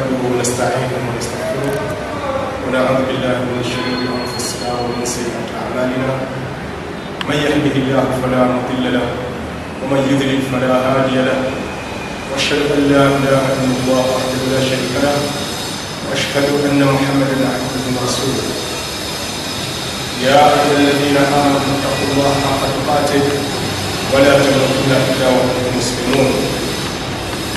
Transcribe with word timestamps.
نحمده 0.00 0.28
ونستعينه 0.32 1.00
ونستغفره 1.08 1.80
ونعوذ 2.64 3.00
بالله 3.08 3.36
من 3.48 3.60
شرور 3.70 4.00
انفسنا 4.20 4.70
ومن 4.80 5.04
سيئات 5.14 5.48
اعمالنا 5.60 6.12
من 7.28 7.36
يهده 7.46 7.74
الله 7.82 8.06
فلا 8.22 8.42
مضل 8.54 8.84
له 8.96 9.08
ومن 9.80 10.00
يضلل 10.10 10.40
فلا 10.52 10.74
هادي 10.86 11.16
له. 11.28 11.40
واشهد 12.32 12.62
ان 12.76 12.82
لا 12.92 13.02
اله 13.16 13.42
الا 13.54 13.74
الله 13.80 14.04
وحده 14.14 14.42
لا 14.52 14.60
شريك 14.70 14.94
له 15.04 15.16
واشهد 16.08 16.46
ان 16.68 16.80
محمدا 16.92 17.36
عبده 17.54 17.84
ورسوله. 17.96 18.46
يا 20.26 20.40
ايها 20.54 20.72
الذين 20.80 21.16
امنوا 21.40 21.74
اتقوا 21.76 22.06
الله 22.12 22.32
حق 22.44 22.62
تقاته 22.76 23.24
ولا 24.12 24.32
تموتن 24.44 24.92
الا 25.10 25.28
وانتم 25.34 25.78
مسلمون. 25.78 26.32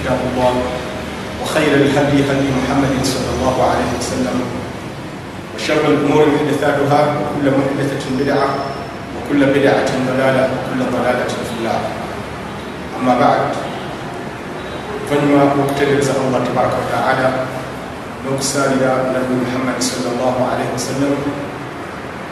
كتاب 0.00 0.18
الله 0.32 0.54
وخير 1.42 1.72
الهدي 1.74 2.18
هدي 2.30 2.48
محمد 2.58 2.94
صلى 3.04 3.30
الله 3.36 3.56
عليه 3.70 3.90
وسلم 3.98 4.36
وشر 5.56 5.82
الأمور 5.88 6.26
محدثاتها 6.34 7.00
وكل 7.20 7.46
محدثة 7.50 8.04
بدعة 8.20 8.48
وكل 9.16 9.40
بدعة 9.46 9.90
ضلالة 10.08 10.44
وكل 10.54 10.80
ضلالة 10.92 11.28
في 11.28 11.52
النار 11.60 11.80
أما 13.00 13.18
بعد 13.20 13.40
فلما 15.10 15.42
أبتدئ 15.42 16.00
الله 16.26 16.40
تبارك 16.52 16.72
وتعالى 16.80 17.30
n'okusalira 18.20 19.16
nabi 19.16 19.32
muhammadi 19.32 19.80
salllahalaihi 19.80 20.68
wasallam 20.76 21.16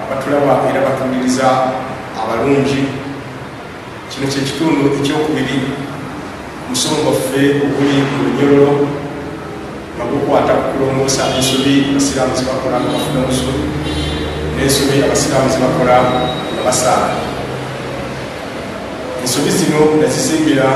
abatulaba 0.05 0.69
era 0.69 0.84
batumiriza 0.84 1.73
abalungi. 2.12 2.84
Kino 4.12 4.27
kyekitundu 4.28 5.00
ekyokubiri. 5.00 5.88
Musomo 6.69 6.97
gwaffe 7.03 7.43
oguli 7.65 7.97
mu 8.09 8.17
lunyololo 8.25 8.73
nga 9.97 10.05
gukwata 10.11 10.53
ku 10.53 10.65
kulongoosa 10.71 11.23
ensobi 11.37 11.91
abasiraamu 11.91 12.37
zibakola 12.39 12.77
nga 12.81 12.91
bafuna 12.95 13.19
omusobi 13.25 13.65
n'ensobi 14.55 14.97
abasiraamu 15.07 15.49
zibakola 15.55 15.97
nga 16.53 16.63
basaala 16.67 17.11
ensobi 19.25 19.51
zino 19.59 19.81
nazizingira 20.01 20.69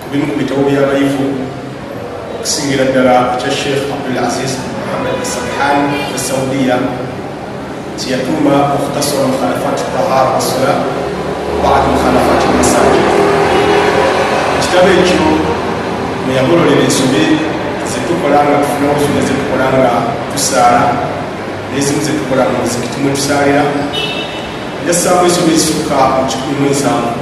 ku 0.00 0.06
bimu 0.10 0.26
ku 0.32 0.36
bitabo 0.42 0.62
by'abayivu 0.66 1.26
okusingira 2.34 2.90
ddala 2.90 3.38
ekya 3.38 3.50
sheekh 3.60 3.94
abdul 3.94 4.18
aziz 4.26 4.52
muhammad 4.82 5.16
sabhan 5.22 5.78
esaudiya 6.16 6.76
kyeyatuuma 7.98 8.74
okutasura 8.74 9.30
mukhalafat 9.30 9.78
tahara 9.94 10.34
wasala 10.34 10.72
badi 11.62 11.86
mukhalafat 11.94 12.40
masajid 12.58 13.31
ekitabo 14.72 14.92
ekyo 15.00 15.20
mweyagololera 16.24 16.82
ensobi 16.88 17.24
zetukola 17.90 18.38
nga 18.44 18.56
tufuna 18.64 18.86
obusu 18.92 19.08
nezetukola 19.16 19.66
nga 19.76 19.90
tusaala 20.32 20.82
nezimu 21.72 22.00
zetukola 22.06 22.42
mu 22.50 22.56
muzikiti 22.64 22.96
mwe 23.00 23.12
tusaalira 23.16 23.64
yassaamu 24.86 25.28
ensobi 25.28 25.50
ezisukka 25.56 25.96
mu. 26.14 26.24
Kikumi 26.30 26.54
mu 26.60 26.66
ensanvu 26.72 27.12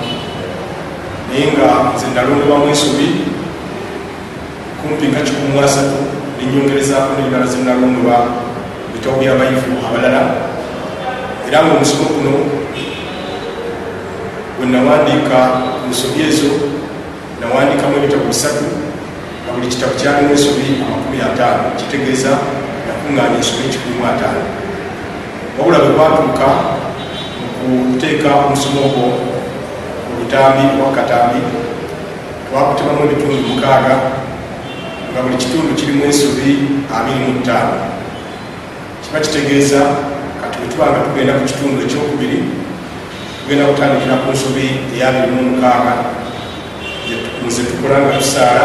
naye 1.26 1.44
nga 1.52 1.68
nze 1.94 2.06
nalondebwamu 2.14 2.66
ensobi 2.70 3.08
kumpi 4.78 5.04
nga 5.10 5.26
kikumi 5.26 5.50
mu 5.54 5.58
asatu 5.66 5.98
nenyongerezaako 6.38 7.10
n'endala 7.18 7.46
zenalondebwa 7.52 8.16
bitabo 8.92 9.16
byabayivu 9.20 9.74
abalala 9.86 10.22
era 11.46 11.58
nga 11.66 11.72
omusomo 11.74 12.06
guno 12.14 12.32
bwe 14.54 14.64
nawandiika 14.70 15.38
ku 15.82 15.90
nsobi 15.90 16.22
ezo 16.30 16.50
nawandiikamu 17.40 17.96
ebitabo 17.96 18.24
bisatu 18.28 18.64
nga 19.42 19.50
buli 19.56 19.66
kitabu 19.72 19.94
kyalimu 19.96 20.30
ensobi 20.36 20.66
amakumi 20.84 21.18
ataano 21.28 21.72
kitegeeza 21.78 22.32
nakuŋŋaanya 22.86 23.36
ensobi 23.40 23.62
ekikumi 23.68 24.04
ataano 24.12 24.42
wabula 25.56 25.78
bwe 25.82 25.90
kwatuuka 25.96 26.48
mu 27.64 27.68
kuteeka 27.92 28.28
omusomo 28.44 28.80
ogwo 28.88 29.06
mu 30.06 30.12
butambi 30.18 30.64
wakatambi 30.84 31.40
twakutemamu 32.46 33.00
ebitundu 33.06 33.48
mukaaga 33.48 33.94
nga 35.10 35.18
buli 35.24 35.36
kitundu 35.42 35.72
kirimu 35.78 36.02
ensobi 36.10 36.50
abiri 36.96 37.20
mu 37.24 37.40
ttaano 37.40 37.76
kiba 39.02 39.18
kitegeeza 39.24 39.80
kati 40.40 40.56
bwe 40.60 40.68
tuba 40.72 40.86
nga 40.92 41.00
tugenda 41.08 41.32
ku 41.40 41.44
kitundu 41.50 41.78
ekyokubiri 41.84 42.38
tugenda 43.40 43.64
kutandikira 43.72 44.20
ku 44.22 44.28
nsobi 44.34 44.66
eyabiri 44.94 45.32
mu 45.34 45.42
mukaaga 45.50 45.94
nze 47.46 47.62
tukola 47.62 47.96
nga 48.00 48.18
tusaala 48.18 48.64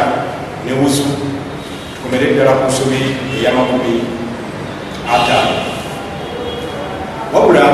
ne 0.66 0.72
wuzu. 0.80 1.06
Tukomere 1.96 2.34
ddala 2.34 2.52
ku 2.60 2.66
nsobi 2.70 3.02
eyamakumi 3.38 3.94
ataano. 5.06 5.58
Wabula 7.34 7.66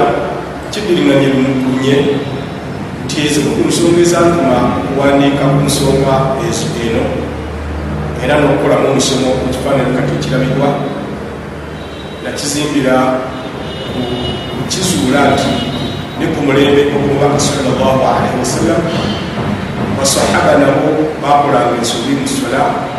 kidiringanye 0.72 1.28
lunye 1.28 1.96
nti 3.06 3.16
ezo 3.28 3.42
ku 3.42 3.68
nsonga 3.68 4.00
ezantuma 4.06 4.58
okuwandiika 4.88 5.44
ku 5.54 5.60
nsonga 5.68 6.14
eno 6.86 7.04
era 8.24 8.38
n'okukolamu 8.40 8.88
omusomo 8.94 9.28
mu 9.42 9.50
kifaananyi 9.54 9.98
kati 9.98 10.12
ekirabibwa 10.18 10.70
nakizimbira 12.24 12.96
kukizuula 14.56 15.22
nti 15.34 15.52
ne 16.20 16.26
ku 16.34 16.40
mulembe 16.46 16.82
ogumubaka 16.96 17.40
salllah 17.40 17.98
alaihi 18.14 18.38
wasallam 18.40 18.82
basahaba 20.02 20.58
nabo 20.58 21.14
bakolanga 21.22 21.78
ensobi 21.78 22.18
mu 22.18 22.26
sola 22.26 22.90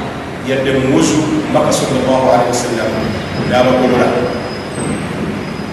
yadde 0.47 0.71
muwuzu 0.79 1.19
mubaka 1.51 1.75
salllah 1.75 2.19
alaihi 2.31 2.51
wasallam 2.55 2.91
n'abagolola 3.51 4.09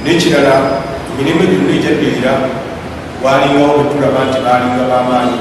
n'ekirala 0.02 0.56
emirimu 1.14 1.46
gyonna 1.46 1.72
egyaddirira 1.78 2.34
walingawo 3.22 3.78
betulaba 3.78 4.26
nti 4.26 4.40
balinga 4.42 4.84
bamaanyi 4.90 5.38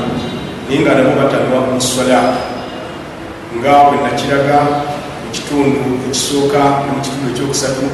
naye 0.69 0.79
nga 0.85 0.93
nabo 0.93 1.13
batanwa 1.17 1.59
mu 1.73 1.81
sola 1.81 2.21
nga 3.57 3.73
bwe 3.89 3.97
nakiraga 4.05 4.59
mu 5.25 5.29
kitundu 5.33 6.05
ekisooka 6.05 6.85
ne 6.85 6.91
mu 6.93 7.01
kitundu 7.01 7.27
ekyokusatu 7.33 7.85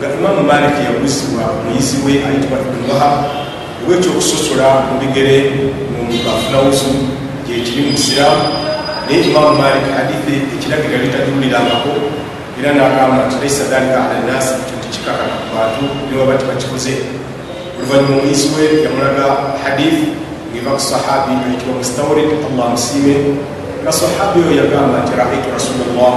nga 0.00 0.06
imamu 0.16 0.40
maliki 0.48 0.88
yaguzibwa 0.88 1.44
muyizi 1.68 2.00
we 2.00 2.12
ayitibwa 2.24 2.64
ibn 2.64 2.80
wahab 2.88 3.16
oba 3.84 3.92
ekyokusosola 4.00 4.68
mu 4.88 4.94
bigere 5.04 5.36
bafunawuzu 6.50 6.90
gyekiri 7.46 7.80
mu 7.86 7.90
busiraamu 7.94 8.42
naye 9.06 9.22
imamu 9.30 9.54
maliki 9.62 9.90
hadithi 9.94 10.34
ekiragiro 10.58 10.98
litagiwulirangako 10.98 11.92
era 12.58 12.74
nagamba 12.74 13.30
nti 13.30 13.36
laisa 13.40 13.64
dhalika 13.70 13.98
ala 14.02 14.16
nnasi 14.22 14.54
kintu 14.66 14.86
kikakaka 14.90 15.34
ku 15.42 15.46
bantu 15.54 15.84
niwaba 16.10 16.34
tibakikoze 16.42 16.94
oluvanyuma 17.78 18.14
omuyizi 18.18 18.46
we 18.54 18.64
yamulaga 18.82 19.26
hadithi 19.62 20.06
ngeva 20.50 20.70
ku 20.74 20.82
sahabi 20.90 21.32
ayitibwa 21.46 21.78
mustawrid 21.78 22.28
allah 22.50 22.66
musiime 22.74 23.14
nga 23.82 23.92
sahabi 23.94 24.38
oyo 24.42 24.54
yagamba 24.66 25.06
nti 25.06 25.12
raaitu 25.14 25.48
rasulllah 25.54 26.14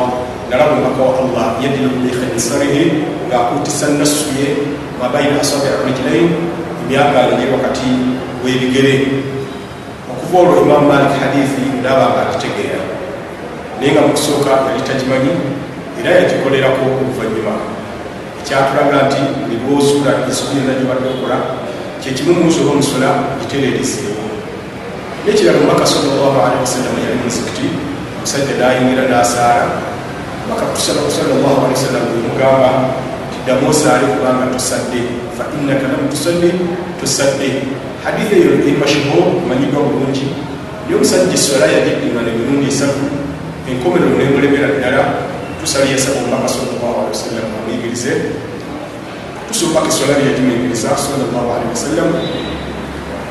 nalaba 0.49 0.73
omubaka 0.73 1.01
wa 1.09 1.13
allah 1.21 1.45
yadilu 1.61 1.93
bikhensarihi 2.01 2.83
ng'akuutisa 3.29 3.85
nassu 4.01 4.33
ye 4.33 4.47
mabaina 4.97 5.37
asabi 5.45 5.69
rijlain 5.85 6.29
emyagalo 6.89 7.37
gye 7.37 7.47
wakati 7.53 7.89
w'ebigere 8.41 8.93
okuva 10.33 10.49
olwo 10.49 10.65
imamu 10.65 10.87
malik 10.89 11.13
hadithi 11.21 11.61
ndaba 11.79 12.09
nga 12.09 12.21
agitegeera 12.25 12.81
naye 13.77 13.91
nga 13.93 14.01
mukusooka 14.01 14.49
yali 14.49 14.81
tagimanyi 14.81 15.29
era 15.99 16.09
yagikolerako 16.17 16.81
oluvannyuma 16.89 17.53
ekyatulaga 18.41 18.97
nti 19.05 19.21
ensobi 20.27 20.57
yonna 20.57 20.73
gyobadde 20.79 21.07
okola 21.13 21.37
kyekimu 22.01 22.33
musoba 22.45 22.71
omusola 22.73 23.09
gitereereseewo 23.39 24.25
nekirala 25.25 25.57
omubaka 25.61 25.85
salllah 25.85 26.33
alihi 26.45 26.63
wasallama 26.65 26.99
yali 27.05 27.17
muzikiti 27.23 27.67
omusajja 28.17 28.53
nayingira 28.59 29.03
nasaala. 29.13 29.65
Omubaka 30.41 30.65
salllah 30.73 31.53
alihi 31.61 31.77
wasallam 31.77 32.03
wemugamba 32.13 32.71
tiddamu 33.31 33.69
osaale 33.69 34.05
kubanga 34.13 34.45
tosadde 34.53 35.01
fa 35.37 35.43
innaka 35.53 35.85
lam 35.93 36.03
tusadde. 36.09 36.49
tosadde 36.99 37.49
hadithi 38.03 38.35
eyo 38.35 38.51
emashiho 38.69 39.19
manyidwa 39.47 39.79
bulungi 39.87 40.27
naye 40.85 40.95
omusajja 40.95 41.33
eswala 41.33 41.65
yagiddingana 41.75 42.29
emirundi 42.33 42.67
esatu 42.73 43.05
enkomerero 43.69 44.15
nemulemera 44.19 44.67
ddala 44.75 45.03
tusali 45.59 45.91
yasaba 45.95 46.19
omubaka 46.19 46.47
salllahalihi 46.53 47.15
wasallam 47.15 47.47
amuyigirize 47.57 48.13
tusombaka 49.47 49.87
esola 49.87 50.13
lye 50.19 50.25
yatumuyigiriza 50.29 50.89
salllahalihi 51.05 51.71
wasallam. 51.75 52.09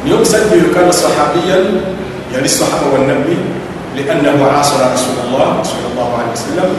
Niye 0.02 0.14
omusajja 0.16 0.54
oyo 0.56 0.68
kana 0.74 0.92
sahabiyan 0.92 1.64
yali 2.34 2.48
sahaba 2.48 2.86
wanabbi 2.94 3.36
liannahu 3.96 4.42
asara 4.60 4.96
rasulllah 4.96 5.60
salllahalihi 5.60 6.32
wasallam. 6.36 6.70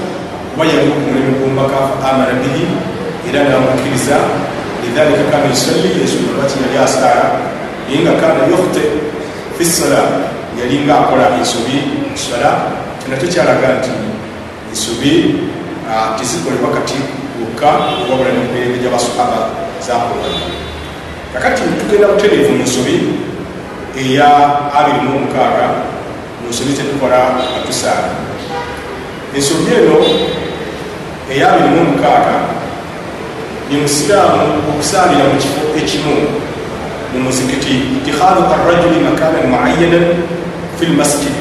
Kuba 0.51 0.63
yali 0.66 0.88
okumulemu 0.94 1.31
gwomubaka 1.39 1.78
fa 2.01 2.10
amana 2.10 2.34
bihi 2.42 2.66
era 3.30 3.39
namukkiriza 3.50 4.18
lidhalika 4.81 5.24
kana 5.31 5.46
yusalli 5.54 5.89
yesula 6.01 6.30
lwaki 6.38 6.57
yali 6.63 6.78
asaara 6.86 7.25
naye 7.88 8.00
nga 8.03 8.13
kana 8.21 8.47
yukhte 8.50 8.81
fi 9.57 9.65
sola 9.65 10.01
yalinga 10.59 10.94
akola 11.00 11.25
ensobi 11.39 11.77
sola 12.15 12.51
kino 13.03 13.15
tekyalaga 13.18 13.68
nti 13.80 13.91
ensobi 14.71 15.13
tezikolebwa 16.18 16.71
kati 16.77 16.97
wokka 17.41 17.69
wabula 18.09 18.31
nemirembe 18.31 18.77
gyabasahaba 18.81 19.39
zakola 19.85 20.30
kakati 21.33 21.62
tugenda 21.80 22.07
butereevu 22.07 22.51
mu 22.57 22.63
nsobi 22.63 22.95
eya 23.97 24.29
26 24.74 25.13
mu 26.41 26.50
nsobi 26.50 26.71
tetukola 26.77 27.19
atusaala 27.57 28.09
ensobi 29.36 29.71
eno 29.75 29.97
eya 31.33 31.47
26 31.57 32.53
ni 33.69 33.75
musiraamu 33.81 34.41
okusaalira 34.69 35.24
mu 35.31 35.36
kifo 35.41 35.62
ekimu 35.77 36.13
mu 37.13 37.19
muzikiti 37.30 37.74
itihadu 38.01 38.42
arrajuli 38.54 39.00
makanan 39.06 39.45
muayanan 39.54 40.06
fi 40.77 40.86
lmasjid 40.86 41.36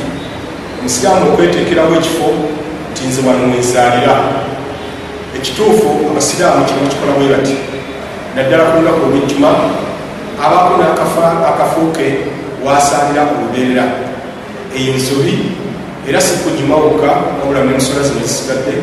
omusiraamu 0.81 1.33
okwetekerawo 1.33 1.95
ekifo 1.97 2.29
nti 2.93 3.03
nze 3.09 3.21
wano 3.27 3.45
wenzaalira 3.53 4.15
ekituufu 5.37 5.89
abasiraamu 6.11 6.65
kino 6.69 6.81
kikola 6.91 7.13
bwe 7.17 7.29
bati 7.35 7.57
naddala 8.37 8.65
ku 8.69 8.73
lunaku 8.79 9.01
olwejjuma 9.07 9.51
abaako 10.45 10.73
n'akafuuke 10.81 12.07
wasaalira 12.65 13.23
olubeerera 13.33 13.85
eyo 14.77 14.93
nsobi 14.97 15.35
era 16.09 16.21
si 16.21 16.33
kujjuma 16.43 16.77
wokka 16.77 17.11
wabula 17.39 17.65
nemusola 17.65 18.03
zino 18.07 18.21
zisigadde 18.27 18.75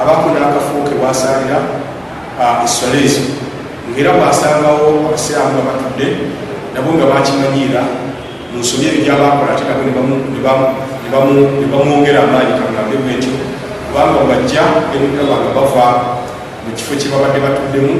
abaako 0.00 0.26
n'akafuuke 0.30 0.94
wasaalira 1.02 1.58
essola 2.64 2.96
ezo 3.06 3.45
ngaera 3.90 4.18
bwasangawo 4.18 4.86
abasiraamu 5.08 5.52
nga 5.54 5.66
batudde 5.68 6.06
nabo 6.74 6.88
nga 6.96 7.06
bakimanyiira 7.10 7.82
mu 8.50 8.58
nsobi 8.60 8.86
ebyo 8.88 9.02
gyabakola 9.06 9.50
ate 9.54 9.64
nabo 9.64 9.82
ne 9.86 11.66
bamwongera 11.72 12.20
amaanyi 12.26 12.58
kagambe 12.58 12.96
bwetyo 13.02 13.32
kubanga 13.86 14.18
bwajja 14.26 14.62
emudaba 14.94 15.34
nga 15.42 15.50
bava 15.56 15.86
mu 16.64 16.70
kifo 16.76 16.92
kye 16.98 17.08
babadde 17.12 17.38
batuddemu 17.38 17.94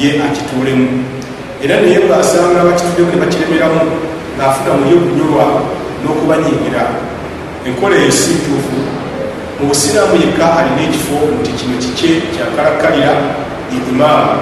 ye 0.00 0.10
akituulemu. 0.24 0.88
Era 1.62 1.80
naye 1.80 1.98
bwasanga 2.08 2.64
bakituddemu 2.64 3.10
ne 3.12 3.20
bakiremeramu 3.22 3.80
ngaafuna 4.36 4.72
muli 4.80 4.94
okunyolwa 4.96 5.46
n'okubanyingira 6.02 6.82
enkola 7.66 7.94
eyo 8.00 8.10
si 8.10 8.34
ntuufu 8.40 8.76
mu 9.60 9.64
busiraamu 9.68 10.16
yekka 10.22 10.46
alina 10.58 10.82
ekifo 10.88 11.16
nti 11.38 11.50
kino 11.58 11.76
kike 11.82 12.10
kyakalakkalira 12.34 13.12
imaamu 13.76 14.34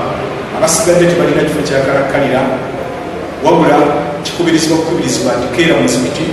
abasigadde 0.56 1.04
tebalina 1.10 1.42
kifo 1.46 1.60
kyakalakkalira 1.68 2.40
wabula 3.44 3.78
kikubirizibwa 4.24 4.78
kukubirizibwa 4.78 5.32
nti 5.38 5.46
keera 5.54 5.74
mu 5.76 5.82
muzikiti 5.82 6.26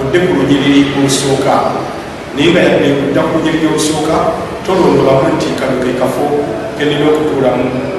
odde 0.00 0.18
ku 0.24 0.32
lunyiriri 0.38 0.80
olusooka 0.98 1.54
naye 2.34 2.48
nga 2.52 2.60
yadde 2.66 2.88
kudda 3.00 3.20
ku 3.26 3.32
lunyiriri 3.36 3.66
olusooka 3.72 4.16
tolondobamu 4.64 5.26
nti 5.36 5.48
kano 5.58 5.76
ke 5.82 5.90
kafo 6.00 6.24
kenina 6.76 7.06
okutuulamu. 7.10 7.98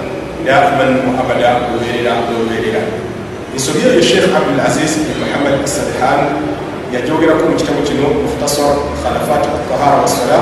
Daiman 0.50 1.04
muabada 1.06 1.68
lubeerera 1.70 2.16
n'olubeerera 2.26 2.82
ensobi 3.54 3.84
eyo 3.86 4.02
sheekh 4.02 4.32
abdul 4.32 4.58
aziz 4.58 4.98
muhammad 5.20 5.62
sadhan 5.68 6.42
yajogerako 6.96 7.52
mu 7.52 7.56
kitabo 7.60 7.84
kino 7.84 8.08
mukhtasar 8.24 8.80
khalafat 9.04 9.44
tahara 9.68 10.00
wasala 10.00 10.40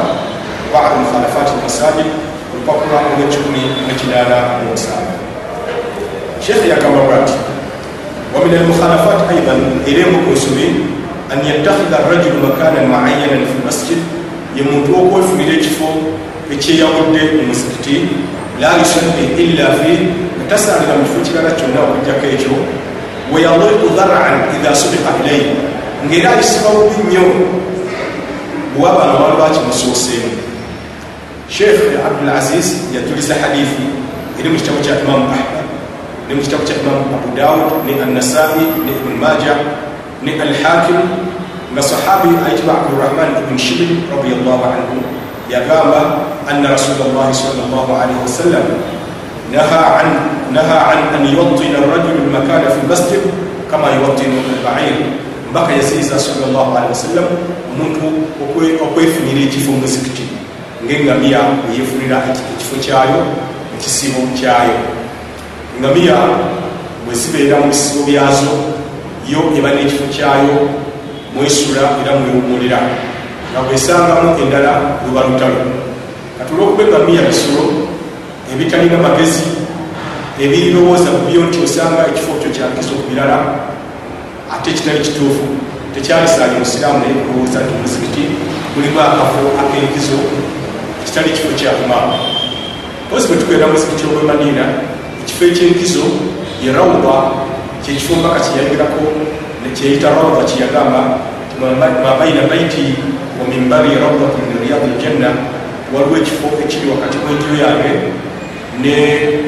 badu 0.72 1.02
mukhalafat 1.02 1.50
masajid 1.66 2.08
olupapula 2.68 3.00
olwekikumi 3.16 3.62
nekinaana 3.88 4.38
mumusaaga 4.60 5.14
sheekhe 6.46 6.70
yagamba 6.70 7.00
bw 7.08 7.14
ati 7.16 7.34
wamin 8.36 8.58
almukhalafat 8.58 9.20
aidan 9.32 9.62
era 9.88 10.02
emu 10.08 10.20
ku 10.26 10.32
nsobi 10.36 10.68
an 11.32 11.40
yattakhidha 11.50 11.98
rajulu 12.12 12.38
makanan 12.48 12.88
muayanan 12.92 13.44
fi 13.52 13.58
masjid 13.68 14.00
ye 14.56 14.64
muntu 14.70 14.92
okwefunira 15.00 15.54
ekifo 15.60 15.88
ekyeyawudde 16.54 17.22
mu 17.36 17.44
musikiti 17.50 17.96
la 18.62 18.70
yusalli 18.80 19.26
illa 19.44 19.68
fi 19.80 19.92
tasalira 20.50 21.00
mu 21.00 21.04
kifo 21.08 21.20
kirala 21.26 21.52
kyonna 21.58 21.80
okugjako 21.88 22.26
ekyo 22.36 22.56
weyaliku 23.32 23.88
dharan 23.98 24.36
idha 24.56 24.76
subika 24.76 25.12
ilaihi 25.24 25.56
ngaera 26.06 26.30
ayisibawubi 26.36 27.00
nnyo 27.04 27.26
bwaba 28.76 29.04
nawalwakimusuuseemu 29.08 30.47
sheekh 31.50 31.96
abdul 32.04 32.30
aziz 32.30 32.92
yajuliza 32.92 33.36
hadithi 33.40 33.88
eri 34.40 34.50
mu 34.52 34.58
kitabo 34.60 34.84
kya 34.84 35.00
imamu 35.00 35.32
ahmad 35.32 35.64
ne 36.28 36.36
mu 36.36 36.42
kitabo 36.44 36.64
kya 36.68 36.76
imamu 36.84 37.08
abu 37.16 37.30
daud 37.40 37.88
ne 37.88 37.94
annasai 38.04 38.68
ne 38.84 38.92
ibn 38.92 39.16
maja 39.16 39.56
ne 40.24 40.32
alhakim 40.36 41.00
nga 41.72 41.82
sahabi 41.82 42.36
ayitibwa 42.44 42.84
abdurahman 42.84 43.32
ibn 43.40 43.56
shibli 43.56 44.04
radiallahu 44.12 44.64
anhu 44.76 45.00
yagamba 45.48 46.28
anna 46.52 46.76
rasulallahi 46.76 47.32
salllah 47.32 47.86
alaihi 47.96 48.20
wasallam 48.28 48.66
naha 49.52 50.04
an 50.04 50.10
an 50.52 51.24
yuwatina 51.32 51.80
arrajulu 51.80 52.28
lmakana 52.28 52.68
fi 52.76 52.80
lmasjid 52.84 53.24
kama 53.72 53.88
yuwatinu 53.96 54.36
albair. 54.52 54.96
Mbaka 55.52 55.74
yasiiza 55.74 56.20
salllah 56.20 56.68
alihi 56.76 56.92
wasallam 56.92 57.28
omuntu 57.72 58.08
okwefunira 58.84 59.40
ekifo 59.48 59.72
muzikiti 59.72 60.28
ngaengamiya 60.86 61.40
weyefunira 61.70 62.18
ekifo 62.54 62.76
kyayo 62.84 63.20
ekisibo 63.76 64.20
kyayo. 64.38 64.78
Engamiya 65.78 66.18
bwezibeera 67.06 67.60
mu 67.62 67.68
bisibo 67.72 68.06
byazo 68.06 68.54
yo 69.28 69.40
eba 69.58 69.70
n'ekifo 69.74 70.06
kyayo 70.14 70.70
mwesula 71.36 71.82
era 72.02 72.12
mwewumulira 72.20 72.80
nga 73.52 73.62
bwesangamu 73.66 74.30
endala 74.42 74.74
luba 75.06 75.22
lutalo. 75.28 75.62
Katula 76.38 76.64
okuba 76.64 76.84
engamiya 76.84 77.22
bisolo 77.30 77.64
ebitalina 78.54 78.98
magezi 78.98 79.44
ebirowooza 80.40 81.10
ku 81.18 81.22
byo 81.28 81.42
nti 81.50 81.58
osanga 81.66 82.08
ekifo 82.10 82.32
kyo 82.42 82.50
kyakizo 82.56 82.94
ku 83.00 83.04
birala 83.10 83.38
ate 84.54 84.70
kitali 84.78 85.00
kituufu 85.06 85.46
tekyalisaanye 85.94 86.60
musiraamu 86.62 87.00
naye 87.02 87.14
kulowooza 87.20 87.60
nti 87.60 87.72
omuzikiti 87.78 88.24
mulimu 88.74 89.00
akafo 89.02 89.42
ak'enkizo 89.62 90.18
kitali 91.08 91.30
kifo 91.30 91.48
kyakumaama 91.60 92.16
ozi 93.16 93.28
bwe 93.28 93.38
tukwera 93.38 93.68
muzikiti 93.68 94.04
ogwemaniira 94.08 94.66
ekifo 95.22 95.44
ekyenkizo 95.46 96.06
ye 96.64 96.70
rawuba 96.76 97.16
kyekifo 97.84 98.14
mpaka 98.20 98.40
kyeyayogirako 98.44 99.04
nekyeyita 99.64 100.08
rawuba 100.16 100.44
kyeyagamba 100.50 101.02
mabaina 102.06 102.42
baiti 102.52 102.86
wa 103.40 103.46
mimbari 103.52 103.90
rawdatu 104.04 104.38
min 104.48 104.58
riyadi 104.64 104.90
ljanna 105.00 105.30
waliwo 105.94 106.18
ekifo 106.22 106.48
ekiri 106.64 106.88
wakati 106.94 107.18
mwenjiro 107.24 107.56
yange 107.66 107.92
ne 108.82 108.96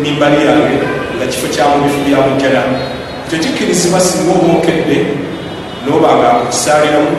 mimbari 0.04 0.40
yange 0.48 0.78
nga 1.16 1.26
kifo 1.32 1.48
kyamubifu 1.54 2.00
byamujjana 2.06 2.62
ekyo 3.26 3.38
kikkirizibwa 3.44 4.00
singa 4.08 4.32
oba 4.38 4.50
okedde 4.58 4.98
noba 5.86 6.10
nga 6.18 6.30
okisaaliramu 6.44 7.12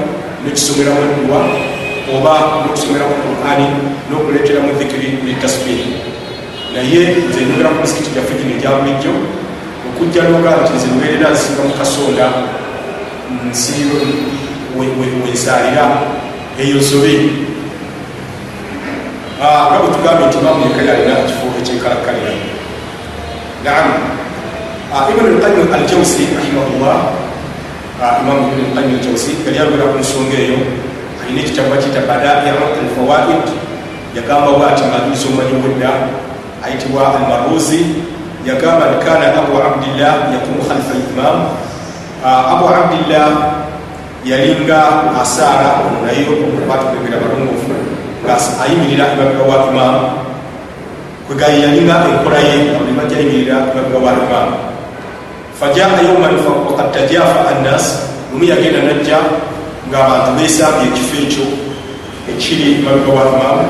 nekisomeramu 0.44 1.00
edduwa 1.06 1.40
oba 2.16 2.34
nokusomeramu 2.66 3.14
qurani 3.22 3.66
nokuleeteramu 4.10 4.72
dhikiri 4.78 5.08
netasbihi 5.24 5.86
naye 6.74 7.00
nze 7.28 7.40
nyogera 7.46 7.70
ku 7.74 7.80
misikiti 7.82 8.10
gyaffe 8.14 8.34
gino 8.38 8.52
egya 8.56 8.70
bulijjo 8.78 9.12
okujja 9.88 10.22
noga 10.22 10.50
nti 10.62 10.72
nze 10.76 10.88
mbeerera 10.94 11.28
nsinga 11.34 11.62
mu 11.68 11.74
kasonda 11.80 12.26
nsi 13.50 13.72
wensaalira 15.24 15.84
eyo 16.58 16.76
nsobe. 16.76 17.14
Nga 19.40 19.76
bwe 19.80 19.88
tugambye 19.94 20.26
nti 20.26 20.38
imamu 20.38 20.60
yekka 20.64 20.82
yalina 20.88 21.12
ekifo 21.22 21.46
ekyenkalakkalira 21.60 22.32
naam. 23.64 23.88
Ibn 25.10 25.24
alqayim 25.32 25.72
aljawsi 25.76 26.22
rahimahullah. 26.36 26.98
Imamu 28.20 28.42
ibn 28.52 28.60
alqayim 28.68 28.92
aljawsi 28.98 29.30
yali 29.46 29.58
ayogera 29.58 29.92
ku 29.92 29.98
nsonga 29.98 30.36
eyo 30.44 30.58
alina 31.30 31.46
ekitabo 31.46 31.70
bakiyita 31.70 32.02
badairu 32.10 32.58
alfawaid 32.58 33.46
yagamba 34.18 34.58
bwati 34.58 34.82
majusi 34.82 35.30
omanyi 35.30 35.62
bwedda 35.62 35.90
ayitibwa 36.66 37.14
almaruzi 37.14 37.87
yagamba 38.42 38.90
ni 38.90 38.96
kana 39.04 39.30
abu 39.38 39.54
abdillah 39.54 40.34
yakumu 40.34 40.58
khalifa 40.66 40.94
limam 40.99 41.54
abu 42.26 42.64
abdillah 42.66 43.30
yalinga 44.26 44.80
asaara 45.22 45.87
naye 46.02 46.26
okubatukegera 46.26 47.22
balongoofu 47.22 47.70
nga 48.26 48.34
ayimirira 48.66 49.14
emabega 49.14 49.44
wa 49.46 49.70
imaamu 49.70 50.06
kwegayi 51.26 51.62
yalinga 51.62 51.94
enkola 52.10 52.38
ye 52.42 52.54
nga 52.66 52.75
buli 52.78 52.92
bajja 52.99 53.16
ayimirira 53.16 53.56
emabega 53.70 53.99
wa 54.02 54.12
imaamu 54.18 54.56
fajaa 55.60 56.02
yauman 56.02 56.34
wakad 56.66 56.90
tajafa 56.90 57.54
annas 57.54 58.10
lumu 58.32 58.44
yagenda 58.44 58.82
najja 58.82 59.18
ngaabantu 59.90 60.30
besambye 60.38 60.87
ekifo 60.90 61.16
ekyo 61.25 61.47
ekiri 62.30 62.64
emabega 62.78 63.11
wa 63.18 63.25
imaamu 63.30 63.66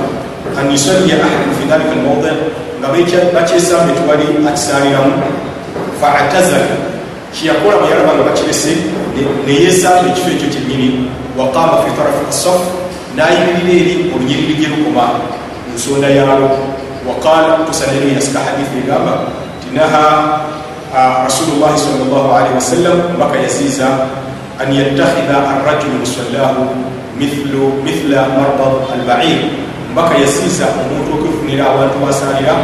an 0.59 0.65
yusallia 0.71 1.17
ahadun 1.25 1.53
fi 1.59 1.65
dhalika 1.71 1.93
almawdi 1.97 2.33
nga 2.79 2.89
bakyesambye 3.35 3.93
tewali 3.97 4.25
akisaliramu 4.49 5.13
faatazala 6.01 6.77
kyeyakola 7.33 7.77
bwe 7.81 7.89
yalaba 7.91 8.13
nga 8.15 8.25
bakirese 8.29 8.73
neyesambye 9.47 10.11
ekifo 10.13 10.29
ekyo 10.35 10.49
kyennyini 10.55 10.89
waqama 11.39 11.75
fi 11.83 11.91
tarafi 11.97 12.23
asaf 12.29 12.61
nayimirira 13.17 13.73
eri 13.81 13.95
olunyiriri 14.15 14.55
gye 14.61 14.69
lukoma 14.73 15.05
ensonda 15.73 16.09
yaalwo 16.19 16.51
waqala 17.09 17.65
tusaneno 17.67 18.07
yasika 18.17 18.39
hadithi 18.47 18.77
egamba 18.85 19.15
tinaha 19.63 20.05
rasulullahi 21.27 21.79
sal 21.79 21.97
llah 22.11 22.27
alaihi 22.37 22.55
wasallam 22.61 22.97
mbaka 23.17 23.37
yaziiza 23.39 23.87
an 24.61 24.69
yattakhidha 24.73 25.37
arrajulu 25.53 26.05
musallahu 26.05 26.63
mithla 27.17 28.21
marbad 28.37 28.75
albair 28.95 29.41
mbaka 29.93 30.15
yasiiza 30.19 30.67
omuntu 30.81 31.11
okwefunira 31.17 31.65
abantu 31.73 31.97
basalira 32.07 32.55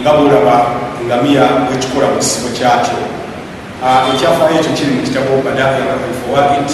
nga 0.00 0.10
bolaba 0.18 0.56
ngamiya 1.06 1.44
bwekikola 1.66 2.06
mu 2.12 2.18
kisibo 2.18 2.48
kyakyo. 2.56 3.00
Ekyafaayo 4.12 4.60
ekyo 4.60 4.72
kiri 4.76 4.90
mu 4.96 5.02
kitabo 5.06 5.40
badair 5.44 5.86
alfawaid. 5.88 6.68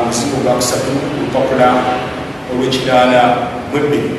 Omusingo 0.00 0.36
gwa 0.42 0.54
kusatu 0.54 0.90
olupapula 1.18 1.68
olwekinaana 2.52 3.20
mwebbiri 3.72 4.10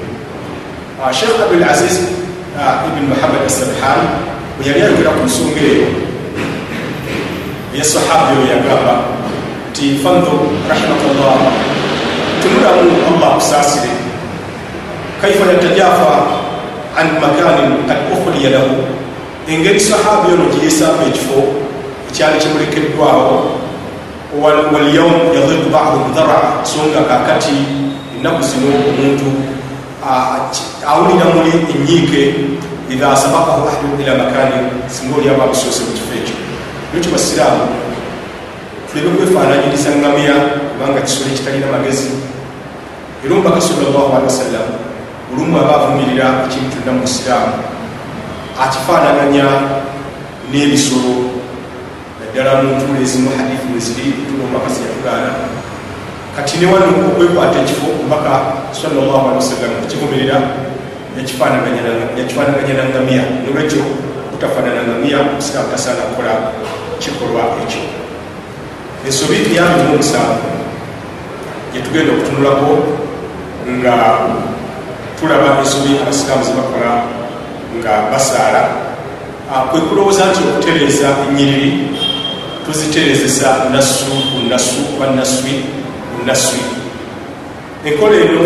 sheekh 1.12 1.42
abdul 1.44 1.64
aziz 1.64 1.98
ibn 2.88 3.08
muhammad 3.08 3.42
asabhan 3.48 4.00
bwe 4.58 4.68
yali 4.68 4.82
ayogera 4.82 5.12
ku 5.16 5.24
nsonga 5.26 5.62
eyo 5.62 5.88
eyasahabi 7.76 8.32
oyo 8.36 8.46
yagamba 8.54 9.17
nti 9.78 10.02
fandur 10.02 10.50
rahimakallah 10.66 11.54
tunulamu 12.42 12.98
allah 13.14 13.38
kusaasire 13.38 13.94
kaifa 15.22 15.54
yatajafa 15.54 16.42
an 16.98 17.22
makanin 17.22 17.86
kad 17.86 18.10
ukhliya 18.10 18.58
lahu. 18.58 18.90
Engeri 19.46 19.78
sahabi 19.78 20.34
ono 20.34 20.50
gyeyesamba 20.50 21.06
ekifo 21.14 21.62
ekyali 22.10 22.42
kimulekeddwawo 22.42 23.62
walyaum 24.42 25.30
yadiru 25.30 25.70
baduhum 25.70 26.10
dhara 26.10 26.66
so 26.66 26.82
nga 26.90 27.06
kakati 27.06 27.62
ennaku 28.18 28.42
zino 28.42 28.74
omuntu 28.82 29.30
awulira 30.90 31.38
muli 31.38 31.54
enyiike 31.54 32.50
idha 32.90 33.14
sabakahu 33.14 33.70
ahadun 33.70 33.94
ila 34.02 34.26
makani 34.26 34.90
singa 34.90 35.22
olyaba 35.22 35.46
abusoose 35.46 35.86
mu 35.86 35.94
kifo 35.94 36.14
ekyo 36.18 36.36
ekyo 36.98 37.10
basiraamu 37.14 37.87
tuleme 38.98 39.18
kwefaananyiriza 39.18 39.90
ngamiya 40.00 40.36
kubanga 40.74 41.02
kisolo 41.02 41.30
ekitalina 41.30 41.68
magezi. 41.72 42.10
Era 43.26 43.34
omubaka 43.36 43.62
salllahu 43.62 44.10
alehi 44.16 44.30
wasallam 44.32 44.68
olumu 45.34 45.58
aba 45.62 45.74
avumirira 45.76 46.28
ekintu 46.46 46.70
kyonna 46.74 46.92
mu 46.98 47.02
busiraamu 47.06 47.54
akifaanaganya 48.64 49.46
n'ebisolo 50.50 51.14
naddala 52.20 52.52
mu 52.62 52.70
ntuula 52.78 53.00
ezimu 53.06 53.30
hadithi 53.38 53.68
weziri 53.74 54.06
ntuula 54.22 54.44
omubaka 54.46 54.70
zeyatugaana 54.76 55.32
kati 56.36 56.54
ne 56.58 56.66
wano 56.72 56.88
okwekwata 57.10 57.58
ekifo 57.62 57.86
omubaka 58.02 58.34
salllahu 58.82 59.26
alehi 59.30 59.42
wasallam 59.44 59.72
ekivumirira 59.86 60.38
yakifaanaganya 61.18 62.74
na 62.78 62.84
ngamiya. 62.90 63.24
Nolwekyo 63.44 63.82
kutafaanana 64.32 64.82
ngamiya 64.88 65.18
omusiraamu 65.22 65.70
tasaana 65.74 66.02
kukola 66.10 66.34
kikolwa 67.02 67.44
ekyo 67.64 67.82
ensobi 69.06 69.56
yami 69.56 69.84
mu 69.84 69.94
omusanvu 69.94 70.50
gyetugenda 71.72 72.12
okutunulako 72.14 72.72
nga 73.78 73.96
tulaba 75.20 75.60
ensobi 75.62 76.00
abasiraamu 76.02 76.44
zebakola 76.48 76.92
nga 77.78 77.94
basaala 78.12 78.64
kwe 79.70 79.80
kulowooza 79.82 80.26
nti 80.26 80.40
okutereeza 80.50 81.08
enyiriri 81.30 81.72
tuziterezesa 82.66 83.50
nasu 83.72 84.06
kunasu 84.32 84.80
oba 84.96 85.08
naswi 85.16 85.54
kunaswi 86.12 86.62
enkola 87.86 88.16
eno 88.16 88.44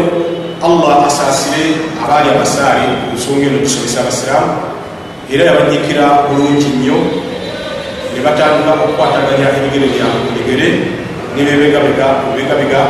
allah 0.67 1.08
asaasire 1.08 1.63
abaali 2.03 2.29
abasaale 2.29 2.86
ku 3.01 3.15
nsonga 3.15 3.46
eno 3.48 3.58
okusomesa 3.58 4.01
abasiraamu 4.01 4.53
era 5.34 5.43
yabanyikira 5.46 6.05
bulungi 6.27 6.70
nnyo 6.75 6.98
ne 8.13 8.20
batandika 8.25 8.72
okukwataganya 8.84 9.48
ebigere 9.58 9.88
byabwe 9.94 10.30
bigere 10.36 10.68
nebebegabega 11.36 12.08
bebegabega 12.25 12.82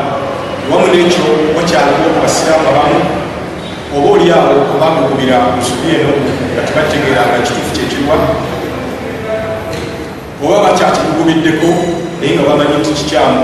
wamu 0.70 0.88
nekyo 0.94 1.26
wakyaliwo 1.56 2.08
abasiraamu 2.20 2.68
abamu 2.72 3.00
oba 3.96 4.08
oliawo 4.16 4.56
abagugubira 4.76 5.38
nsobi 5.58 5.90
eno. 5.96 6.14
Nga 6.52 6.62
tebategeera 6.68 7.22
nga 7.28 7.40
kituufu 7.46 7.72
kyekirwa 7.76 8.16
oba 10.44 10.58
bakyakigugubiddeko 10.66 11.70
naye 12.20 12.32
nga 12.36 12.44
bamanyi 12.50 12.76
nti 12.82 12.92
kikyamu 13.00 13.42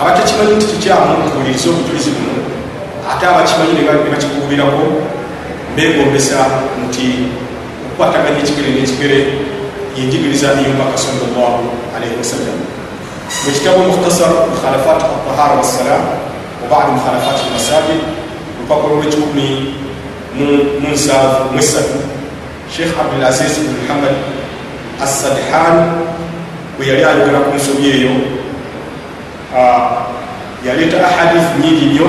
abatakimanyi 0.00 0.54
nti 0.56 0.66
kikyamu 0.72 1.30
kuwuliriza 1.30 1.70
obujulizi 1.70 2.10
buno 2.16 2.34
ate 3.10 3.24
abakimanyi 3.26 3.72
ne 3.74 3.82
bakigugubirako 4.12 4.84
begombesa 5.76 6.38
nti 6.84 7.06
okukwataganya 7.86 8.40
ekigere 8.42 8.70
n'ekigere 8.72 9.18
yenjigiriza 9.96 10.46
eyomubaka 10.56 10.98
salllah 10.98 11.52
alaihi 11.96 12.16
wasallam 12.18 12.56
mu 13.44 13.50
kitabu 13.52 13.80
mukhtasar 13.90 14.30
mukhalafat 14.52 15.00
altahara 15.04 15.54
wassalam 15.60 16.02
wabadi 16.62 16.90
mukhalafat 16.96 17.36
almasajid 17.44 18.00
lupapula 18.60 18.94
lwekikumi 19.02 19.74
munsanvu 20.80 21.52
mwesatu 21.52 22.00
sheikh 22.76 22.92
abdulaziz 23.00 23.58
bn 23.60 23.72
muhammad 23.84 24.16
assadhan 25.02 25.76
bwe 26.76 26.86
yali 26.88 27.04
ayogera 27.04 27.40
ku 27.44 27.56
nsobi 27.56 27.84
eyo 27.90 28.12
yaleeta 30.66 30.96
ahadith 31.04 31.48
nyingi 31.60 31.86
nnyo 31.86 32.08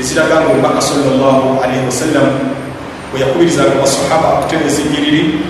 eziraga 0.00 0.40
nga 0.40 0.48
omubaka 0.48 0.80
salllah 0.80 1.60
alaihi 1.60 1.84
wasallam 1.84 2.28
bwe 3.12 3.20
yakubirizanga 3.20 3.76
basahaba 3.82 4.28
okutereza 4.40 4.80
enyiriri 4.82 5.44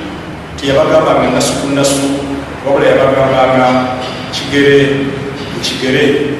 teyabagambanga 0.62 1.35
nasu 1.35 1.59
ku 1.59 1.75
nasu 1.75 2.23
wabula 2.62 2.87
yabagambanga 2.87 3.99
kigere 4.31 5.11
mu 5.50 5.59
kigere. 5.59 6.38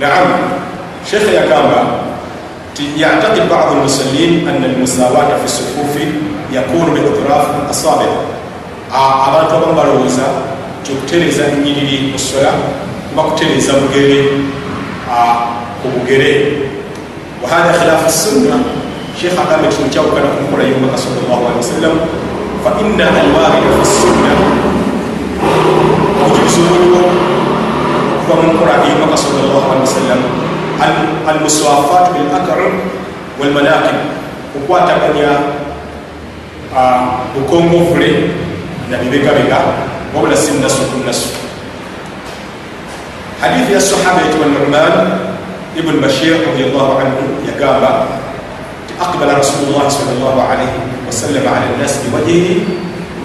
Naam 0.00 0.56
shekhe 1.04 1.36
yagamba 1.36 2.08
ti 2.72 2.96
yactaqid 2.96 3.52
badu 3.52 3.84
lmusallin 3.84 4.48
ana 4.48 4.64
almusawata 4.64 5.36
fi 5.44 5.48
sufufi 5.48 6.04
yakunu 6.48 6.96
biitraf 6.96 7.68
asabi 7.68 8.08
abantu 8.88 9.52
abamu 9.52 9.76
balowooza 9.76 10.24
nti 10.80 10.96
okutereza 10.96 11.52
enyiriri 11.52 12.08
mu 12.08 12.18
sola 12.18 12.56
kuba 13.12 13.22
kutereza 13.28 13.76
bugere 13.76 14.40
ku 15.84 15.86
bugere. 15.92 16.64
Wahada 17.44 17.76
khilaafu 17.76 18.08
sunna 18.08 18.56
shekh 19.20 19.36
agamba 19.36 19.68
ekino 19.68 19.92
kyawukana 19.92 20.32
ku 20.32 20.48
nkola 20.48 20.64
y'omubaka 20.64 20.96
sallallahu 20.96 21.42
alehi 21.44 21.60
wasallam 21.60 21.94
fa 22.63 22.71
inna 22.81 23.05
alwarida 23.21 23.69
fi 23.79 23.85
sunna 23.85 24.31
obujulizi 26.23 26.59
obuliwo 26.63 27.01
okuva 28.15 28.33
mu 28.41 28.47
nkola 28.53 28.73
ey'omubaka 28.85 29.17
sallallahu 29.17 29.67
alehi 29.71 29.85
wasallam 29.87 30.21
almuswafat 31.27 32.05
bil 32.13 32.29
akram 32.31 32.73
walmanakib 33.39 33.97
okwataganya 34.57 35.29
bukongovule 37.35 38.09
na 38.89 38.97
bibegabega 38.97 39.59
wabula 40.15 40.37
si 40.37 40.51
nasu 40.61 40.87
ku 40.91 41.03
nasu 41.05 41.29
hadithi 43.41 43.73
ya 43.73 43.81
sahaba 43.81 44.21
yitibwa 44.21 44.47
numan 44.47 44.93
ibn 45.75 45.99
bashir 46.01 46.37
radiallahu 46.47 47.01
anhu 47.01 47.21
yagamba 47.47 48.21
أقبل 49.01 49.25
رسول 49.25 49.73
الله 49.73 49.85
صلى 49.89 50.11
الله 50.15 50.35
عليه 51.07 51.07
وسلم 51.09 51.45
على 51.55 51.65
الناس 51.75 51.93
بوجهه 52.11 52.55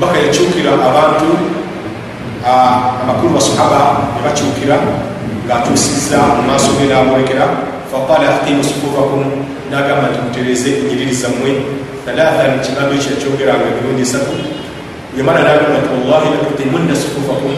بقى 0.01 0.29
يشوكرا 0.29 0.73
أبانتو 0.89 1.33
amakulu 2.47 3.35
basahaba 3.35 4.09
nebakyukira 4.17 4.77
ngatusiza 5.47 6.19
mumaaso 6.37 6.71
ge 6.79 6.87
nabolekera 6.89 7.47
faqala 7.93 8.29
aqimu 8.37 8.63
sufufakum 8.65 9.25
nagamba 9.71 10.09
nti 10.11 10.19
mutereze 10.25 10.71
enyiriri 10.81 11.15
zammwe 11.23 11.51
thalathan 12.05 12.61
kigambo 12.65 12.93
ekyo 12.97 13.11
yakyogeranga 13.15 13.67
emirundi 13.73 14.03
esatu 14.07 14.33
yamala 15.19 15.41
nagamba 15.49 15.77
nti 15.83 15.89
wallahi 15.95 16.29
lakutimunna 16.35 16.95
sufufakum 17.03 17.53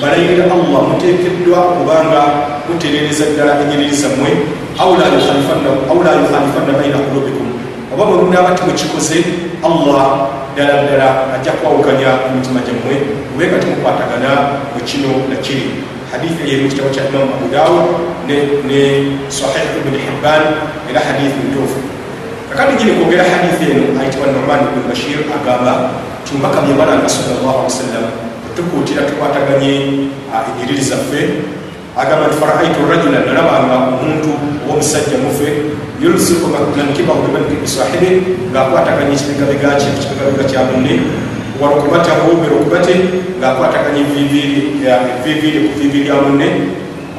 balayirira 0.00 0.44
allah 0.56 0.80
muteekeddwa 0.90 1.58
kubanga 1.76 2.22
muterereza 2.68 3.24
ddala 3.32 3.52
enyiriri 3.62 3.94
zammwe 4.02 4.30
oba 7.93 8.05
bwemunaaba 8.05 8.51
timukikoze 8.55 9.19
allah 9.63 10.27
ddala 10.53 10.83
ddala 10.83 11.07
ajja 11.35 11.51
kwawukanya 11.51 12.09
emitima 12.27 12.59
gyammwe. 12.65 12.95
Ube 13.35 13.43
nga 13.47 13.59
timukwatagana 13.59 14.31
mu 14.73 14.79
kino 14.89 15.11
nakiri 15.29 15.71
hadithi 16.11 16.43
yeri 16.49 16.63
mukitabo 16.63 16.89
kya 16.89 17.07
imamu 17.07 17.31
abu 17.35 17.47
dawud 17.55 17.85
ne 18.67 18.79
sahih 19.27 19.79
ibni 19.79 19.99
hibban 20.05 20.43
era 20.89 20.99
hadithi 20.99 21.39
ntuufu. 21.47 21.79
Kakati 22.49 22.75
gini 22.79 22.91
kwogera 22.99 23.23
hadithi 23.23 23.71
eno 23.71 23.83
ayitibwa 23.99 24.27
norman 24.35 24.59
ibn 24.67 24.83
bashir 24.89 25.19
agamba 25.35 25.73
tumbaka 26.27 26.61
byebalanga 26.61 27.09
salllah 27.09 27.47
ali 27.47 27.63
wasallam 27.67 28.05
tukuutira 28.55 29.01
tukwataganye 29.07 29.73
enyiriri 30.47 30.83
zaffe 30.83 31.21
agamba 31.97 32.27
nti 32.27 32.37
faraaitu 32.39 32.79
rajula 32.89 33.19
nalabanga 33.27 33.75
omuntu 33.99 34.31
oba 34.63 34.73
omusajja 34.73 35.17
mufe 35.23 35.47
yulsiku 35.99 36.47
nankibahu 36.77 37.27
bimankibi 37.27 37.67
sahibi 37.67 38.09
ngaakwataganya 38.51 39.13
ekibigabigaki 39.13 39.85
ekibigabiga 39.91 40.43
kya 40.49 40.61
munne 40.71 40.93
warukubatahu 41.59 42.41
birukubate 42.41 42.95
ngaakwataganya 43.39 44.01
eviviiri 44.01 45.59
ku 45.67 45.71
vivi 45.79 45.99
lya 46.07 46.15
munne 46.23 46.47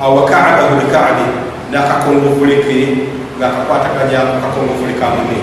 wakaabahu 0.01 0.81
likaabi 0.83 1.27
nakakongovule 1.71 2.57
ke 2.65 2.79
ngaakakwataganya 3.39 4.41
kakongovule 4.43 4.95
ka 4.97 5.15
munne 5.15 5.39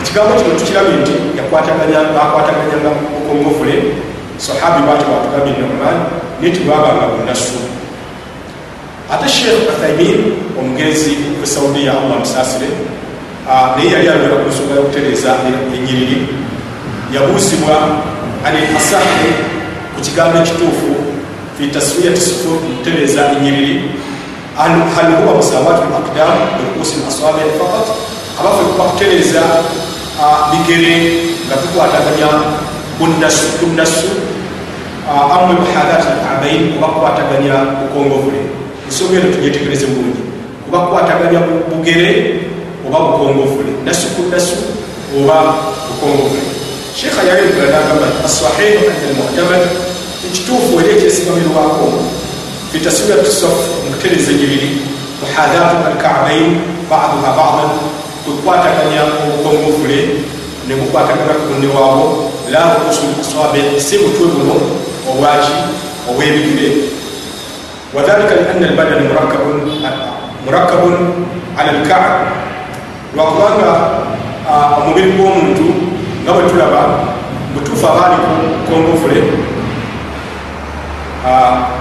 ekigambo 0.00 0.36
kino 0.36 0.54
tukirabye 0.60 0.96
nti 1.00 1.14
yakwataganyanga 1.38 2.90
bukongovule 3.12 3.74
sahabi 4.36 4.86
bati 4.86 5.04
batugambye 5.08 5.54
norman 5.58 5.98
naye 6.40 6.52
tibwabanga 6.52 7.16
bunasu 7.16 7.58
ate 9.12 9.28
sheekh 9.28 9.68
uthaimin 9.68 10.32
omugezi 10.58 11.16
we 11.40 11.46
saudiya 11.46 11.92
allah 11.92 12.16
musaasire 12.24 12.68
naye 13.76 13.90
yali 13.92 14.08
ayogera 14.08 14.36
ku 14.42 14.48
nsonga 14.48 14.74
yokutereeza 14.80 15.30
enyiriri 15.76 16.18
yabuuzibwa 17.14 17.76
ani 18.46 18.58
asahi 18.78 19.28
ku 19.94 20.00
kigambo 20.00 20.38
ekituufu 20.38 20.90
fi 21.58 21.68
taswiyati 21.68 22.20
sufur 22.20 22.56
mukutereeza 22.64 23.20
enyiriri 23.36 23.76
hal 24.56 25.08
huwa 25.20 25.34
musawatu 25.36 25.84
lakdam 25.94 26.38
birukusi 26.56 26.96
laswabi 27.04 27.40
fakat 27.60 27.86
abafe 28.40 28.62
kuba 28.72 28.84
kutereeza 28.84 29.42
bigere 30.50 30.94
nga 31.46 31.56
tukwataganya 31.62 32.28
bunasu 32.98 33.46
bunasu 33.60 34.08
amwe 35.34 35.54
muhadat 35.60 36.02
alabain 36.08 36.72
oba 36.78 36.86
kukwataganya 36.86 37.54
bukongovule 37.80 38.63
ensonga 38.94 39.18
eno 39.18 39.34
tugyetegereze 39.34 39.86
bulungi 39.86 40.22
oba 40.68 40.78
kukwataganya 40.86 41.40
bugere 41.70 42.10
oba 42.86 42.98
bukongovule 43.06 43.72
nasu 43.84 44.06
ku 44.14 44.22
nasu 44.30 44.54
oba 45.18 45.38
bukongovule 45.88 46.46
sheekha 46.94 47.22
yayogera 47.28 47.74
nagamba 47.74 48.06
nti 48.06 48.20
asahihu 48.28 48.86
anda 48.86 49.06
almuhtamad 49.10 49.62
ekituufu 50.26 50.78
era 50.80 50.90
ekyesigamirwako 50.94 51.86
fitaswiyat 52.72 53.26
saf 53.26 53.58
mukutereza 53.84 54.32
nyiriri 54.32 54.70
muhadatu 55.20 55.76
alkaabain 55.90 56.46
baduha 56.90 57.30
badan 57.38 57.70
kwekwataganya 58.22 59.02
obukongovule 59.26 59.98
ne 60.66 60.74
bukwatagana 60.78 61.34
ku 61.38 61.44
munne 61.50 61.68
waabo 61.74 62.04
la 62.52 62.78
rukusul 62.78 63.10
aswabi 63.22 63.60
si 63.86 63.98
butwe 63.98 64.26
buno 64.34 64.54
obwaki 65.10 65.54
obwebigire 66.08 66.94
wadhalika 67.94 68.34
lianna 68.34 68.68
albadani 68.68 69.08
murakabun 70.44 70.96
ala 71.58 71.72
lkaab 71.72 72.04
lwakubanga 73.14 73.70
omubiri 74.78 75.12
gw'omuntu 75.14 75.66
nga 76.22 76.32
bwe 76.32 76.42
tulaba 76.50 76.82
butuufu 77.54 77.86
abaali 77.86 78.16
kongofule 78.66 79.22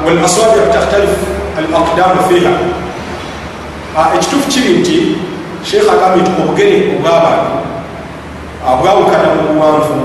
walaswabir 0.06 0.70
takhtalif 0.74 1.14
alaqdamu 1.58 2.22
fiha 2.30 2.54
ekituufu 4.16 4.48
kiri 4.50 4.70
nti 4.80 4.98
sheekh 5.66 5.90
agambye 5.90 6.22
nti 6.22 6.32
obugere 6.42 6.78
obw'abantu 6.94 7.56
bwawukana 8.80 9.28
mu 9.36 9.42
buwanvu 9.50 9.98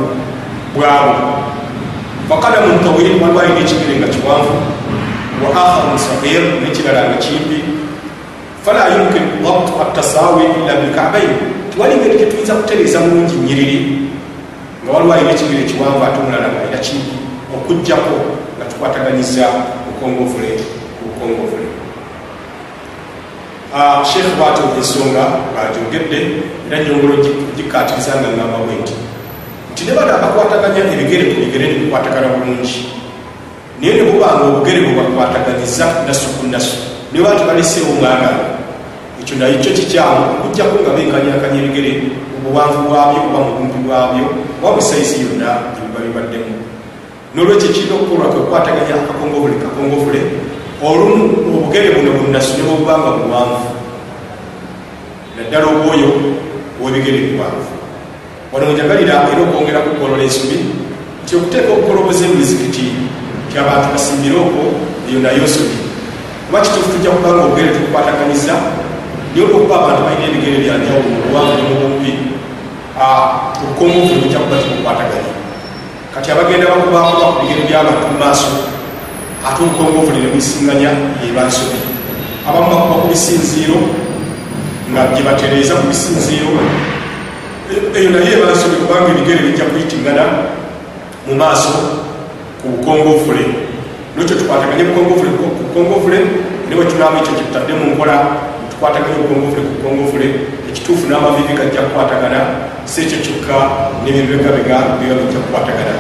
bwabo 0.74 1.14
fakadamun 2.28 2.80
tawil 2.84 3.20
waliwo 3.20 3.40
alina 3.40 3.60
ekigere 3.60 3.94
nga 4.00 4.08
kiwanvu 4.08 4.77
wa 5.42 5.50
akharun 5.54 5.98
sagir 5.98 6.42
nekirala 6.62 7.08
nga 7.08 7.18
kimpi 7.22 7.62
fala 8.64 8.90
yumkin 8.98 9.42
dabt 9.42 9.70
atasawi 9.80 10.44
illa 10.58 10.82
bilkabain 10.82 11.32
tiwali 11.70 11.94
ngeri 11.96 12.18
gyetuyinza 12.18 12.54
kutereeza 12.54 13.00
mulungi 13.00 13.36
nyiriri 13.46 13.78
nga 14.84 14.90
waliwo 14.92 15.12
alina 15.12 15.30
ekigere 15.30 15.62
kiwanvu 15.70 16.02
ate 16.04 16.18
omulala 16.20 16.48
nga 16.50 16.60
alina 16.62 16.78
kimpi 16.78 17.16
okugjako 17.54 18.16
nga 18.56 18.64
tukwataganyiza 18.70 19.46
bukongovule 19.86 20.50
bukongovule 21.02 21.68
sheekh 24.08 24.30
bwati 24.38 24.62
ensonga 24.78 25.24
bajogedde 25.54 26.18
era 26.66 26.76
nyongolo 26.84 27.14
gikatiriza 27.56 28.12
nga 28.20 28.28
ngamba 28.34 28.58
bwe 28.64 28.74
nti 28.82 28.94
nti 29.72 29.82
ne 29.84 29.92
bano 29.96 30.10
abakwataganya 30.14 30.92
ebigere 30.92 31.24
ku 31.30 31.40
bigere 31.40 31.64
nekukwatagana 31.68 32.28
bulungi 32.34 32.98
naye 33.80 33.94
ne 33.94 34.02
bubanga 34.10 34.44
obugere 34.44 34.80
bwe 34.80 34.92
bakwataganyiza 34.98 35.86
nasu 36.06 36.28
ku 36.38 36.46
nasu 36.46 36.76
ne 37.12 37.18
bati 37.20 37.42
baleseewo 37.48 37.92
mwagala 38.00 38.58
ekyo 39.20 39.36
naye 39.36 39.54
kyo 39.62 39.72
kikyamu 39.72 40.24
okujjako 40.34 40.74
nga 40.82 40.96
benkanyakanya 40.96 41.58
ebigere 41.62 41.92
obuwanvu 42.38 42.88
bwabyo 42.88 43.20
oba 43.28 43.38
mubumbi 43.44 43.78
bwabyo. 43.84 44.24
Oba 44.62 44.76
musaizi 44.76 45.22
yonna 45.22 45.48
gyebiba 45.74 46.00
bibaddemu 46.06 46.54
nolwekyo 47.34 47.68
kirina 47.74 47.94
okukolwa 47.94 48.32
kwekukwataganya 48.32 48.94
akakongovule 48.98 49.54
kakongovule 49.62 50.20
olumu 50.82 51.24
obugere 51.56 51.88
buno 51.94 52.10
bunasu 52.18 52.56
ne 52.56 52.62
bwobubanga 52.64 53.10
buwanvu. 53.18 53.68
Naddala 55.36 55.66
obwoyo 55.66 56.08
webigere 56.82 57.18
biwanvu 57.18 57.72
wano 58.52 58.72
njagalira 58.72 59.28
era 59.30 59.42
okwongera 59.42 59.80
kukolola 59.80 60.22
ensobi 60.22 60.58
nti 61.24 61.36
okuteeka 61.36 61.72
okukoloboza 61.72 62.24
emizikiti 62.24 62.84
ti 63.50 63.54
abantu 63.58 63.86
basimbire 63.94 64.36
okwo 64.44 64.62
eyo 65.08 65.18
nayo 65.24 65.42
nsobi 65.48 65.76
kuba 66.46 66.60
kituufu 66.60 66.88
tujja 66.92 67.10
kubanga 67.10 67.44
obugere 67.44 67.68
tukukwataganiza 67.74 68.54
naye 69.32 69.42
olwokuba 69.44 69.74
abantu 69.80 70.00
balina 70.06 70.24
ebigere 70.28 70.56
byanjawulo 70.64 71.08
mubuwanvu 71.14 71.52
ne 71.56 71.62
mubumbi 71.68 72.12
obukongovu 72.98 74.14
bujja 74.20 74.38
kuba 74.42 74.56
tikukwataganya 74.62 75.32
kati 76.14 76.28
abagenda 76.32 76.66
bakubakuba 76.72 77.26
ku 77.32 77.40
bigere 77.42 77.62
by'abantu 77.68 78.04
mu 78.12 78.18
maaso 78.18 78.48
ate 79.46 79.58
obukongovule 79.62 80.18
ne 80.20 80.28
bwisinganya 80.32 80.90
eba 81.24 81.42
nsobi 81.48 81.78
abamu 82.48 82.68
bakuba 82.70 82.94
ku 83.02 83.06
bisinziiro 83.12 83.78
nga 84.90 85.02
gyebatereeza 85.14 85.74
ku 85.78 85.84
bisinziiro 85.92 86.50
eyo 87.96 88.08
naye 88.10 88.28
eba 88.34 88.52
nsobi 88.52 88.76
kubanga 88.82 89.08
ebigere 89.12 89.40
bijja 89.46 89.64
kuyitingana 89.70 90.24
mu 91.26 91.34
maaso 91.40 91.72
ku 92.60 92.66
bukongovule 92.74 93.44
nekyo 94.16 94.34
tukwataganye 94.36 94.84
bukongovule 94.90 95.30
ku 95.38 95.44
bukongovule 95.62 96.18
ne 96.68 96.74
bwe 96.76 96.84
tunaaba 96.90 97.18
ekyo 97.22 97.32
kyetutadde 97.38 97.72
mu 97.78 97.84
nkola 97.94 98.16
tukwataganye 98.70 99.18
obukongovule 99.18 99.62
ku 99.66 99.72
bukongovule 99.74 100.26
ekituufu 100.70 101.04
n'amavivi 101.08 101.54
gajja 101.58 101.86
kukwatagana 101.86 102.40
si 102.84 103.04
ekyo 103.04 103.18
kyokka 103.24 103.56
n'ebibegabega 104.02 104.98
biba 104.98 105.14
bijja 105.20 105.38
kukwatagana. 105.44 105.94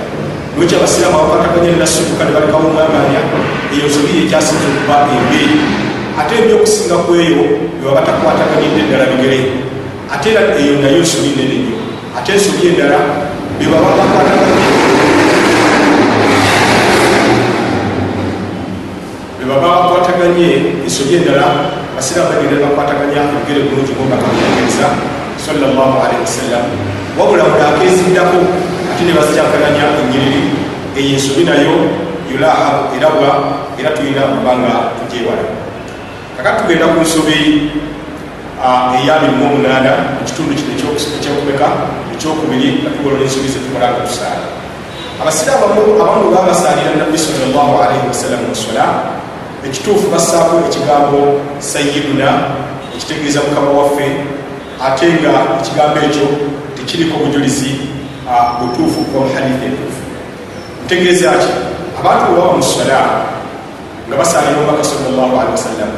Lwekyo 0.56 0.76
abasiraamu 0.78 1.16
abakwataganye 1.18 1.78
nasubuka 1.78 2.24
ne 2.24 2.32
balekawo 2.34 2.66
omwaganya 2.70 3.20
eyo 3.72 3.86
nsobi 3.86 4.12
ekyasinza 4.24 4.66
okuba 4.72 4.96
embi 5.14 5.42
ate 6.20 6.32
embi 6.40 6.52
okusinga 6.58 6.96
ku 7.04 7.10
eyo 7.14 7.42
beba 7.78 7.96
batakwataganyidde 7.98 8.80
eddala 8.84 9.10
bigere. 9.12 9.40
Ate 10.14 10.26
era 10.32 10.42
eyo 10.60 10.74
nayo 10.82 11.00
nsobi 11.04 11.30
nene 11.36 11.56
nnyo. 11.60 11.76
Ate 12.16 12.28
ensobi 12.34 12.66
endala 12.68 12.98
beba 13.58 13.76
babakwataganye 13.84 14.77
beba 19.48 19.64
bakwataganye 19.64 20.48
ensobi 20.84 21.16
endala 21.24 21.72
basiraamu 21.96 22.28
bagenda 22.36 22.68
bakwataganya 22.68 23.20
ebigere 23.32 23.60
bulungi 23.68 23.92
ngobakamutegereza 23.96 24.88
sallallahu 25.40 25.96
alaihi 26.04 26.20
wasallam. 26.20 26.64
Wabula 27.16 27.48
mula 27.48 27.64
akeziddako 27.72 28.38
ate 28.92 29.02
ne 29.08 29.12
bazikyakananya 29.16 29.84
enyiriri 30.04 30.42
eyo 30.98 31.16
ensobi 31.16 31.48
nayo 31.48 31.74
yulahabu 32.30 32.92
erabwa 32.96 33.30
era 33.80 33.90
tulina 33.96 34.28
okubanga 34.28 34.92
tugyewala 35.00 35.44
kaka 36.36 36.50
tugenda 36.62 36.92
ku 36.92 37.00
nsobi 37.00 37.72
eyabiri 38.98 39.32
mu 39.38 39.44
omunaana 39.48 40.18
mu 40.18 40.22
kitundu 40.28 40.52
kino 40.54 40.92
ekyokumeka 41.16 41.68
ekyokubiri 42.14 42.84
nga 42.84 42.90
tugolola 42.94 43.24
ensobi 43.24 43.48
zetukolanga 43.48 44.04
tusaala 44.04 44.46
abasiraamu 45.22 45.98
abamu 45.98 46.30
babasaalira 46.34 46.98
nabbi 46.98 47.18
salllahu 47.18 47.74
alaihi 47.82 48.06
wasallam 48.06 48.40
musola 48.50 48.86
ekituufu 49.66 50.10
bassaako 50.10 50.56
ekigambo 50.68 51.40
sayiduna 51.58 52.28
ekitegeeza 52.96 53.40
mukama 53.40 53.70
waffe 53.70 54.06
ate 54.86 55.06
nga 55.06 55.32
ekigambo 55.60 55.98
ekyo 56.06 56.26
tekiriko 56.76 57.16
obujulizi 57.16 57.70
butuufu 58.60 59.00
kuba 59.00 59.26
muhadithi 59.26 59.64
entuufu. 59.66 60.02
Ntegeeza 60.84 61.30
ki? 61.30 61.50
Abantu 62.00 62.24
webawa 62.32 62.56
mu 62.56 62.62
sola 62.62 63.00
nga 64.08 64.16
basalira 64.16 64.56
omubaka 64.58 64.84
salllahalihi 64.84 65.52
wasallam 65.58 65.90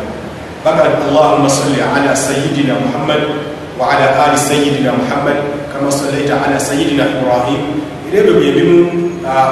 baga 0.65 0.83
allahuma 1.09 1.51
salli 1.51 1.81
ala 1.81 2.17
sayidina 2.17 2.75
muhammad 2.75 3.23
waala 3.79 4.07
ali 4.25 4.39
sayidina 4.39 4.93
muhammad 4.93 5.37
kama 5.73 5.93
sallaita 5.93 6.35
ala 6.45 6.61
sayidina 6.61 7.05
ibrahim. 7.05 7.63
Era 8.11 8.19
ebyo 8.21 8.35
byebimu 8.41 8.79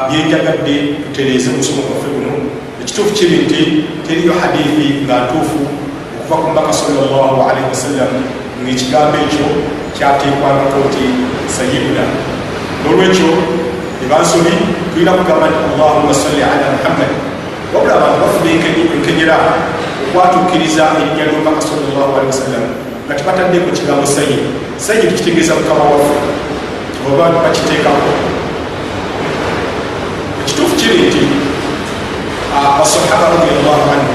byenjagadde 0.08 0.74
tutereeze 1.04 1.50
musomo 1.56 1.82
gwaffe 1.86 2.08
guno 2.14 2.27
ekituufu 2.88 3.14
kiri 3.14 3.36
nti 3.36 3.84
teriyo 4.08 4.32
hadithi 4.40 5.04
nga 5.04 5.16
ntuufu 5.28 5.60
okuva 6.20 6.36
ku 6.40 6.46
mubaka 6.48 6.72
salllahalihi 6.72 7.68
wasallam 7.68 8.12
ngaekigambo 8.64 9.16
ekyo 9.24 9.48
kyateekwangako 9.96 10.78
nti 10.88 11.04
sayidina 11.54 12.04
nolwekyo 12.82 13.28
ebansobi 14.04 14.52
tulina 14.90 15.12
kugamba 15.18 15.46
nti 15.52 15.60
allahuma 15.68 16.14
salli 16.16 16.40
ala 16.40 16.66
muhammad. 16.76 17.12
Wabula 17.72 17.94
abantu 17.98 18.18
bafuna 18.24 18.50
enkenyera 18.96 19.36
okwatuukiriza 20.08 20.84
erinnya 20.96 21.24
lyomubaka 21.28 21.60
salllahalihi 21.68 22.32
wasallam 22.32 22.64
nga 23.04 23.14
tibataddeko 23.18 23.68
kigambo 23.76 24.06
sayid 24.16 24.40
sayid 24.84 25.12
tukitegeeza 25.12 25.52
mukama 25.60 25.84
waffe 25.92 26.16
oba 27.04 27.36
bakiteekako. 27.36 28.12
Ekituufu 30.40 30.74
kiri 30.80 30.98
nti 31.08 31.47
basahaba 32.52 33.26
radiallahu 33.34 33.84
anhu. 33.94 34.14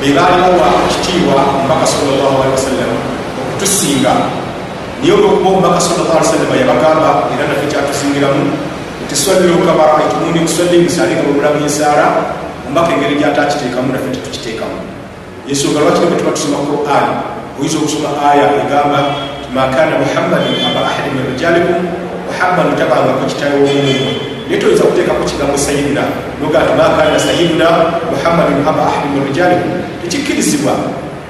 Bebalinawa 0.00 0.68
kitiibwa 0.88 1.44
omubaka 1.60 1.86
salllahalihi 1.86 2.52
wasallam 2.56 2.90
okutusinga 3.40 4.12
niye 5.00 5.12
olwokuba 5.12 5.48
omubaka 5.50 5.80
sallallahu 5.80 6.24
salama 6.24 6.56
yabagamba 6.56 7.10
era 7.32 7.44
naffe 7.48 7.66
kyatusingiramu 7.72 8.44
nti 9.04 9.14
swalliru 9.16 9.60
kabara 9.66 10.00
itumuni 10.08 10.40
kusalli 10.40 10.76
musalinga 10.88 11.22
bwebulamu 11.22 11.60
ensaala 11.68 12.06
omubaka 12.66 12.92
engeri 12.96 13.20
gyatakiteekamu 13.20 13.92
naffe 13.92 14.08
tetukiteekamu 14.14 14.78
yensonga 15.48 15.80
lwaki 15.80 16.00
nabwe 16.00 16.16
tuba 16.16 16.32
tusoma 16.32 16.58
quran. 16.68 17.08
Oyinza 17.60 17.76
okusoma 17.78 18.08
aya 18.30 18.56
egamba 18.56 19.00
makana 19.52 20.00
muhammadin 20.00 20.64
aba 20.64 20.80
ahadi 20.88 21.10
min 21.12 21.28
rijalikum 21.28 21.92
muhammadu 22.24 22.72
tabangako 22.80 23.24
kitawe 23.28 23.52
womumu 23.52 24.29
naye 24.50 24.58
toyinza 24.58 24.82
kuteekako 24.90 25.22
kigambo 25.30 25.54
sayidina 25.54 26.02
noga 26.42 26.58
nti 26.66 26.72
makana 26.74 27.18
sayidina 27.26 27.66
muhammadin 28.10 28.58
aba 28.66 28.82
ahadi 28.90 29.08
min 29.14 29.22
rijalikum 29.30 29.70
tekikkirizibwa 30.02 30.74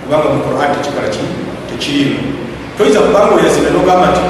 kubanga 0.02 0.28
mu 0.32 0.40
quran 0.48 0.72
tekikola 0.74 1.08
ki 1.12 1.24
tekirimu 1.70 2.20
toyinza 2.76 3.00
kubanga 3.04 3.36
oyazina 3.36 3.68
nogamba 3.76 4.06
nti 4.12 4.24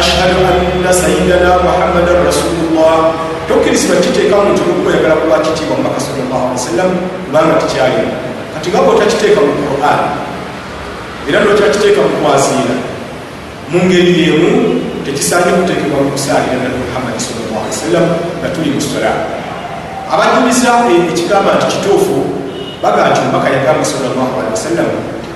ashhadu 0.00 0.40
anna 0.48 0.92
sayidana 0.92 1.50
muhammadan 1.66 2.18
rasulullah. 2.24 3.12
Tokkirizibwa 3.48 3.96
kiteekamu 3.96 4.52
nti 4.52 4.62
olwokubayagala 4.62 5.14
kuba 5.14 5.38
kitiibwa 5.44 5.76
mubaka 5.76 6.00
sallallahu 6.00 6.44
alih 6.46 6.56
wasallam. 6.58 6.90
Kubanga 7.26 7.54
tikyalimu 7.62 8.12
kati 8.54 8.68
ngaba 8.70 8.88
otakiteeka 8.94 9.40
mu 9.46 9.52
quran. 9.66 10.00
Era 11.28 11.38
notakiteeka 11.44 12.00
mu 12.06 12.10
kwasiira 12.22 12.74
mu 13.70 13.78
ngeri 13.86 14.14
yemu 14.22 14.50
tekisaanye 15.04 15.50
kuteekebwa 15.58 15.98
mu 16.04 16.10
kusaalira 16.14 16.62
nabi 16.62 16.78
muhammadi 16.82 17.20
sallallahu 17.50 17.66
alih 17.66 17.74
wasallam 17.74 18.06
nga 18.38 18.48
tuli 18.54 18.70
mu 18.70 18.80
sola 18.80 19.12
abajuliza 20.06 20.70
ekigamba 21.10 21.50
nti 21.58 21.66
kituufu 21.66 22.16
baga 22.82 23.10
nti 23.10 23.20
omubaka 23.26 23.50
yagamba 23.50 23.82
sallallahu 23.82 24.38
alihi 24.38 24.54
wasallam 24.54 24.88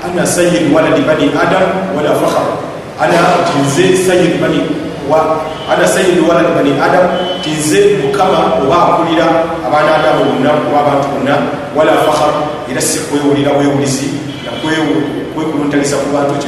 ana 0.06 0.22
sayid 0.26 0.70
waladi 0.70 1.02
bani 1.02 1.26
adam 1.34 1.90
wala 1.96 2.12
fakhar. 2.14 2.46
Ana 2.94 3.42
tinze 3.50 4.06
sayid 4.06 4.38
bani 4.38 4.62
wa 5.10 5.42
ana 5.66 5.82
sayid 5.88 6.22
waladi 6.22 6.54
bani 6.54 6.72
adam 6.78 7.06
tinze 7.42 7.98
mukama 7.98 8.62
oba 8.62 8.94
akulira 8.94 9.26
abaana 9.66 9.98
adamu 9.98 10.30
bonna 10.30 10.54
oba 10.70 10.78
abantu 10.86 11.08
bonna 11.18 11.34
wala 11.74 11.94
fakhar. 12.06 12.32
Era 12.70 12.80
si 12.80 12.98
kwewulira 13.10 13.52
bwewulizi 13.58 14.08
nakwekuluntaliza 14.46 15.96
ku 15.96 16.14
bantu 16.14 16.46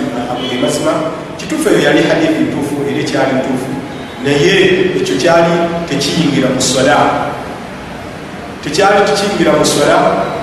emazima 0.54 0.92
kituufu 1.36 1.68
eyo 1.68 1.80
yali 1.90 2.02
hadithi 2.08 2.40
ntuufu 2.46 2.74
era 2.88 2.98
ekyali 3.00 3.32
ntuufu 3.40 3.85
naye 4.24 4.54
ekyo 4.98 5.14
kyali 5.22 5.54
tekiyingira 5.88 6.48
mu 6.54 6.60
sola 6.60 6.98
tekyali 8.64 9.00
tekiyingira 9.08 9.52
mu 9.58 9.64
sola 9.64 9.96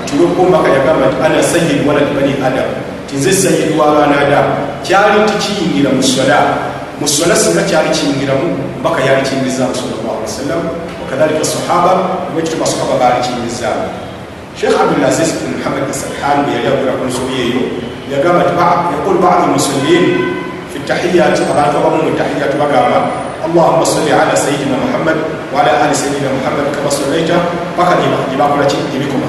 tulwokumbaka 0.05 0.69
yagamba 0.69 1.05
nti 1.09 1.17
ana 1.25 1.43
sayid 1.43 1.79
waladi 1.87 2.11
bani 2.17 2.33
adam 2.47 2.69
tinze 3.09 3.31
sayid 3.31 3.69
w'abaana 3.79 4.15
adamu 4.23 4.53
kyali 4.85 5.19
tekiyingira 5.29 5.89
mu 5.89 6.03
sola 6.03 6.39
mu 6.99 7.07
sola 7.07 7.35
singa 7.35 7.63
kyali 7.65 7.89
kiyingiramu 7.89 8.47
mbaka 8.79 9.01
yali 9.01 9.21
kiyingirizaamu 9.27 9.75
salllah 9.75 9.99
ali 10.13 10.23
wasallam 10.23 10.61
wakadhalika 11.01 11.45
sahaba 11.45 11.91
nwekito 12.33 12.57
basahaba 12.61 12.95
baali 13.01 13.19
kiyingirizaamu 13.25 13.85
sheikh 14.59 14.75
abdulaziz 14.81 15.29
bn 15.41 15.57
muhammad 15.57 15.83
asarhan 15.89 16.37
bwe 16.45 16.51
yali 16.55 16.67
agula 16.71 16.93
ku 16.99 17.03
nsobi 17.09 17.35
eyo 17.45 17.61
yagamba 18.13 18.41
nti 18.45 18.53
yaqul 18.95 19.17
badu 19.23 19.43
lmusallin 19.49 20.05
fi 20.71 20.77
tahiyati 20.87 21.41
abantu 21.51 21.75
abamu 21.81 21.99
mu 22.05 22.11
tahiyati 22.19 22.55
bagamba 22.61 22.99
allahuma 23.45 23.85
salli 23.85 24.11
ala 24.11 24.35
sayidina 24.35 24.75
muhammad 24.85 25.17
waala 25.53 25.71
ali 25.83 25.95
sayidina 25.95 26.29
muhammad 26.37 26.65
kama 26.75 26.91
sallaita 26.91 27.37
paka 27.77 27.93
gyebakola 28.31 28.63
gyebikoma 28.91 29.27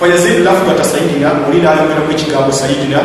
fayazidu 0.00 0.44
lafugata 0.44 0.84
sayidina 0.84 1.28
oli 1.48 1.58
nayongeramu 1.64 2.10
ekigambo 2.12 2.52
sayidina 2.52 3.00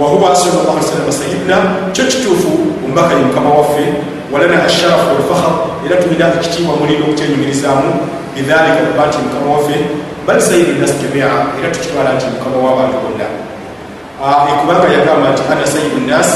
wahuwa 0.00 0.36
sallallahu 0.36 0.78
alaihi 0.78 0.86
wasallam 0.86 1.12
sayyidina 1.12 1.56
kyo 1.92 2.04
kituufu 2.04 2.52
omubaka 2.84 3.14
ye 3.14 3.20
mukama 3.20 3.50
waffe 3.50 3.84
walana 4.32 4.64
asharafu 4.64 5.06
walfakhar 5.14 5.52
era 5.86 5.96
tulina 6.02 6.28
ekitiibwa 6.34 6.76
mulina 6.76 7.04
okukyenyumirizaamu 7.04 7.90
bidhalika 8.34 8.80
kuba 8.88 9.06
nti 9.06 9.18
mukama 9.24 9.46
waffe 9.56 9.76
bal 10.26 10.40
sayidi 10.40 10.72
nas 10.80 10.92
jamia 11.02 11.28
era 11.58 11.68
tukitwala 11.74 12.12
nti 12.12 12.26
mukama 12.32 12.56
w'abantu 12.64 12.96
bonna 13.04 13.26
ekubanga 14.52 14.88
yagamba 14.96 15.26
nti 15.32 15.42
ana 15.52 15.66
sayidu 15.66 16.00
nas 16.10 16.28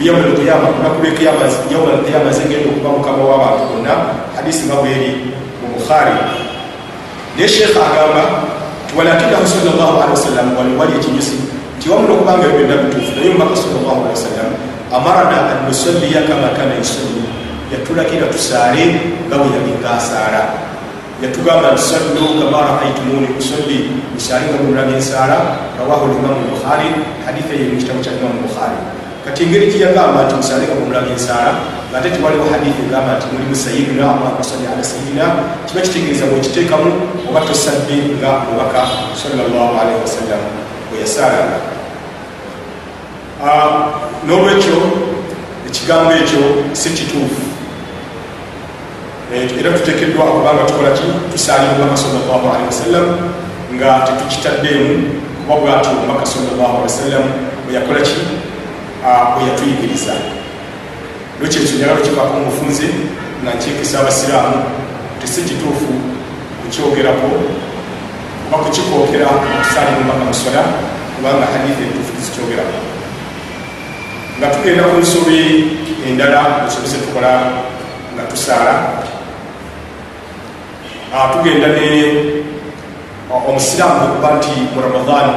yauma 0.00 0.24
alqiyama 0.30 0.66
kunaku 0.74 0.98
lwekiyama 1.02 1.44
yauma 1.72 1.90
alqiyama 1.96 2.30
zegenda 2.32 2.68
okuba 2.70 2.88
mukama 2.96 3.22
w'abantu 3.30 3.64
bonna 3.70 3.94
hadisi 4.36 4.66
nga 4.66 4.76
bweri 4.82 5.10
mu 5.60 5.66
bukhari 5.74 6.14
naye 7.36 7.48
sheekha 7.48 7.80
agamba 7.80 8.22
walakinahu 8.96 9.46
wasallam 10.14 10.46
waliwali 10.58 10.92
ekinyusi 10.98 11.36
nti 11.78 11.90
wamula 11.90 12.14
okubanga 12.14 12.44
ebyo 12.46 12.58
byonna 12.58 12.82
bituufu 12.82 13.12
naye 13.16 13.28
omubaka 13.30 13.54
wasallam 14.14 14.50
amarana 14.92 15.38
an 15.50 15.58
nusalliya 15.66 16.28
kama 16.28 16.52
kana 16.52 16.76
yusalli. 16.76 17.24
Yatulagira 17.72 18.28
tusaale 18.28 18.84
nga 19.26 19.36
bwe 19.40 19.48
yalinga 19.56 19.90
asaala 19.96 20.42
yatugamba 21.24 21.72
nti 21.72 21.82
sallu 21.82 22.36
kama 22.38 22.60
raaitumuni 22.68 23.28
usalli. 23.40 23.88
Musaale 24.14 24.44
nga 24.46 24.56
bwemulabye 24.60 24.96
ensaala 25.00 25.38
rawahu 25.80 26.12
limamu 26.12 26.52
bukhari 26.52 26.88
hadithi 27.24 27.52
eyo 27.56 27.72
mu 27.72 27.76
kitabu 27.80 28.04
kya 28.04 28.12
imamu 28.20 28.44
bukhari 28.44 28.76
kati 29.24 29.42
engeri 29.42 29.66
giyagamba 29.72 30.24
nti 30.26 30.34
musaale 30.34 30.66
nga 30.66 30.74
bwemulabye 30.74 31.12
ensaala 31.12 31.52
ngaate 31.90 32.10
tiwaliwo 32.10 32.44
hadithi 32.52 32.82
egamba 32.86 33.16
nti 33.16 33.26
mulimu 33.32 33.56
sayidina 33.64 34.02
allahuma 34.02 34.42
salli 34.50 34.66
ala 34.72 34.84
sayidina 34.84 35.24
kiba 35.66 35.80
kitegeeza 35.80 36.26
bwekiteekamu 36.26 36.90
oba 37.28 37.40
tosadde 37.40 37.96
nga 38.18 38.30
mubaka 38.46 38.82
sallallahu 39.22 39.72
alaihi 39.80 40.00
wasallam. 40.04 40.42
Bweyasaalanga 40.90 41.58
n'olwekyo 44.26 44.78
ekigambo 45.68 46.12
ekyo 46.12 46.42
si 46.72 46.88
kituufu. 46.90 47.42
Era 49.32 49.78
tutekeddwa 49.78 50.24
kubanga 50.24 50.64
tukola 50.68 50.90
ki? 50.90 51.06
Tusaalimu 51.32 51.72
mubaka 51.78 51.96
sallallahu 51.96 52.46
alihi 52.54 52.68
wasallam 52.72 53.06
nga 53.74 53.90
tetukitaddeemu 54.06 54.94
kuba 55.46 55.54
bwati 55.60 55.88
omubaka 55.88 56.26
sallallahu 56.26 56.74
alihi 56.76 56.88
wasallam 56.90 57.24
bweyakola 57.66 58.00
ki 59.02 59.08
bweyatuyigiriza 59.34 60.14
lwekyekyo 61.38 61.74
njagala 61.76 61.98
okivako 62.00 62.34
mufunze 62.46 62.86
nga 63.42 63.50
nkyekesa 63.54 64.00
abasiraamu 64.00 64.58
tesi 65.20 65.40
kituufu 65.48 65.92
kukyogerako 66.60 67.28
oba 68.46 68.56
kukikookera 68.64 69.26
okusaalimu 69.34 70.00
mubaka 70.00 70.24
musola 70.30 70.62
kubanga 71.14 71.46
hadithi 71.52 71.82
entuufu 71.86 72.12
tuzikyogerako 72.16 72.78
nga 74.38 74.46
tugenda 74.54 74.82
ku 74.90 74.96
nsobi 75.02 75.40
endala 76.06 76.66
nsobi 76.66 76.88
tukola 77.04 77.32
nga 78.14 78.24
tusaala. 78.30 78.74
Tugenda 81.32 81.68
ne 81.68 81.88
omusiraamu 83.30 84.00
okuba 84.04 84.28
nti 84.36 84.54
mu 84.74 84.80
ramadan 84.80 85.28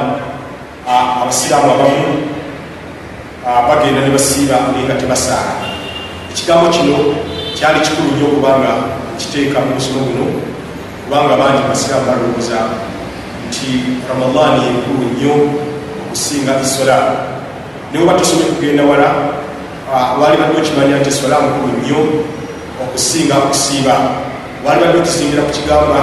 abasiraamu 0.86 1.68
abamu 1.74 2.35
bagenda 3.46 4.00
ne 4.02 4.10
basiiba 4.10 4.56
naye 4.74 4.84
nga 4.84 4.98
tebasaala 4.98 5.54
ekigambo 6.30 6.66
kino 6.74 6.96
kyali 7.54 7.80
kikulu 7.80 8.10
nnyo 8.10 8.26
okubanga 8.26 8.72
kiteeka 9.18 9.60
mu 9.62 9.74
musomo 9.78 10.00
guno 10.06 10.26
kubanga 11.04 11.38
bangi 11.38 11.62
basiraamu 11.70 12.06
balowooza 12.10 12.58
nti 13.46 13.68
ramadan 14.10 14.52
yenkulu 14.62 15.04
nnyo 15.14 15.34
okusinga 16.06 16.52
isola 16.64 16.96
niwe 17.92 18.04
batusomye 18.06 18.44
kugenda 18.44 18.82
wala 18.82 19.08
wali 20.20 20.36
badde 20.36 20.58
okimanya 20.58 20.98
nti 20.98 21.08
eswala 21.08 21.36
nkulu 21.38 21.68
nnyo 21.78 22.00
okusinga 22.82 23.34
okusiiba. 23.46 23.94
Wali 24.64 24.80
badde 24.80 24.98
okisingira 24.98 25.42
ku 25.46 25.52
kigamba 25.54 26.00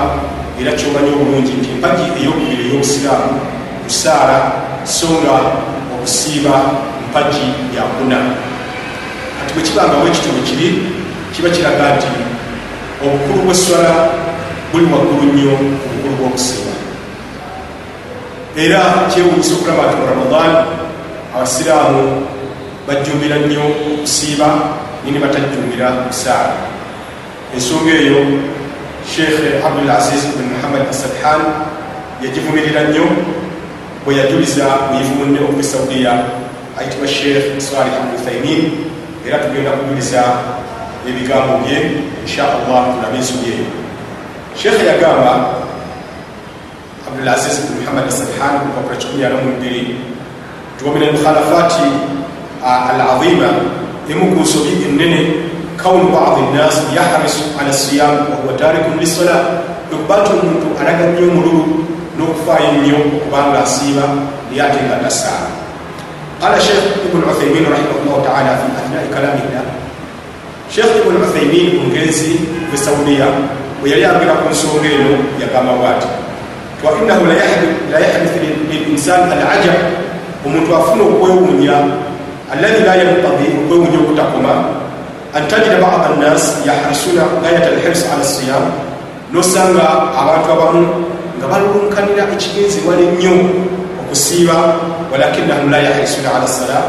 era 0.61 0.71
kyomanyi 0.71 1.11
obulungi 1.11 1.51
nti 1.59 1.69
empagi 1.75 2.05
eyokubiri 2.19 2.63
ey'obusiraamu 2.69 3.35
kusaala 3.83 4.37
so 4.85 5.07
nga 5.19 5.35
okusiiba 5.95 6.55
mpagi 7.13 7.45
yakuna 7.77 8.17
kati 9.39 9.53
bwe 9.53 9.63
kibanga 9.63 9.95
bwekitono 10.01 10.41
kiri 10.41 10.81
kiba 11.33 11.49
kiraga 11.49 11.95
nti 11.95 12.09
obukulu 13.05 13.45
bweswala 13.45 13.93
buli 14.71 14.85
waggulu 14.93 15.23
nnyo 15.29 15.53
obukulu 15.85 16.15
bw'okusiiba 16.17 16.73
era 18.57 18.81
kyewunyisa 19.13 19.53
okulaba 19.53 19.83
nti 19.87 19.95
mu 20.01 20.05
ramadan 20.09 20.51
abasiraamu 21.35 22.03
bajjumbira 22.87 23.37
nnyo 23.45 23.61
okusiiba 23.61 24.49
nini 25.05 25.19
batajjumbira 25.19 25.87
kusaala. 26.09 26.55
Ensonga 27.53 27.93
eyo 27.93 28.19
sheekh 29.05 29.61
abdul 29.65 29.89
aziz 29.89 30.33
bin 30.33 30.49
muhammad 30.53 30.89
asadhan 30.89 31.41
yagivumirira 32.23 32.89
nnyo 32.89 33.05
bwe 34.05 34.17
yajuliza 34.17 34.65
muyivu 34.89 35.13
munne 35.15 35.39
okuva 35.39 35.63
saudiya 35.63 36.13
ayitibwa 36.79 37.07
sheekh 37.07 37.59
salih 37.61 37.93
aluthaimin 37.93 38.71
era 39.27 39.39
tugenda 39.39 39.71
kujuliza 39.71 40.23
ebigambo 41.09 41.57
bye 41.63 41.79
insha 42.21 42.43
allah 42.43 42.81
tulabe 42.93 43.17
ensobi 43.17 43.47
eyo 43.53 43.65
sheekhe 44.55 44.85
yagamba 44.85 45.33
abdulaziz 47.07 47.61
bin 47.67 47.81
muhammad 47.81 48.07
asadhan 48.07 48.59
kupapula 48.59 48.95
12 48.95 49.85
tuwamina 50.79 51.11
mukhalafati 51.11 51.87
alazima 52.63 53.49
emu 54.09 54.35
ku 54.35 54.41
nsobi 54.41 54.73
ennene 54.89 55.19
kaunu 55.77 56.09
badi 56.09 56.41
nnas 56.51 56.75
yahrisu 56.95 57.43
ala 57.59 57.73
siyam 57.73 58.13
wahuwa 58.31 58.53
tarikun 58.59 58.99
lissola 58.99 59.35
okuba 59.93 60.17
nti 60.17 60.31
omuntu 60.33 60.67
alaga 60.81 61.05
nnyo 61.07 61.23
omululu 61.31 61.63
n'okufaayo 62.17 62.67
ennyo 62.75 62.95
okubanga 62.97 63.63
asiiba 63.63 64.05
naye 64.49 64.61
ate 64.61 64.79
nga 64.85 64.97
tasaala 65.03 65.62
qala 66.43 66.59
sheikh 66.59 67.07
ibn 67.07 67.23
uthaimin 67.23 67.63
rahimahullahu 67.71 68.19
taala 68.27 68.59
fi 68.59 68.67
athnai 68.75 69.07
kalamihna 69.15 69.63
sheikh 70.67 70.91
ibn 70.99 71.15
uthaimin 71.23 71.79
omugenzi 71.79 72.35
ve 72.67 72.75
saudiya 72.75 73.31
bwe 73.79 73.95
yali 73.95 74.03
agera 74.03 74.43
ku 74.43 74.51
nsonga 74.51 74.91
eno 74.91 75.23
yagamba 75.39 75.79
bwati 75.79 76.11
wainahu 76.83 77.31
la 77.31 77.99
yahdithu 78.03 78.43
lilinsani 78.67 79.31
alajab 79.39 79.79
omuntu 80.43 80.75
afuna 80.75 81.07
okwewuunya 81.07 81.77
alladhi 82.51 82.83
la 82.83 82.93
yantadi 82.99 83.47
okwewuunya 83.63 84.03
okutakoma 84.03 84.53
an 85.31 85.47
tajida 85.47 85.79
bada 85.79 86.11
nnas 86.19 86.59
yahrisuna 86.67 87.23
gayat 87.39 87.71
alhirs 87.71 88.03
ala 88.11 88.19
siyam 88.19 88.67
nosanga 89.31 90.11
abantu 90.11 90.47
abamu 90.51 90.83
nga 91.39 91.47
balulunkanira 91.47 92.27
ekigenzebwa 92.35 92.99
ennyo 92.99 93.31
okusiiba 94.03 94.59
walakinahum 95.13 95.69
la 95.69 95.77
yahrisuna 95.77 96.29
ala 96.41 96.47
sala 96.49 96.79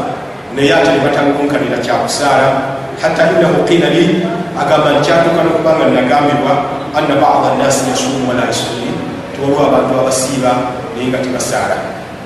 naye 0.57 0.73
ate 0.73 0.89
ne 0.97 0.99
batalulunkanira 1.05 1.77
kyakusaala 1.77 2.73
hatta 3.01 3.29
inahu 3.37 3.61
qila 3.69 3.93
li 3.93 4.25
agamba 4.57 4.97
nti 4.97 5.05
kyatuuka 5.05 5.45
n'okubanga 5.45 5.85
nagambibwa 5.93 6.53
anna 6.97 7.15
bada 7.21 7.53
nnasi 7.53 7.85
yasumu 7.93 8.25
wala 8.29 8.49
yusalli 8.49 8.89
tiwaliwo 9.35 9.61
abantu 9.67 9.93
abasiiba 10.01 10.51
naye 10.97 11.05
nga 11.13 11.21
tebasaala 11.21 11.77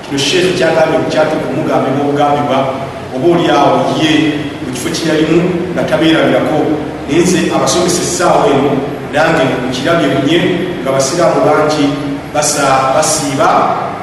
kino 0.02 0.18
sheekh 0.18 0.56
kyagambye 0.56 0.98
kukyatuuka 1.04 1.46
omugambibwa 1.52 2.00
obugambibwa 2.00 2.58
oba 3.14 3.26
oliawo 3.34 3.76
ye 4.00 4.12
mu 4.64 4.72
kifo 4.72 4.88
kyeyalimu 4.96 5.42
nga 5.76 5.82
tabeerabirako 5.90 6.58
naye 7.06 7.20
nze 7.22 7.40
abasomesa 7.56 8.00
essaawa 8.06 8.48
eno 8.48 8.72
nange 9.12 9.44
nkirabye 9.68 10.08
bunye 10.14 10.38
nga 10.80 10.90
basiraamu 10.96 11.40
bangi 11.46 11.84
basiiba 12.94 13.50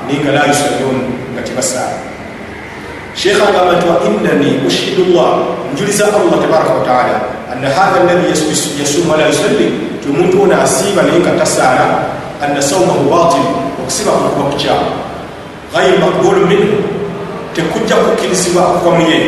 naye 0.05 0.17
nga 0.21 0.31
layusalon 0.37 0.97
nga 1.01 1.16
tebasaala 1.47 1.97
sheekh 3.15 3.41
agamba 3.41 3.73
nti 3.77 3.85
wa 3.89 3.97
innani 4.07 4.49
ushidu 4.67 5.03
llah 5.13 5.33
njuliza 5.73 6.05
allah 6.05 6.37
tabaraka 6.43 6.73
wataala 6.73 7.15
anna 7.53 7.69
hatha 7.69 8.01
alladhi 8.01 8.29
yasumu 8.79 9.11
wala 9.11 9.27
yusalli 9.27 9.67
ti 10.01 10.05
omuntu 10.09 10.43
ono 10.43 10.61
asiiba 10.61 11.01
naye 11.01 11.19
nga 11.19 11.31
tasaala 11.41 11.87
anna 12.43 12.61
saumahu 12.61 13.09
batil 13.09 13.45
okusiba 13.81 14.11
kukuba 14.11 14.49
kukyamu 14.51 14.89
gayru 15.73 15.97
maqbulu 15.97 16.45
minhu 16.47 16.77
tekujja 17.55 17.95
kukkirizibwa 17.95 18.61
okuva 18.77 18.91
mu 18.99 19.03
ye 19.09 19.19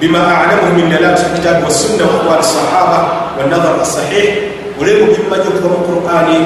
bima 0.00 0.20
alamuhu 0.20 0.76
min 0.76 0.90
dalalati 0.90 1.24
lkitabi 1.32 1.64
wassunna 1.64 2.04
waaqwali 2.04 2.44
sahaba 2.44 2.98
wanadhar 3.38 3.80
assahih 3.80 4.52
olebo 4.80 5.16
bimmanyi 5.16 5.46
okuva 5.48 5.68
mu 5.72 5.80
qurani 5.88 6.38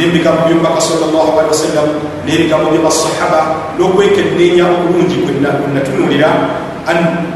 n'ebigambo 0.00 0.48
byomubaka 0.48 0.80
salllahalihi 0.80 1.52
wasallam 1.52 1.88
n'ebigambo 2.24 2.72
byabasahaba 2.72 3.40
n'okwekenneenya 3.76 4.64
okulungi 4.64 5.16
kwenatunuulira 5.28 6.30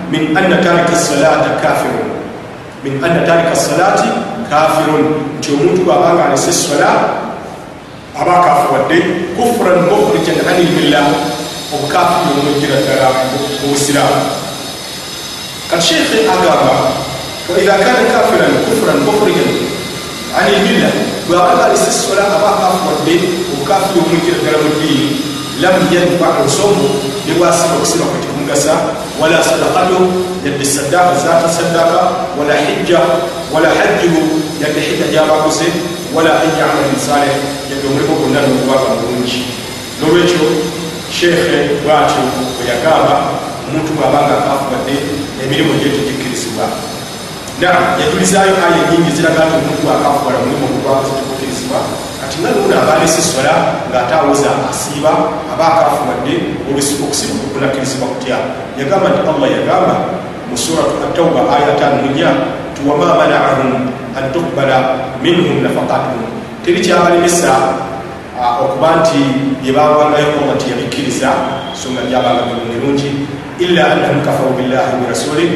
min 0.08 0.32
anna 0.32 0.56
tarika 0.64 0.96
salata 0.96 1.60
kafirun. 1.60 2.08
Min 2.80 2.96
anna 3.04 3.20
tarika 3.28 3.52
salati 3.52 4.08
kafirun. 4.48 5.36
Nti 5.38 5.52
omuntu 5.52 5.84
bwabanga 5.84 6.32
alese 6.32 6.52
sola 6.52 7.20
aba 8.16 8.32
akafuwadde 8.40 8.96
kufuran 9.36 9.90
mukhrijan 9.90 10.38
ani 10.48 10.64
lmillah 10.70 11.06
obukafiri 11.74 12.30
omwejjira 12.40 12.76
ddala 12.80 13.08
obusiraamu 13.64 14.22
kati 15.70 15.82
sheekhe 15.86 16.18
agamba 16.34 16.74
waidha 17.50 17.74
kana 17.84 18.02
kafiran 18.14 18.54
kufuran 18.64 18.98
mukhrijan 19.06 19.50
ani 20.38 20.50
lmilla 20.56 20.90
bwabanga 21.28 21.64
alese 21.64 21.90
sola 21.92 22.24
aba 22.36 22.48
akafuwadde 22.54 23.14
obukafiri 23.52 23.98
omwejjira 24.04 24.36
ddala 24.40 24.58
mu 24.64 24.70
ddiini 24.74 25.08
lam 25.62 25.76
yanfahu 25.94 26.48
somu 26.56 26.86
nebwasiba 27.26 27.74
okusiba 27.76 28.04
kwe 28.10 28.18
tekumugasa 28.22 28.74
wala 29.20 29.44
sadakatu 29.44 29.98
yadde 30.44 30.64
saddaaka 30.64 31.14
zaata 31.24 31.48
saddaaka 31.58 32.00
wala 32.38 32.54
hijja 32.64 33.00
wala 33.54 33.68
hajjuhu 33.78 34.22
yadde 34.62 34.80
hijja 34.80 35.06
gyabakoze 35.12 35.68
wala 36.14 36.30
an 36.42 36.50
yamalin 36.58 36.98
saleh 37.06 37.36
yadde 37.70 37.86
omulimu 37.88 38.14
gwonna 38.18 38.40
nokubaga 38.42 38.90
mulungi 38.98 39.40
nolwekyo 40.00 40.44
sheekhe 41.16 41.56
bwatyo 41.82 42.22
bwe 42.56 42.64
yagamba 42.70 43.14
omuntu 43.66 43.90
bwabanga 43.96 44.34
akafubadde 44.38 44.94
emirimu 45.42 45.72
gye 45.80 45.88
tegikkirizibwa 45.96 46.66
nam 47.60 47.76
yajulizaayo 48.00 48.54
aya 48.66 48.82
nyingi 48.90 49.10
ziraga 49.16 49.46
nti 49.46 49.54
omuntu 49.58 49.82
bwakafubala 49.86 50.36
omulimu 50.42 50.66
ogwakoze 50.78 51.12
tegukkirizibwa 51.18 51.78
kati 52.20 52.36
nga 52.40 52.50
nuuna 52.50 52.76
abalese 52.82 53.22
sola 53.22 53.54
ng'ate 53.90 54.14
awoza 54.18 54.50
asiiba 54.70 55.12
aba 55.52 55.64
akafubadde 55.70 56.34
okusiba 56.66 57.34
kunakkirizibwa 57.52 58.08
kutya. 58.12 58.36
Yagamba 58.78 59.06
nti 59.14 59.20
allah 59.30 59.48
yagamba 59.56 59.96
mu 60.50 60.56
suratu 60.58 60.94
atauba 61.06 61.40
aya 61.54 61.78
tano 61.78 62.02
munya 62.02 62.30
ti 62.74 62.80
wama 62.82 63.14
manaahum 63.22 63.86
an 64.18 64.24
tukbala 64.34 64.78
minhum 65.22 65.62
nafakatuhum 65.62 66.26
teri 66.66 66.82
kyabalemesa 66.82 67.54
okuba 68.62 68.98
nti 68.98 69.20
byebawangayo 69.62 70.42
allah 70.42 70.58
tiyabikkiriza 70.58 71.30
so 71.70 71.94
nga 71.94 72.02
byabanga 72.02 72.50
birungi 72.66 73.30
illa 73.62 73.94
annahum 73.94 74.26
kafaru 74.26 74.58
billahi 74.58 74.98
wa 74.98 75.06
rasuli 75.06 75.46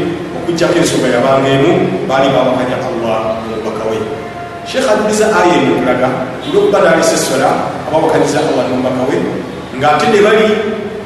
okujjako 0.48 0.78
ensonga 0.80 1.08
yabanga 1.12 1.48
emu 1.48 1.72
baali 2.08 2.28
bawakanya 2.32 2.76
allah 2.88 3.36
nomubaka 3.44 3.84
we 3.90 3.98
sheekh 4.64 4.88
ajuliza 4.88 5.26
aya 5.38 5.54
eno 5.60 5.76
okulaga 5.76 6.08
olwokuba 6.44 6.78
nalese 6.80 7.16
sola 7.20 7.48
abawakanyiza 7.88 8.38
allah 8.40 8.64
nomubaka 8.68 9.02
we 9.08 9.16
ng'ate 9.76 10.06
ne 10.08 10.20
bali 10.24 10.48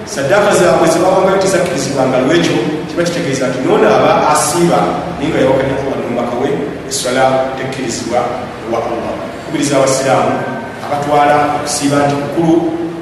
saddaaka 0.06 0.54
zaabwe 0.54 0.86
zebawangayo 0.94 1.38
tezakkirizibwanga 1.42 2.18
lwekyo 2.22 2.54
kiba 2.88 3.02
kitegeeza 3.02 3.50
nti 3.50 3.58
noona 3.66 3.88
aba 3.96 4.10
asiiba 4.32 4.78
naye 5.18 5.28
nga 5.30 5.38
yawakanya 5.42 5.74
allah 5.82 5.96
nomubaka 6.02 6.34
we 6.42 6.48
esola 6.90 7.24
tekkirizibwa 7.58 8.18
ewa 8.70 8.78
allah. 8.78 9.12
Kubiriza 9.46 9.76
abasiraamu 9.76 10.34
abatwala 10.86 11.36
okusiiba 11.58 11.98
nti 12.06 12.14
kukulu 12.22 12.54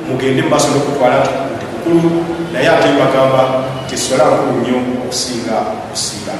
mugende 0.08 0.40
mumaaso 0.42 0.68
nokutwala 0.72 1.16
nti 1.20 1.49
kukulu 1.80 2.24
naye 2.52 2.68
ate 2.68 2.88
bagamba 3.00 3.64
nti 3.84 3.94
esola 3.94 4.24
nkulu 4.24 4.52
nnyo 4.60 4.76
okusinga 5.04 5.56
okusiiba 5.84 6.34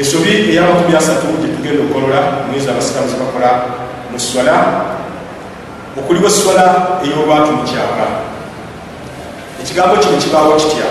esobi 0.00 0.32
eyamakumi 0.50 0.96
asatu 0.96 1.26
gyetugenda 1.40 1.82
okukolola 1.82 2.20
mwezi 2.46 2.70
abasiraamu 2.70 3.10
zebakola 3.10 3.50
mu 4.10 4.18
swala 4.20 4.56
okuliwo 5.98 6.28
eswala 6.32 6.64
ey'olwatu 7.04 7.50
mu 7.58 7.62
kyama 7.68 8.06
ekigambo 9.62 9.96
kino 9.96 10.16
kibaawo 10.18 10.56
kitya? 10.56 10.86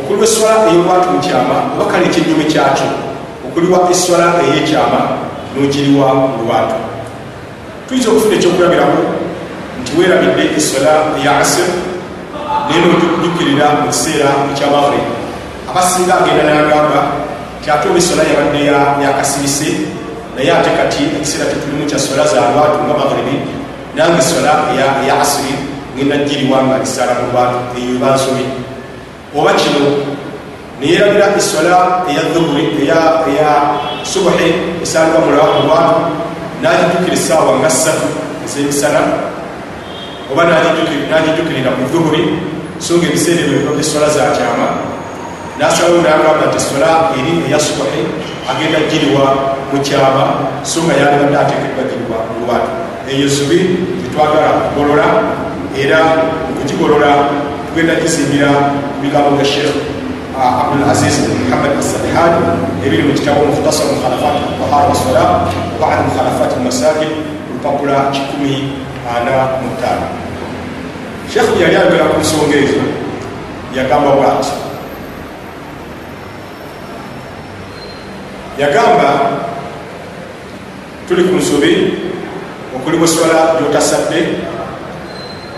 Okuliwa 0.00 0.24
eswala 0.24 0.70
ey'olwatu 0.70 1.08
mu 1.10 1.20
kyama 1.20 1.56
oba 1.74 1.90
kale 1.90 2.06
ekyennyume 2.06 2.44
kyakyo 2.44 2.88
okuliwa 3.46 3.90
eswala 3.90 4.26
ey'ekyama 4.42 5.00
n'ogiriwa 5.52 6.14
mu 6.14 6.26
lwatu. 6.44 6.78
Tuyinza 7.86 8.10
okufuna 8.10 8.34
ekyokulabiramu 8.36 9.00
nti 9.84 9.92
weerabidde 10.00 10.56
eswala 10.56 11.12
eya 11.20 11.44
asir. 11.44 11.68
Naye 12.68 12.80
nojukirira 12.80 13.84
mu 13.84 13.92
kiseera 13.92 14.32
ekyamaghrib 14.52 15.04
abasinga 15.68 16.24
agenda 16.24 16.48
nagamba 16.48 17.00
ti 17.60 17.68
ate 17.68 17.88
oba 17.92 17.98
esola 18.00 18.24
yabadde 18.24 18.64
yakasirise 19.04 19.68
naye 20.36 20.48
ate 20.48 20.70
kati 20.72 21.20
ekiseera 21.20 21.52
tetulimu 21.52 21.84
kya 21.84 21.98
sola 22.00 22.24
za 22.24 22.40
lwatu 22.56 22.80
nga 22.88 22.94
maghribi. 22.96 23.36
Nange 23.92 24.22
sola 24.24 24.72
eya 24.72 25.20
asiri. 25.20 25.74
Ngenda 25.94 26.26
giriwa 26.26 26.58
nga 26.66 26.82
lisaala 26.82 27.22
mu 27.22 27.30
lwatu 27.30 27.58
eyo 27.78 27.94
bansobi 28.02 28.44
oba 29.30 29.54
kino 29.54 30.10
neyerabira 30.80 31.30
esola 31.38 32.02
eya 32.10 32.22
dhuhuri 32.34 32.82
eya 32.82 33.78
subuhi 34.02 34.80
esalibwa 34.82 35.20
mu 35.22 35.30
lwatu 35.68 36.00
nagijukira 36.62 37.14
esaawa 37.14 37.62
nga 37.62 37.70
ssatu 37.70 38.10
ezemisana 38.42 39.00
oba 40.32 40.42
nagijukirira 40.48 41.70
mu 41.76 41.84
dhuhuri 41.92 42.24
so 42.78 42.96
nga 42.96 43.06
ebiseera 43.08 43.42
ebyo 43.44 43.72
esola 43.80 44.08
zakyama 44.08 44.68
nasalawo 45.58 46.02
nagamba 46.02 46.48
nti 46.48 46.56
esola 46.58 46.90
eri 47.18 47.34
eya 47.46 47.58
subuhi 47.60 48.02
agenda 48.50 48.78
giriwa 48.90 49.26
mukyama 49.72 50.24
so 50.64 50.82
nga 50.84 50.94
yalibadde 51.00 51.36
atekeddwa 51.36 51.82
giriwa 51.90 52.18
mu 52.28 52.34
lwatu 52.46 52.70
eyo 53.10 53.26
zubi 53.28 53.60
tetwagala 54.02 54.50
kugolola 54.64 55.08
era 55.76 56.00
okugigolola 56.50 57.10
tugenda 57.68 57.94
gizimbira 58.00 58.50
bigambo 59.02 59.36
ga 59.38 59.44
sheekh 59.44 59.74
abdulaziz 60.34 61.16
muhammad 61.30 61.78
asalihan 61.78 62.58
ebiri 62.82 63.06
mu 63.06 63.14
kitabo 63.14 63.46
mukhtasar 63.46 63.86
mukhalafat 63.92 64.34
tahara 64.58 64.88
wasola 64.90 65.24
bad 65.78 65.98
mukhalafat 66.10 66.52
masajid 66.64 67.12
olupapula 67.50 68.10
145 69.04 70.24
sheekh 71.32 71.60
yali 71.60 71.76
ayogera 71.76 72.12
ku 72.12 72.20
nsonga 72.20 72.56
ezo 72.56 72.82
yagamba 73.76 74.10
bwati 74.16 74.52
yagamba 78.58 79.08
tuli 81.08 81.28
ku 81.28 81.36
nsobi 81.36 81.72
okuli 82.76 82.96
bweswala 82.96 83.58
gyotasadde 83.58 84.20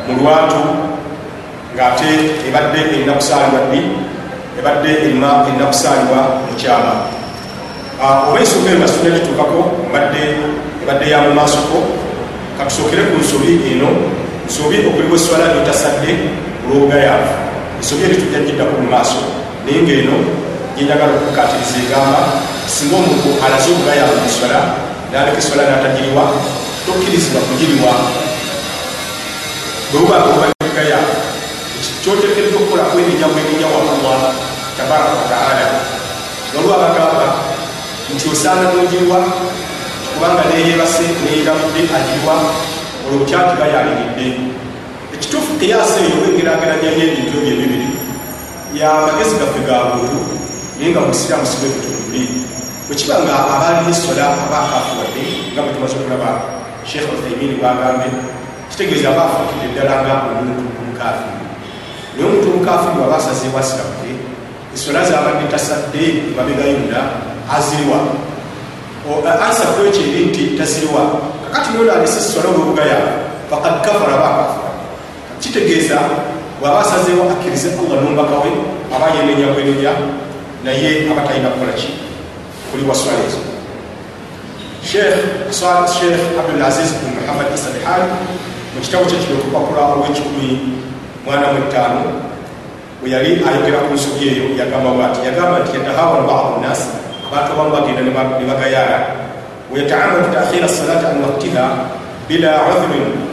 mu 0.08 0.12
lwatu 0.18 0.62
ngaate 1.74 2.10
ebadde 2.48 2.80
erina 2.94 3.12
kusaalibwa 3.20 3.60
ddi 3.68 3.82
ebadde 4.58 4.90
erina 5.04 5.46
erina 5.46 5.66
kusaalibwa 5.70 6.20
mukyama 6.48 6.94
oba 8.00 8.38
ensonga 8.40 8.68
eyo 8.70 8.78
nasuna 8.80 9.14
gituukako 9.14 9.60
mbadde 9.88 10.22
ebadde 10.82 11.06
ya 11.10 11.20
mu 11.20 11.30
maasoko 11.36 12.05
katusookere 12.58 13.02
ku 13.10 13.16
nsobi 13.20 13.52
eno 13.72 13.88
nsobi 14.46 14.76
okuli 14.88 15.06
bweswala 15.10 15.52
gyotasadde 15.54 16.10
olwobugayaavu 16.64 17.32
ensobi 17.78 18.02
eri 18.06 18.16
tujja 18.20 18.40
giddako 18.46 18.74
mu 18.82 18.88
maaso 18.94 19.20
naye 19.64 19.80
ngaeno 19.84 20.16
gyenjagala 20.74 21.12
okukatiriza 21.18 21.76
egamba 21.84 22.20
singa 22.74 22.96
omuntu 23.00 23.28
alaze 23.44 23.68
obugayaavu 23.72 24.16
muswala 24.24 24.60
naleka 25.12 25.38
eswala 25.38 25.62
natagiriwa 25.70 26.24
tokkirizibwa 26.86 27.40
kugiriwa. 27.48 27.92
Bwebubagobagaya 29.90 30.98
kyotekedde 32.02 32.54
okukola 32.56 32.84
kwenenya 32.90 33.26
bwenenya 33.32 33.66
wa 33.66 33.80
allah 33.82 34.20
tabaraka 34.76 35.14
wataala 35.20 35.66
waliwo 36.54 36.74
abagamba 36.74 37.26
nti 38.14 38.28
osaana 38.32 38.70
nogirwa 38.72 39.18
kubanga 40.16 40.42
neyebase 40.48 41.04
neyiramudde 41.22 41.80
agirwa 41.96 42.34
olwo 43.04 43.24
kyagiba 43.28 43.66
yaliridde 43.74 44.26
ekituufu 45.14 45.52
kiyasa 45.60 46.00
eyo 46.04 46.16
wengerageranyayo 46.24 47.02
ebintu 47.04 47.36
ebyo 47.38 47.52
ebibiri. 47.52 47.88
Yamagezi 48.80 49.36
gaffe 49.40 49.60
ga 49.68 49.92
buntu 49.92 50.20
naye 50.76 50.88
nga 50.92 51.00
musiraamu 51.00 51.46
sibe 51.48 51.68
butunuli 51.72 52.22
bwekiba 52.86 53.16
nga 53.24 53.34
abaali 53.52 53.88
esola 53.92 54.24
abakafuwadde 54.44 55.24
nga 55.52 55.60
bwe 55.64 55.72
tumaze 55.74 55.96
okulaba 55.96 56.30
sheekh 56.88 57.08
uthaimin 57.12 57.56
bwagambe 57.60 58.08
kitegeeza 58.70 59.08
aba 59.12 59.22
afuukidde 59.28 59.68
ddala 59.72 59.94
nga 60.04 60.14
omuntu 60.28 60.64
omukafiri 60.80 61.44
naye 62.14 62.24
omuntu 62.28 62.46
omukafiri 62.52 62.96
waba 63.00 63.16
asazeewo 63.20 63.58
asiramuke 63.58 64.12
esola 64.74 65.00
zabadde 65.08 65.44
tasadde 65.52 66.02
mabega 66.36 66.64
yonna 66.72 67.00
aziriwa 67.56 67.98
ansa 69.46 69.64
kwekyo 69.74 70.02
eri 70.02 70.24
nti 70.26 70.42
taziriwa 70.58 71.02
kakati 71.44 71.68
nono 71.72 71.92
alese 71.92 72.18
esola 72.18 72.48
olwobugayavu 72.48 73.08
fakad 73.50 73.74
kafara 73.84 74.14
aba 74.14 74.28
akafura 74.34 74.70
kitegeeza 75.40 75.98
bwaba 76.60 76.80
asazeewo 76.80 77.30
akkirize 77.30 77.68
allah 77.68 77.96
n'omubaka 78.02 78.36
we 78.42 78.50
aba 78.96 79.06
yenenya 79.16 79.46
bwenenya 79.54 79.92
naye 80.64 80.88
aba 81.10 81.22
talina 81.28 81.48
kukola 81.48 81.72
ki 81.72 81.88
kuli 82.70 82.82
waswala 82.88 83.18
ezo 83.28 83.40
sheekh 84.90 86.38
abdulaziz 86.40 86.90
bin 87.00 87.10
muhammad 87.20 87.46
isalihan 87.54 88.02
mu 88.74 88.80
kitabo 88.82 89.04
kye 89.04 89.18
kino 89.22 89.38
okupapula 89.38 89.82
olw'ekikumi 89.92 90.48
mwana 91.24 91.52
mu 91.52 91.60
ttaano 91.70 92.02
bwe 93.00 93.10
yali 93.10 93.30
ayogera 93.46 93.78
ku 93.86 93.94
nsobi 93.94 94.24
eyo 94.28 94.44
yagamba 94.58 94.90
bwati 94.96 95.20
yagamba 95.26 95.62
nti 95.62 95.76
yatahawan 95.76 96.26
badu 96.26 96.60
nnas 96.60 96.80
abantu 97.26 97.52
abamu 97.52 97.70
bagenda 97.70 98.02
ne 98.02 98.46
bagayaala 98.46 98.98
weyataamadu 99.72 100.30
takhira 100.34 100.68
salati 100.68 101.06
an 101.06 101.22
waktiha 101.26 101.66
bila 102.28 102.50
udhurin 102.70 103.26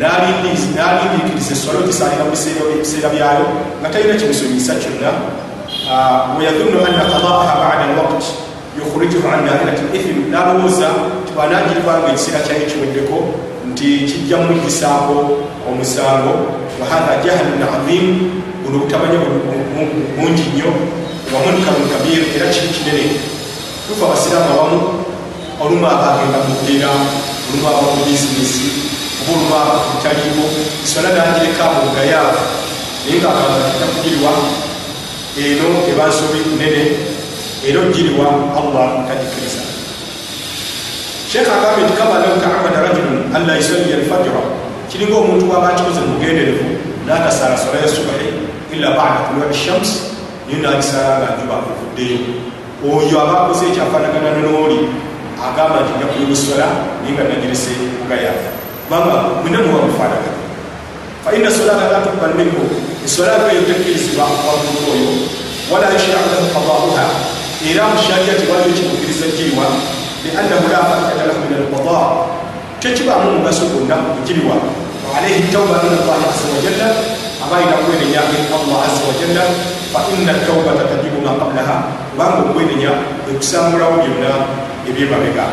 nalindiikiriza 0.00 1.52
eswala 1.54 1.78
ogisalira 1.80 2.24
mu 2.24 2.30
biseera 2.30 3.08
byayo 3.14 3.46
nga 3.80 3.88
talina 3.88 4.14
kimusonyisa 4.20 4.74
kyonna 4.82 5.10
weyadhunnu 6.36 6.78
anna 6.84 7.02
qadaaha 7.12 7.52
bada 7.62 7.84
alwaqti 7.88 8.30
yukhrijuhu 8.78 9.28
an 9.28 9.46
dairati 9.46 9.82
lithim 9.92 10.18
nalowooza 10.30 10.88
ti 11.24 11.32
bwanagiribanga 11.32 12.12
ekiseera 12.12 12.44
kyayo 12.46 12.66
kiweddeko 12.70 13.16
nti 13.70 13.88
kijja 14.08 14.36
muygisaako 14.36 15.16
omusango 15.68 16.34
wahatha 16.80 17.22
jahlun 17.24 17.62
adhim 17.62 18.06
buno 18.62 18.78
butamanya 18.82 19.18
bungi 20.16 20.44
nnyo 20.52 20.70
wamunkarun 21.32 21.86
kabir 21.92 22.22
era 22.36 22.46
kiri 22.52 22.68
kinene 22.76 23.35
tufa 23.86 24.04
abasiraamu 24.06 24.50
abamu 24.54 24.78
olumu 25.62 25.86
abagenda 25.86 26.38
mubeera 26.48 26.90
olumu 27.48 27.66
aba 27.70 27.82
mu 27.96 28.02
bizinesi 28.06 28.66
oba 29.22 29.32
olumu 29.32 29.54
aba 29.54 29.74
kutaliiko 29.86 30.44
iswala 30.84 31.08
nagirekaabo 31.16 31.78
bugayaavu 31.86 32.42
naye 33.06 33.18
ngaagamba 33.20 33.58
kijja 33.70 33.86
kugiriwa 33.92 34.32
eno 35.38 35.68
eba 35.90 36.04
nsobi 36.10 36.40
nene. 36.58 36.84
Era 37.66 37.80
ogiriwa 37.80 38.26
allah 38.58 38.86
tagikiriza 39.08 39.62
sheekh 41.30 41.50
agambye 41.50 41.84
nti 41.84 41.94
kama 41.98 42.18
lau 42.22 42.38
taamada 42.42 42.78
rajulun 42.86 43.34
anla 43.34 43.56
yusalli 43.58 43.92
alfajira 43.98 44.42
kiringa 44.90 45.16
omuntu 45.16 45.50
waba 45.50 45.68
akikoze 45.72 46.00
mugenderevu 46.00 46.66
natasaala 47.06 47.56
sola 47.58 47.78
ya 47.82 47.88
subahi 47.88 48.28
illa 48.74 48.88
bada 48.98 49.18
tulua 49.26 49.54
shams. 49.54 49.90
Niyo 50.46 50.58
nagisaala 50.62 51.18
nga 51.18 51.28
njuba 51.34 51.54
evuddeyo 51.70 52.18
oyo 52.94 53.16
aba 53.22 53.34
akoze 53.40 53.64
ekyafaanagana 53.70 54.30
nooli 54.42 54.78
agamba 55.46 55.78
nti 55.82 55.92
nja 55.96 56.06
kulibusola 56.10 56.66
naye 57.00 57.12
nga 57.14 57.24
nagirese 57.28 57.72
bugayaavu 58.00 58.48
kubanga 58.84 59.14
mwina 59.42 59.58
muwa 59.64 59.86
mufaanagana 59.86 60.40
faina 61.24 61.50
solata 61.56 61.86
la 61.92 61.98
tukbal 62.06 62.32
minhu 62.38 62.62
esola 63.04 63.32
eyo 63.52 63.62
tekkirizibwa 63.68 64.24
wamuntu 64.46 64.82
oyo. 64.92 65.10
Wala 65.70 65.86
yushrau 65.94 66.26
lahu 66.30 66.46
qadauha 66.54 67.06
era 67.70 67.82
mushariati 67.90 68.44
waliyo 68.50 68.74
kimukiriza 68.78 69.26
giriwa 69.36 69.66
liannahu 70.24 70.66
la 70.72 70.80
faidata 70.88 71.22
lahu 71.28 71.40
min 71.42 71.52
alqada 71.58 71.98
tekibaamu 72.80 73.30
mugaso 73.36 73.64
gwonna 73.72 73.96
okugiriwa 74.10 74.56
waalaihi 75.06 75.48
tauba 75.52 75.76
min 75.82 75.92
allahi 75.98 76.24
aza 76.30 76.46
wajalla 76.54 76.88
abayita 77.46 77.78
kwenenya 77.86 78.20
eri 78.26 78.42
allah 78.50 78.78
aza 78.82 79.02
wajalla 79.06 79.44
faina 79.94 80.34
taubata 80.42 80.82
tajibu 80.90 81.22
ma 81.22 81.38
qablaha. 81.38 81.76
Kubanga 82.10 82.42
okwenenya 82.50 82.90
ekusambulawo 83.30 84.02
byonna 84.02 84.32
ebyemabega 84.88 85.46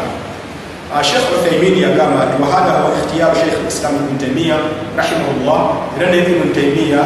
sheekh 1.05 1.25
uthaimin 1.37 1.77
yagamba 1.85 2.25
nti 2.33 2.37
wahada 2.41 2.81
wa 2.85 2.89
ikhtiyaru 2.97 3.35
sheekh 3.37 3.57
lislam 3.65 3.93
ibnu 4.01 4.17
taimiya 4.17 4.57
rahimahullah. 4.97 5.59
Era 5.97 6.07
ne 6.09 6.17
ibnu 6.25 6.49
taimiya 6.53 7.01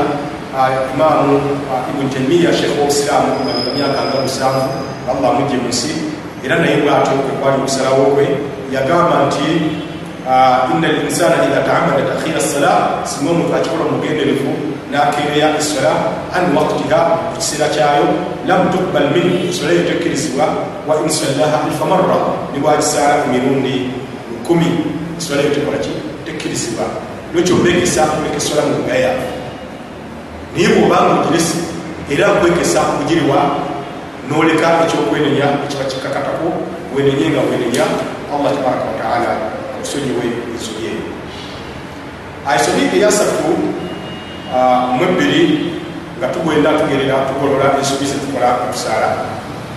ah, 0.55 0.87
imamu 0.95 1.35
ah, 1.67 1.83
ibnu 1.91 2.07
taimiya 2.07 2.55
sheekh 2.55 2.79
wobusiraamu 2.79 3.43
nga 3.43 3.53
myaka 3.75 3.99
nga 4.07 4.17
musanvu 4.23 4.67
allah 5.11 5.29
mujje 5.39 5.55
munsi 5.59 5.91
era 6.43 6.59
naye 6.59 6.83
bwatyo 6.83 7.15
kwekwali 7.23 7.55
okusalawo 7.63 8.05
kwe 8.15 8.27
yagamba 8.71 9.27
nti 9.27 9.47
ina 10.77 10.87
linsana 10.91 11.35
idha 11.47 11.61
taamada 11.63 12.03
takhira 12.11 12.39
sala 12.41 12.71
singa 13.07 13.31
omuntu 13.31 13.55
akikola 13.55 13.85
mugenderevu 13.91 14.76
nakereya 14.91 15.57
essola 15.59 15.91
an 16.35 16.55
waktiha 16.55 17.19
ekiseera 17.35 17.67
kyayo 17.75 18.07
lam 18.47 18.71
tukbal 18.71 19.11
min 19.11 19.49
essola 19.49 19.71
eyo 19.71 19.83
tekkirizibwa 19.83 20.45
wa 20.87 20.95
insallaha 21.03 21.63
alfa 21.67 21.85
marra 21.85 22.17
nibwagisaala 22.53 23.23
emirundi 23.25 23.91
lukumi 24.31 24.69
essola 25.17 25.41
eyo 25.41 25.51
tekolaki 25.55 25.91
tekkirizibwa 26.25 26.85
lwekyo 27.33 27.55
obekesa 27.55 28.05
kuleka 28.05 28.37
essola 28.37 28.61
mu 28.67 28.73
bugaya 28.79 29.11
naye 30.55 30.67
bwobanga 30.67 31.13
ogiresi 31.21 31.57
era 32.11 32.27
kwekesa 32.39 32.79
okugiriwa 32.81 33.39
noleka 34.29 34.67
ekyokwenenya 34.83 35.47
ekiba 35.65 35.83
kikakatako 35.91 36.47
wenenye 36.95 37.29
nga 37.29 37.41
wenenya 37.49 37.85
allah 38.33 38.51
tabaraka 38.55 38.85
wataala 38.91 39.31
akusonyiwe 39.75 40.23
ensobi 40.55 40.83
eyo 40.91 41.03
ensobi 42.53 42.81
eyasatu 42.97 43.51
mwebbiri 44.95 45.71
nga 46.17 46.27
tugenda 46.27 46.79
tugerera 46.79 47.27
tugolola 47.27 47.77
ensobi 47.79 48.05
zetukola 48.05 48.49
okusaala 48.65 49.09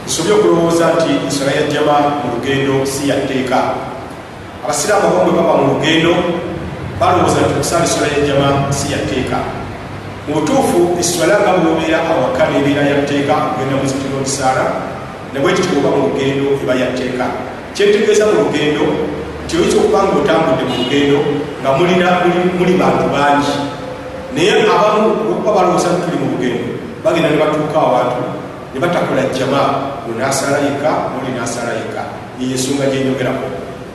nsobye 0.07 0.33
okulowooza 0.33 0.87
nti 0.95 1.11
ensala 1.27 1.51
ya 1.59 1.65
jama 1.73 1.97
mu 2.23 2.27
lugendo 2.35 2.87
si 2.87 3.09
yatteeka 3.11 3.59
abasiraamu 4.65 5.07
abamwe 5.09 5.33
baba 5.37 5.55
mu 5.61 5.67
lugendo 5.75 6.13
balowooza 7.01 7.43
nti 7.43 7.53
okusaala 7.59 7.85
eswala 7.85 8.09
ya 8.15 8.21
jama 8.27 8.49
si 8.79 8.87
yatteeka 8.93 9.39
mu 10.27 10.31
butuufu 10.35 10.81
eswala 11.01 11.35
nga 11.43 11.53
bwobeera 11.59 11.99
awaka 12.11 12.43
nebeera 12.51 12.83
yatteeka 12.93 13.35
okugenda 13.47 13.75
muzikiti 13.83 14.09
n'okusaala 14.09 14.65
nabwe 15.33 15.51
kityo 15.57 15.77
oba 15.83 15.91
mu 15.95 16.01
lugendo 16.09 16.47
eba 16.63 16.75
yatteeka 16.81 17.27
kyentegeeza 17.75 18.25
mu 18.31 18.35
lugendo 18.47 18.85
nti 19.45 19.53
oyinza 19.59 19.77
okuba 19.83 19.99
nga 20.07 20.15
otambudde 20.21 20.65
mu 20.71 20.75
lugendo 20.81 21.19
nga 21.61 21.71
muli 22.59 22.75
bantu 22.81 23.07
bangi 23.15 23.55
naye 24.35 24.53
abamu 24.63 25.31
okuba 25.31 25.51
balowooza 25.53 25.89
nti 25.91 26.03
tuli 26.07 26.19
mu 26.23 26.27
lugendo 26.33 26.65
bagenda 27.05 27.31
ne 27.31 27.37
batuuka 27.43 27.79
awantu 27.81 28.23
ne 28.75 28.79
batakola 28.81 29.23
jama 29.35 29.61
onasala 30.07 30.59
yekka 30.59 30.91
oli 31.19 31.35
nasala 31.35 31.73
yekka. 31.75 32.03
Yeyo 32.39 32.55
ensonga 32.55 32.87
gyenyogerako 32.87 33.47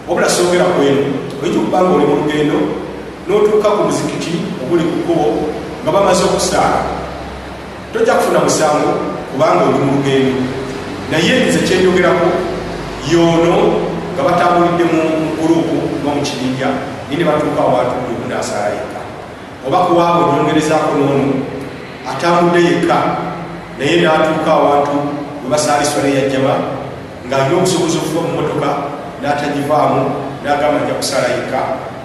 wabula 0.07 0.29
songera 0.29 0.65
kweno 0.75 1.01
oyinza 1.41 1.59
okuba 1.59 1.81
nga 1.81 1.95
oli 1.95 2.05
mu 2.05 2.15
lugendo 2.21 2.57
n'otuuka 3.27 3.69
ku 3.75 3.81
muzikiti 3.87 4.33
oguli 4.61 4.83
ku 4.83 4.95
kkubo 5.01 5.27
nga 5.83 5.91
bamaze 5.91 6.23
okusaala. 6.23 6.79
Tojja 7.93 8.19
kufuna 8.19 8.39
musango 8.43 8.91
kubanga 9.31 9.63
oli 9.65 9.79
mu 9.79 9.91
lugendo. 9.97 10.35
Naye 11.11 11.47
nze 11.47 11.59
kyenyogerako 11.67 12.27
yoono 13.11 13.55
nga 14.13 14.23
batambulidde 14.27 14.83
mu 14.83 15.01
gurupu 15.39 15.77
oba 16.03 16.11
mu 16.15 16.21
kibinja 16.21 16.69
naye 17.07 17.17
ne 17.17 17.23
batuuka 17.23 17.61
awantu 17.61 17.95
omu 18.11 18.25
nasala 18.29 18.75
yekka 18.75 18.94
oba 19.67 19.77
kuwaawe 19.85 20.23
onyongerezaako 20.23 20.97
noono 20.97 21.33
atambudde 22.09 22.59
yekka 22.67 22.97
naye 23.77 24.01
natuuka 24.01 24.51
awantu 24.51 24.97
webasaala 25.43 25.83
eswala 25.83 26.07
eyajjama 26.09 26.53
ngaalina 27.27 27.57
obusobozi 27.57 27.97
okuva 27.97 28.21
mu 28.27 28.31
motoka 28.37 28.69
natagivaamu 29.21 30.01
nagamba 30.43 30.79
nja 30.79 30.93
kusaala 30.99 31.27
yekka. 31.35 31.61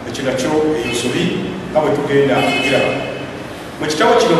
Ekyo 0.08 0.22
nakyo 0.24 0.50
ensobi 0.84 1.24
nga 1.70 1.80
bwe 1.80 1.90
tugenda 1.96 2.34
kugiraba. 2.34 2.92
Mu 3.78 3.86
kitabo 3.86 4.12
kino 4.20 4.36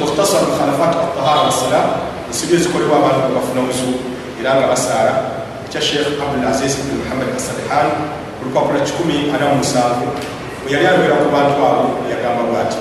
mukhtasar 0.00 0.42
mukhalafat 0.48 0.92
atahara 1.04 1.40
wassala 1.46 1.80
ensobi 2.28 2.54
ezikolebwa 2.54 2.96
abantu 2.98 3.20
bebafuna 3.28 3.62
muzu 3.66 3.90
era 4.40 4.50
nga 4.54 4.66
basaala 4.72 5.14
ekya 5.66 5.80
sheekh 5.80 6.18
abdulaziz 6.22 6.74
bn 6.82 6.98
muhammad 7.02 7.28
asalihan 7.38 7.88
ku 8.36 8.50
lupapula 8.50 8.82
147 8.82 10.43
we 10.64 10.72
yali 10.72 10.86
ayogera 10.86 11.20
ku 11.20 11.28
bantu 11.28 11.60
abo 11.60 11.84
yagamba 12.08 12.42
bwati. 12.48 12.80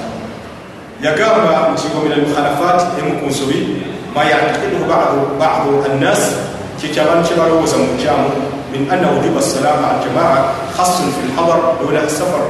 Yagamba 1.03 1.75
nti 1.75 1.83
wamina 1.91 2.15
almukhalafat 2.15 2.79
emu 2.99 3.19
ku 3.19 3.25
nsobi 3.27 3.83
ma 4.15 4.23
yatakiduhu 4.23 4.87
badu 5.39 5.83
annas 5.83 6.31
kyeky'abantu 6.79 7.27
kyebalowooza 7.27 7.75
mu 7.77 7.85
bukyamu 7.91 8.29
min 8.71 8.87
anna 8.87 9.11
wujuba 9.11 9.41
salama 9.43 9.99
aljamaa 9.99 10.55
khasun 10.71 11.11
fi 11.11 11.27
lhadar 11.27 11.75
duna 11.79 12.07
safar 12.07 12.47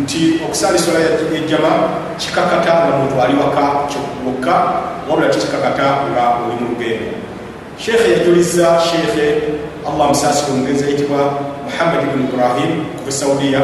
nti 0.00 0.40
okusaala 0.44 0.76
esola 0.80 0.98
yejjama 1.32 1.72
kikakata 2.16 2.72
nga 2.72 2.92
muntu 2.96 3.20
ali 3.20 3.36
waka 3.36 3.84
kyokka 3.92 4.56
wabula 5.04 5.28
tikikakata 5.28 6.08
nga 6.08 6.40
oli 6.40 6.56
mu 6.56 6.72
lugendo. 6.72 7.12
Sheekhe 7.76 8.12
yajuliza 8.12 8.80
sheekhe 8.80 9.26
allah 9.84 10.08
musaasire 10.08 10.52
omugenzi 10.52 10.84
ayitibwa 10.84 11.20
muhammad 11.68 12.00
ibn 12.08 12.24
ibrahim 12.28 12.84
kuva 12.96 13.12
saudiya 13.12 13.60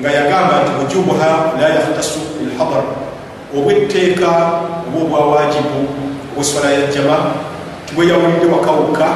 nga 0.00 0.08
yagamba 0.10 0.54
nti 0.62 0.72
wujubuha 0.78 1.30
la 1.60 1.68
yahtasu 1.76 2.20
bilhadar 2.40 2.84
obwetteeka 3.56 4.30
oba 4.88 4.98
obwawajibu 5.04 5.80
obweswala 6.32 6.68
yajjama 6.76 7.16
tibweyawulidde 7.86 8.46
wakawuka 8.54 9.06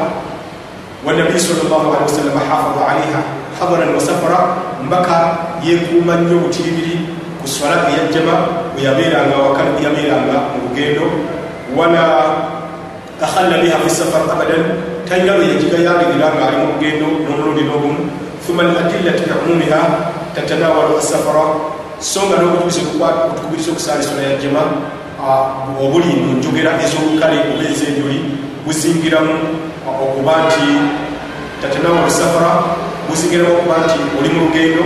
wanabiyi 1.06 1.40
salllahalihi 1.40 2.02
wasallama 2.04 2.40
hafadha 2.50 2.82
alaiha 2.90 3.20
hadaran 3.60 3.94
wa 3.94 4.00
safara 4.00 4.38
mbaka 4.86 5.36
yekuuma 5.64 6.16
nnyo 6.16 6.38
butiribiri 6.38 6.98
ku 7.44 7.46
swala 7.48 7.76
eyajjama 7.92 8.34
bweyabeeranga 8.74 9.36
wakali 9.36 9.70
bweyabeeranga 9.76 10.36
mu 10.52 10.56
lugendo. 10.64 11.04
Wala 11.76 12.04
akhalla 13.20 13.60
biha 13.60 13.76
fi 13.84 13.90
safar 13.90 14.24
abadan 14.24 14.64
talina 15.04 15.36
lwe 15.36 15.52
yagigayalirira 15.52 16.28
nga 16.34 16.44
ali 16.48 16.56
mu 16.56 16.66
lugendo 16.72 17.06
n'omulundi 17.20 17.62
n'ogumu. 17.68 18.02
Thumma 18.44 18.62
aladillati 18.64 19.28
biumumiha 19.28 19.80
tatanawalu 20.34 20.98
asafara 20.98 21.44
so 22.00 22.20
nga 22.26 22.36
n'obutukubiriza 22.42 23.70
okusaala 23.72 24.02
eswala 24.02 24.22
yajjama 24.22 24.62
obuli 25.80 26.10
mu 26.20 26.38
njogera 26.38 26.70
ez'olukale 26.84 27.38
oba 27.54 27.64
ez'enjoli 27.70 28.18
buzingiramu 28.66 29.34
okuba 29.86 30.34
nti 30.44 30.66
tatanawalu 31.62 32.10
safara 32.10 32.52
buzingiramu 33.06 33.54
okuba 33.54 33.76
nti 33.86 33.98
oli 34.18 34.28
mu 34.34 34.40
lugendo 34.44 34.84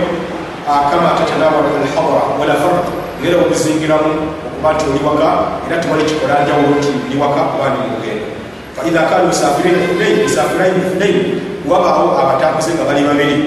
kama 0.89 1.17
tatanawalu 1.17 1.69
alhadara 1.81 2.23
wala 2.39 2.55
fard 2.61 2.85
ngera 3.19 3.41
obuzingiramu 3.43 4.11
okuba 4.47 4.69
nti 4.73 4.83
oli 4.91 5.01
waka 5.07 5.29
era 5.65 5.81
tewali 5.81 6.03
kikola 6.09 6.43
njawulo 6.43 6.77
nti 6.77 6.89
ndi 7.07 7.15
waka 7.21 7.41
oba 7.55 7.67
ndi 7.69 7.79
mu 7.83 7.89
lugendo. 7.95 8.27
Faidha 8.75 9.01
kanu 9.09 9.27
musafiraini 9.27 10.79
ithnaini 10.85 11.41
wabaawo 11.69 12.19
abatambuze 12.21 12.71
nga 12.73 12.83
bali 12.87 13.01
babiri 13.03 13.37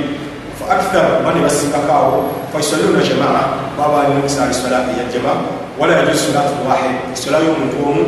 fa 0.59 0.65
akthar 0.77 1.07
bane 1.25 1.41
basingakaawo 1.45 2.31
faisaluna 2.53 3.01
jamaa 3.09 3.43
baba 3.79 4.03
alina 4.03 4.19
okusaala 4.21 4.51
eswala 4.51 4.79
eyajjama 4.93 5.33
wala 5.79 5.93
yajuzu 5.97 6.19
salatu 6.33 6.55
wahid 6.69 6.97
eswala 7.13 7.39
y'omuntu 7.45 7.77
omu 7.89 8.05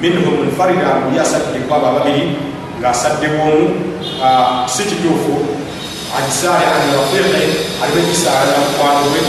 minhum 0.00 0.34
munfarida 0.38 1.06
oli 1.06 1.18
asadde 1.18 1.58
kwabo 1.68 1.86
ababiri 1.86 2.36
ng'asadde 2.80 3.26
bwomu 3.34 3.66
si 4.66 4.82
kituufu 4.90 5.34
agisaale 6.18 6.66
an 6.66 6.82
rafiqe 6.98 7.42
alimu 7.82 7.98
egisaala 8.04 8.44
namukwano 8.52 9.00
gwe 9.10 9.20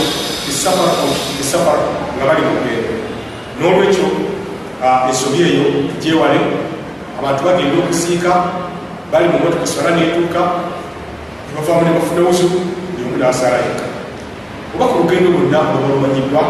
bisafar 1.38 1.78
nga 2.16 2.24
bali 2.28 2.42
mu 2.46 2.52
lugendo 2.58 2.92
n'olwekyo 3.58 4.06
ensobi 5.08 5.42
eyo 5.42 5.64
tugyewale 5.98 6.40
abantu 7.18 7.40
bagenda 7.46 7.76
okusiika 7.82 8.32
bali 9.12 9.26
mu 9.32 9.38
motoka 9.42 9.66
swala 9.66 9.90
netuuka 9.96 10.42
nebavaamu 11.56 11.84
ne 11.84 11.98
bafuna 11.98 12.28
wuzu 12.28 12.50
yomu 13.00 13.16
nasaala 13.16 13.56
yekka 13.56 13.86
oba 14.74 14.86
ku 14.86 14.98
lugendo 14.98 15.30
lwonna 15.30 15.58
oba 15.58 15.88
lumanyiddwa 15.88 16.42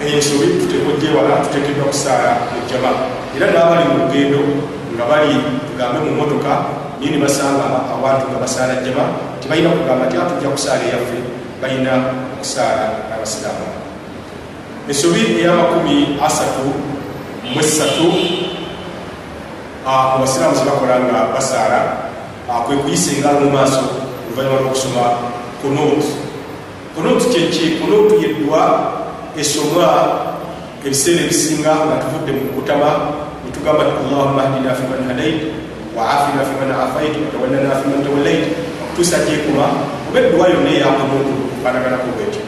ensobi 0.00 0.46
tuteekwa 0.60 0.92
ogyewala 0.94 1.44
tuteekeddwa 1.44 1.84
kusaala 1.92 2.30
mu 2.52 2.60
jama 2.70 2.90
era 3.36 3.46
n'abali 3.52 3.84
mu 3.88 3.96
lugendo 4.04 4.40
nga 4.96 5.04
bali 5.04 5.36
tugambe 5.68 5.98
mu 6.08 6.12
motoka 6.16 6.52
niye 6.98 7.10
ne 7.12 7.18
basanga 7.20 7.84
abantu 7.92 8.24
nga 8.32 8.40
basaala 8.40 8.80
jama 8.80 9.04
tebalina 9.40 9.76
kugamba 9.76 10.06
nti 10.08 10.16
atujja 10.16 10.48
kusaala 10.48 10.82
eyaffe 10.88 11.18
balina 11.60 11.92
okusaala 12.36 12.84
abasiraamu. 13.12 13.68
Ensobi 14.88 15.20
ey'amakumi 15.40 16.16
asatu 16.24 16.64
mu 17.44 17.60
esatu 17.60 18.08
mu 19.84 20.16
basiraamu 20.24 20.56
zebakola 20.56 20.96
nga 21.04 21.18
basaala 21.36 21.80
kwe 22.64 22.76
kuyisa 22.80 23.20
engalo 23.20 23.40
mu 23.44 23.50
maaso 23.52 24.05
oluvannyuma 24.36 24.60
lw'okusoma 24.60 25.04
kunut 25.62 26.04
kunut 26.94 27.22
kyeki 27.32 27.80
kunut 27.80 28.20
yeddwa 28.20 28.92
esomwa 29.40 29.88
ebiseera 30.84 31.24
ebisinga 31.24 31.72
nga 31.72 31.96
tuvudde 32.04 32.32
mu 32.36 32.40
kukutama 32.52 32.88
netugamba 33.44 33.82
ti 33.88 33.92
allahumma 34.04 34.42
hdina 34.52 34.76
fiman 34.76 35.08
hadait 35.08 35.40
wa 35.96 36.04
afina 36.04 36.44
fiman 36.44 36.68
afait 36.68 37.16
watawallana 37.16 37.80
fiman 37.80 38.04
tawallait 38.04 38.44
okutuusa 38.84 39.24
gyekuma 39.24 39.66
oba 40.08 40.18
edduwa 40.20 40.52
yonna 40.52 40.70
eyakunut 40.70 41.28
kufaanaganako 41.56 42.08
bwetyo 42.16 42.44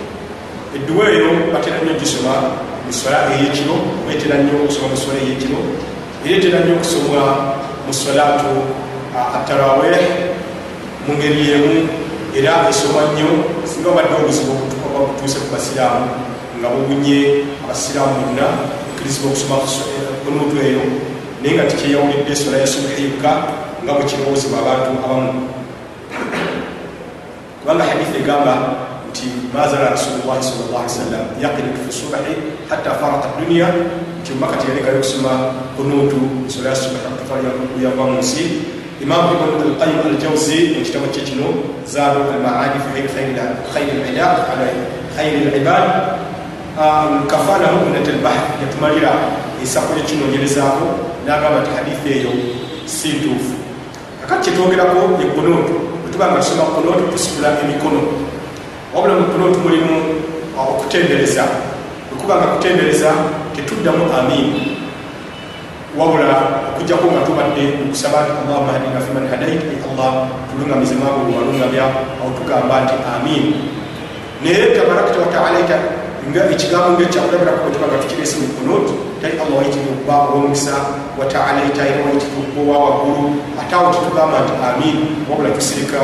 edduwa 0.76 1.04
eyo 1.08 1.28
batera 1.52 1.80
nnyo 1.80 1.96
gisoma 2.00 2.34
mu 2.84 2.92
swala 2.92 3.32
eyekiro 3.32 3.76
oba 4.04 4.10
etera 4.12 4.36
nnyo 4.38 4.54
okusoma 4.64 4.92
mu 4.92 4.98
swala 5.00 5.18
eyekiro 5.24 5.60
era 6.24 6.36
etera 6.36 6.58
nnyo 6.60 6.74
okusomwa 6.76 7.22
mu 7.86 7.92
salatu 7.92 8.52
ataraweh 9.16 10.27
mu 11.08 11.16
ngeri 11.16 11.40
yemu 11.48 11.88
era 12.36 12.68
esoma 12.68 13.00
nnyo 13.16 13.64
singa 13.64 13.96
badde 13.96 14.12
obuzibu 14.20 14.52
obutukuba 14.52 15.08
butuuse 15.08 15.40
ku 15.40 15.48
basiraamu 15.56 16.04
nga 16.60 16.68
bubunye 16.68 17.48
abasiraamu 17.64 18.28
bonna 18.28 18.46
okkirizibwa 18.92 19.32
okusoma 19.32 19.56
kunuutu 20.24 20.56
eyo. 20.60 20.84
Naye 21.40 21.54
nga 21.56 21.70
tikyeyawulidde 21.70 22.32
esola 22.32 22.60
ya 22.60 22.68
subuhi 22.68 23.08
yokka 23.08 23.32
nga 23.84 23.92
bwe 23.96 24.04
kirowoozebwa 24.04 24.58
abantu 24.60 24.90
abamu. 25.04 25.32
Kubanga 27.60 27.84
hadithi 27.88 28.20
egamba 28.20 28.54
nti 29.08 29.26
mazala 29.54 29.96
rasulullahi 29.96 30.44
sal 30.44 30.68
llah 30.68 30.84
ali 30.84 30.92
sallam 30.92 31.24
yaqinutu 31.40 31.80
fi 31.88 31.92
subahi 32.00 32.32
hatta 32.68 33.00
faraka 33.00 33.28
dunia 33.40 33.72
nti 34.20 34.28
kyomma 34.28 34.52
kati 34.52 34.68
yalekayo 34.68 35.00
okusoma 35.00 35.32
kunuutu 35.76 36.20
nsolo 36.44 36.68
yasukatafaliyava 36.68 38.04
mu 38.12 38.20
nsi 38.20 38.44
imamu 39.02 39.28
ibn 39.34 39.70
alqayim 39.70 40.00
aljawzi 40.10 40.74
mukitabo 40.78 41.06
kye 41.06 41.22
kino 41.22 41.46
zaadu 41.86 42.20
almaadi 42.34 42.78
fi 42.84 43.02
khayri 45.18 45.50
libad 45.54 45.84
kafanahu 47.26 47.86
minat 47.86 48.08
albahth 48.08 48.62
yatumalira 48.62 49.12
esako 49.62 49.98
yekinonyerezaako 49.98 50.86
nagamba 51.26 51.60
nti 51.60 51.70
hadithi 51.76 52.08
eyo 52.18 52.32
si 52.86 53.08
ntuufu 53.08 53.54
kakati 54.20 54.50
kyetwogerako 54.50 54.98
ekunuutu 55.22 55.74
bwetuba 56.02 56.26
nga 56.30 56.40
tusoma 56.40 56.62
kunuutu 56.62 57.12
tusitula 57.12 57.48
emikono 57.62 58.00
wabula 58.94 59.14
mu 59.14 59.24
kunuutu 59.30 59.58
mulimu 59.60 59.96
okutendereza 60.58 61.44
bwekuba 62.10 62.34
nga 62.36 62.46
kutendereza 62.46 63.10
tetuddamu 63.54 64.04
amiini 64.18 64.77
wabula 65.96 66.36
okujjako 66.74 67.06
nga 67.08 67.22
tubadde 67.24 67.64
okusaba 67.84 68.28
nti 68.28 68.32
allahuma 68.44 68.72
hadina 68.76 69.00
fiman 69.00 69.24
hadait 69.32 69.62
allah 69.88 70.28
tulungamizemu 70.52 71.04
abo 71.08 71.20
bwewalungamya 71.24 71.84
awo 72.20 72.30
tugamba 72.36 72.84
nti 72.84 72.94
amin. 73.14 73.44
Naye 74.44 74.76
tabarakta 74.76 75.18
wataalaita 75.24 75.76
nga 76.28 76.40
ekigambo 76.52 76.88
ngaekyakulabirako 76.92 77.60
bwetuba 77.64 77.86
nga 77.88 78.02
tukirese 78.04 78.36
mu 78.36 78.48
kunut 78.56 78.86
tali 79.20 79.34
allah 79.40 79.56
wayitirivu 79.58 79.90
okuba 79.96 80.14
olwomukisa 80.28 80.74
wataalaita 81.18 81.82
era 81.88 82.00
wayitirivu 82.04 82.40
okuba 82.44 82.60
owa 82.68 82.78
waggulu 82.84 83.24
ate 83.60 83.72
awo 83.74 83.88
tetugamba 83.94 84.36
nti 84.44 84.54
amin. 84.68 84.98
Wabula 85.28 85.50
tusirika 85.56 85.98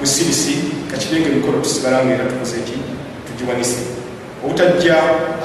busirisi 0.00 0.54
kakirenge 0.90 1.28
emikono 1.32 1.64
tusigalanga 1.64 2.12
era 2.14 2.24
tukoze 2.30 2.60
ki? 2.68 2.76
Tugiwanise. 3.26 3.80
Obutajja 4.44 4.96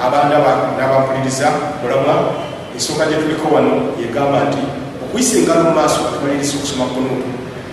abandaba 0.06 0.76
n'abampuliriza 0.76 1.48
mulamwa 1.82 2.47
ensonga 2.78 3.10
gye 3.10 3.18
tuliko 3.18 3.56
wano 3.56 3.74
yegamba 4.02 4.38
nti 4.48 4.62
okuyisa 5.04 5.38
engalo 5.38 5.62
mu 5.68 5.74
maaso 5.80 5.98
atumaliriza 6.06 6.54
okusoma 6.58 6.86
kunuutu 6.94 7.30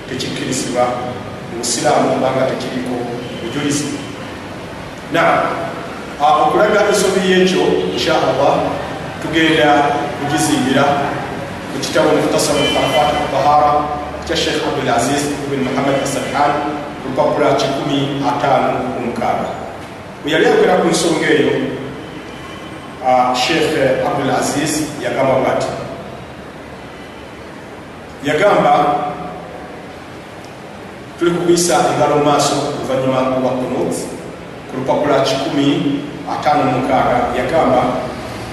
tekikkirizibwa 0.08 0.84
mu 1.52 1.60
busiraamu 1.60 2.08
kubanga 2.16 2.48
tekiriko 2.50 2.94
bujulizi. 3.40 3.86
Naam 5.12 5.40
okulaga 6.20 6.88
ensobi 6.88 7.20
y'ekyo 7.30 7.62
insha 7.92 8.14
allah 8.16 8.54
tugenda 9.22 9.70
kugizimbira 10.18 10.84
ku 11.72 11.76
kitabo 11.84 12.08
muhtasamu 12.16 12.64
arafat 12.72 13.12
tahara 13.32 13.72
kya 14.26 14.36
sheikh 14.36 14.64
abdulaziz 14.64 15.22
ibn 15.44 15.68
muhammad 15.68 16.00
asarhan 16.00 16.52
ku 17.02 17.12
lupapula 17.12 17.60
156 17.60 18.24
bwe 20.24 20.32
yali 20.32 20.44
ayogera 20.46 20.80
ku 20.80 20.88
nsonga 20.88 21.28
eyo 21.28 21.52
sheikh 23.36 24.00
abdul 24.06 24.30
aziz 24.30 24.82
yagamba 25.02 25.34
bwati 25.44 25.66
yagamba 28.24 28.72
tuli 31.18 31.30
kubisa 31.30 31.74
engalo 31.92 32.24
maaso 32.24 32.54
oluvanyuma 32.72 33.20
lwa 33.40 33.50
kunut 33.60 33.94
ku 34.70 34.76
lupapula 34.80 35.20
156 35.20 37.36
yagamba 37.36 37.82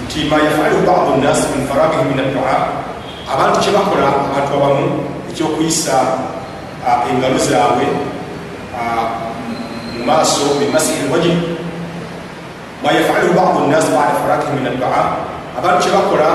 nti 0.06 0.28
ma 0.28 0.38
yafaluhu 0.44 0.84
badu 0.84 1.12
nnasi 1.18 1.48
min 1.56 1.64
faragihim 1.68 2.08
min 2.12 2.20
addua. 2.20 2.84
Abantu 3.32 3.64
kyebakola 3.64 4.28
abantu 4.28 4.52
abamu 4.60 4.88
ekyokuyisa 5.32 5.96
engalo 7.08 7.40
zaabwe 7.40 7.88
mu 9.96 10.04
maaso 10.04 10.60
min 10.60 10.68
masihi 10.76 11.08
lwajhi 11.08 11.32
farakihim 12.82 14.56
min 14.58 14.68
addua 14.74 15.18
abantu 15.58 15.80
kyebakola 15.86 16.30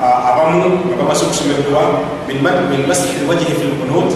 abamu 0.00 0.80
nga 0.88 0.96
bamaze 0.96 1.24
okusomerwa 1.24 1.82
min 2.28 2.86
masihi 2.88 3.24
lwajihi 3.24 3.54
fi 3.60 3.64
lkunut 3.68 4.12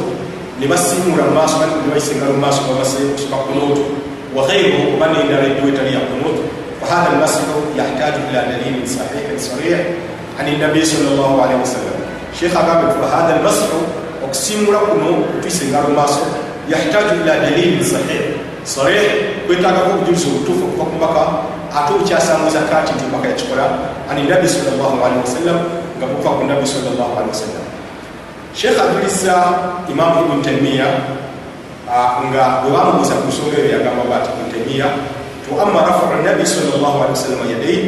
ne 0.61 0.66
basimuula 0.66 1.24
mu 1.24 1.34
maaso 1.40 1.56
nebayisengala 1.61 2.32
mu 2.32 2.40
maaso 2.40 2.61
bamaze 2.68 3.00
okusoma 3.12 3.36
kunut 3.48 3.78
wa 4.36 4.44
ghairuhu 4.48 4.96
oba 4.96 5.06
nendala 5.12 5.48
eddiwa 5.48 5.68
etali 5.72 5.96
ya 5.96 6.00
kunut 6.08 6.36
fahadha 6.80 7.16
almasihu 7.16 7.72
yahtaju 7.76 8.20
ila 8.30 8.40
dalilin 8.48 8.84
sahihin 8.84 9.36
sarih 9.40 9.80
an 10.40 10.46
nabiyi 10.46 10.86
sal 10.86 11.04
llah 11.16 11.32
alaihi 11.44 11.61
wasallam 11.61 11.96
sheikh 12.36 12.52
agambe 12.56 12.92
ti 12.92 12.96
wahadha 13.00 13.40
almasihu 13.40 13.78
okusimula 14.24 14.78
kuno 14.88 15.28
otuyisengala 15.36 15.88
mu 15.88 15.96
maaso 15.96 16.24
yahtaju 16.68 17.24
ila 17.24 17.34
dalilin 17.40 17.84
sahih 17.84 18.39
sarih 18.64 19.40
kwetagako 19.46 19.90
obujulizi 19.90 20.26
obutuufu 20.28 20.64
okuva 20.64 20.84
ku 20.84 20.96
mbaka 20.96 21.22
ate 21.72 21.90
okyasanguza 21.94 22.61
kati 22.70 22.92
nti 22.92 23.04
mbaka 23.08 23.28
yakikola 23.28 23.64
ani 24.11 24.22
nabi 24.28 24.48
salllahalihi 24.48 25.22
wasallam 25.24 25.58
nga 25.98 26.06
buva 26.06 26.30
ku 26.38 26.42
nabi 26.44 26.66
salllahalihi 26.66 27.32
wasallam. 27.32 27.64
Sheikh 28.54 28.76
ajuliza 28.76 29.34
imamu 29.88 30.26
ibn 30.26 30.42
taimiya 30.42 30.88
nga 32.30 32.44
bwe 32.62 32.70
bamubuuza 32.74 33.14
ku 33.22 33.30
nsonga 33.30 33.56
eyo 33.58 33.68
yagamba 33.78 34.02
bwati 34.06 34.28
ibn 34.34 34.46
taimiya 34.52 34.88
tu 35.46 35.54
amma 35.56 35.86
rafau 35.86 36.14
nabi 36.22 36.44
salllahalihi 36.46 37.14
wasallam 37.14 37.46
yadai 37.50 37.78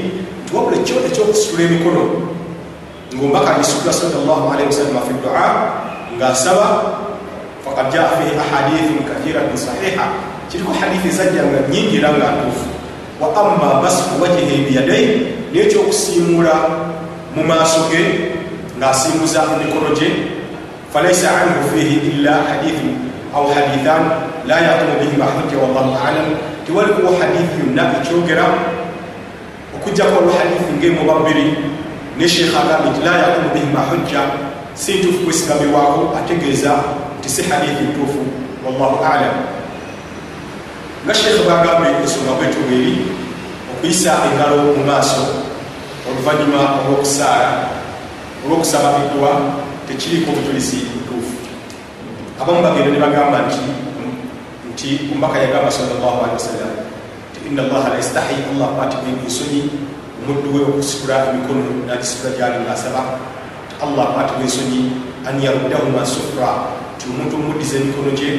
nti 0.42 0.50
wabula 0.54 0.78
kyo 0.86 0.96
ekyokusitula 1.06 1.62
emikono 1.66 2.02
ngaombaka 3.14 3.48
alisitula 3.54 3.92
salllahalihi 3.92 4.68
wasallam 4.70 5.02
fi 5.04 5.12
dua 5.20 5.46
ngaasaba 6.16 6.68
fakad 7.64 7.86
jaa 7.92 8.08
fihi 8.18 8.32
ahadithun 8.38 9.04
kathiratun 9.04 9.58
sahiha 9.58 10.31
kiriko 10.52 10.72
hadithi 10.72 11.08
zajjanga 11.08 11.64
nyingi 11.72 11.96
era 11.96 12.12
nga 12.12 12.28
ntuufu. 12.36 12.68
Wa 13.20 13.28
amma 13.40 13.80
masihu 13.82 14.20
wajihi 14.22 14.68
biyadai 14.68 15.06
nekyokusiimula 15.52 16.54
mu 17.36 17.42
maaso 17.48 17.88
ge 17.88 18.36
ng'asiimuza 18.76 19.48
emikono 19.56 19.96
gye 19.96 20.08
falaisa 20.92 21.32
anhu 21.40 21.72
fihi 21.72 21.96
illa 22.12 22.44
hadithu 22.44 22.92
au 23.32 23.48
hadithan 23.48 24.28
la 24.44 24.60
yaqumu 24.60 25.00
bihima 25.00 25.24
hujja 25.24 25.56
wallahu 25.56 25.96
alam. 25.96 26.36
Tiwalikuwo 26.66 27.16
hadithi 27.16 27.56
yonna 27.64 27.96
ekyogera 27.96 28.44
okugjako 29.76 30.20
olwa 30.20 30.36
hadithi 30.36 30.72
ng'emuba 30.76 31.14
bbiri 31.24 31.46
ne 32.18 32.28
sheekh 32.28 32.52
agambe 32.52 32.92
nti 32.92 33.00
la 33.00 33.14
yaqumu 33.24 33.48
bihima 33.56 33.80
hujja 33.88 34.20
si 34.74 35.00
ntuufu 35.00 35.24
kwesigamibwako 35.24 36.12
ategeeza 36.18 36.72
nti 37.18 37.28
si 37.28 37.42
hadithi 37.48 37.82
ntuufu 37.88 38.20
wallahu 38.64 39.00
alam 39.04 39.61
nga 41.02 41.14
sheekh 41.14 41.42
bagambye 41.48 41.98
ensonga 41.98 42.38
bwetuba 42.38 42.70
eri 42.78 42.94
okuyisa 43.74 44.12
engalo 44.30 44.78
mu 44.78 44.82
maaso 44.86 45.50
oluvannyuma 46.06 46.86
olw'okusaala 46.86 47.50
olw'okusaba 48.46 48.88
eddwa 49.02 49.32
tekiriiko 49.86 50.30
obujulizi 50.30 50.78
butuufu. 50.94 51.34
Abamu 52.38 52.62
bagenda 52.62 52.90
ne 52.94 52.98
bagamba 53.02 53.38
nti 53.50 53.62
nti 54.70 54.88
omubaka 55.12 55.42
yagamba 55.42 55.70
salllah 55.70 56.14
alihi 56.22 56.38
wasallam 56.38 56.72
ti 57.34 57.38
inna 57.50 57.62
allaha 57.66 57.92
la 57.92 57.96
yastahi 57.98 58.46
allah 58.54 58.68
kwatibwa 58.78 59.10
ensonyi 59.26 59.62
omuddu 60.22 60.48
we 60.54 60.60
okusitula 60.70 61.34
emikono 61.34 61.86
nagisitula 61.86 62.30
gyali 62.38 62.62
ngaasaba 62.64 63.02
ti 63.68 63.74
allah 63.84 64.06
kwatibwa 64.14 64.42
ensonyi 64.46 64.80
an 65.26 65.34
yaruddahuma 65.42 66.06
sufra 66.06 66.78
ti 66.98 67.10
omuntu 67.10 67.36
omuddiza 67.36 67.82
emikono 67.82 68.10
gye 68.14 68.30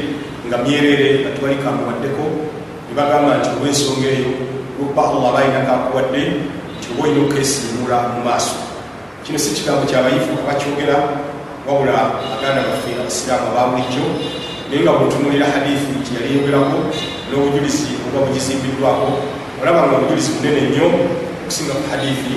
nga 0.53 0.61
myerere 0.61 1.25
nga 1.25 1.33
tiwalikamuwaddeko 1.33 2.23
nebagamba 2.85 3.41
nti 3.41 3.49
olwensonga 3.57 4.05
eyo 4.05 4.29
lwokuba 4.77 5.01
allah 5.09 5.29
balinako 5.33 5.71
akuwadde 5.73 6.21
nti 6.77 6.85
oba 6.93 7.01
olina 7.09 7.21
okesiimula 7.25 7.97
mu 8.13 8.19
maaso. 8.21 8.61
Kino 9.25 9.37
si 9.41 9.57
kigambo 9.57 9.89
kyabayifu 9.89 10.37
abakyogera 10.45 10.97
wabula 11.65 12.21
aganda 12.37 12.69
baffe 12.69 12.93
abasiraamu 12.93 13.49
ababulijjo 13.49 14.05
naye 14.69 14.79
nga 14.85 14.93
bwetunulira 14.93 15.49
hadithi 15.49 15.89
nti 15.97 16.11
yali 16.21 16.29
yogerako 16.37 16.77
n'obujulizi 17.29 17.97
oba 18.05 18.29
bugizimbiddwako 18.29 19.09
olaba 19.57 19.89
nga 19.89 19.95
obujulizi 19.97 20.37
bunene 20.37 20.61
nnyo 20.69 20.87
okusinga 21.41 21.73
ku 21.81 21.85
hadithi 21.89 22.35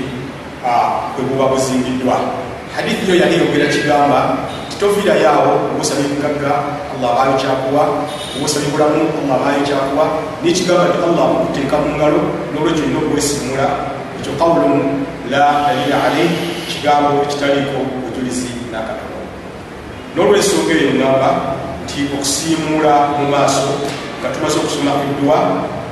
bwe 1.13 1.23
buba 1.29 1.53
buzimbiddwa 1.53 2.17
hadithi 2.73 3.05
yo 3.13 3.15
yali 3.21 3.35
yogera 3.45 3.69
kigamba 3.69 4.19
toviirayo 4.81 5.29
awo 5.31 5.53
obusabye 5.73 6.05
bugagga 6.13 6.53
allah 6.93 7.09
abaayo 7.13 7.35
kyakuwa 7.41 7.83
obusabye 8.37 8.69
bulamu 8.73 9.01
allah 9.21 9.37
abaayo 9.41 9.63
kyakuwa 9.69 10.05
nekigamba 10.43 10.85
nti 10.89 10.99
allah 11.07 11.25
akuteeka 11.33 11.77
mu 11.83 11.89
ngalo 11.97 12.21
n'olwekyo 12.53 12.83
olina 12.85 12.99
okwesiimula 13.05 13.67
ekyo 14.19 14.33
qawulun 14.41 14.75
la 15.33 15.41
dalila 15.65 15.97
alaih 16.07 16.31
kigambo 16.69 17.25
ekitaliiko 17.25 17.79
bujulizi 18.03 18.51
nakatono 18.73 19.21
n'olwensonga 20.15 20.73
eyo 20.81 20.91
ngamba 20.99 21.29
nti 21.85 21.99
okusiimuula 22.15 22.95
mu 23.17 23.25
maaso 23.33 23.71
nga 24.21 24.29
tumaze 24.35 24.57
okusoma 24.61 24.93
eddwa 25.05 25.39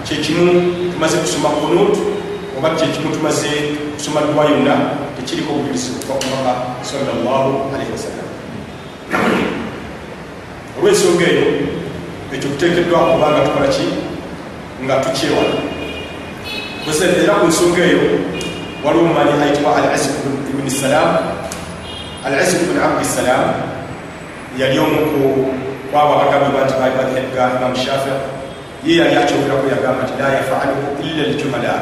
kyekimu 0.05 0.47
tumaze 0.93 1.17
kusoma 1.25 1.49
kunut 1.49 1.95
oba 2.59 2.69
kyekimu 2.77 3.09
tumaze 3.17 3.51
kusoma 3.97 4.21
ddwa 4.21 4.45
yonna 4.45 4.75
tekiriko 5.17 5.53
obujulizi 5.53 5.91
okuva 5.97 6.15
ku 6.21 6.27
maka 6.33 6.53
sallallahu 6.89 7.73
alaihi 7.73 7.93
wasallam 7.97 8.24
olwensonga 10.79 11.25
eyo 11.33 11.47
ekyo 12.35 12.49
kuteekeddwa 12.51 12.99
kuba 12.99 13.27
nga 13.31 13.47
tukola 13.47 13.69
ki? 13.69 13.87
Nga 14.85 14.95
tukyewala 15.05 15.57
era 17.23 17.41
ku 17.41 17.47
nsonga 17.47 17.83
eyo 17.85 18.03
waliwo 18.85 19.05
omumanyi 19.05 19.33
ayitibwa 19.43 19.77
al 19.77 19.89
azib 19.95 20.15
ibuni 20.51 20.71
salam. 20.71 21.11
Al 22.27 22.35
azib 22.35 22.63
ibuni 22.63 22.81
abdisalam 22.85 23.45
yali 24.59 24.79
omuku 24.79 25.55
kwabo 25.91 26.13
abagambibwa 26.15 26.65
nti 26.65 26.75
bali 26.81 26.95
madhhab 26.99 27.27
ga 27.35 27.45
imamu 27.57 27.77
shafi. 27.77 28.13
Ye 28.85 28.97
yali 29.01 29.17
akyogeraku 29.17 29.67
yagamba 29.73 30.03
nti 30.05 30.15
la 30.21 30.29
yafaluhu 30.37 30.87
illa 31.01 31.23
ljuhala 31.33 31.75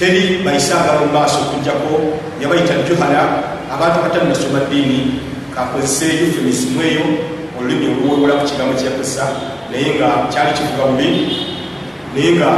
teri 0.00 0.40
bayisanga 0.44 1.00
mu 1.00 1.12
maaso 1.12 1.44
okugjako 1.44 2.16
yabayita 2.40 2.72
juhala 2.88 3.44
abantu 3.68 4.00
batanasoma 4.04 4.64
ddiini 4.64 5.29
kakozese 5.54 6.06
euphemism 6.06 6.80
eyo 6.80 7.04
olulimi 7.58 7.86
oluwewola 7.92 8.34
ku 8.40 8.44
kigambo 8.48 8.74
kyeyakozesa 8.78 9.24
naye 9.70 9.94
nga 9.94 10.08
kyali 10.32 10.52
kivuga 10.56 10.84
bubi 10.90 11.10
naye 12.14 12.30
nga 12.36 12.50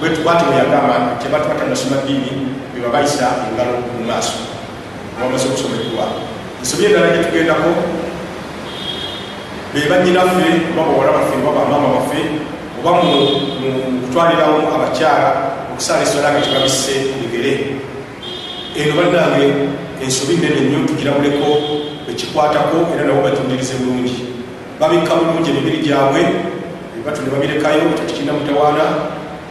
bwatyo 0.00 0.46
bweyagamba 0.48 1.16
tebatu 1.22 1.48
batanasoma 1.48 1.96
ddiini 2.02 2.32
beba 2.74 2.88
bayisa 2.88 3.26
engalo 3.48 3.80
mu 3.96 4.04
maaso. 4.08 4.36
Bamaze 5.20 5.46
okusomererwa 5.48 6.06
ensobi 6.60 6.84
endala 6.84 7.14
gyetugendako 7.14 7.70
bebanyinaffe 9.72 10.46
oba 10.72 10.82
bawala 10.88 11.12
baffe 11.16 11.34
oba 11.40 11.52
bamama 11.58 11.88
baffe 11.96 12.20
oba 12.78 12.90
mu 13.00 13.12
kutwalirawo 14.02 14.58
abakyala 14.74 15.30
okusaala 15.72 16.02
eswala 16.02 16.32
nga 16.32 16.44
tebabisse 16.44 16.94
bigere. 17.20 17.52
Eno 18.76 18.92
bannange 18.98 19.44
ensobi 20.02 20.34
nene 20.42 20.60
nnyo 20.60 20.86
tugirabuleko 20.88 21.46
bekikwatako 22.14 22.94
era 22.94 23.04
nabo 23.04 23.22
batundirize 23.22 23.74
bulungi. 23.74 24.14
Babikka 24.80 25.14
bulungi 25.14 25.50
emibiri 25.50 25.78
gyabwe 25.82 26.22
ebibatu 26.94 27.22
ne 27.22 27.30
babirekayo 27.30 27.90
ekyo 27.90 28.06
tukirina 28.06 28.32
mutawaana. 28.32 28.84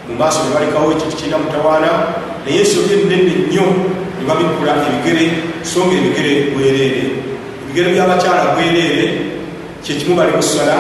Mu 0.08 0.16
maaso 0.16 0.40
ne 0.44 0.56
balekawo 0.56 0.92
ekyo 0.92 1.12
tukirina 1.12 1.38
mutawaana. 1.38 1.90
Naye 2.46 2.60
ensobi 2.64 2.94
enene 2.94 3.34
nnyo 3.48 3.66
ne 4.18 4.24
babikkula 4.28 4.74
ebigere. 4.88 5.26
So 5.64 5.84
nga 5.86 5.96
ebigere 6.00 6.56
bwereere. 6.56 7.04
Ebigere 7.64 7.88
byabakyala 7.94 8.56
bwereere. 8.56 9.06
Kyekimu 9.84 10.16
bali 10.16 10.32
muswala 10.32 10.76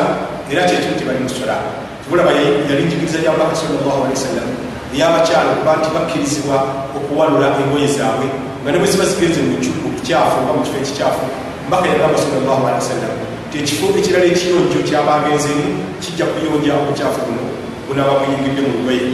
era 0.51 0.63
kyekimu 0.63 0.95
tebali 0.95 1.19
muswala 1.19 1.55
tubulaba 2.03 2.31
yali 2.31 2.83
njigiriza 2.83 3.19
yamubaka 3.19 3.55
salllahalihi 3.55 4.15
wasallam 4.15 4.49
eyabakyala 4.95 5.51
okuba 5.55 5.75
nti 5.79 5.89
bakkirizibwa 5.95 6.57
okuwalula 6.95 7.47
engoye 7.59 7.87
zaabwe. 7.87 8.27
Nga 8.61 8.71
ne 8.71 8.77
bwe 8.79 8.87
ziba 8.91 9.05
zigenze 9.05 9.39
mu 9.41 9.55
kukyafu 9.83 10.35
oba 10.43 10.53
mu 10.55 10.61
kifo 10.63 10.77
ekikyafu 10.83 11.25
mbaka 11.67 11.87
yagamba 11.87 12.17
salllahalihi 12.17 12.79
wasallam 12.81 13.13
ti 13.51 13.55
ekifo 13.59 13.85
ekirala 13.99 14.25
ekiyonjo 14.25 14.79
kyabagenzemu 14.87 15.67
kijja 16.01 16.25
kuyonja 16.31 16.73
obukyafu 16.81 17.21
buno 17.27 17.43
bunaba 17.87 18.13
buyingidde 18.19 18.61
mu 18.65 18.71
lugoye. 18.77 19.05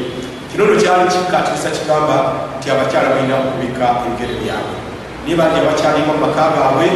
Kino 0.49 0.65
no 0.65 0.75
kyali 0.81 1.05
kikkaatiriza 1.13 1.69
kigamba 1.75 2.17
nti 2.57 2.67
abakyala 2.71 3.09
balina 3.13 3.35
okubika 3.41 3.85
ebigere 4.05 4.35
byabwe 4.41 4.75
naye 5.23 5.35
bangi 5.39 5.57
abakyalimu 5.61 6.13
mu 6.13 6.21
maka 6.25 6.43
gaabwe 6.55 6.87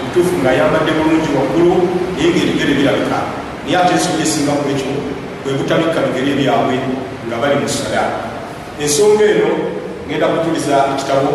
mutuufu 0.00 0.34
ngaayambadde 0.42 0.92
bulungi 0.96 1.30
waggulu 1.36 1.74
naye 2.14 2.28
ngaebigere 2.30 2.72
birabika. 2.78 3.18
Naye 3.64 3.76
ate 3.76 3.92
ensobi 3.96 4.22
esinga 4.22 4.52
ku 4.60 4.64
ekyo 4.72 4.92
bwe 5.42 5.52
butabikka 5.58 5.98
bigere 6.06 6.32
byabwe 6.38 6.76
nga 7.26 7.36
bali 7.40 7.56
mu 7.62 7.68
sala. 7.68 8.04
Ensonga 8.82 9.24
eno 9.24 9.50
ngenda 10.06 10.26
kujuliza 10.32 10.76
ekitabo 10.94 11.32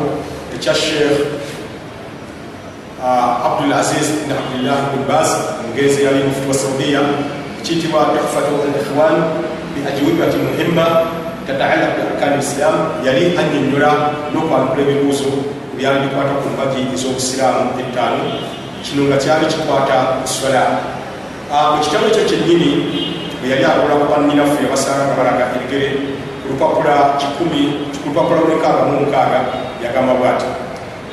ekya 0.56 0.74
sheekh 0.74 1.37
abdul 3.02 3.74
aziz 3.74 4.26
bin 4.26 4.34
abdullah 4.34 4.90
bin 4.90 5.06
baz 5.06 5.30
omugenzi 5.62 6.02
yali 6.02 6.26
mufuti 6.26 6.50
wa 6.50 6.54
saudiya 6.58 7.02
ekiyitibwa 7.62 8.10
tuhfatu 8.18 8.58
al 8.66 8.74
ikhwan 8.74 9.16
bi 9.78 9.86
ajwibati 9.86 10.38
muhimma 10.42 10.86
tataalaq 11.46 11.94
bi 11.94 12.02
arkani 12.10 12.42
lislam 12.42 12.76
yali 13.06 13.38
anyonyola 13.38 13.92
n'okwanukula 14.34 14.82
ebibuuzo 14.82 15.30
byali 15.78 16.10
bikwata 16.10 16.42
ku 16.42 16.50
mpagi 16.58 16.82
ez'obusiraamu 16.98 17.78
ettaano 17.78 18.26
kino 18.82 19.06
nga 19.06 19.18
kyali 19.22 19.46
kikwata 19.46 20.18
kuswala 20.26 20.64
mu 21.74 21.78
kitabo 21.86 22.10
ekyo 22.10 22.26
kyennyini 22.26 22.70
bwe 23.40 23.48
yali 23.54 23.62
alola 23.62 23.94
ku 24.02 24.06
bannyinaffe 24.10 24.58
yabasanga 24.66 25.14
nga 25.14 25.16
balaga 25.22 25.54
ebigere 25.54 25.90
ku 26.42 26.46
lupapula 26.50 27.14
kikumi 27.22 27.94
ku 28.02 28.10
lupapula 28.10 28.42
lwekaaga 28.42 28.90
mu 28.90 29.06
mukaaga 29.06 29.40
yagamba 29.86 30.18
bwati 30.18 30.50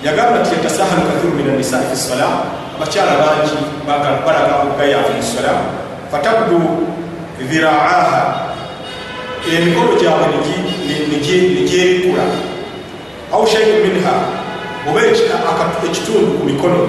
yagamba 0.05 0.39
nti 0.45 0.51
yatasahalu 0.55 1.03
kathiru 1.09 1.33
min 1.33 1.49
anisai 1.57 1.89
fi 1.91 1.97
sala 1.97 2.29
abakyala 2.77 3.13
bangi 3.25 3.57
balaga 4.27 4.53
obugayaavu 4.63 5.17
mu 5.17 5.23
sala 5.25 5.53
fatabdu 6.13 6.61
dhiraaha 7.49 8.21
emikono 9.49 9.97
gyabwe 9.97 10.27
negyerikula 11.09 12.25
au 13.33 13.47
shaiun 13.49 13.81
minha 13.89 14.15
oba 14.89 15.01
ekitundu 15.89 16.37
ku 16.37 16.43
mikono 16.45 16.85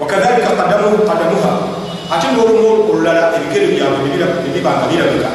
wakadhalika 0.00 0.56
qadamuha 0.56 1.52
ate 2.12 2.26
n'olumu 2.32 2.88
olulala 2.92 3.36
ebigere 3.36 3.76
byabwe 3.76 4.08
nebibanga 4.44 4.88
birabika 4.88 5.30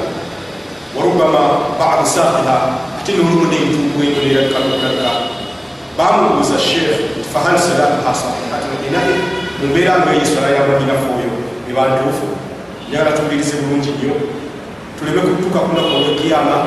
warubama 0.97 1.41
badu 1.77 2.05
saakiha 2.09 2.57
ate 2.97 3.11
n'olumu 3.13 3.45
n'entungu 3.53 3.97
eyo 4.01 4.17
nerabika 4.25 5.40
bamubuuza 6.01 6.57
sheekh 6.57 7.21
fahal 7.33 7.53
salatuha 7.61 8.09
sahihatun 8.09 8.81
inae 8.89 9.15
mumbeera 9.61 10.01
nga 10.01 10.11
yeswala 10.17 10.49
yamanyinafu 10.57 11.07
oyo 11.17 11.31
ebantuufu 11.69 12.27
njagala 12.89 13.11
tuwulirize 13.17 13.53
bulungi 13.61 13.91
nnyo 13.93 14.13
tuleme 14.97 15.21
kutuuka 15.21 15.59
kunaku 15.65 15.91
olwekiyama 15.97 16.57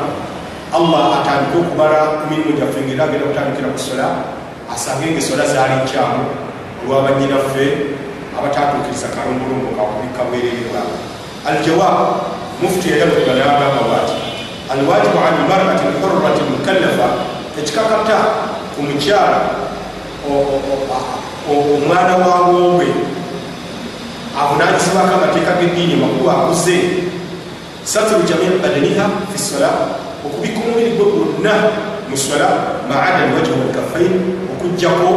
allah 0.78 1.03
atandike 1.18 1.57
okubala 1.62 1.99
emirimu 2.24 2.53
gyaffe 2.59 2.78
ngaera 2.87 3.05
agenda 3.05 3.26
kutandikira 3.30 3.68
ku 3.74 3.80
sola 3.89 4.07
asange 4.74 5.07
nga 5.11 5.20
esola 5.22 5.45
zaali 5.53 5.74
nkyamu 5.82 6.22
olwabanyinaffe 6.82 7.64
abatatuukiriza 8.39 9.09
kalombolombo 9.14 9.70
kakubikka 9.76 10.22
bwerere 10.28 10.62
bwabwe 10.70 10.99
aljawab 11.49 11.99
mufuti 12.62 12.87
yayalokula 12.93 13.35
nagamba 13.35 13.82
bwati 13.89 14.16
alwajibu 14.72 15.18
an 15.26 15.37
marati 15.51 15.85
lhurrati 15.93 16.43
mukallafa. 16.51 17.09
Ekikakata 17.61 18.18
ku 18.75 18.83
mukyala 18.83 19.39
omwana 21.47 22.14
wawoobwe 22.18 22.87
avunanyizibwako 24.35 25.14
amateeka 25.14 25.53
g'eddiini 25.61 25.95
makulu 26.03 26.31
akuze. 26.31 26.79
Satru 27.85 28.25
jamii 28.27 28.59
badaniha 28.62 29.05
fi 29.33 29.39
sola 29.39 29.70
okubika 30.27 30.59
omubiri 30.64 30.97
gwe 30.97 31.05
gwonna 31.05 31.55
mu 32.09 32.16
sola 32.16 32.49
maada 32.89 33.29
alwajhu 33.29 33.55
walkafain 33.61 34.14
okugjako 34.53 35.11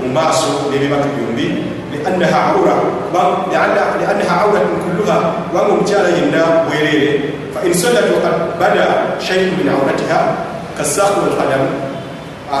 mu 0.00 0.06
maaso 0.14 0.70
n'ebibatu 0.70 1.08
byombi 1.18 1.46
liannaha 1.90 2.38
aura 2.54 2.74
liannaha 3.50 4.34
auratun 4.40 4.78
kulluha 4.86 5.16
kubanga 5.50 5.72
omukyala 5.74 6.08
yenna 6.08 6.64
bwereere. 6.64 7.34
Fa 7.52 7.60
in 7.66 7.74
sallat 7.74 8.06
wakad 8.14 8.56
bada 8.56 9.18
shaiun 9.20 9.58
min 9.58 9.68
auratiha 9.68 10.20
kasaku 10.78 11.26
walqadamu 11.26 11.91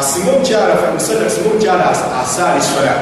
singa 0.00 0.32
omukyala 0.32 0.72
fa 0.80 0.86
in 0.94 1.00
sallat 1.00 1.28
singa 1.28 1.48
omukyala 1.52 1.84
asaala 1.92 2.60
sola 2.62 2.94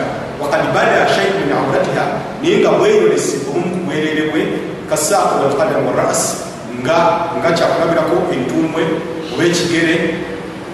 wakad 0.43 0.65
bada 0.75 1.07
shaiun 1.15 1.47
min 1.47 1.53
auratiha 1.55 2.05
naye 2.43 2.59
nga 2.59 2.71
bweyolesi 2.75 3.47
obumu 3.47 3.71
ku 3.71 3.79
bwereere 3.87 4.33
bwe 4.35 4.43
kasaku 4.91 5.47
walqadamu 5.47 5.87
waras 5.95 6.51
nga 6.83 7.51
kyakulabirako 7.55 8.17
entumbwe 8.35 8.83
oba 9.33 9.43
ekigere 9.45 9.95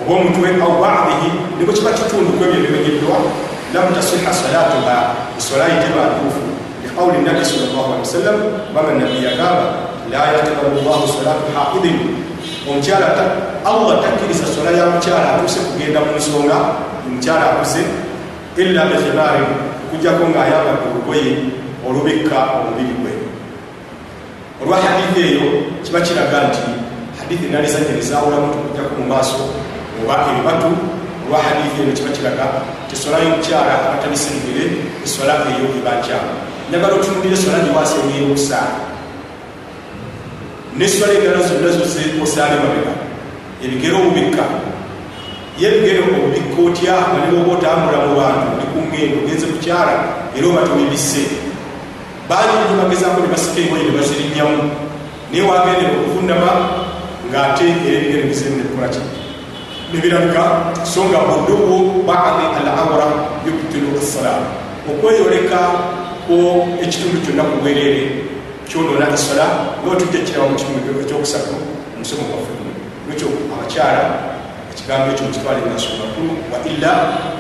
oba 0.03 0.13
omutwe 0.17 0.49
au 0.65 0.73
badihi 0.81 1.29
nibwe 1.59 1.75
kiba 1.75 1.93
kitundu 1.99 2.31
kwebyo 2.39 2.59
bimenyeddwa 2.65 3.17
lam 3.75 3.87
tasiha 3.95 4.33
salatuha 4.33 4.97
esola 5.39 5.65
yiteba 5.69 6.03
ntuufu 6.15 6.43
liqauli 6.83 7.19
nabi 7.27 7.43
salllah 7.45 7.85
ali 7.93 8.01
wasallam 8.07 8.37
kubanga 8.67 8.93
nabi 9.01 9.17
yagamba 9.27 9.67
la 10.13 10.23
yaqbalu 10.39 10.79
llahu 10.87 11.05
salatu 11.11 11.51
haidin 11.57 11.99
omukyala 12.71 13.07
allah 13.65 14.03
takkiriza 14.03 14.47
sola 14.47 14.71
ya 14.71 14.87
mukyala 14.87 15.35
atuuse 15.35 15.61
kugenda 15.61 16.01
mu 16.01 16.13
nsonga 16.19 16.59
omukyala 17.07 17.45
akuze 17.51 17.83
illa 18.57 18.83
bikhibari 18.91 19.45
okujjako 19.85 20.23
ngaayambadde 20.31 20.87
olugoye 20.91 21.31
olubikka 21.87 22.39
omubiri 22.57 22.95
gwe 23.01 23.13
olwa 24.63 24.77
hadithi 24.85 25.21
eyo 25.29 25.47
kiba 25.85 26.01
kiraga 26.01 26.39
nti 26.49 26.65
hadithi 27.21 27.45
enalizanye 27.47 27.93
nezawulamu 27.97 28.47
tukujjaku 28.53 28.93
mu 29.01 29.07
maaso 29.13 29.39
oba 30.03 30.15
ebibatu 30.31 30.71
olwa 31.25 31.39
hadithi 31.47 31.83
eno 31.83 31.93
kiba 31.97 32.11
kiraga 32.17 32.47
tesola 32.91 33.17
y'omukyala 33.23 33.73
abatabisengere 33.87 34.65
esola 35.05 35.33
eyo 35.51 35.67
eba 35.79 35.93
nkyamu 35.99 36.33
njagala 36.69 36.95
otunulira 36.99 37.35
esola 37.39 37.65
giwaseeyo 37.65 38.25
okusaala 38.31 38.96
nesola 40.79 41.13
endala 41.13 41.43
zonna 41.49 42.23
osaale 42.23 42.57
mabega. 42.63 42.93
Ebigere 43.65 43.95
obubikka. 43.95 44.45
Ye 45.59 45.69
ebigere 45.69 46.01
obubikka 46.01 46.59
otya? 46.67 46.95
Nga 47.11 47.19
ne 47.21 47.29
bwoba 47.33 47.53
otambula 47.53 47.99
mu 48.07 48.13
bantu 48.17 48.47
oli 48.55 48.67
ku 48.73 48.79
ngendo 48.89 49.17
ogenze 49.25 49.47
kukyala 49.47 49.95
era 50.37 50.47
oba 50.47 50.67
tobibisse 50.69 51.47
nyo 52.29 52.83
bagezaako 52.83 53.21
ne 53.21 53.29
basika 53.29 53.61
engoye 53.61 53.85
ne 53.85 53.91
bazirinyamu 53.97 54.63
naye 55.31 55.43
wagendera 55.43 55.93
okuvunama 55.97 56.51
ng'ate 57.31 57.65
era 57.87 57.97
ebigere 57.99 58.23
bizemu 58.29 58.57
nekola 58.57 58.89
ki? 58.89 59.01
Nebirabika 59.93 60.43
so 60.85 61.05
nga 61.05 61.19
budubu 61.19 62.03
badi 62.07 62.45
al 62.59 62.69
awra 62.69 63.07
yubtilu 63.47 63.95
assala 63.99 64.43
okweyoleka 64.91 65.59
ko 66.27 66.67
ekitundu 66.83 67.23
kyonna 67.25 67.43
ku 67.47 67.55
bwereere 67.63 68.03
kyonoona 68.69 69.07
esola 69.15 69.47
ngaotujja 69.83 70.21
kiraba 70.27 70.49
mu 70.51 70.57
kitundu 70.57 71.01
ekyokusatu 71.03 71.55
omusomo 71.95 72.25
gwaffe 72.29 72.57
ekyo 73.13 73.29
abakyala 73.55 74.03
ekigambo 74.73 75.07
ekyo 75.13 75.25
mukitwale 75.27 75.61
nasomakulu 75.73 76.33
wa 76.53 76.59
illa 76.71 76.93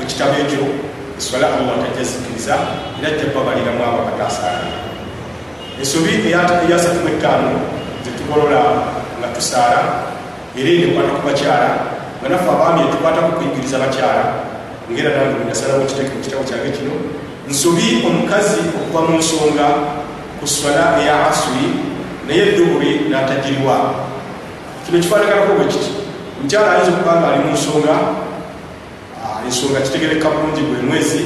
ekitabo 0.02 0.34
ekyo 0.42 0.62
esola 1.18 1.46
allah 1.56 1.74
tajazikiriza 1.84 2.54
era 2.98 3.08
jjababaliramu 3.16 3.82
abo 3.86 3.98
abatasaala 4.02 4.68
ensobi 5.80 6.10
eyasatu 6.30 6.98
mu 7.04 7.08
etaano 7.14 7.52
zetugolola 8.04 8.60
nga 9.18 9.28
tusaala 9.34 9.80
era 10.56 10.70
enekwata 10.70 11.12
ku 11.18 11.22
bakyala 11.28 11.70
nga 12.20 12.28
naffe 12.30 12.48
abaami 12.54 12.80
etukwataku 12.86 13.30
kuyigiriza 13.36 13.82
bakyala 13.82 14.24
ngaera 14.88 15.10
nange 15.16 15.34
mu 15.42 16.20
kitabo 16.24 16.42
kyange 16.48 16.70
kino 16.76 16.94
nsobi 17.50 18.06
omukazi 18.06 18.60
okuva 18.78 19.00
mu 19.06 19.18
nsonga 19.18 19.66
ku 20.40 20.46
swala 20.46 21.00
eya 21.00 21.28
asuri 21.30 21.66
naye 22.26 22.42
eduburi 22.52 23.08
natagirwa 23.10 23.76
kino 24.86 24.98
kifanaganako 25.02 25.52
bwe 25.54 25.66
kiti 25.72 25.90
omukyala 26.38 26.72
ayinza 26.72 26.92
okuba 26.92 27.12
nga 27.18 27.28
ali 27.28 27.38
mu 27.44 27.52
nsonga 27.52 27.94
ensonga 29.46 29.80
kitegereka 29.80 30.30
bulungi 30.30 30.62
bwe 30.68 30.78
mwezi 30.88 31.22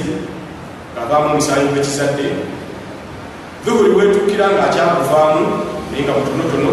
ngaavaamu 0.92 1.26
omusaayi 1.30 1.68
gwekizadde 1.72 2.26
duburi 3.64 3.90
wetuukira 3.96 4.46
nga 4.52 4.62
akyakuvaamu 4.68 5.42
naye 5.90 6.02
nga 6.04 6.12
mutonotono 6.18 6.72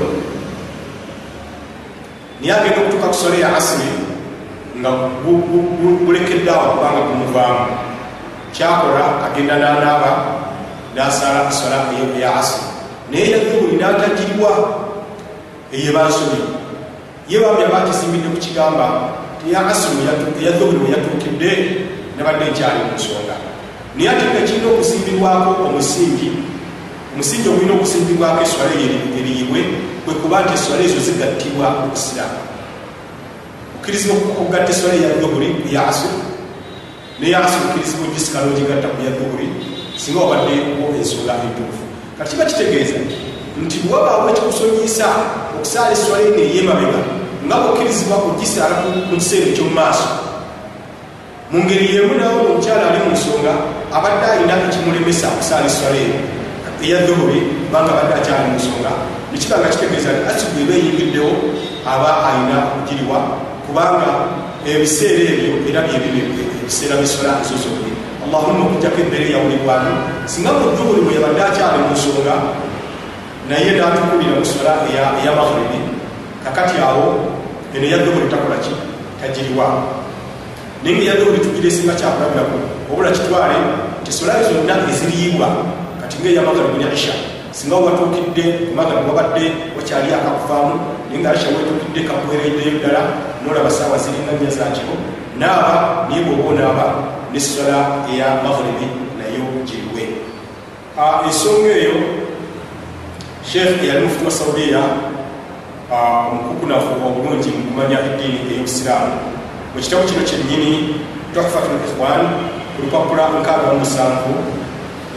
naye 2.39 2.51
agenda 2.53 2.79
okutuuka 2.81 3.07
ku 3.07 3.15
swala 3.19 3.35
eya 3.35 3.49
asuri 3.57 3.89
nga 4.79 4.89
bulekeddeawo 6.05 6.65
kubanga 6.71 7.01
gumuvaamu 7.07 7.65
kyakola 8.53 9.05
agenda 9.25 9.55
nanaaba 9.57 10.11
nasaala 10.97 11.51
swala 11.51 11.93
eya 12.17 12.35
asuri 12.35 12.67
naye 13.11 13.31
yaduburi 13.31 13.77
natagirwa 13.77 14.51
eyebansobi 15.73 16.41
ye 17.29 17.39
bambi 17.39 17.63
abakisimbidde 17.63 18.27
ku 18.33 18.37
kigamba 18.37 18.85
eya 19.47 19.67
asiri 19.67 20.01
eyadobuli 20.41 20.79
weyatuukidde 20.83 21.51
nabadde 22.17 22.45
nkyali 22.51 22.79
mu 22.87 22.95
nsonga 22.97 23.35
naye 23.95 24.09
ate 24.09 24.23
nga 24.25 24.41
kirina 24.47 24.67
okusimbirwako 24.73 25.49
omusingi 25.67 26.29
omusingi 27.13 27.47
ogulina 27.49 27.73
okusimbirwako 27.77 28.41
eswala 28.45 28.73
eriyibwe 29.19 29.61
kwe. 30.03 30.13
Kuba 30.21 30.41
nti 30.41 30.53
eswala 30.53 30.83
ezo 30.83 30.99
zigattibwa 31.07 31.67
okusiraamu 31.85 32.41
okkirizibwa 33.75 34.15
okugatta 34.41 34.71
eswala 34.73 34.95
eyadobuli 34.95 35.47
eya 35.69 35.87
asiri 35.91 36.19
neya 37.19 37.45
asiri 37.45 37.63
okkirizibwa 37.65 38.07
ogisikala 38.07 38.45
ogigatta 38.51 38.87
ku 38.93 38.99
yadobuli 39.07 39.47
singa 40.01 40.19
obaddewo 40.25 40.87
ensonga 40.99 41.33
entuufu 41.45 41.83
kati 42.17 42.31
kiba 42.31 42.45
kitegeeza 42.45 42.97
nti 43.63 43.77
bwabaawo 43.83 44.29
ekikusonyisa 44.29 45.05
okusaala 45.55 45.91
eswala 45.95 46.23
eno 46.27 46.39
eyemabega 46.47 47.01
nga 47.45 47.55
bwokkirizibwa 47.61 48.15
okugisaala 48.17 48.75
mu 49.09 49.17
kiseera 49.17 49.47
ekyomumaaso 49.51 50.09
mu 51.51 51.57
ngeri 51.63 51.87
yemu 51.95 52.13
nawo 52.19 52.37
omukyala 52.45 52.83
ali 52.89 52.99
mu 53.05 53.11
nsonga 53.15 53.53
abadde 53.95 54.25
alina 54.31 54.53
ekimulemesa 54.67 55.25
okusaala 55.33 55.65
eswala 55.71 55.97
eyo 56.05 56.19
eyadobole 56.83 57.39
kubanga 57.65 57.89
abadde 57.93 58.13
akyali 58.19 58.43
mu 58.51 58.57
nsonga 58.59 58.91
nekiba 59.31 59.55
nga 59.59 59.73
kitegeeza 59.73 60.09
nti 60.13 60.23
asibu 60.29 60.57
eba 60.63 60.73
eyingiddewo 60.79 61.33
aba 61.91 62.09
alina 62.27 62.55
okugiriwa 62.67 63.19
kubanga 63.65 64.09
ebiseera 64.69 65.21
ebyo 65.33 65.51
era 65.69 65.79
byebibi 65.87 66.21
ebiseera 66.61 66.99
byeswala 66.99 67.41
ezo 67.43 67.55
zombi 67.63 67.96
allahumma 68.27 68.65
okujjako 68.65 68.99
embeera 69.01 69.25
eyawulibwanu 69.25 69.91
singa 70.27 70.51
mu 70.51 70.75
dubuli 70.75 71.01
bwe 71.01 71.15
yabadde 71.15 71.41
akyali 71.47 71.79
mu 71.87 71.95
nsonga 71.95 72.35
naye 73.47 73.71
natukulira 73.79 74.35
mu 74.35 74.43
swala 74.43 74.83
eya 74.91 75.31
maghribi 75.31 75.79
kakati 76.43 76.75
awo 76.83 77.31
eno 77.71 77.87
yadobuli 77.87 78.27
takolaki 78.27 78.75
tagiriwa 79.19 79.67
naye 80.83 80.95
nga 80.95 81.03
yadobuli 81.09 81.39
tugira 81.39 81.67
esinga 81.71 81.95
kyakulabiraku 81.95 82.57
obula 82.91 83.15
kitwale 83.15 83.57
tesolayo 84.03 84.43
zonna 84.43 84.75
eziriyibwa 84.91 85.47
kati 86.01 86.15
ngaeya 86.19 86.41
maghribi 86.43 86.83
ne 86.83 86.87
isha. 86.93 87.15
Singa 87.55 87.75
watuukidde 87.75 88.75
maghribi 88.75 89.07
wabadde 89.09 89.43
wakyali 89.77 90.11
akakuvaamu 90.13 90.75
naye 91.07 91.19
nga 91.23 91.35
isha 91.35 91.47
wetuukidde 91.55 92.01
kakuwereddeyo 92.07 92.75
ddala 92.79 93.01
nolaba 93.43 93.71
saawa 93.71 93.97
ziringanya 93.97 94.51
zakiro 94.51 94.95
naaba 95.39 95.73
naye 96.09 96.21
bwoba 96.27 96.43
onaaba 96.51 96.85
ne 97.33 97.39
swala 97.39 98.07
eya 98.13 98.27
maghribi 98.43 98.87
nayo 99.17 99.43
giriwe 99.67 100.03
ensonga 101.25 101.71
eyo 101.81 101.95
sheekh 103.49 103.83
eyali 103.83 104.05
mufuti 104.05 104.25
wa 104.25 104.31
saudiya 104.31 104.81
omukukunafu 105.91 106.91
obulungi 107.07 107.49
mukumanya 107.49 107.99
eddiini 108.07 108.39
eyobusiraamu 108.51 109.15
mu 109.73 109.79
kitabo 109.81 110.03
kino 110.09 110.23
kyennyini 110.29 110.95
tuhfatu 111.33 111.71
likhwan 111.83 112.23
ku 112.75 112.81
lupapula 112.83 113.29
nkaaga 113.39 113.73
musanvu 113.79 114.33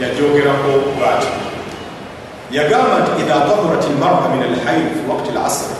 yajogerako 0.01 0.71
bwati 0.97 1.31
yagamba 2.51 2.95
nti 2.99 3.11
idha 3.21 3.47
tahurat 3.47 3.83
lmara 3.95 4.27
min 4.33 4.41
alhaid 4.49 4.85
fi 4.95 5.03
wakti 5.11 5.31
lasr 5.31 5.71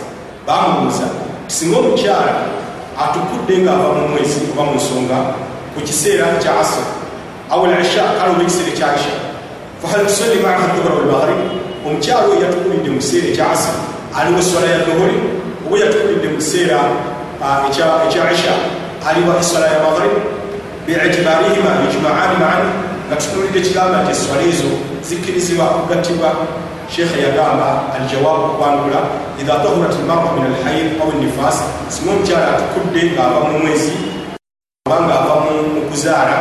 bamubuuza 0.46 1.06
singa 1.46 1.78
omukyala 1.78 2.34
atukudde 3.02 3.58
ngaava 3.58 3.88
mu 3.98 4.08
mwezi 4.08 4.40
oba 4.52 4.62
mu 4.64 4.74
nsonga 4.76 5.18
ku 5.74 5.80
kiseera 5.80 6.26
kya 6.42 6.60
asr 6.60 6.84
aw 7.50 7.66
lisha 7.66 8.04
kale 8.18 8.30
oba 8.32 8.42
ekiseera 8.42 8.72
kya 8.78 8.88
isha. 8.96 9.14
Fahal 9.82 10.06
tusalli 10.06 10.38
maaha 10.44 10.66
dhuhra 10.74 10.94
walmaghrib 10.98 11.40
omukyalo 11.86 12.32
oyo 12.32 12.40
yatukulidde 12.44 12.90
mu 12.90 12.98
kiseera 13.02 13.26
ekya 13.32 13.46
asiri 13.54 13.80
aliwo 14.18 14.38
eswala 14.38 14.66
ya 14.74 14.78
dhuhuri 14.86 15.16
oba 15.66 15.76
yatukulidde 15.82 16.28
mu 16.32 16.36
kiseera 16.36 16.78
ekya 17.68 18.24
isha. 18.32 18.54
Aliwa 19.08 19.34
eswala 19.40 19.66
ya 19.66 19.78
maghrib 19.82 20.14
biitibarihima 20.86 21.70
ijmaani 21.90 22.36
maani. 22.42 22.70
Nga 23.08 23.16
tutunulidde 23.16 23.60
kigamba 23.60 24.02
nti 24.02 24.10
eswala 24.12 24.42
ezo 24.42 24.70
zikkirizibwa 25.08 25.66
kugattibwa 25.66 26.30
sheekha 26.96 27.16
yagamba 27.26 27.68
aljawaabu 27.96 28.44
okwangula 28.44 29.00
idha 29.40 29.54
tahurat 29.64 29.94
lmara 30.04 30.32
min 30.36 30.44
alhaid 30.52 30.86
au 31.02 31.12
nifas 31.20 31.56
singa 31.88 32.10
omukyala 32.12 32.46
atukudde 32.52 33.00
ng'ava 33.12 33.40
mu 33.48 33.58
mwezi 33.58 33.92
oba 34.92 35.08
ng'ava 35.08 35.34
mu 35.48 35.88
kuzaala 35.88 36.36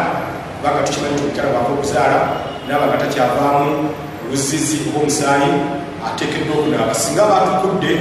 kubanga 0.59 0.83
tukimanyi 0.83 1.15
ti 1.15 1.23
omukyala 1.23 1.49
bwava 1.51 1.71
okuzaala 1.73 2.19
naaba 2.67 2.85
nga 2.87 2.97
takyavaamu 3.03 3.71
oluzizi 4.27 4.77
oba 4.91 4.99
omusaayi 4.99 5.51
ateekeddwa 6.07 6.55
okunaaba. 6.59 6.93
Singa 6.93 7.23
aba 7.23 7.35
atukudde 7.41 7.91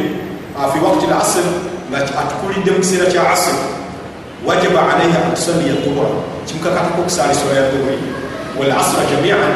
fi 0.73 0.79
wakti 0.85 1.07
l 1.07 1.15
asir 1.15 1.47
nga 1.91 1.99
atukulidde 2.21 2.71
mu 2.75 2.81
kiseera 2.83 3.07
kya 3.13 3.31
asir 3.31 3.59
wajaba 4.47 4.81
alaihi 4.91 5.15
an 5.15 5.31
tusalliya 5.35 5.75
duhura 5.85 6.11
kimukakatako 6.47 7.01
okusaala 7.03 7.33
eswala 7.33 7.55
ya 7.61 7.71
duhuri 7.71 7.99
wal 8.59 8.73
asra 8.73 9.07
jamian 9.11 9.53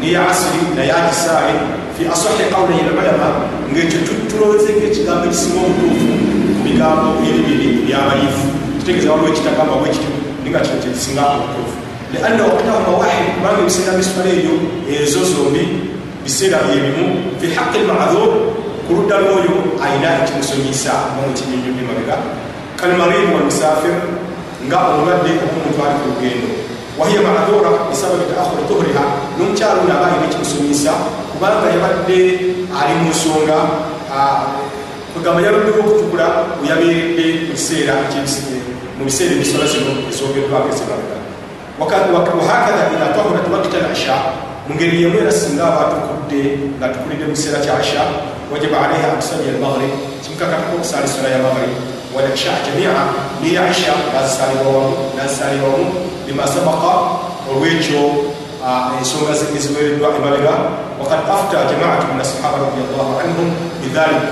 niya 0.00 0.30
asiri 0.30 0.60
naye 0.76 0.92
agisaale 0.92 1.54
fi 1.98 2.06
asahi 2.06 2.48
qawlayi 2.52 2.86
lulama 2.88 3.28
ngaekyo 3.72 3.98
tuloweze 4.30 4.70
ngaekigambo 4.78 5.24
ekisinga 5.26 5.60
obutuufu 5.66 6.06
ku 6.54 6.60
bigambo 6.64 7.08
ebibiri 7.26 7.68
byabaliifu 7.86 8.46
kitegeeza 8.78 9.10
waliwo 9.12 9.28
ekitagamba 9.28 9.74
bwekityo 9.80 10.17
ninga 10.48 10.64
kino 10.64 10.80
kyekisinga 10.80 11.22
obutuufu 11.36 11.78
lianna 12.12 12.42
waktahuma 12.44 12.98
wahid 12.98 13.26
kubanga 13.36 13.60
ebiseera 13.62 13.92
byeswala 13.96 14.30
ebyo 14.32 14.54
ezo 14.88 15.20
zombi 15.30 15.64
biseera 16.24 16.58
byebimu 16.64 17.04
fi 17.40 17.46
haqi 17.56 17.78
lmaadhur 17.84 18.30
ku 18.86 18.90
ludda 18.96 19.16
lwoyo 19.20 19.54
ayina 19.84 20.08
ekimusonyisa 20.24 20.92
omukinyonyodde 21.20 21.82
mabega. 21.88 22.16
Kalmarid 22.80 23.28
walmusafir 23.34 23.96
nga 24.64 24.78
omulwadde 24.88 25.30
omuntu 25.44 25.78
ali 25.84 25.96
ku 26.00 26.06
lugendo 26.10 26.48
wahiya 26.98 27.20
maadhura 27.26 27.70
bisababi 27.90 28.24
taakhuri 28.32 28.64
tuhriha 28.68 29.04
nomukyalo 29.36 29.84
naaba 29.84 30.06
ayina 30.08 30.24
ekimusonyisa 30.28 30.92
kubanga 31.30 31.66
yabadde 31.74 32.18
ali 32.78 32.94
mu 33.00 33.12
nsonga 33.12 33.58
kugamba 35.12 35.40
yaluddewo 35.44 35.80
okutukula 35.84 36.26
weyabeeredde 36.60 37.26
mukiseera 37.52 37.94
mu 38.98 39.04
biseera 39.06 39.32
ebisola 39.38 39.66
zino 39.70 39.90
ezogeddwako 40.10 40.68
ezimabega 40.74 41.16
wahakadha 41.78 42.90
idha 42.94 43.14
tahurat 43.14 43.46
wakita 43.52 43.88
lisha 43.88 44.16
mu 44.66 44.74
ngeri 44.74 45.02
yemu 45.02 45.18
era 45.22 45.32
singa 45.32 45.64
aba 45.64 45.80
atukudde 45.86 46.42
nga 46.78 46.86
tukulidde 46.92 47.24
mu 47.30 47.34
kiseera 47.38 47.58
kya 47.64 47.80
isha 47.80 48.02
wajaba 48.52 48.76
alaihi 48.84 49.04
antusalya 49.06 49.54
almaghrib 49.54 49.92
kimukakatako 50.22 50.76
okusaala 50.76 51.06
esala 51.06 51.28
ya 51.28 51.38
maghrib. 51.38 51.72
Wala 52.14 52.28
isha 52.34 52.52
jamia 52.64 52.92
niya 53.42 53.70
isha 53.70 53.94
nazisalibwawamu 54.14 54.96
nazisalibwamu 55.16 55.86
lima 56.26 56.46
sabaka 56.46 56.92
olwekyo 57.50 58.02
ensonga 58.98 59.32
eziwereddwa 59.56 60.08
emabega. 60.16 60.54
Wakad 61.00 61.20
afta 61.30 61.58
jamaatu 61.70 62.06
min 62.10 62.20
asahaba 62.20 62.58
radiallahu 62.66 63.12
anhum 63.22 63.48
bidhalik 63.80 64.24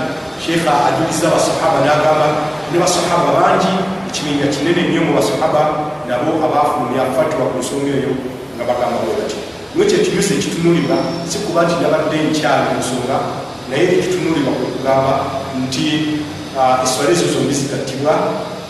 sheekha 0.43 0.73
ajuliza 0.87 1.27
abasahaba 1.31 1.79
nagamba 1.85 2.27
ne 2.71 2.77
basahaba 2.79 3.29
bangi 3.39 3.73
ekibiinja 4.17 4.47
kinene 4.47 4.81
nnyo 4.89 5.01
mu 5.05 5.13
basahaba 5.13 5.63
nabo 6.09 6.41
abafulumya 6.45 7.13
fatwa 7.13 7.53
ku 7.53 7.61
nsonga 7.61 7.93
eyo 8.01 8.13
nga 8.57 8.63
bagamba 8.65 8.97
bwe 9.05 9.13
batyo 9.19 9.37
niwe 9.73 9.85
kyekiyusa 9.89 10.33
ekitunulibwa 10.33 10.97
si 11.29 11.37
kuba 11.45 11.61
nti 11.65 11.75
yabadde 11.83 12.17
nkyali 12.29 12.81
nsonga 12.81 13.17
naye 13.69 13.85
ekitunulibwa 13.97 14.51
kwe 14.57 14.67
kugamba 14.73 15.13
nti 15.61 15.87
eswala 16.83 17.11
ezo 17.13 17.27
zombi 17.33 17.53
zigattibwa 17.59 18.13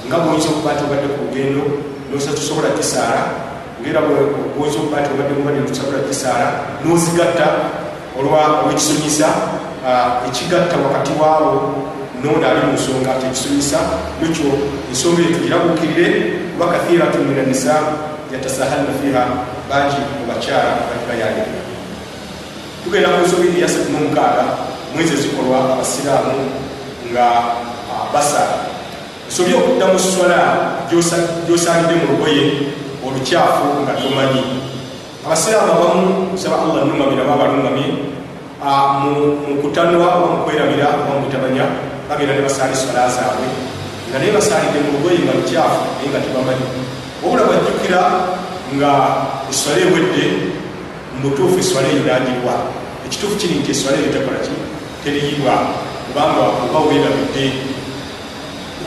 nga 0.07 0.17
bwoyinza 0.21 0.47
okuba 0.51 0.73
nti 0.75 0.83
obadde 0.83 1.07
ku 1.15 1.19
lugendo 1.23 1.63
nosa 2.11 2.35
tusobola 2.37 2.75
kisaala 2.77 3.21
ngaera 3.79 4.01
bwoyinza 4.03 4.77
okuba 4.83 4.99
nti 4.99 5.09
obadde 5.15 5.33
mubadde 5.39 5.59
tusobola 5.71 5.99
kisaala 6.07 6.47
nozigatta 6.83 7.47
olwekisonyisa 8.19 9.27
ekigatta 10.27 10.75
wakati 10.85 11.11
waabo 11.19 11.51
noono 12.23 12.45
ali 12.47 12.61
mu 12.67 12.73
nsonga 12.73 13.11
ate 13.11 13.25
ekisonyisa 13.27 13.79
ekyo 14.25 14.49
ensonga 14.89 15.19
eyo 15.21 15.31
tugirabuukirire 15.35 16.07
kuba 16.53 16.65
kathiratu 16.73 17.17
min 17.27 17.39
anisa 17.39 17.75
yatasahalna 18.33 18.91
fiha 18.99 19.23
bangi 19.69 20.01
mubakyala 20.19 20.71
batibayalirira 20.89 21.61
tugenda 22.83 23.13
ku 23.13 23.19
nsonga 23.25 23.47
eyasatu 23.57 23.89
nomukaaga 23.91 24.43
mwezi 24.93 25.13
ezikolwa 25.13 25.57
abasiraamu 25.73 26.37
nga 27.11 27.27
basala 28.13 28.57
nsobye 29.27 29.55
okuddamu 29.55 29.99
swala 29.99 30.39
gyosalidde 31.47 31.93
mu 31.99 32.05
lugoye 32.11 32.43
olukyafu 33.05 33.83
nga 33.83 33.93
tomanyi. 33.99 34.43
Abasiraamu 35.25 35.71
abamu 35.71 36.07
nsaba 36.33 36.63
allah 36.63 36.87
nungamira 36.87 37.27
babalungamye 37.27 37.87
mukutanwa 39.47 40.07
oba 40.17 40.27
mukwerabira 40.33 40.87
oba 41.03 41.19
mukutabanya 41.19 41.65
bagenda 42.09 42.33
ne 42.33 42.41
basaala 42.41 42.73
eswala 42.73 43.09
zaabwe 43.15 43.47
nga 44.09 44.17
naye 44.19 44.31
basaalidde 44.31 44.79
mu 44.85 44.91
lugoye 44.95 45.19
nga 45.23 45.33
lukyafu 45.37 45.81
naye 45.95 46.07
nga 46.11 46.23
tebamanyi 46.23 46.67
wabula 47.21 47.43
bajjukira 47.49 48.01
nga 48.75 48.91
eswala 49.51 49.79
ewedde 49.85 50.25
mubutuufu 51.15 51.59
eswala 51.59 51.87
eyo 51.91 52.03
nagirwa 52.07 52.55
ekituufu 53.05 53.35
kiri 53.39 53.59
nti 53.59 53.71
eswala 53.71 53.97
eyo 53.99 54.09
tekolaki 54.15 54.55
teriyibwa 55.03 55.53
kubanga 56.07 56.43
oba 56.65 56.79
weerabidde 56.87 57.45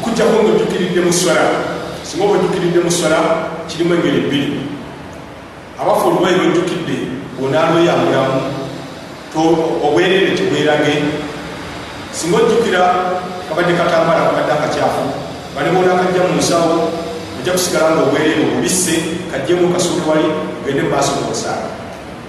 okujjako 0.01 0.37
nga 0.43 0.51
ojjukiridde 0.53 1.01
mu 1.07 1.12
swala 1.12 1.47
singa 2.07 2.25
oba 2.25 2.35
ojjukiridde 2.39 2.81
mu 2.81 2.91
swala 2.91 3.18
kirimu 3.68 3.95
engeri 3.95 4.18
ebbiri 4.25 4.61
abafu 5.81 6.09
olubayi 6.09 6.37
lwojjukidde 6.41 6.97
bwonaalweyambulamu 7.37 8.41
obwerere 9.85 10.35
tebwerage 10.37 10.95
singa 12.13 12.37
ojjukira 12.37 12.83
kabadde 13.49 13.73
katambala 13.79 14.21
kabadde 14.29 14.53
akakyafu. 14.53 15.05
Balibona 15.55 15.95
akajja 15.95 16.23
mu 16.31 16.39
nsawo 16.39 16.75
ojja 17.41 17.53
kusigala 17.53 17.91
nga 17.91 18.03
obwerere 18.03 18.43
obubisse 18.45 18.95
kajjemu 19.33 19.73
kasuuli 19.73 20.03
wali 20.09 20.29
ogende 20.63 20.83
mu 20.83 20.91
maaso 20.91 21.11
nokusaala 21.17 21.69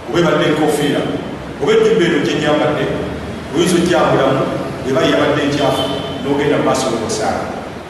oba 0.07 0.19
ebadde 0.19 0.45
enkofiira 0.49 1.01
oba 1.61 1.71
ejjubba 1.75 2.03
eno 2.07 2.19
gyenyambadde 2.25 2.83
oyinza 3.53 3.75
ojjambulamu 3.79 4.43
bweba 4.83 5.01
yabadde 5.11 5.41
ekyafu 5.47 5.83
nogenda 6.23 6.57
mu 6.57 6.65
maaso 6.67 6.85
nokusaala 6.89 7.43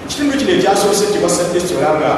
ekitundu 0.06 0.34
kino 0.40 0.52
ekyasoose 0.58 1.06
tebasadde 1.14 1.60
sola 1.68 1.90
nga 2.00 2.12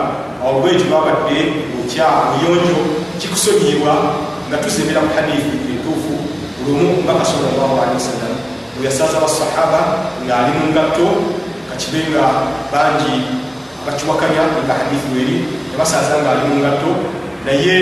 olugweyi 0.46 0.80
tebabadde 0.82 1.38
okyabuyonjo 1.80 2.78
kikusonyiyibwa 3.20 3.94
nga 4.48 4.58
tuzimira 4.64 5.06
ku 5.06 5.12
hadithi 5.18 5.56
entuufu 5.72 6.14
lumu 6.64 7.04
mbaka 7.04 7.24
sallallahu 7.32 7.76
alihi 7.82 8.00
wasallam 8.00 8.34
bweyasaza 8.78 9.20
basahaba 9.22 9.82
ngaali 10.26 10.52
mu 10.58 10.66
ngatto 10.74 11.08
kakibe 11.70 12.00
nga 12.12 12.26
bangi 12.74 13.16
bakiwakanya 13.86 14.44
nga 14.66 14.74
hadithi 14.80 15.08
weri 15.16 15.38
yabasaza 15.72 16.24
ngaali 16.24 16.44
mu 16.50 16.56
ngatto. 16.64 16.92
Naye 17.46 17.76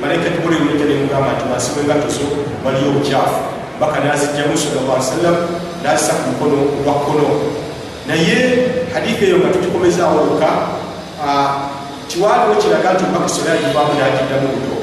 malaika 0.00 0.30
jibuliru 0.30 0.64
nejja 0.64 0.86
nemugamba 0.86 1.34
nti 1.34 1.44
wansi 1.50 1.70
wengatto 1.76 2.08
zo 2.08 2.24
waliyo 2.64 2.88
obukyafu. 2.90 3.40
Mbaka 3.76 4.00
nazijjamu 4.00 4.54
sallallahu 4.54 4.94
alihi 4.94 5.10
wasallam 5.10 5.36
nazisa 5.82 6.12
ku 6.18 6.24
mukono 6.30 6.56
gwa 6.84 6.94
kkono. 6.94 7.28
Naye 8.08 8.36
hadithi 8.94 9.24
eyo 9.24 9.38
nga 9.38 9.50
tugikomezaawo 9.54 10.18
luka 10.30 10.50
kiwaliwo 12.08 12.54
kiraga 12.62 12.94
nti 12.94 13.04
mbaka 13.10 13.28
sola 13.28 13.50
yagivaamu 13.54 13.92
nagiddamu 13.98 14.48
buto. 14.54 14.74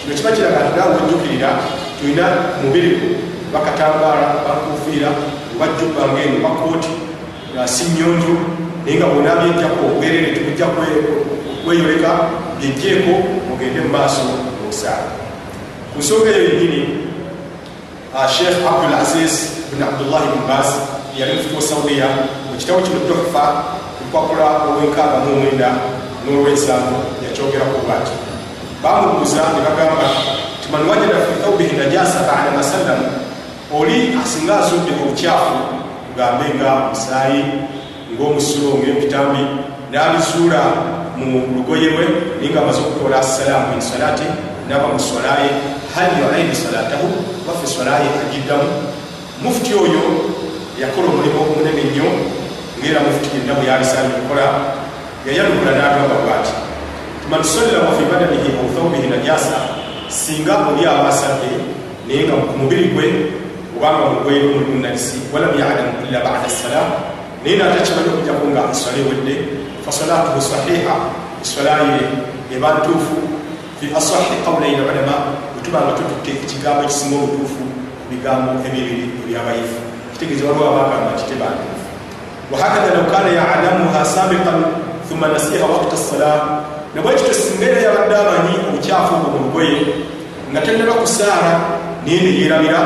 Kino 0.00 0.12
kiba 0.16 0.30
kiraga 0.36 0.58
nti 0.64 0.72
nawe 0.78 0.92
ojjukirira 1.02 1.50
tulina 1.98 2.26
mubiri 2.62 2.92
bakatambaala 3.54 4.28
bakufiira 4.46 5.10
bajjuba 5.58 6.02
ngaeno 6.12 6.38
bakooti 6.42 6.92
si 7.64 7.84
nyonjo 7.94 8.34
naye 8.84 8.98
nga 8.98 9.06
bwona 9.06 9.34
byejjako 9.40 9.80
obwerere 9.86 10.34
tebujja 10.34 10.66
kweyoleka 11.64 12.10
byejjeeko 12.58 13.12
mugende 13.48 13.80
mu 13.80 13.90
maaso 13.96 14.22
osaala 14.68 15.14
ku 15.92 15.98
nsonga 15.98 16.30
eyo 16.30 16.44
yenyini 16.50 16.82
sheikh 18.34 18.58
abdul 18.66 18.94
aziz 18.94 19.34
bin 19.70 19.82
abdullahi 19.82 20.26
bin 20.34 20.44
bas 20.50 20.68
yali 21.18 21.32
mufuti 21.38 21.54
wa 21.54 21.62
saudiya 21.62 22.08
mu 22.50 22.58
kitabo 22.58 22.82
kino 22.82 23.00
tohfa 23.08 23.44
kulupapula 23.98 24.46
olwenkaaga 24.66 25.18
mu 25.24 25.30
omwenda 25.34 25.70
n'olwensanvu 26.24 26.96
yakyogeraku 27.24 27.84
bwati. 27.86 28.14
Bamubuuza 28.82 29.42
ne 29.54 29.60
bagamba 29.66 30.08
ti 30.60 30.66
man 30.72 30.88
wajada 30.88 31.18
fi 31.26 31.32
thawbihi 31.42 31.76
najasa 31.76 32.26
bada 32.28 32.50
masallam 32.56 33.00
oli 33.80 34.14
asinga 34.22 34.58
azudde 34.58 34.92
obukyafu 35.02 35.54
kugambe 36.06 36.46
nga 36.54 36.70
musaayi 36.90 37.42
ng'omusulo 38.14 38.78
ng'ebitambi 38.78 39.42
n'abizuula 39.90 40.62
mu 41.18 41.42
lugoye 41.54 41.90
lwe 41.94 42.06
naye 42.38 42.50
nga 42.50 42.60
amaze 42.62 42.80
okukola 42.82 43.18
assalaamu 43.18 43.66
min 43.74 43.80
salaati 43.82 44.26
naba 44.68 44.86
mu 44.94 44.98
swalaye 44.98 45.50
hal 45.94 46.10
yuaidu 46.20 46.54
salaatahu 46.54 47.06
baffe 47.46 47.66
swalaye 47.66 48.08
agiddamu. 48.22 48.68
Mufuti 49.42 49.74
oyo 49.74 50.02
yakola 50.80 51.06
omulimu 51.10 51.38
omunene 51.42 51.82
nnyo 51.90 52.08
ngaera 52.78 53.00
mufuti 53.06 53.28
yenna 53.36 53.54
bwe 53.58 53.66
yalisaanye 53.70 54.10
okukola 54.14 54.46
yayanukula 55.26 55.72
n'agamba 55.74 56.16
bwati 56.22 56.54
man 57.30 57.42
sallama 57.42 57.90
fi 57.98 58.04
badanihi 58.10 58.48
au 58.58 58.68
thawbihi 58.74 59.06
najasa 59.10 59.58
singa 60.08 60.54
oli 60.70 60.86
aba 60.86 61.08
asadde 61.10 61.50
naye 62.06 62.22
nga 62.26 62.34
ku 62.46 62.54
mubiri 62.58 62.88
gwe 62.94 63.06
obanga 63.76 64.04
mugwe 64.10 64.34
mulimu 64.42 64.82
najisi 64.82 65.18
walam 65.32 65.52
yalamu 65.60 65.92
illa 66.08 66.20
bada 66.26 66.48
salam 66.48 66.88
naye 67.44 67.56
natakimanyi 67.56 68.08
okujjako 68.14 68.44
nga 68.52 68.62
eswala 68.72 68.98
ewedde 69.02 69.34
fasalatuhu 69.84 70.40
sahiha 70.40 70.96
eswalaye 71.42 72.00
eba 72.54 72.68
ntuufu 72.78 73.16
fi 73.80 73.86
asahi 73.98 74.36
qawlain 74.46 74.80
ulama 74.80 75.16
bwetuba 75.52 75.78
nga 75.84 75.92
tututte 75.98 76.30
ekigambo 76.44 76.80
ekisinga 76.86 77.16
obutuufu 77.16 77.62
ku 78.00 78.04
bigambo 78.10 78.50
ebibiri 78.66 79.04
ebyabayifu 79.24 79.78
kitegeeza 80.12 80.44
waliwo 80.48 80.66
abagamba 80.72 81.10
nti 81.14 81.24
tebantuufu 81.30 81.86
wahakadha 82.52 82.94
law 82.96 83.06
kana 83.12 83.28
yalamuha 83.38 84.00
sabiqan 84.04 84.60
thumma 85.08 85.26
nasiha 85.34 85.66
wakta 85.66 85.96
salam 85.96 86.42
nabwekityo 86.94 87.34
singa 87.34 87.66
era 87.66 87.80
yabadde 87.86 88.14
amanyi 88.16 88.54
obukyafu 88.68 89.12
obwo 89.14 89.28
mu 89.32 89.38
lugoye 89.44 89.78
nga 90.50 90.60
tennaba 90.64 90.94
kusaala 91.02 91.52
naye 92.04 92.18
neyerabira 92.24 92.80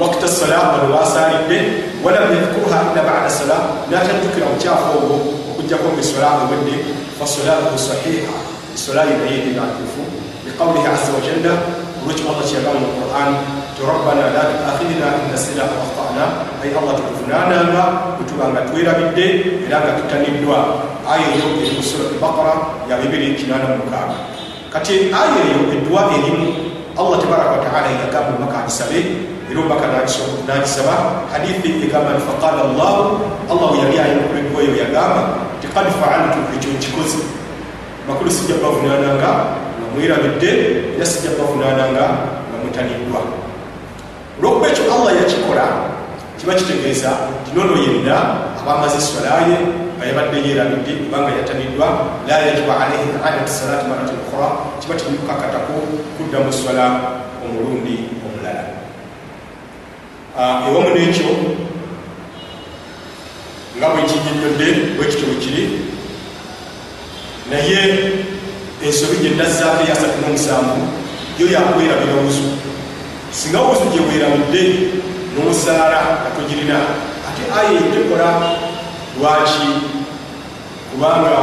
wakta 0.00 0.24
salam 0.24 0.72
bano 0.72 0.96
basaalidde 0.96 1.60
walam 2.00 2.32
yadhkuruha 2.32 2.78
illa 2.88 3.02
bada 3.04 3.28
salam 3.28 3.84
natajjukira 3.92 4.48
obukyafu 4.48 4.88
obwo 4.96 5.16
okugjako 5.52 5.92
nga 5.92 6.00
esola 6.00 6.28
ewedde 6.48 6.74
fasolatuhu 7.20 7.76
sahiha 7.76 8.36
esola 8.74 9.04
ye 9.04 9.14
naye 9.20 9.38
enatuufu 9.52 10.02
biqawlihi 10.44 10.88
aza 10.88 11.12
wajalla 11.12 11.52
olwekyo 12.00 12.24
allah 12.32 12.44
kyeyagamba 12.48 12.80
mu 12.80 12.90
quran 12.96 13.30
ti 13.76 13.80
rabbana 13.84 14.24
la 14.36 14.42
tuakhidina 14.48 15.06
in 15.20 15.26
nasina 15.32 15.62
au 15.68 15.76
akhtana 15.84 16.24
aye 16.64 16.72
allah 16.80 16.94
tukuvunananga 16.96 17.82
bwetuba 18.16 18.44
nga 18.52 18.60
twerabidde 18.72 19.26
era 19.68 19.76
nga 19.84 19.92
tutaniddwa 20.00 20.58
aya 21.12 21.28
eyo 21.36 21.46
eri 21.60 21.76
mu 21.76 21.82
surat 21.84 22.12
bakara 22.16 22.54
ya 22.88 22.96
286 23.04 24.72
kati 24.72 25.12
aya 25.12 25.40
eyo 25.44 25.60
eddwa 25.76 26.08
erimu 26.16 26.48
allah 26.96 27.16
tabaraka 27.20 27.52
wataala 27.60 27.88
yagamba 28.00 28.32
omaka 28.40 28.56
agisabe 28.64 29.00
era 29.50 29.60
omaka 29.60 29.86
nagisaba 30.46 31.26
hadithi 31.32 31.82
egamba 31.84 32.14
nti 32.14 32.22
faqala 32.28 32.62
llahu 32.78 33.18
allah 33.50 33.70
yali 33.82 33.96
eyo 34.62 34.72
yagamba 34.82 35.22
ti 35.60 35.66
kad 35.74 35.86
faaltu 35.98 36.38
ekyo 36.54 36.70
nkikozi 36.76 37.20
makulu 38.08 38.30
sijja 38.30 38.54
bavunananga 38.62 39.30
nga 39.78 39.86
mwerabidde 39.94 40.50
era 40.96 41.06
sijja 41.06 41.30
bavunananga 41.38 42.04
nga 42.46 42.56
mutaniddwa 42.62 43.20
olwokuba 44.38 44.66
ekyo 44.70 44.84
allah 44.94 45.12
yakikola 45.18 45.66
kiba 46.38 46.54
kitegeeza 46.54 47.10
ti 47.44 47.50
nono 47.54 47.74
yenna 47.82 48.16
abamaze 48.62 48.96
eswalaye 49.02 49.56
nga 49.96 50.04
yabadde 50.08 50.38
yerabidde 50.48 50.92
kubanga 51.02 51.30
yataniddwa 51.38 51.86
la 52.28 52.38
yajibu 52.38 52.70
alaihi 52.72 53.12
adatu 53.26 53.50
salati 53.52 53.84
marati 53.90 54.14
ukhra 54.20 54.48
kiba 54.80 54.94
tikimukakatako 54.94 55.74
kudda 56.16 56.38
mu 56.44 56.52
swala 56.52 56.86
omulundi 57.44 58.19
ewamu 60.38 60.90
nekyo 60.94 61.30
nga 63.76 63.88
bwekinyonyodde 63.88 64.68
bwekityo 64.96 65.26
bwekiri 65.26 65.64
naye 67.50 67.80
ensobi 68.86 69.16
gyenazzaako 69.22 69.82
eyasatu 69.84 70.16
nomusanvu 70.22 70.80
yo 71.38 71.46
yakwerabira 71.46 72.14
wuzu. 72.22 72.46
Singa 73.32 73.60
wuzu 73.60 73.84
gyebweramidde 73.92 74.62
n'omusaala 75.32 76.00
gatogirina 76.22 76.76
ate 77.28 77.42
aya 77.58 77.80
etekola 77.80 78.28
lwaki? 79.18 79.68
Kubanga 80.90 81.34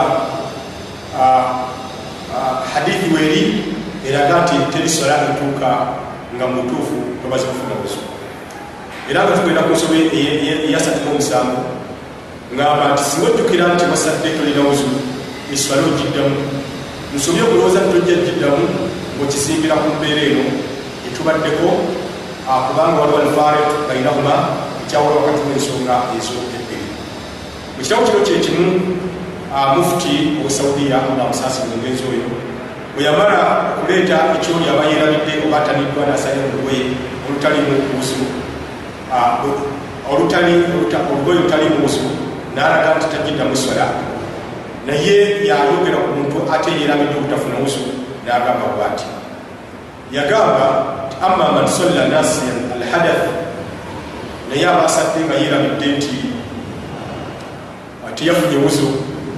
hadithi 2.74 3.14
weeri 3.16 3.64
eraga 4.08 4.42
nti 4.42 4.56
terisola 4.72 5.16
etuuka 5.28 5.70
nga 6.36 6.46
mutuufu 6.48 6.98
tobazi 7.22 7.46
kufuna 7.46 7.76
wuzu 7.82 8.17
era 9.10 9.24
nga 9.24 9.38
tugenda 9.40 9.64
ku 9.64 9.72
nsobe 9.72 9.98
eyasatu 10.68 11.00
n'omusanvu 11.04 11.60
ngamba 12.54 12.84
nti 12.94 13.04
singa 13.10 13.28
ojjukira 13.32 13.66
nti 13.74 13.86
wasadde 13.92 14.30
tolina 14.38 14.62
wuzu 14.68 14.88
eswala 15.54 15.82
ogiddamu. 15.90 16.38
Nsobye 17.16 17.42
okulowooza 17.44 17.80
tojja 17.92 18.16
giddamu 18.26 18.66
ngaokisingira 19.16 19.76
ku 19.82 19.88
mbeera 19.98 20.22
eno 20.30 20.46
etubaddeko 21.08 21.68
kubanga 22.68 23.02
waliwo 23.02 23.20
alfaret 23.24 23.70
bainahuma 23.88 24.34
ekyawula 24.84 25.16
wakati 25.20 25.42
wensonga 25.50 25.96
ezo 26.18 26.38
ebbiri 26.58 26.88
mu 27.76 27.82
kitabo 27.84 28.02
kino 28.08 28.20
kyekimu 28.28 28.70
mufuti 29.76 30.14
owesaudiya 30.40 30.98
amusaasi 31.22 31.60
mu 31.70 31.76
ngenzi 31.80 32.04
oyo 32.12 32.28
bwe 32.94 33.02
yamala 33.08 33.38
okuleeta 33.78 34.18
ekyoli 34.36 34.66
aba 34.72 34.84
yeerabidde 34.90 35.34
oba 35.46 35.58
ataniddwa 35.62 36.04
nasalya 36.10 36.44
olugoye 36.48 36.84
olutalimu 37.26 37.76
buzu 37.90 38.22
olugoye 40.12 41.40
olutalimu 41.40 41.78
buzu 41.82 42.00
n'alaga 42.56 42.96
nti 42.98 43.08
tagiddamu 43.12 43.56
swala 43.56 43.88
naye 44.88 45.46
yayogera 45.48 45.98
ku 46.04 46.10
muntu 46.18 46.38
ate 46.54 46.72
yeerabidde 46.72 47.16
obutafuna 47.20 47.58
wuzu 47.64 47.82
n'agamba 48.26 48.66
bwati 48.76 49.08
yagamba 50.12 50.66
amma 51.22 51.52
man 51.56 51.68
solla 51.68 52.08
nasiyan 52.08 52.72
alhadath 52.76 53.26
naye 54.50 54.66
abasadde 54.66 55.20
nga 55.26 55.36
yeerabidde 55.36 55.88
nti 55.98 56.18
tiyafunye 58.18 58.58
wuzu 58.64 58.88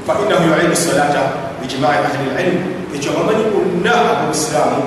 fa 0.08 0.14
innahu 0.24 0.44
yuidu 0.48 0.76
salata 0.76 1.22
bijimai 1.62 1.98
ahli 2.08 2.30
lilm 2.38 2.58
ekyo 2.96 3.12
abamanyi 3.12 3.44
bonna 3.52 3.94
abobusiraamu 4.12 4.82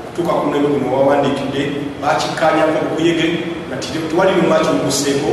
okutuuka 0.00 0.32
ku 0.32 0.42
mulembe 0.46 0.68
guno 0.68 0.88
wawandiikidde 0.96 1.62
bakikanyako 2.02 2.78
okuyege 2.86 3.55
nga 3.68 3.76
tiwali 3.82 4.32
lumaki 4.40 4.68
luguseeko 4.74 5.30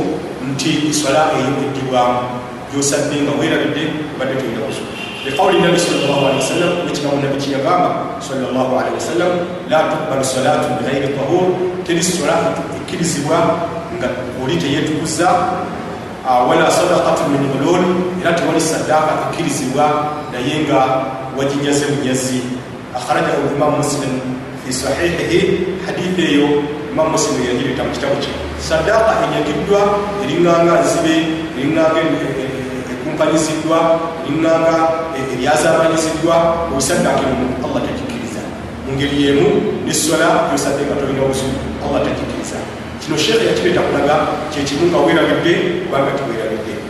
nti 0.50 0.94
swala 0.94 1.22
eyo 1.38 1.50
eddibwamu 1.66 2.20
gyosadde 2.72 3.16
nga 3.24 3.32
weerabidde 3.38 3.82
obadde 4.14 4.34
tolina 4.40 4.60
wuzu 4.66 4.82
liqawli 5.24 5.58
nabi 5.62 5.78
salllahalihi 5.78 6.40
wasallam 6.42 6.72
nekigambo 6.86 7.16
nabi 7.24 7.36
kiyagamba 7.42 7.90
salllahalihi 8.28 8.96
wasallam 9.00 9.32
la 9.70 9.80
tuqbalu 9.90 10.24
salatu 10.24 10.66
bighairi 10.78 11.08
tahur 11.16 11.46
teri 11.86 12.02
sola 12.02 12.36
ekkirizibwa 12.80 13.38
nga 13.98 14.08
oli 14.42 14.56
teyetukuza 14.56 15.28
wala 16.24 16.66
sadakatu 16.70 17.28
min 17.32 17.42
ulul 17.56 17.84
era 18.20 18.32
tewali 18.32 18.60
saddaaka 18.60 19.12
ekkirizibwa 19.30 20.12
naye 20.32 20.64
nga 20.64 20.80
waginyaze 21.36 21.84
bunyazi 21.92 22.40
akharajahu 22.96 23.56
imam 23.56 23.76
muslim 23.76 24.12
fi 24.64 24.72
sahihihi 24.72 25.40
hadithi 25.86 26.22
eyo 26.22 26.48
imam 26.93 27.07
muslim 27.15 27.37
yagireta 27.49 27.83
mu 27.83 27.91
kitabu 27.95 28.15
kye 28.23 28.31
saddaaka 28.69 29.11
enyagiddwa 29.25 29.81
eringanga 30.23 30.73
nzibe 30.83 31.15
eringanga 31.57 31.99
ekumpanyiziddwa 32.93 33.79
eringanga 34.25 34.75
eryazamanyiziddwa 35.19 36.35
obisaddaakirimu 36.73 37.45
allah 37.65 37.81
takikkiriza 37.87 38.41
mu 38.85 38.89
ngeri 38.95 39.17
yemu 39.25 39.47
nesola 39.85 40.29
yosadde 40.51 40.81
nga 40.87 40.95
tolina 40.99 41.23
buzu 41.29 41.47
allah 41.85 41.99
takikkiriza 42.07 42.59
kino 43.01 43.15
sheekhe 43.23 43.45
yakireeta 43.49 43.81
kulaga 43.87 44.15
kyekimu 44.51 44.83
nga 44.91 44.99
weerabidde 45.05 45.53
kubanga 45.85 46.11
tiweerabidde 46.17 46.89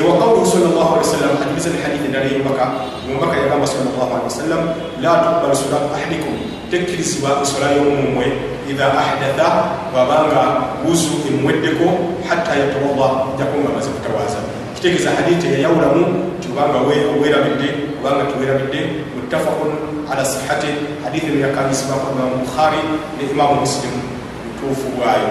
وقوله 0.00 0.44
صلى 0.44 0.66
الله 0.72 0.88
عليه 0.92 1.00
وسلم 1.04 1.30
حديث 1.44 1.66
الحديث 1.66 2.02
الذي 2.08 2.34
يبكى 2.40 2.66
وبكى 3.12 3.36
يا 3.38 3.64
صلى 3.64 3.88
الله 3.92 4.08
عليه 4.14 4.24
وسلم 4.24 4.60
لا 5.04 5.12
تقبل 5.14 5.56
صلاة 5.56 5.84
أحدكم 5.94 6.34
تكري 6.72 7.02
سوى 7.02 7.44
صلاة 7.44 7.76
يوم 7.76 8.14
موي 8.16 8.32
idha 8.69 8.87
ahdatha 9.03 9.47
bwabanga 9.91 10.41
wuzu 10.85 11.13
emuweddeko 11.29 11.85
hatta 12.29 12.51
yatawalla 12.61 13.07
jako 13.37 13.55
nga 13.59 13.69
amaze 13.71 13.89
kutawaaza 13.89 14.39
kitegeeza 14.75 15.09
haditi 15.17 15.47
eyayawulamu 15.47 16.03
ti 16.41 16.47
obanga 16.51 16.77
owerabidde 17.15 17.67
obanga 17.99 18.23
tiwerabidde 18.31 18.79
muttafaqun 19.15 19.71
ala 20.11 20.25
sihati 20.25 20.67
hadithi 21.03 21.31
eyakamisibwako 21.37 22.05
imamu 22.15 22.35
bukhari 22.43 22.81
ne 23.17 23.23
imamu 23.31 23.55
musilimu 23.61 24.01
mutuufu 24.45 24.87
bwayo 24.97 25.29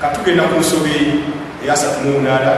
katugenda 0.00 0.42
ku 0.42 0.60
nsobi 0.60 0.96
eyasatumunaana 1.64 2.52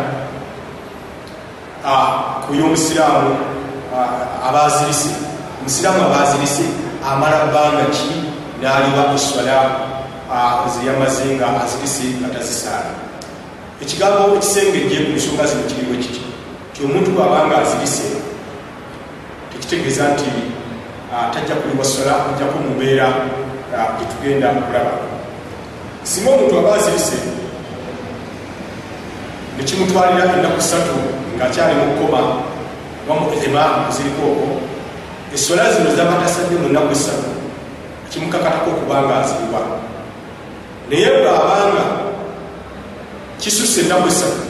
ku 2.46 2.54
y'omusiraamu 2.54 3.30
abazirise 4.48 5.10
omusiraamu 5.60 6.00
abazirise 6.06 6.64
amala 7.10 7.46
bbanga 7.50 7.84
ki 7.90 8.31
n'aliwa 8.62 9.14
eswala 9.14 9.58
zeyamaze 10.72 11.24
nga 11.34 11.46
azirise 11.62 12.04
nga 12.20 12.28
tazisaala 12.34 12.94
ekigambo 13.82 14.36
ekisengejje 14.38 14.96
ku 15.06 15.12
nsonga 15.18 15.44
zino 15.50 15.62
kiriwe 15.68 15.96
kiti 16.02 16.22
ti 16.72 16.78
omuntu 16.86 17.10
bwabanga 17.10 17.58
azirise 17.58 18.06
tekitegeeza 19.50 20.04
nti 20.14 20.30
tajja 21.32 21.54
kuliwa 21.60 21.84
swala 21.84 22.14
ajjaku 22.30 22.58
mubeera 22.66 23.08
gyetugenda 23.98 24.46
okulaba. 24.50 24.92
Singa 26.02 26.30
omuntu 26.30 26.58
aba 26.58 26.74
azirise 26.74 27.18
nekimutwalira 29.58 30.24
ennaku 30.34 30.60
ssatu 30.62 30.94
ngaakyali 31.36 31.74
mu 31.74 31.86
kkoma 31.94 32.20
wamu 33.08 33.26
ihima 33.36 33.62
ziriko 33.94 34.22
okwo 34.32 34.48
essola 35.34 35.72
zino 35.72 35.90
zaba 35.96 36.22
tasadde 36.22 36.54
mu 36.62 36.68
nnaku 36.68 36.92
essatu 36.92 37.41
kimukakatako 38.12 38.70
okubanga 38.70 39.16
aziriwa 39.20 39.60
naye 40.90 41.08
bwabanga 41.22 41.84
kisusse 43.40 43.80
ennaku 43.80 44.08
essatu 44.08 44.42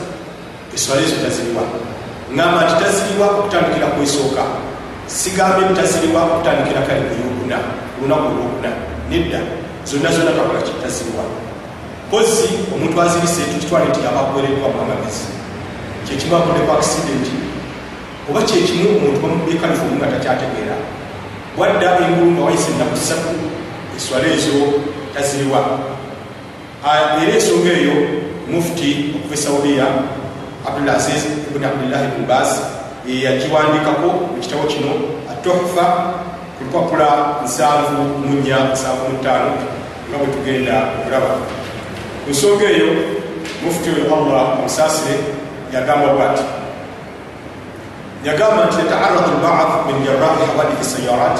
essola 0.75 1.01
ezo 1.01 1.15
taziriwa 1.23 1.63
ngamba 2.33 2.59
nti 2.65 2.75
taziriwa 2.83 3.27
okutandikira 3.39 3.87
ku 3.93 3.99
esooka. 4.03 4.43
Sigambye 5.07 5.65
nti 5.65 5.73
taziriwa 5.79 6.21
okutandikira 6.23 6.81
kale 6.87 7.01
kuyokuna 7.09 7.57
olunaku 7.99 8.25
olwokuna 8.31 8.69
nedda. 9.09 9.39
Zonna 9.87 10.09
zonna 10.15 10.31
takola 10.37 10.61
kitaziriwa 10.67 11.23
pozi 12.09 12.49
omuntu 12.73 13.01
azirise 13.01 13.41
tukitwale 13.51 13.85
nti 13.89 13.99
abakuwereddwamu 14.09 14.79
amagezi. 14.83 15.25
Kyekimu 16.05 16.35
akoddeko 16.35 16.71
akisidenti 16.73 17.35
oba 18.29 18.41
kyekimu 18.47 18.87
omuntu 18.97 19.19
bamubbe 19.23 19.53
kalifomu 19.61 19.95
nga 19.97 20.07
takyategeera 20.13 20.75
wadda 21.57 21.97
engulu 22.01 22.31
nga 22.31 22.45
wayise 22.45 22.71
ennaku 22.71 22.97
ssatu 22.97 23.29
eswala 23.97 24.27
ezo 24.27 24.73
taziriwa 25.13 25.61
era 27.21 27.33
ensonga 27.33 27.69
eyo 27.69 27.93
mufuti 28.51 29.13
okuva 29.15 29.33
esaudiya 29.33 29.85
abdulaziz 30.67 31.23
ibuni 31.47 31.65
abdullahi 31.65 32.05
ibn 32.09 32.25
bas 32.25 32.61
yagiwandikako 33.05 34.07
mu 34.33 34.39
kitabo 34.41 34.63
kino 34.63 34.91
atohfa 35.31 35.85
ku 36.57 36.63
lupapula 36.65 37.09
74 37.45 40.09
nga 40.09 40.17
bwe 40.17 40.27
tugenda 40.35 40.75
okulaba. 40.99 41.31
Ku 42.23 42.29
nsonga 42.31 42.65
eyo 42.69 42.89
mufuti 43.63 43.89
oyo 43.89 44.15
allah 44.15 44.43
omusaasire 44.59 45.15
yagamba 45.73 46.07
bwati 46.15 46.62
yagamba 48.23 48.65
nti 48.65 48.77
yataaradu 48.79 49.29
lbaad 49.37 49.69
min 49.87 49.97
jarahi 50.05 50.43
hawadithi 50.49 50.85
sayarat 50.93 51.37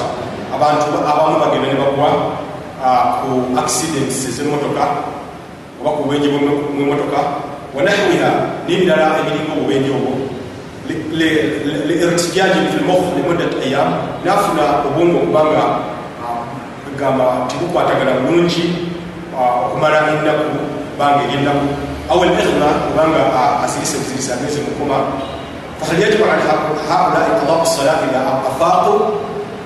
abantu 0.54 0.86
abamu 1.10 1.36
bagenda 1.40 1.68
ne 1.72 1.76
bagwa 1.80 2.10
ku 3.20 3.56
accidents 3.56 4.28
ezemotoka 4.28 4.84
oba 5.80 5.90
ku 5.96 6.00
bubenje 6.04 6.28
bwemotoka 6.28 7.20
wanahwiha 7.74 8.30
n'ebirala 8.68 9.06
ebiringa 9.20 9.52
obubenje 9.56 9.90
obwo 9.96 10.12
lirtijaji 11.88 12.60
fi 12.70 12.76
lmokh 12.84 13.06
limudat 13.16 13.52
ayam 13.64 13.88
nafuna 14.24 14.84
obwongo 14.86 15.16
okubanga 15.24 15.64
gamba 17.00 17.48
tibukwatagana 17.48 18.12
bulungi 18.20 18.64
okumala 19.34 19.98
ennaku 20.12 20.60
banga 20.98 21.24
eryennaku 21.26 21.66
aw 22.12 22.20
alihma 22.22 22.68
kubanga 22.86 23.22
asirise 23.64 23.96
buzirisa 23.98 24.34
ageze 24.36 24.60
mukoma 24.60 24.98
fahal 25.80 25.98
yajibu 26.02 26.24
ala 26.24 26.44
haulai 26.88 27.30
qadau 27.40 27.66
sala 27.66 27.94
ila 28.06 28.20
afaaqu 28.50 28.94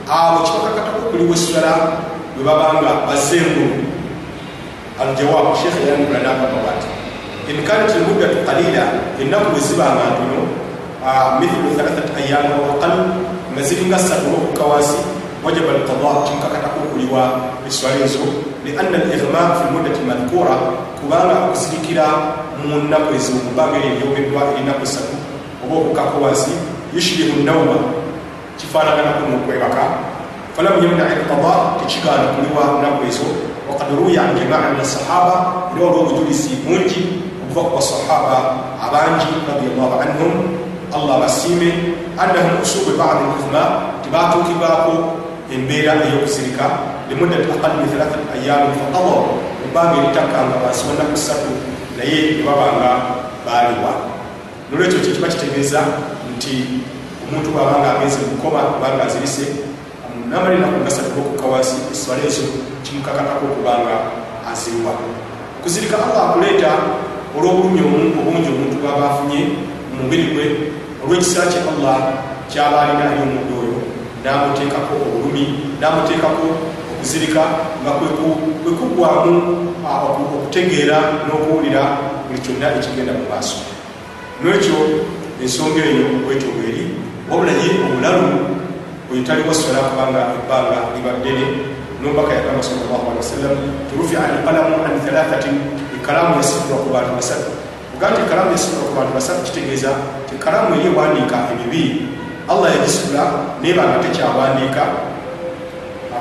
abo 0.09 0.39
kibakakatako 0.47 0.99
okuliwa 1.09 1.35
essala 1.37 1.73
bwe 2.35 2.45
babanga 2.45 3.05
bazzengu 3.07 3.67
aljawabu 5.03 5.53
shekhe 5.61 5.85
yanula 5.91 6.19
nagamba 6.25 6.59
bati 6.65 6.89
in 7.51 7.65
kanat 7.65 7.93
almuddatu 7.93 8.41
qalila 8.49 8.85
ennaku 9.21 9.51
bwe 9.53 9.61
zibanga 9.61 10.05
ntono 10.13 10.41
mithlu 11.41 11.77
thalathat 11.77 12.09
ayami 12.17 12.53
au 12.57 12.65
aqal 12.77 12.97
nga 13.53 13.63
ziringa 13.63 13.99
ssatu 13.99 14.27
olwokukawansi 14.29 14.99
wajaba 15.45 15.71
alqada 15.77 16.25
kimukakatako 16.27 16.79
okuliwa 16.87 17.23
eswala 17.69 18.05
ezo 18.05 18.25
lianna 18.65 18.99
alihma 19.05 19.43
fi 19.59 19.63
lmuddati 19.69 20.01
madhkura 20.09 20.57
kubanga 21.01 21.35
okuzirikira 21.45 22.07
mu 22.65 22.77
nnaku 22.83 23.15
ezo 23.15 23.33
mubanga 23.45 23.77
eri 23.79 23.89
eryogeddwa 23.93 24.43
erinaku 24.53 24.83
esatu 24.89 25.18
oba 25.69 25.77
okukako 25.77 26.25
wansi 26.25 26.51
yushbihu 26.95 27.45
nauma 27.45 27.77
kifaanaganako 28.57 29.29
nokwebaka 29.29 29.85
falam 30.57 30.83
yamna 30.83 31.05
alqada 31.05 31.55
tekigaana 31.79 32.33
kuliwa 32.35 32.81
nnaku 32.81 33.07
ezo. 33.09 33.29
Wakad 33.69 33.89
ruya 34.01 34.23
an 34.23 34.35
jamaa 34.35 34.73
min 34.73 34.81
asahaba 34.81 35.37
era 35.77 35.87
olwo 35.87 36.01
obujulizi 36.01 36.65
bungi 36.65 37.21
okuva 37.45 37.69
ku 37.69 37.77
basahaba 37.77 38.37
abangi 38.81 39.29
radiallahu 39.47 39.95
anhum. 40.01 40.33
Allah 40.89 41.21
basiime 41.21 41.95
annahum 42.17 42.65
usubu 42.65 42.97
badi 42.97 43.29
lihma 43.29 43.63
tibatuukibwako 44.03 44.95
embeera 45.53 46.01
ey'okuzirika. 46.01 46.67
Limuddati 47.07 47.53
aqal 47.55 47.73
min 47.79 47.87
thalathat 47.93 48.25
ayamin 48.35 48.73
faqada 48.81 49.17
ebbanga 49.63 49.97
eritakkanga 50.01 50.57
wansi 50.65 50.83
wanaku 50.89 51.15
ssatu 51.17 51.53
naye 51.97 52.41
nebabanga 52.41 52.91
baaliwa 53.47 54.18
nolwekyo 54.71 54.99
kyekiba 55.01 55.29
kitegeeza 55.29 55.81
nti 56.37 56.55
omuntu 57.25 57.49
bwabanga 57.51 57.89
agenze 57.97 58.19
mukoma 58.33 58.61
kubanga 58.73 59.05
azirise 59.05 59.45
namalinaku 60.31 60.85
gasatu 60.85 61.21
okuka 61.21 61.47
wansi 61.53 61.77
eswala 61.93 62.23
ezo 62.29 62.45
kimukakatako 62.85 63.45
okubanga 63.47 63.95
aziriwa 64.51 64.93
okuzirika 65.59 65.97
allah 66.05 66.23
akuleeta 66.29 66.71
olw'obulumi 67.37 67.81
obungi 68.21 68.49
omuntu 68.55 68.77
bwaba 68.81 69.05
afunye 69.11 69.41
mu 69.89 69.95
mubiri 70.05 70.25
gwe 70.33 70.45
olw'ekisa 71.03 71.49
kye 71.51 71.61
allah 71.73 71.99
kyaba 72.51 72.77
alina 72.83 73.05
eri 73.13 73.21
omuntu 73.27 73.53
oyo 73.61 73.77
namuteekako 74.25 74.93
obulumi 75.07 75.45
namuteekako 75.81 76.47
okuzirika 76.93 77.43
nga 77.81 77.93
kwekuggwamu 78.65 79.35
okutegeera 80.49 80.99
n'okuwulira 81.25 81.83
buli 82.27 82.39
kyonna 82.45 82.67
ekigenda 82.77 83.13
mu 83.17 83.25
maaso 83.33 83.78
nolwekyo 84.43 84.79
ensonga 85.43 85.83
eyo 85.85 86.07
bwetyo 86.25 86.49
bweri 86.57 86.85
wabula 87.31 87.53
ye 87.53 87.69
obulalu 87.85 88.27
oyo 89.11 89.23
taliwo 89.27 89.55
sola 89.55 89.91
kubanga 89.91 90.21
ebbanga 90.39 90.79
liba 90.95 91.13
ddene 91.21 91.47
nombaka 92.03 92.35
yagamba 92.35 92.63
wasallam 93.19 93.55
turufia 93.91 94.19
alqalamu 94.23 94.79
an 94.87 94.95
thalathatin 95.03 95.57
ekalamu 95.99 96.39
yasibirwa 96.41 96.79
ku 96.87 96.89
bantu 96.95 97.13
basatu. 97.19 97.51
Oga 97.93 98.07
nti 98.15 98.21
ekalamu 98.25 98.51
yasibirwa 98.55 98.85
ku 98.89 98.95
bantu 98.95 99.13
basatu 99.19 99.41
kitegeeza 99.45 99.91
ti 100.31 100.35
kalamu 100.39 100.79
eri 100.79 100.89
ewandiika 100.89 101.37
ebibi. 101.53 101.85
Allah 102.49 102.73
yagisula 102.73 103.25
naye 103.61 103.75
banga 103.75 103.99
tekyawandiika. 104.01 104.85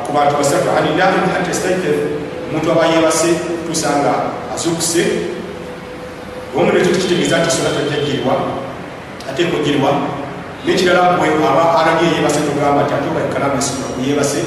Ku 0.04 0.10
bantu 0.12 0.34
basatu 0.42 0.68
ani 0.74 0.98
naim 0.98 1.30
hatta 1.30 1.54
staikir 1.54 2.20
omuntu 2.50 2.68
aba 2.74 2.90
yebase 2.90 3.32
tuusa 3.64 4.02
nga 4.02 4.14
azukuse 4.52 5.37
omuntu 6.58 6.78
ekyo 6.82 6.92
tekitegeeza 6.96 7.38
nti 7.38 7.50
sola 7.54 7.70
tajjagirwa 7.78 8.36
ate 9.30 9.42
ekojirwa 9.46 9.92
nekirala 10.66 11.14
gwe 11.18 11.30
aba 11.50 11.64
alabye 11.80 12.08
yebase 12.18 12.40
tugamba 12.48 12.82
nti 12.84 12.94
ate 12.98 13.08
oba 13.12 13.22
ekalamu 13.28 13.56
yasibirwa 13.60 13.90
ku 13.94 14.00
yebase 14.02 14.40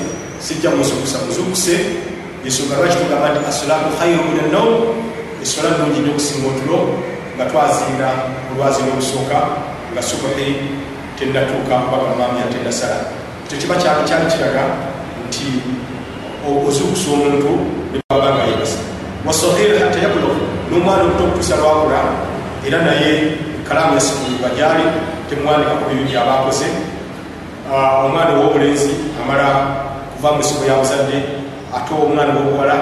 sijja 0.44 0.70
muzukusa 0.74 1.22
muzukuse 1.26 1.74
ensonga 2.46 2.74
lwaki 2.78 2.98
tugamba 3.02 3.26
nti 3.30 3.40
asolatu 3.50 3.88
khairu 3.98 4.22
min 4.26 4.38
annaum 4.44 4.74
esola 5.42 5.70
nungi 5.78 6.00
nyokusinga 6.04 6.46
otulo 6.50 6.78
nga 7.36 7.44
twazinda 7.50 8.08
olwazina 8.50 8.90
olusooka 8.94 9.38
nga 9.92 10.02
subuhi 10.02 10.48
tennatuuka 11.16 11.74
mpaka 11.86 12.10
mami 12.18 12.40
atendasala 12.42 12.98
ekyo 13.46 13.56
kiba 13.60 13.76
kyali 13.78 14.26
kiraga 14.32 14.64
nti 15.26 15.46
ozukusa 16.66 17.06
omuntu 17.14 17.52
nebaba 17.92 18.34
nga 18.34 18.44
yebasa 18.50 18.82
wasahir 19.26 19.78
hatta 19.78 19.98
yablug 20.02 20.49
n'omwana 20.70 21.02
omuto 21.02 21.22
okutuusa 21.24 21.58
lwakula 21.58 22.00
era 22.66 22.78
naye 22.86 23.10
kalamu 23.68 23.94
yasibulibwa 23.98 24.48
gyali 24.56 24.84
temwandikako 25.28 25.90
bibi 25.90 26.04
byaba 26.10 26.32
akoze 26.38 26.66
omwana 28.06 28.30
ow'obulenzi 28.38 28.94
amala 29.18 29.46
kuva 30.14 30.34
mu 30.34 30.38
nsiko 30.38 30.62
ya 30.64 30.78
muzadde 30.78 31.18
ate 31.74 31.90
omwana 31.94 32.34
wobuwala 32.34 32.76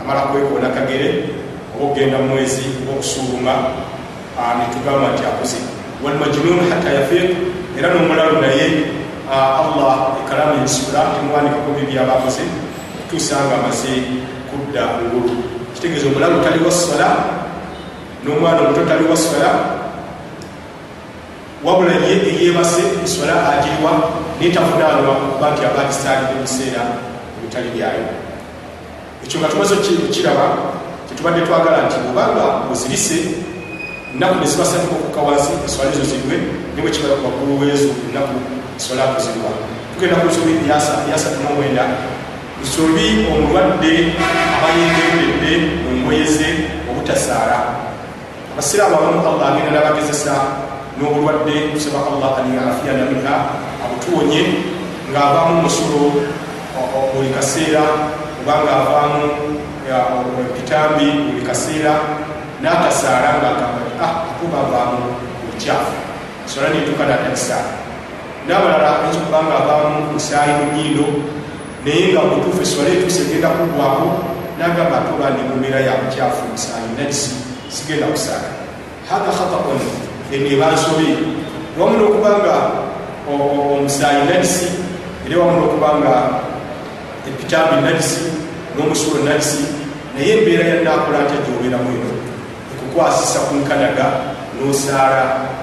amala 0.00 0.20
kwekoona 0.28 0.68
kagere. 0.76 1.08
Oba 1.76 1.84
okugenda 1.84 2.18
mu 2.20 2.36
mwezi 2.36 2.64
oba 2.84 2.92
okusuuluma 2.96 3.52
netugamba 4.58 5.12
nti 5.12 5.22
akuze 5.24 5.58
walmajunun 6.04 6.68
hatta 6.68 6.90
yafiq 6.92 7.28
era 7.78 7.88
n'omulalu 7.88 8.40
naye 8.40 8.66
allah 9.32 10.16
ekalamu 10.20 10.60
yensibula 10.60 11.16
temuwandikako 11.16 11.70
bibi 11.76 11.96
abakoze 11.96 12.44
okutuusa 13.00 13.36
nga 13.44 13.54
amaze 13.60 13.92
kudda 14.48 14.82
ngulu 15.00 15.59
kitegeeza 15.80 16.06
omulalu 16.08 16.44
taliwa 16.44 16.70
sola 16.70 17.08
n'omwana 18.24 18.60
omuto 18.60 18.84
taliwa 18.84 19.16
sola 19.16 19.50
wabula 21.64 21.92
ye 21.92 22.16
eyebase 22.28 22.82
eswala 23.04 23.34
agiriwa 23.52 23.92
netavunaanwa 24.40 25.14
kuba 25.14 25.50
nti 25.50 25.62
aba 25.64 25.88
kisaalidde 25.88 26.34
ebiseera 26.38 26.82
ebitali 27.38 27.70
byayo. 27.74 28.04
Ekyo 29.24 29.40
nga 29.40 29.48
tumaze 29.48 29.74
okiraba 29.74 30.46
kyetubadde 31.08 31.40
twagala 31.46 31.88
nti 31.88 31.96
obanga 32.10 32.44
ozirise 32.72 33.18
ennaku 34.12 34.34
nezibasatuka 34.40 34.94
okuka 35.00 35.20
wansi 35.26 35.50
eswala 35.66 35.90
ezo 35.92 36.04
zirwe 36.10 36.36
nibwe 36.74 36.90
kibala 36.92 37.14
ku 37.20 37.24
waggulu 37.26 37.60
weezo 37.60 37.88
ennaku 38.08 38.36
eswala 38.76 39.12
kuzirwa 39.12 39.50
tugenda 39.92 40.20
ku 40.20 40.26
nsobi 40.28 40.52
yasatu 41.10 41.40
nomwenda 41.40 41.84
nsobi 42.62 43.06
omulwadde 43.32 43.92
aba 44.56 44.68
yegendedde 44.78 45.52
mu 45.82 45.90
ngoye 46.04 46.24
ze 46.36 46.48
obutasaala 46.90 47.58
abasiraamu 48.52 48.94
abamu 48.96 49.20
allah 49.28 49.46
agenda 49.52 49.70
nabagezesa 49.72 50.34
n'obulwadde 51.00 51.72
tusaba 51.72 52.04
allah 52.12 52.30
an 52.44 52.46
yafiyana 52.52 53.04
minha 53.08 53.36
abutuwonye 53.84 54.42
ng'avaamu 55.10 55.64
musulo 55.64 56.02
buli 57.16 57.30
kaseera 57.32 57.82
obanga 58.44 58.72
avaamu 58.84 59.24
ekitambi 60.52 61.06
buli 61.32 61.42
kaseera 61.48 61.94
n'atasaala 62.60 63.40
ng'agamba 63.40 63.80
ti 63.88 63.92
ah 64.04 64.12
akuba 64.28 64.56
avaamu 64.68 65.16
obukyafu 65.48 65.96
sola 66.44 66.68
netuuka 66.68 67.08
natalisaala 67.08 67.72
n'abalala 68.44 69.08
ekikubanga 69.08 69.54
avaamu 69.64 70.12
musaayi 70.12 70.52
mu 70.60 70.66
nyindo 70.76 71.06
naye 71.84 72.12
nga 72.12 72.20
mutuufu 72.28 72.60
eswala 72.62 72.90
etuuse 72.92 73.20
egenda 73.24 73.48
kuggwako 73.56 74.06
n'agamba 74.58 74.96
ate 75.00 75.10
oba 75.16 75.26
ndi 75.32 75.42
mumbeera 75.48 75.80
ya 75.80 75.92
bukyafu 76.00 76.42
musaayi 76.52 76.88
najisi 76.98 77.30
sigenda 77.72 78.06
kusaala 78.12 78.48
hatha 79.08 79.32
khataun 79.38 79.80
eba 80.32 80.66
nsobi 80.76 81.08
wamu 81.80 81.94
n'okubanga 81.98 82.54
omusaayi 83.32 84.28
najisi 84.28 84.68
era 85.24 85.40
wamu 85.40 85.56
n'okubanga 85.60 86.12
epitambi 87.28 87.76
najisi 87.86 88.20
n'omusulo 88.76 89.24
najisi 89.24 89.64
naye 90.14 90.28
embeera 90.36 90.64
yanakola 90.70 91.18
nti 91.24 91.36
gyobeeramu 91.44 91.88
eno 91.96 92.10
ekukwasisa 92.72 93.38
ku 93.48 93.52
nkanaga 93.60 94.06
n'osaala 94.56 95.22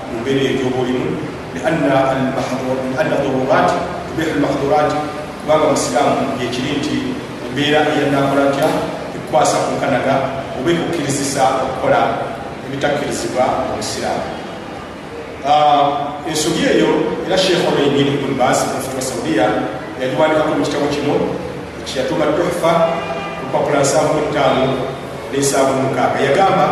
mu 0.10 0.16
mbeera 0.22 0.42
egyoba 0.50 0.78
olimu 0.82 1.10
lianna 1.54 3.16
dururat 3.22 3.70
tubihu 4.10 4.32
lmahdurat 4.42 4.90
kubanga 5.48 5.72
musiraamu 5.72 6.36
yekiri 6.44 6.72
nti 6.80 6.96
embeera 7.48 7.80
eyanakola 7.88 8.52
ntya 8.52 8.68
ekukwasa 9.16 9.56
ku 9.64 9.80
nkanaga 9.80 10.16
oba 10.60 10.70
ekukkirizisa 10.76 11.44
okukola 11.64 12.00
ebitakkirizibwa 12.68 13.44
omusiraamu 13.72 14.28
ensogi 16.28 16.64
eyo 16.68 16.92
era 17.24 17.38
sheekh 17.40 17.64
oleini 17.64 18.20
ibn 18.20 18.36
bas 18.36 18.60
mufti 18.76 18.92
wa 19.00 19.04
saudiya 19.10 19.46
yagiwandikako 20.04 20.52
mu 20.60 20.66
kitabo 20.68 20.88
kino 20.92 21.16
kyeyatuma 21.88 22.28
tuhfa 22.36 22.72
lupapula 23.40 23.80
nsanvu 23.80 24.20
mutaano 24.20 24.68
n'ensanvu 25.32 25.74
mukaaga. 25.80 26.20
Yagamba 26.28 26.66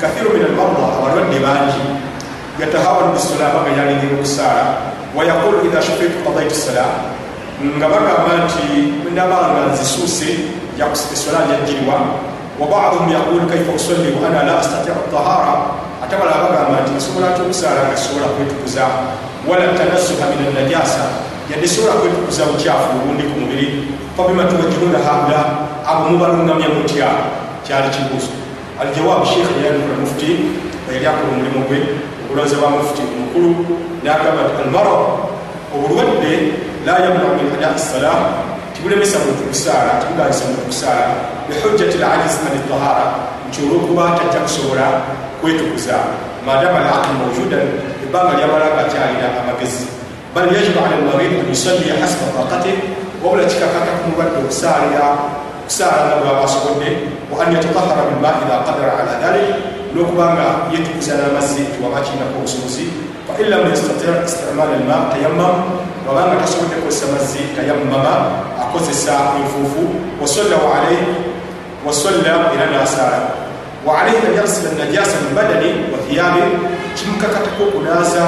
kathiru 0.00 0.30
min 0.34 0.46
almarda 0.46 0.86
abalwadde 0.86 1.38
bangi. 1.42 1.82
Yatahawanu 2.62 3.10
bisola 3.18 3.50
baga 3.54 3.70
yalengera 3.74 4.14
okusaala. 4.14 4.64
Wayaqulu 5.16 5.66
idha 5.66 5.82
shafitu 5.82 6.22
qadaitu 6.22 6.54
sala 6.54 7.18
nga 7.60 7.86
bagamba 7.92 8.32
nti 8.44 8.64
nabanga 9.14 9.72
nzisuuse 9.72 10.30
esola 11.12 11.44
njajjirwa 11.44 11.96
wabaduhum 12.60 13.12
yaqulu 13.12 13.46
kaifa 13.46 13.72
usalli 13.72 14.16
wa 14.16 14.28
ana 14.28 14.42
la 14.48 14.58
astatiu 14.58 14.96
tahara 15.12 15.54
ate 16.02 16.14
bala 16.16 16.40
bagamba 16.44 16.80
nti 16.82 16.96
nsobola 16.96 17.36
ty 17.36 17.40
okusaala 17.42 17.80
nga 17.88 17.96
sobola 17.96 18.26
kwetukuza? 18.34 18.84
Wala 19.48 19.76
tanasuha 19.76 20.24
min 20.32 20.40
anajasa 20.48 21.04
yadde 21.50 21.68
sobola 21.68 22.00
kwetukuza 22.00 22.48
bukyafu 22.48 22.96
obundi 22.96 23.24
ku 23.28 23.36
mubiri. 23.40 23.68
Fabima 24.16 24.44
tuwajihuna 24.48 24.98
haula 25.06 25.40
abo 25.88 26.02
mubalungamya 26.10 26.68
mutya 26.76 27.08
kyali 27.64 27.88
kibuuzo. 27.92 28.32
Aljawaabu 28.80 29.26
sheekh 29.26 29.50
yayandikula 29.60 29.96
mufuti 30.00 30.30
yali 30.88 31.06
akola 31.06 31.28
omulimu 31.32 31.60
gwe 31.68 31.78
okulonze 32.24 32.56
bwa 32.56 32.70
mufuti 32.70 33.02
omukulu 33.04 33.50
nagamba 34.04 34.40
nti 34.48 34.62
almara 34.62 34.92
obulwadde 35.74 36.32
la 36.86 36.94
yamna 37.04 37.36
min 37.36 37.46
adai 37.56 37.78
sala 37.78 38.12
tibulemesa 38.74 39.18
muntu 39.20 39.42
kusaala 39.52 40.00
tibuganyisa 40.00 40.44
muntu 40.48 40.62
kusaala 40.72 41.06
bihujjati 41.48 41.98
lajiz 42.00 42.34
an 42.48 42.56
tahara 42.68 43.06
nti 43.48 43.58
olwokuba 43.64 44.16
tajja 44.18 44.40
kusobola 44.40 44.86
kwetukuza 45.40 45.96
madama 46.46 46.78
alaqli 46.80 47.12
mawjudan 47.20 47.66
ebbanga 48.04 48.32
lyamala 48.38 48.66
nga 48.72 48.82
akyalira 48.88 49.28
amagezi 49.40 49.86
bal 50.34 50.48
yajibu 50.48 50.78
ala 50.80 50.96
lmarid 51.02 51.32
an 51.40 51.46
yusalliya 51.52 52.00
hasba 52.00 52.32
taqatih 52.36 52.76
wabula 53.20 53.44
kikakata 53.44 53.92
ku 54.00 54.02
mulwadde 54.08 54.38
okusaalira 54.40 55.06
okusaala 55.60 56.00
nga 56.08 56.16
bwaba 56.24 56.42
asobodde 56.48 56.90
wa 57.28 57.36
an 57.44 57.52
yatatahara 57.52 58.02
bilma 58.08 58.30
idha 58.40 58.56
qadara 58.64 58.92
ala 59.04 59.12
dhalik 59.20 59.48
n'okubanga 59.92 60.72
yetukuza 60.72 61.20
n'amazzi 61.20 61.62
tiwaba 61.76 62.00
kirinako 62.00 62.34
obusobozi 62.40 63.09
wain 63.28 63.50
lam 63.50 63.70
yastati 63.70 64.06
istimaala 64.26 64.72
alma 64.80 64.96
tayamam 65.12 65.54
wabanga 66.08 66.40
tasobodde 66.40 66.74
kukozesa 66.74 67.06
mazzi 67.12 67.38
tayamama 67.56 68.14
akozesa 68.62 69.12
enfuufu 69.40 69.82
wasalla 70.20 70.56
era 72.54 72.66
nasaala 72.78 73.20
waalaihi 73.86 74.26
an 74.26 74.34
yarsila 74.36 74.70
najasa 74.78 75.16
min 75.24 75.34
badani 75.34 75.70
wa 75.92 75.98
thiyabe 76.08 76.42
kimukakatako 76.94 77.62
okunaaza 77.64 78.24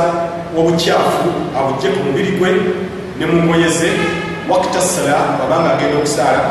obukyafu 0.58 1.28
abujje 1.58 1.88
ku 1.88 2.04
mubiri 2.06 2.32
gwe 2.38 2.50
ne 3.18 3.26
mungoyeze 3.26 3.90
wakita 4.50 4.80
sala 4.80 5.16
wabanga 5.40 5.74
agenda 5.74 5.98
okusaala 5.98 6.42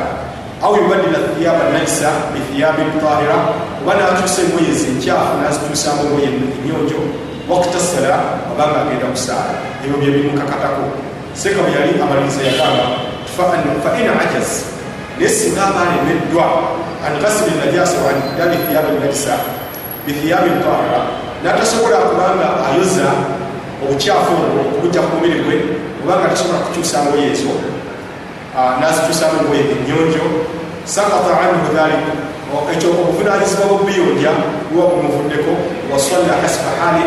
aw 0.63 0.75
yubadila 0.75 1.19
thiyaba 1.33 1.69
naisa 1.73 2.09
bithiyabin 2.33 2.91
tahira 3.01 3.37
oba 3.81 3.93
nakyusa 3.95 4.41
engoye 4.41 4.69
ezenkyafu 4.71 5.33
nazikyusamu 5.41 6.01
engoye 6.01 6.27
enyonjo 6.27 7.01
wakita 7.49 7.79
sala 7.79 8.19
wabanga 8.49 8.81
agenda 8.81 9.05
okusaala 9.07 9.53
ebyo 9.83 9.97
bye 9.97 10.11
bimukakatako 10.11 10.83
seka 11.33 11.61
bwe 11.63 11.71
yali 11.71 12.01
amaliriza 12.01 12.41
yagamba 12.49 12.85
fain 13.35 14.09
ajaz. 14.23 14.49
Naye 15.17 15.29
singa 15.29 15.61
aba 15.67 15.81
alemeddwa 15.81 16.45
an 17.05 17.13
gasili 17.21 17.55
najasa 17.65 17.97
wa 18.01 18.09
anbidali 18.09 18.57
thiyabi 18.67 18.99
najisa 19.01 19.33
bithiyabi 20.05 20.49
tahira. 20.49 21.01
Natasobola 21.43 21.97
kubanga 21.97 22.47
ayoza 22.67 23.09
obukyafu 23.83 24.33
obwo 24.33 24.61
okubujja 24.61 25.01
ku 25.01 25.15
mubiri 25.15 25.39
gwe 25.43 25.55
kubanga 26.01 26.29
tasobola 26.29 26.59
kukyusa 26.65 27.03
ngoye 27.05 27.31
ezo 27.31 27.53
nazikyusamu 28.81 29.39
engoye 29.41 29.63
enyonjo 29.73 30.25
sakata 30.85 31.33
anhu 31.41 31.67
dhalik 31.73 32.03
ekyo 32.73 32.89
obuvunanyizibwa 32.91 33.65
bwobiyonja 33.67 34.31
buba 34.69 34.85
bumuvuddeko 34.91 35.51
wasalla 35.91 36.33
hasiba 36.41 36.71
hali 36.81 37.05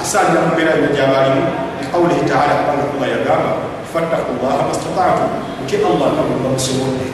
asalira 0.00 0.40
mu 0.44 0.52
mbeera 0.52 0.76
yonna 0.76 0.90
gyabalimu 0.96 1.42
liqaulihi 1.80 2.22
taala 2.30 2.52
kubanga 2.60 2.84
allah 2.92 3.06
yagamba 3.14 3.52
fattaku 3.92 4.30
llaha 4.40 4.62
mastatatu 4.68 5.24
nti 5.64 5.74
allah 5.80 6.08
nga 6.12 6.22
bwemba 6.26 6.48
musobodde 6.56 7.06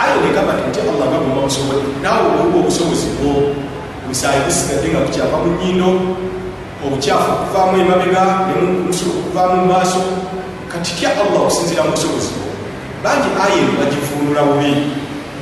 ayo 0.00 0.16
negamba 0.22 0.52
nti 0.54 0.64
nti 0.70 0.80
allah 0.86 1.06
nga 1.10 1.18
bwemba 1.22 1.40
musobodde 1.46 1.88
naawe 2.02 2.26
obuba 2.38 2.58
obusobozi 2.62 3.08
bwo 3.18 3.32
omusaayi 4.04 4.40
gusigadde 4.46 4.86
nga 4.92 5.00
bukyava 5.04 5.36
mu 5.42 5.50
nyindo 5.58 5.90
obukyafu 6.84 7.30
okuvaamu 7.34 7.74
emabega 7.82 8.22
nemusulo 8.46 9.12
okuvaamu 9.20 9.54
mu 9.60 9.66
maaso 9.72 10.00
kati 10.70 10.90
tya 10.96 11.10
allah 11.18 11.40
okusinzira 11.44 11.82
mu 11.86 11.92
busobozi 11.98 12.30
bwo 12.38 12.48
bangi 13.02 13.28
aya 13.42 13.56
eno 13.58 13.72
bagivuunula 13.80 14.42
bubi 14.48 14.72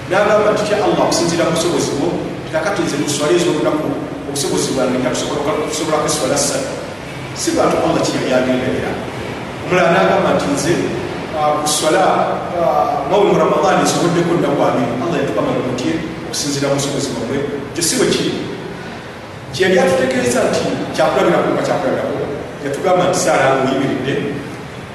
nagamba 0.08 0.56
nti 0.56 0.62
tya 0.66 0.76
allah 0.80 1.04
okusinzira 1.04 1.44
mu 1.46 1.52
busobozi 1.52 1.90
bwo 1.96 2.08
tikakati 2.48 2.80
nze 2.82 2.96
kuswala 3.04 3.32
ez'olunaku 3.36 4.07
obusobozi 4.28 4.68
bwange 4.74 4.96
ntakusobola 4.98 5.98
kweswala 6.02 6.36
ssatu. 6.36 6.72
Si 7.40 7.50
bantu 7.56 7.76
allah 7.84 8.02
kiyali 8.02 8.34
agenderera 8.34 8.92
omulala 9.64 9.90
nagamba 9.94 10.30
nti 10.36 10.46
nze 10.54 10.72
kuswala 11.62 12.02
mwawe 13.08 13.24
mu 13.30 13.38
ramadani 13.38 13.82
nsoboddeko 13.86 14.32
nnaku 14.34 14.60
abiri 14.68 14.92
allah 15.04 15.16
yatukamanya 15.20 15.62
mutye 15.66 15.92
okusinzira 16.26 16.68
mu 16.68 16.74
busobozi 16.78 17.08
bwamwe 17.14 17.38
kyo 17.74 17.82
si 17.82 17.94
bwe 17.96 18.06
kiri. 18.14 18.32
Kyeyali 19.52 19.78
atutegeeza 19.78 20.40
nti 20.50 20.64
kyakulabirako 20.94 21.48
nga 21.54 21.62
kyakulabirako 21.66 22.18
yatugamba 22.64 23.02
nti 23.08 23.18
saala 23.24 23.44
nga 23.54 23.70
oyimiridde 23.70 24.14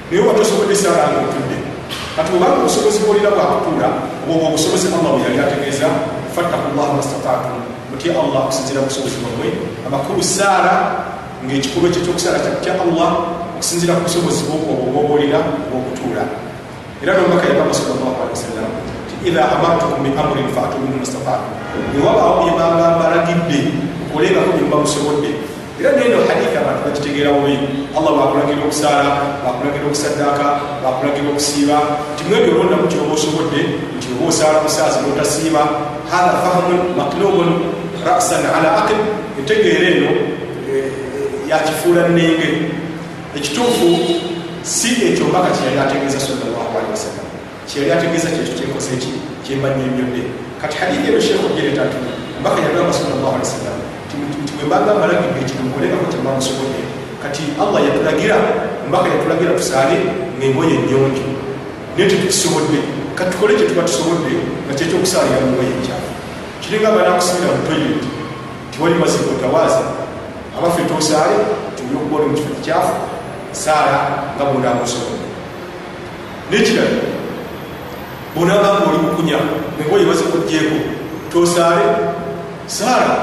naye 0.08 0.20
oba 0.22 0.38
tosobodde 0.38 0.76
saala 0.76 1.04
nga 1.10 1.20
otudde 1.26 1.58
kati 2.16 2.30
obanga 2.36 2.60
obusobozi 2.62 3.00
bwolina 3.04 3.32
bwakutuula 3.36 3.88
obwoba 4.24 4.46
obusobozi 4.52 4.86
allah 4.92 5.12
bwe 5.16 5.24
yali 5.26 5.40
ategeeza 5.40 5.88
fattaku 6.36 6.68
llah 6.76 6.90
mastataatum 6.98 7.73
mutye 8.04 8.20
allah 8.20 8.44
okusinzira 8.44 8.84
mu 8.84 8.88
busobozi 8.88 9.16
bwamwe 9.24 9.48
amakulu 9.88 10.24
saala 10.24 10.74
ngaekikolwa 11.46 11.88
ekyo 11.88 12.02
ekyokusaala 12.04 12.44
kyakutya 12.44 12.74
allah 12.84 13.12
okusinzira 13.56 13.96
ku 13.96 14.04
busobozi 14.04 14.42
bwobwo 14.44 15.00
bwolina 15.08 15.40
bwokutuula 15.72 16.24
era 17.00 17.16
nomubaka 17.16 17.48
yagamba 17.48 17.72
sallallahu 17.72 18.20
alehi 18.20 18.36
wasallam 18.36 18.72
ti 19.08 19.16
idha 19.28 19.44
amartukum 19.56 20.04
min 20.04 20.14
amrin 20.20 20.52
faatu 20.52 20.84
minhu 20.84 21.00
mastataatum 21.00 21.52
ewabaawo 21.96 22.44
byebanga 22.44 22.86
mbalagidde 23.00 23.60
okolengako 24.12 24.52
byemuba 24.56 24.78
musobodde. 24.84 25.32
Era 25.80 25.92
neno 25.98 26.22
hadithi 26.28 26.56
abantu 26.56 26.82
bagitegeera 26.86 27.34
bubi. 27.34 27.56
Allah 27.98 28.12
bakulagira 28.20 28.62
okusaala 28.68 29.10
bakulagira 29.44 29.86
okusaddaaka 29.90 30.48
bakulagira 30.84 31.28
okusiiba. 31.34 31.78
Nti 32.14 32.24
mwebyo 32.30 32.52
olonda 32.56 32.76
mu 32.78 32.88
kyoba 32.92 33.14
osobodde 33.18 33.62
nti 33.98 34.08
oba 34.14 34.30
osaala 34.30 34.62
musaazi 34.64 34.98
notasiiba 35.02 35.64
hatha 36.12 36.38
fahamun 36.44 36.94
matlubun 36.94 37.73
rasan 38.06 38.44
ala 38.46 38.70
aqil 38.84 39.00
entegeera 39.40 39.88
eno 39.96 40.12
yakifuula 41.50 42.08
nnenge. 42.08 42.50
Ekituufu 43.38 43.90
si 44.64 44.88
ekyo 44.88 45.26
mbaka 45.26 45.50
kyeyali 45.56 45.80
ategeeza 45.80 46.20
sallallahu 46.20 46.72
alihi 46.78 46.94
wasallam 46.96 47.28
kyeyali 47.68 47.92
ategeeza 47.92 48.30
kyekyo 48.36 48.54
kyenkoze 48.60 48.90
eki 48.98 49.12
kyembanyonyodde 49.46 50.22
kati 50.62 50.76
hadithi 50.78 51.08
eno 51.12 51.20
sheekh 51.26 51.44
ogereta 51.50 51.82
nti 51.88 51.98
mbaka 52.42 52.58
yagamba 52.66 52.94
sallallahu 52.98 53.34
alihi 53.36 53.48
wasallam 53.50 53.78
nti 54.06 54.16
bwembanga 54.58 54.92
malagidde 55.02 55.40
ekintu 55.44 55.64
mukolekako 55.68 56.06
kyembamusobodde 56.12 56.82
kati 57.24 57.44
allah 57.64 57.80
yatulagira 57.88 58.38
mbaka 58.90 59.08
yatulagira 59.14 59.52
tusaale 59.60 59.98
ngaengoye 60.38 60.74
enyonjo 60.80 61.28
naye 61.96 62.06
tetukisobodde 62.10 62.80
kati 63.18 63.30
tukole 63.34 63.54
kyetuba 63.58 63.84
tusobodde 63.88 64.34
nga 64.66 64.74
kyekyokusaalira 64.78 65.38
mungoye 65.46 65.72
ekyafu 65.80 66.03
kiringa 66.64 66.96
banakusibira 66.96 67.52
mu 67.52 67.68
toilet 67.68 68.04
tiwali 68.72 68.96
maziko 68.96 69.36
otawaaza 69.36 69.84
abaffe 70.58 70.84
tosaale 70.88 71.36
tuli 71.76 71.96
okubola 71.96 72.26
mu 72.28 72.34
kifo 72.38 72.56
kikyafu 72.56 72.94
saala 73.52 74.00
nga 74.36 74.44
bonamusobodde 74.46 75.28
nekirala 76.52 77.04
bonabanga 78.36 78.88
oli 78.88 79.00
mukunya 79.04 79.40
engoye 79.80 80.06
bazikugjeeko 80.08 80.78
tosaale 81.32 81.86
saala 82.68 83.14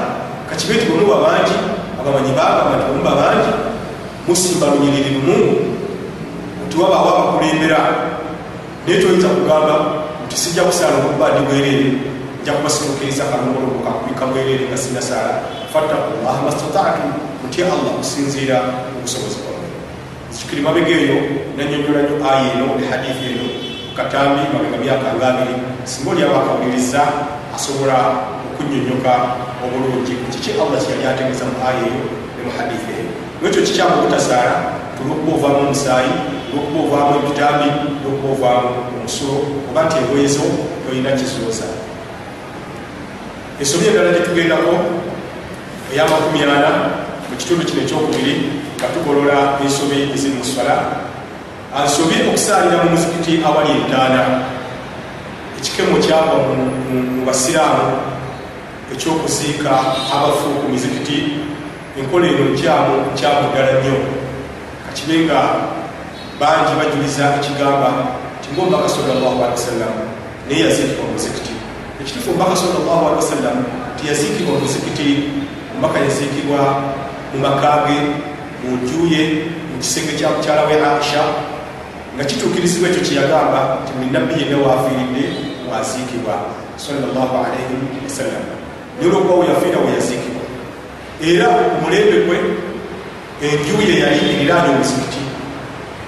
kakibe 0.49 0.73
nti 0.73 0.85
bwemuba 0.85 1.17
bangi 1.25 1.57
abamanyi 1.99 2.31
bagamba 2.37 2.77
nti 2.77 2.85
bwemuba 2.85 3.13
bangi 3.21 3.51
musimba 4.27 4.69
lunyiriri 4.71 5.17
lumu 5.25 5.53
nti 6.67 6.75
wabaawo 6.77 7.09
abakulembera 7.09 7.79
naye 8.85 9.01
toyinza 9.01 9.27
kugamba 9.27 9.73
nti 10.25 10.35
sijja 10.37 10.63
kusaala 10.63 10.95
okuba 10.97 11.25
ndi 11.33 11.41
bwereere 11.47 12.10
nja 12.41 12.53
kubasirukiriza 12.53 13.23
kalongologo 13.23 13.79
kakubika 13.85 14.25
bwereere 14.25 14.65
nga 14.69 14.77
sina 14.77 15.01
saala 15.01 15.33
fattakullah 15.73 16.35
mastataatu 16.45 17.05
mutya 17.43 17.65
allah 17.65 17.93
kusinziira 17.99 18.57
obusobozi 18.97 19.37
bwawe 19.43 19.67
zikiri 20.35 20.61
mabega 20.61 20.93
eyo 21.01 21.17
nanyonyola 21.57 22.01
nyo 22.07 22.15
aya 22.31 22.53
eno 22.53 22.67
ehadithi 22.83 23.25
eno 23.31 23.45
katambi 23.97 24.41
mabega 24.53 24.77
myaka 24.83 25.07
nga 25.15 25.27
abiri 25.29 25.55
singa 25.83 26.09
oli 26.11 26.21
aba 26.23 26.37
akawuliriza 26.41 27.01
asobola 27.55 27.97
okunyonyoka 28.47 29.13
obulungi 29.63 30.13
kiki 30.31 30.51
allah 30.61 30.77
kyeyali 30.81 31.05
ategeeza 31.11 31.45
mu 31.45 31.57
aya 31.67 31.83
eyo 31.89 32.05
ne 32.35 32.41
mu 32.45 32.51
hadithi 32.57 32.91
eyo 32.97 33.11
nekyo 33.41 33.61
kikyamu 33.67 33.93
obutasaala 33.99 34.55
tulwokuba 34.97 35.33
ovaamu 35.37 35.59
omusaayi 35.65 36.13
olwokuba 36.53 36.79
ovaamu 36.85 37.13
ebitambi 37.19 37.69
olwokuba 38.05 38.29
ovaamu 38.33 38.69
omusulo 38.97 39.35
oba 39.69 39.81
nti 39.85 39.95
engoyezo 40.01 40.45
tolina 40.83 41.11
kizooza 41.19 41.67
ensobi 43.61 43.87
endala 43.87 44.11
gyetugendako 44.11 44.73
eyamakumi 45.93 46.43
ana 46.43 46.69
mu 47.29 47.35
kitundu 47.37 47.65
kino 47.65 47.81
ekyokubiri 47.85 48.33
nga 48.77 48.87
tugolola 48.93 49.37
ensobi 49.63 50.09
eziri 50.15 50.33
mu 50.33 50.45
swala 50.51 50.75
ansobi 51.77 52.15
okusaalira 52.29 52.81
mu 52.83 52.89
muzikiti 52.93 53.33
awali 53.45 53.71
entaana 53.77 54.21
ekikemo 55.57 55.95
kyava 56.03 56.35
mu 57.17 57.21
basiraamu 57.27 57.85
ekyokuziika 58.93 59.71
abafu 60.15 60.47
ku 60.59 60.65
mizikiti 60.73 61.17
enkola 61.99 62.25
eno 62.33 62.43
nkyamu 62.53 62.93
nkyamu 63.13 63.45
ddala 63.51 63.71
nnyo 63.77 63.97
kakibe 64.85 65.15
nga 65.25 65.39
bangi 66.39 66.73
bajuliza 66.79 67.25
ekigamba 67.37 67.89
ti 68.41 68.47
ngaomubaka 68.53 68.89
salllahu 68.89 69.37
alehi 69.45 69.57
wasallam 69.59 69.93
naye 70.47 70.61
yaziikibwa 70.65 71.05
mu 71.05 71.13
muzikiti 71.13 71.60
ekitufu 72.01 72.29
omubaka 72.29 72.55
salllahu 72.55 73.05
alehi 73.07 73.21
wasallam 73.23 73.57
nti 73.95 74.07
yaziikibwa 74.07 74.55
omuzikiti 74.57 75.09
omubaka 75.71 75.99
yaziikibwa 75.99 76.59
mu 77.31 77.37
makage 77.45 77.97
mu 78.61 78.69
njuye 78.81 79.21
mu 79.69 79.77
kisenge 79.81 80.11
kya 80.17 80.29
mukyala 80.33 80.61
we 80.67 80.73
aisha 80.73 81.23
nga 82.15 82.23
kituukirizibwa 82.29 82.89
ekyo 82.89 83.01
kyeyagamba 83.07 83.59
nti 83.81 83.91
buli 83.95 84.09
nabbi 84.13 84.33
yenna 84.39 84.57
waafiiridde 84.65 85.25
waziikibwa 85.69 86.35
salllah 86.85 87.29
alaihi 87.45 87.75
wasallam. 88.05 88.43
Nolwokuba 88.97 89.33
we 89.39 89.45
yafiira 89.51 89.79
we 89.85 89.93
yaziikibwa 89.97 90.43
era 91.29 91.47
omulembe 91.77 92.17
gwe 92.25 92.37
enjuye 93.45 93.93
yali 94.01 94.19
eriraanye 94.33 94.69
omuzikiti 94.75 95.21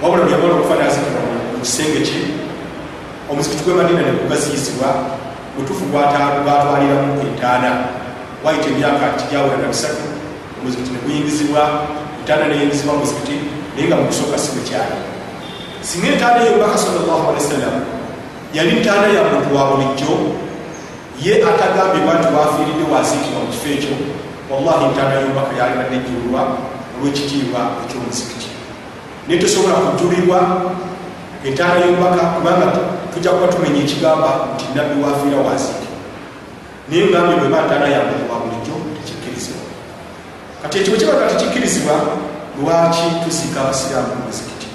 wabula 0.02 0.24
byamala 0.26 0.54
okufa 0.54 0.74
naziikibwa 0.74 1.20
mu 1.54 1.60
kisenge 1.62 2.00
kye 2.08 2.20
omuzikiti 3.30 3.64
gwe 3.64 3.74
madina 3.74 4.02
ne 4.02 4.12
mutuufu 5.58 5.84
gwatwaliramu 5.84 7.20
entaana 7.26 7.70
wayita 8.44 8.68
emyaka 8.68 9.06
tigyawera 9.18 9.56
na 9.56 9.68
bisatu. 9.68 10.04
Omuzikiti 10.60 10.90
ne 10.92 10.98
guyingizibwa 11.04 11.62
entaana 12.20 12.44
neyingizibwa 12.48 12.94
muzikiti 12.94 13.36
naye 13.74 13.88
nga 13.88 13.96
mugusooka 13.96 14.38
si 14.38 14.52
bwekyali 14.52 14.96
singa 15.88 16.06
entaana 16.12 16.38
eyomubaka 16.42 16.78
salllah 16.78 17.20
alehi 17.28 17.44
wasallam 17.44 17.76
yali 18.56 18.72
ntaana 18.80 19.06
ya 19.16 19.22
muntu 19.30 19.56
wa 19.56 19.62
bulijjo. 19.70 20.14
Ye 21.22 21.32
atagambibwa 21.48 22.14
nti 22.14 22.28
wafiiridde 22.36 22.84
waziikibwa 22.94 23.40
mu 23.42 23.48
kifo 23.52 23.68
ekyo. 23.74 23.94
Wallahi 24.50 24.84
ntaana 24.92 25.14
yomubaka 25.20 25.52
yalibadde 25.60 25.96
ejjululwa 25.96 26.42
olwekitiibwa 26.94 27.60
ekyomuzikiti. 27.84 28.48
Naye 29.26 29.40
tosobola 29.40 29.74
kujulirwa 29.74 30.38
entaana 31.46 31.76
yomubaka 31.84 32.22
kubanga 32.34 32.66
tujja 33.14 33.30
kuba 33.30 33.52
tumenya 33.52 33.80
ekigamba 33.84 34.30
nti 34.54 34.64
nabbi 34.74 35.02
wafiira 35.02 35.38
waziike 35.46 35.88
naye 36.88 37.06
ngambye 37.06 37.36
bweba 37.40 37.58
ntaana 37.66 37.86
ya 37.94 38.00
muntu 38.08 38.24
wa 38.30 38.36
bulijjo 38.42 38.74
tekikkirizibwa. 38.96 39.66
Kati 40.62 40.78
ekibo 40.78 40.96
kibaga 40.96 41.26
tekikkirizibwa 41.30 41.94
lwaki 42.60 43.06
tuziika 43.24 43.60
abasiraamu 43.60 44.14
mu 44.18 44.24
muzikiti? 44.26 44.68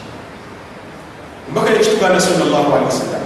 Omubaka 1.48 1.70
yekituganda 1.74 2.20
salllah 2.22 2.66
alihi 2.76 2.90
wasallam. 2.92 3.24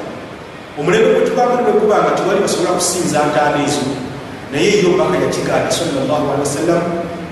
Omulembe 0.79 1.09
gwetugamba 1.13 1.55
nibwekuba 1.55 1.95
nga 2.03 2.11
tiwali 2.17 2.39
basobola 2.41 2.71
kusinza 2.77 3.19
ntaana 3.29 3.59
ezo 3.67 3.83
naye 4.51 4.81
yo 4.81 4.89
omubaka 4.89 5.15
yakiganda 5.23 5.71
salllah 5.71 6.19
alihi 6.31 6.45
wasallam 6.47 6.81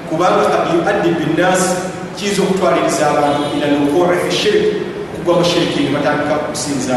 kubanga 0.10 0.44
kad 0.52 0.64
yuaddi 0.74 1.10
binnaasi 1.20 1.72
kiyinza 2.16 2.42
okutwaliriza 2.44 3.04
abantu 3.12 3.42
ila 3.56 3.68
lukui 3.74 4.18
fi 4.24 4.32
shirik 4.38 4.66
okugwa 5.14 5.34
mu 5.40 5.44
shiriki 5.46 5.80
ne 5.84 5.90
batandika 5.96 6.36
kusinza 6.36 6.96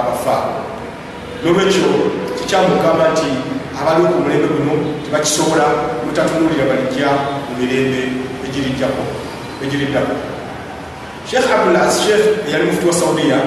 abafa. 0.00 0.36
Nolwekyo 1.44 1.88
kikyamugamba 2.38 3.04
nti 3.12 3.28
abaliwo 3.80 4.08
ku 4.12 4.18
mulembe 4.22 4.48
guno 4.54 4.72
tebakisobola 5.04 5.66
mutatunulira 6.06 6.64
balijja 6.70 7.08
mu 7.46 7.52
mirembe 7.60 8.00
egirijjako 8.46 9.02
egiriddako. 9.64 10.14
Sheikh 11.30 11.46
abdulaziz 11.54 12.08
eyali 12.48 12.64
mufuti 12.66 12.86
wa 12.86 12.92
saudiya 12.94 13.38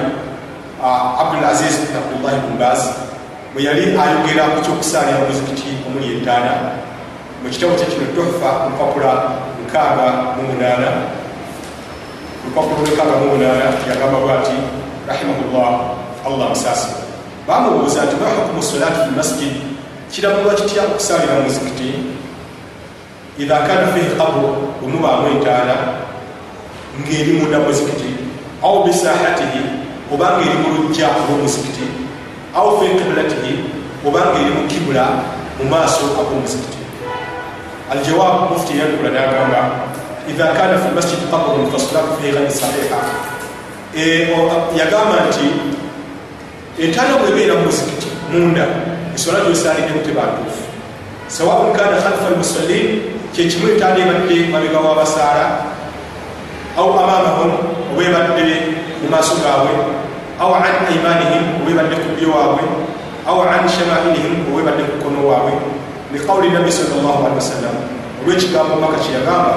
abdulaziz 1.22 1.76
abdullahi 1.98 2.38
bumbaz 2.46 2.80
bwe 3.54 3.62
yali 3.62 3.84
ayogera 3.98 4.44
ku 4.54 4.58
kyokusaalira 4.64 5.18
omuzikiti 5.22 5.84
omuli 5.86 6.16
entaana 6.16 6.52
mu 7.42 7.50
kitabo 7.50 7.74
kye 7.78 7.86
kino 7.86 8.06
tohfa 8.16 8.50
lupapula 8.70 9.12
mukaaga 9.60 10.06
mu 10.34 10.42
munaana 10.48 10.90
lupapula 12.44 12.80
lwekaaga 12.82 13.14
mu 13.20 13.26
munaana 13.34 13.66
yagamba 13.90 14.18
bwati 14.24 14.56
rahimahullah 15.08 15.70
allah 16.26 16.48
musaasi 16.50 16.88
bamubuuza 17.46 18.02
nti 18.04 18.16
ma 18.16 18.28
hukumu 18.36 18.62
solati 18.62 19.00
fi 19.08 19.10
masjid. 19.16 19.52
Kirabulwa 20.12 20.54
kitya 20.54 20.82
okusaalira 20.82 21.34
mu 21.34 21.42
muzikiti 21.42 21.88
idha 23.38 23.58
kana 23.66 23.86
fihi 23.96 24.12
qabru 24.20 24.76
bwemubaamu 24.80 25.26
entaana 25.28 25.74
ng'eri 27.00 27.32
munda 27.40 27.58
muzikiti 27.58 28.10
au 28.62 28.84
bisahatihi 28.84 29.62
obanga 30.12 30.44
eri 30.44 30.56
mu 30.62 30.68
lujja 30.76 31.08
olw'omuzikiti 31.08 31.86
au 32.54 32.76
fi 32.78 32.86
qiblatihi 32.98 33.52
obanga 34.06 34.36
eri 34.40 34.52
mu 34.52 34.68
kibula 34.68 35.04
mu 35.58 35.64
maaso 35.72 36.04
ag'omuzikiti 36.20 36.78
aljawab 37.92 38.52
mufti 38.52 38.78
yanukula 38.78 39.10
nagamba 39.10 39.60
idha 40.28 40.46
kana 40.52 40.76
fi 40.78 40.88
masjid 40.94 41.18
qabrun 41.32 41.72
fasolatu 41.72 42.20
fihi 42.20 42.32
ghairi 42.36 42.52
sahiha. 42.52 43.00
Yagamba 44.78 45.16
nti 45.28 45.46
entaana 46.82 47.14
bwebeera 47.22 47.54
mu 47.54 47.70
muzikiti 47.70 48.10
munda. 48.32 48.66
Esola 49.14 49.44
gyosaalidemu 49.46 50.02
tebantuufu. 50.02 50.66
Sawaun 51.28 51.70
kana 51.76 52.02
khalfa 52.02 52.26
almusallin 52.34 53.00
kyekimu 53.34 53.70
entaana 53.70 53.98
ebadde 54.02 54.50
mabega 54.50 54.80
w'abasaala 54.82 55.46
au 56.76 56.88
amamahum 56.98 57.52
oba 57.94 58.02
ebadde 58.02 58.56
mu 59.02 59.06
maaso 59.10 59.38
gaabwe 59.44 59.70
au 60.42 60.54
an 60.54 60.64
aimanihim 60.90 61.62
oba 61.62 61.70
ebadde 61.70 61.96
ku 62.02 62.08
ddyo 62.16 62.28
waabwe 62.34 62.64
au 63.28 63.38
an 63.46 63.62
shamailihim 63.68 64.50
oba 64.50 64.60
ebadde 64.60 64.82
ku 64.90 64.94
kkono 64.98 65.28
waabwe. 65.28 65.54
Liqawuli 66.12 66.50
nabi 66.50 66.72
salllah 66.72 67.24
alihi 67.24 67.38
wasallam 67.40 67.76
olwekigambo 68.20 68.74
maka 68.82 68.98
kyeyagamba 69.00 69.54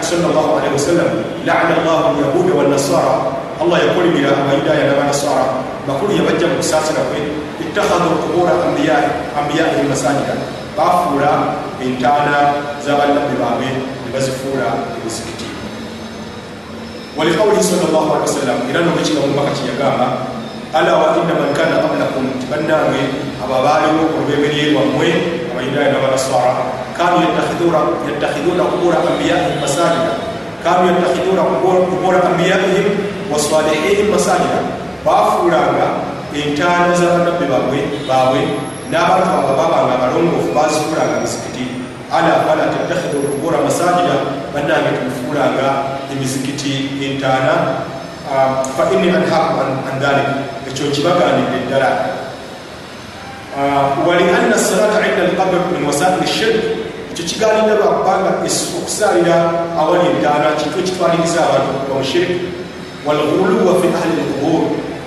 salllah 0.00 0.44
alihi 0.60 0.72
wasallam 0.72 1.10
laana 1.44 1.74
llahu 1.84 2.14
lyahuda 2.16 2.52
wannasara 2.56 3.45
allah 3.61 3.77
yakolimira 3.85 4.31
abayudaaya 4.41 4.83
n'abanasara 4.89 5.45
makulu 5.87 6.11
yabajja 6.19 6.47
mu 6.51 6.55
kusaasira 6.61 7.01
kwe 7.09 7.19
ittakhadhu 7.63 8.09
qubura 8.23 8.53
ambiyaihim 9.39 9.87
masajida 9.89 10.35
bafuula 10.77 11.31
entaana 11.83 12.37
z'abannabbi 12.85 13.35
baabwe 13.41 13.69
ne 14.03 14.09
bazifuula 14.13 14.67
emizikiti 15.01 15.51
ولقوله 17.17 17.61
صلى 17.61 17.85
الله 17.91 18.05
عليه 18.13 18.23
وسلم 18.23 18.57
إلى 18.71 18.79
أنه 18.79 18.93
يجب 19.01 19.15
أن 19.23 19.31
مكة 19.35 19.59
يقام 19.67 19.99
ألا 20.79 20.93
وإن 20.95 21.27
من 21.27 21.51
كان 21.57 21.71
قبلكم 21.83 22.23
تبنى 22.41 22.73
أبا 23.43 23.57
بالغ 23.67 23.95
وبيبري 24.15 24.75
وموي 24.75 25.13
وإلى 25.55 25.79
أن 25.89 25.95
النصارى 26.07 26.53
كانوا 26.97 27.19
يتخذون 27.27 27.75
يتخذون 28.07 28.59
قبور 28.71 28.93
أنبيائهم 32.31 32.85
wasalihin 33.32 34.10
masajida 34.10 34.60
bafuulanga 35.06 35.86
entaana 36.34 36.94
za 36.94 37.06
banabbe 37.06 37.46
baabwe 38.08 38.40
n'abantu 38.90 39.30
abo 39.34 39.48
babanga 39.58 39.94
abalongoofu 39.94 40.50
bazifuulanga 40.54 41.20
mizikiti 41.20 41.66
ala 42.12 42.46
fala 42.46 42.64
tattakhidhu 42.74 43.18
lqubura 43.24 43.58
masajida 43.66 44.14
bannange 44.54 44.90
tumufuulanga 44.98 45.66
emizikiti 46.12 46.72
entaana 47.06 47.54
um, 48.30 48.52
fa 48.76 48.84
inni 48.94 49.08
anhakum 49.10 49.82
an 49.90 49.96
dhalik 50.00 50.28
ekyo 50.68 50.90
kibaganidde 50.94 51.58
ddala. 51.66 51.90
Uh, 53.56 54.06
Walianna 54.08 54.58
salata 54.58 55.00
inda 55.08 55.22
alqabr 55.32 55.72
min 55.72 55.86
wasaili 55.88 56.26
shirk 56.28 56.56
ekyo 57.10 57.24
kiganidde 57.24 57.74
lwakubanga 57.80 58.30
okusaalira 58.78 59.36
awali 59.80 60.06
entaana 60.14 60.54
kintu 60.60 60.78
ekitwaliriza 60.78 61.40
abantu 61.46 61.70
okuba 61.76 61.98
mushiriki 61.98 62.65
walghuluwa 63.06 63.72
fi 63.80 63.86
ahli 63.98 64.12
lqubur 64.20 64.62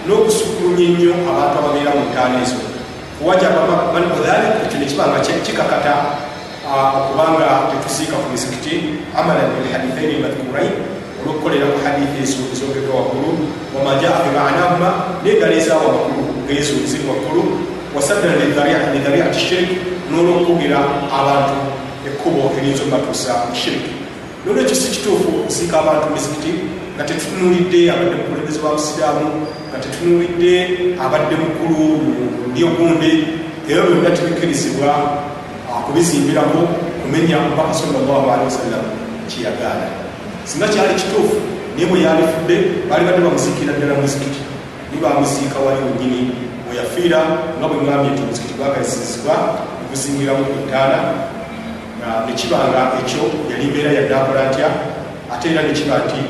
n'okusukulunya 0.08 0.86
ennyo 0.90 1.14
abantu 1.32 1.56
ababeera 1.60 1.92
mu 1.98 2.04
ntaana 2.10 2.38
ezo 2.44 2.60
wajaba 3.28 3.92
man 3.94 4.06
dhalik 4.16 4.54
ekyo 4.66 4.78
nekibanga 4.80 5.20
kikakata 5.20 5.94
okubanga 6.70 7.70
tetusiika 7.72 8.16
ku 8.16 8.28
misikiti 8.32 9.04
amalan 9.12 9.52
bilhadithaini 9.58 10.24
madhkurain 10.24 10.74
olwokukolera 11.20 11.68
ku 11.74 11.78
hadithi 11.84 12.24
ezo 12.24 12.42
ezogerwa 12.54 12.96
waggulu 13.00 13.32
wama 13.76 14.00
jaa 14.02 14.24
fi 14.24 14.30
manahuma 14.32 14.90
n'eddala 15.24 15.54
ezaawa 15.60 15.88
waggulu 15.92 16.24
ngezo 16.46 16.74
ziri 16.88 17.04
waggulu 17.12 17.44
wasaddan 17.96 18.40
lidhariati 18.94 19.40
shirik 19.40 19.72
n'olwokugira 20.10 20.80
abantu 21.20 21.58
ekkubo 22.08 22.54
eriyinza 22.58 22.82
okubatuusa 22.84 23.32
mu 23.50 23.56
shirik 23.62 23.86
nolwekyo 24.46 24.76
si 24.76 24.88
kituufu 24.96 25.30
okusiika 25.44 25.76
abantu 25.84 26.06
misikiti 26.16 26.52
nga 27.00 27.08
tetutunulidde 27.08 27.88
abadde 27.88 28.16
mukulembeze 28.20 28.60
wa 28.60 28.76
busiraamu 28.76 29.48
nga 29.72 29.80
tetunulidde 29.80 30.54
abadde 31.00 31.36
mukulu 31.40 31.88
ndi 32.52 32.62
ogundi 32.68 33.12
ebyo 33.72 33.84
byonna 33.88 34.12
tebikkirizibwa 34.12 34.92
kubizimbirako 35.86 36.60
kumenya 37.02 37.40
omubaka 37.40 37.74
salllah 37.80 38.20
alihi 38.36 38.50
wasallam 38.52 38.86
kyeyagaana 39.32 39.88
singa 40.44 40.68
kyali 40.68 41.00
kituufu 41.00 41.40
naye 41.76 41.86
bwe 41.88 42.00
yalifudde 42.04 42.56
baali 42.90 43.04
badde 43.08 43.22
bamuziikira 43.24 43.72
ddala 43.80 43.96
muzikiti 44.04 44.42
ni 44.92 44.98
bamuziika 45.04 45.58
wali 45.66 45.80
wenyini 45.88 46.36
weyafiira 46.68 47.20
nga 47.58 47.68
bwe 47.70 47.78
ngambye 47.84 48.12
nti 48.12 48.22
omuzikiti 48.28 48.54
gwagalisizibwa 48.60 49.36
neguzingiramu 49.80 50.44
entaana 50.58 51.00
nekibanga 52.28 52.82
ekyo 53.00 53.24
yali 53.52 53.66
mbeera 53.72 53.92
yadde 53.98 54.14
akola 54.16 54.42
atya 54.48 54.68
ate 55.34 55.46
era 55.52 55.62
nekiba 55.64 55.98
nti 56.06 56.22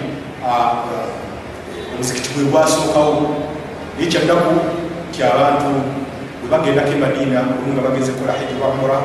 omuzikiti 1.94 2.30
gwe 2.34 2.44
gwasookawo 2.52 3.36
naye 3.98 4.12
kyaddaku 4.12 4.54
kyabantu 5.12 5.72
bwe 6.40 6.48
bagendako 6.52 6.92
emadiina 6.96 7.40
olu 7.40 7.74
nga 7.74 7.82
bagenze 7.88 8.12
kola 8.12 8.34
hijja 8.40 8.56
wa 8.64 8.72
umura 8.74 8.98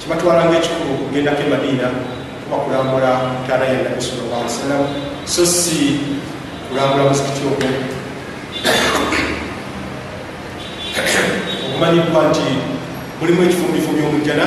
kibatwalanga 0.00 0.56
ekikulu 0.58 0.90
okugendako 0.94 1.42
e 1.46 1.50
madiina 1.52 1.86
kuba 2.44 2.56
kulambula 2.64 3.10
ntaana 3.44 3.64
ya 3.64 3.82
nabi 3.84 4.00
salllah 4.00 4.36
ali 4.40 4.48
wasallam 4.48 4.82
so 5.24 5.46
si 5.46 6.00
kulambula 6.68 7.08
muzikiti 7.08 7.40
ogwo 7.48 7.68
ogumanyiddwa 11.66 12.20
nti 12.30 12.48
mulimu 13.20 13.40
ekifumbifo 13.42 13.90
by'omujjana 13.96 14.46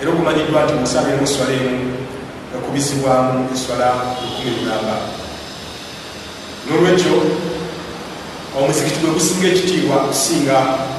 era 0.00 0.08
ogumanyiddwa 0.12 0.64
nti 0.64 0.72
musaabire 0.80 1.16
muswala 1.20 1.52
emu 1.52 2.03
ekubizibwamu 2.74 3.48
eswala 3.54 3.88
lukumi 4.18 4.50
lulamba 4.58 4.96
n'olwekyo 6.66 7.14
omuzikiti 8.58 8.98
gwe 9.00 9.10
gusinga 9.14 9.46
ekitiibwa 9.52 9.96
okusinga 10.04 10.56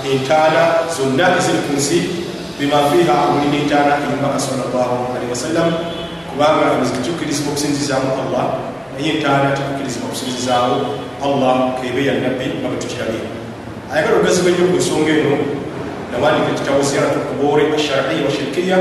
entaana 0.08 0.64
zonna 0.96 1.26
eziri 1.38 1.60
ku 1.66 1.72
nsi 1.76 2.00
bimafiiha 2.58 3.16
mulina 3.32 3.58
entaana 3.64 3.94
eyumbaka 4.00 4.40
salllahalihi 4.40 5.32
wasallam 5.36 5.70
kubanga 6.30 6.64
emizikiti 6.76 7.10
kukkirizibwa 7.12 7.52
okusinzizaamu 7.52 8.10
allah 8.22 8.46
naye 8.94 9.10
entaana 9.16 9.48
tekukkirizibwa 9.58 10.08
okusinzizaawo 10.10 10.76
allah 11.26 11.56
kebe 11.80 12.02
ya 12.08 12.14
nabbi 12.24 12.46
nga 12.60 12.68
bwe 12.72 12.78
tukirabye. 12.84 13.22
Ayagala 13.92 14.16
okugazibwa 14.16 14.50
ennyo 14.52 14.66
ku 14.72 14.78
nsonga 14.80 15.12
eno 15.20 15.36
nawandika 16.12 16.50
ekitabo 16.54 16.80
ziyaratu 16.88 17.20
kuboore 17.28 17.64
ashariya 17.78 18.26
washirikiya 18.28 18.78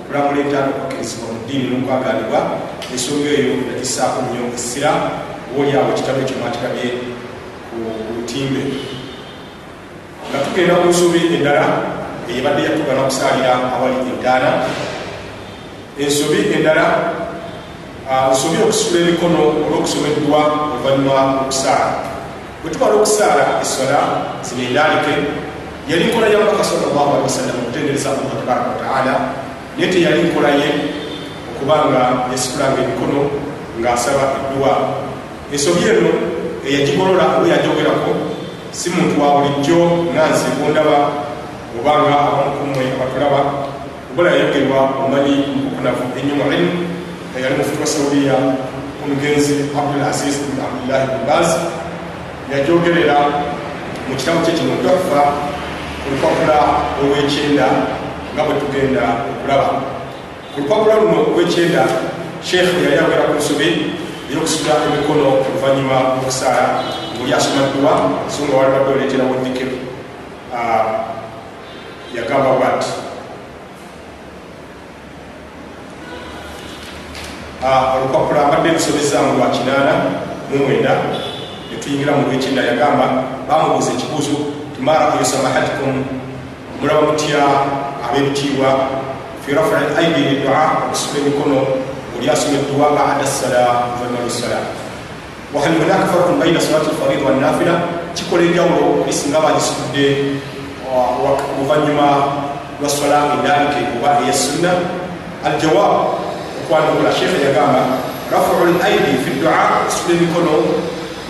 okulambula 0.00 0.38
entaana 0.44 0.70
okukkirizibwa 0.74 1.39
mu 1.50 1.58
ddiini 1.58 1.82
n'okwaganibwa 1.82 2.40
ensonga 2.92 3.28
eyo 3.28 3.54
nagisaako 3.66 4.22
nnyo 4.22 4.54
essira 4.54 4.90
obaoliawo 5.50 5.90
ekitabo 5.92 6.20
ekyo 6.22 6.36
mwakirabye 6.38 6.86
lutimbe. 8.14 8.62
Nga 10.30 10.38
tugenda 10.44 10.74
ku 10.80 10.86
nsobi 10.88 11.20
endala 11.34 11.66
eyebadde 12.30 12.62
yatugana 12.62 13.02
okusaalira 13.02 13.52
awali 13.74 13.96
entaana. 14.10 14.50
Ensobi 15.98 16.38
endala 16.54 16.84
nsobi 18.30 18.62
okusula 18.62 18.98
emikono 19.02 19.40
olwokusomeddwa 19.66 20.40
oluvanyuma 20.70 21.42
okusaala 21.42 21.88
bwe 22.62 22.70
tumala 22.70 22.94
okusaala 22.94 23.44
eswala 23.62 23.98
zino 24.46 24.62
endaalike. 24.68 25.14
Yali 25.90 26.04
nkola 26.04 26.26
ya 26.30 26.38
mubaka 26.38 26.64
salllah 26.64 27.06
alihi 27.10 27.26
wasallam 27.26 27.56
okutendereza 27.62 28.08
allah 28.10 28.38
tabaraka 28.38 28.70
wataala 28.70 29.14
naye 29.76 29.92
teyali 29.92 30.22
nkola 30.30 30.50
ye 30.54 31.00
okubanga 31.60 32.32
yasikulanga 32.32 32.80
emikono 32.80 33.20
ng'asaba 33.80 34.24
edduwa. 34.40 34.72
Ensobi 35.52 35.84
eno 35.92 36.10
eyagigolola 36.64 37.36
oba 37.36 37.48
yajogerako 37.52 38.12
si 38.72 38.88
muntu 38.90 39.20
wa 39.20 39.28
bulijjo 39.36 40.08
nansi 40.16 40.48
kundaba 40.56 41.28
obanga 41.76 42.16
abamukumwe 42.16 42.96
abatulaba. 42.96 43.40
Obola 44.12 44.30
yayogerwa 44.30 44.80
omanyi 45.04 45.36
mukukunavu 45.52 46.04
ennyo 46.16 46.34
mu 46.40 46.44
ilmu 46.48 46.80
eyali 47.36 47.54
mufuti 47.60 47.80
wa 47.80 47.86
saudiya 47.86 48.36
omugenzi 49.04 49.68
abdul 49.76 50.02
aziz 50.02 50.40
bn 50.40 50.64
abdullahi 50.64 51.06
bn 51.12 51.22
baz. 51.28 51.48
Yajogerera 52.48 53.18
mu 54.08 54.16
kitabo 54.16 54.40
kye 54.48 54.56
kino 54.56 54.80
tofa 54.80 55.22
ku 56.00 56.06
lupapula 56.08 56.58
olwekyenda 57.04 57.68
nga 58.32 58.42
bwe 58.48 58.54
tugenda 58.60 59.04
okulaba 59.28 59.99
ku 60.54 60.60
lupapula 60.60 60.94
luno 60.94 61.18
olwekyenda 61.30 61.86
sheekh 62.42 62.74
yali 62.82 62.96
ayogera 62.98 63.28
ku 63.28 63.34
nsobi 63.38 63.68
eyokusula 64.30 64.74
emikono 64.86 65.26
oluvanyuma 65.46 65.96
okusaala 66.18 66.64
ngaoli 67.14 67.32
asomaddwa 67.34 67.92
so 68.32 68.44
nga 68.44 68.56
wali 68.56 68.70
badde 68.74 68.90
oleeterawo 68.92 69.34
dikiru 69.44 69.78
yagamba 72.16 72.50
bwati 72.58 72.90
olupapula 77.96 78.46
mbadde 78.46 78.68
ebisobezaamu 78.68 79.38
lwa 79.38 79.50
kinaana 79.50 79.94
mumwenda 80.50 80.92
netuyingira 81.70 82.12
mu 82.16 82.22
lwekyenda. 82.26 82.62
Yagamba 82.62 83.06
bamubuuza 83.48 83.90
ekibuuzo 83.92 84.36
timara 84.74 85.14
eyo 85.14 85.24
samahatikum 85.24 86.04
mulaba 86.80 87.00
mutya 87.00 87.42
ab'ebitiibwa 88.04 88.68
fi 89.50 89.56
rafa 89.56 89.76
al 89.76 89.98
aidi 89.98 90.20
lidua 90.30 90.86
okusula 90.86 91.18
emikono 91.18 91.58
oli 92.18 92.30
asomeddwa 92.30 92.90
bada 92.94 93.26
sala 93.26 93.90
oluvanyuma 93.90 94.22
lwesala 94.22 94.58
wahal 95.54 95.74
hunaka 95.74 96.06
farkun 96.12 96.38
baina 96.38 96.60
salati 96.60 96.90
lfarida 96.94 97.26
wannafila 97.26 97.74
kikola 98.14 98.42
enjawulo 98.42 99.02
oli 99.02 99.12
singa 99.12 99.40
bagisudde 99.40 100.06
oluvanyuma 101.58 102.08
lwa 102.80 102.90
swala 102.90 103.18
endalike 103.34 103.82
oba 103.98 104.22
eya 104.22 104.32
sunna 104.32 104.70
aljawab 105.44 105.92
okwanukula 106.62 107.10
shekhe 107.18 107.44
yagamba 107.46 107.82
rafuu 108.32 108.64
laidi 108.78 109.18
fi 109.24 109.30
dua 109.40 109.82
okusula 109.82 110.14
emikono 110.14 110.54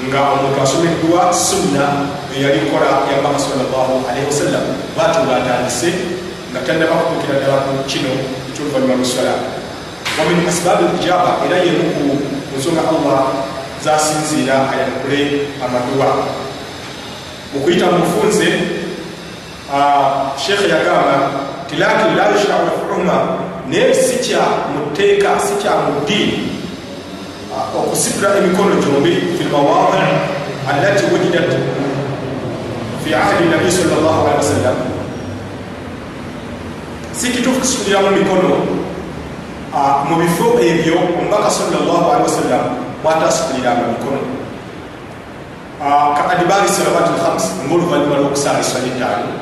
nga 0.09 0.21
omuntu 0.33 0.61
asomeddwa 0.63 1.33
sunna 1.33 1.85
eyali 2.37 2.61
nkola 2.69 3.09
yambaka 3.13 3.39
salllahu 3.39 4.05
alaihi 4.09 4.27
wasallam. 4.27 4.65
Bwati 4.97 5.19
ngaatandise 5.25 5.93
nga 6.51 6.61
tannaba 6.67 6.97
kutukira 7.07 7.39
ddala 7.41 7.59
ku 7.67 7.73
kino 7.87 8.11
ekyoluvanyuma 8.51 8.95
lweswala 8.99 9.35
wamin 10.19 10.49
asbabi 10.51 10.85
lijaba 10.95 11.31
era 11.47 11.57
yemu 11.63 11.85
ku 11.97 12.05
nsonga 12.59 12.83
allah 12.91 13.23
zasinziira 13.85 14.57
ayanukule 14.73 15.21
amaduwa 15.65 16.09
mukuyita 17.55 17.87
mubufunze 17.87 18.49
shekhe 20.43 20.67
yagamba 20.69 21.15
ti 21.71 21.77
lakin 21.77 22.17
la 22.19 22.25
yushrau 22.35 22.67
rafuhuma 22.67 23.17
naye 23.71 23.95
si 23.95 24.19
kya 24.19 24.43
muteeka 24.75 25.39
si 25.39 25.55
kya 25.63 25.73
mu 25.87 26.03
ddiini 26.03 26.51
okusitula 27.79 28.37
emikono 28.39 28.75
gyombi 28.83 29.13
fi 29.39 29.45
lmawadi 29.45 30.03
allati 30.71 31.05
wujidat 31.13 31.51
fi 33.05 33.15
ahdi 33.15 33.45
nabi 33.51 33.71
sal 33.71 33.87
llah 34.03 34.19
alihi 34.27 34.43
wasallam 34.43 35.00
si 37.13 37.31
kituufu 37.31 37.61
kisitulira 37.61 38.01
mu 38.01 38.11
mikono. 38.11 38.51
Mu 40.09 40.17
bifo 40.17 40.59
ebyo 40.59 40.99
omubaka 40.99 41.51
salllah 41.51 42.03
alihi 42.15 42.27
wasallam 42.27 42.65
mwatasituliranga 43.03 43.87
mikono. 43.93 44.21
Ka 46.17 46.31
adibari 46.31 46.69
salawat 46.69 47.09
lhams 47.17 47.45
ngaoluvanyuma 47.67 48.17
lwokusaala 48.17 48.61
eswala 48.61 48.87
etaano 48.87 49.33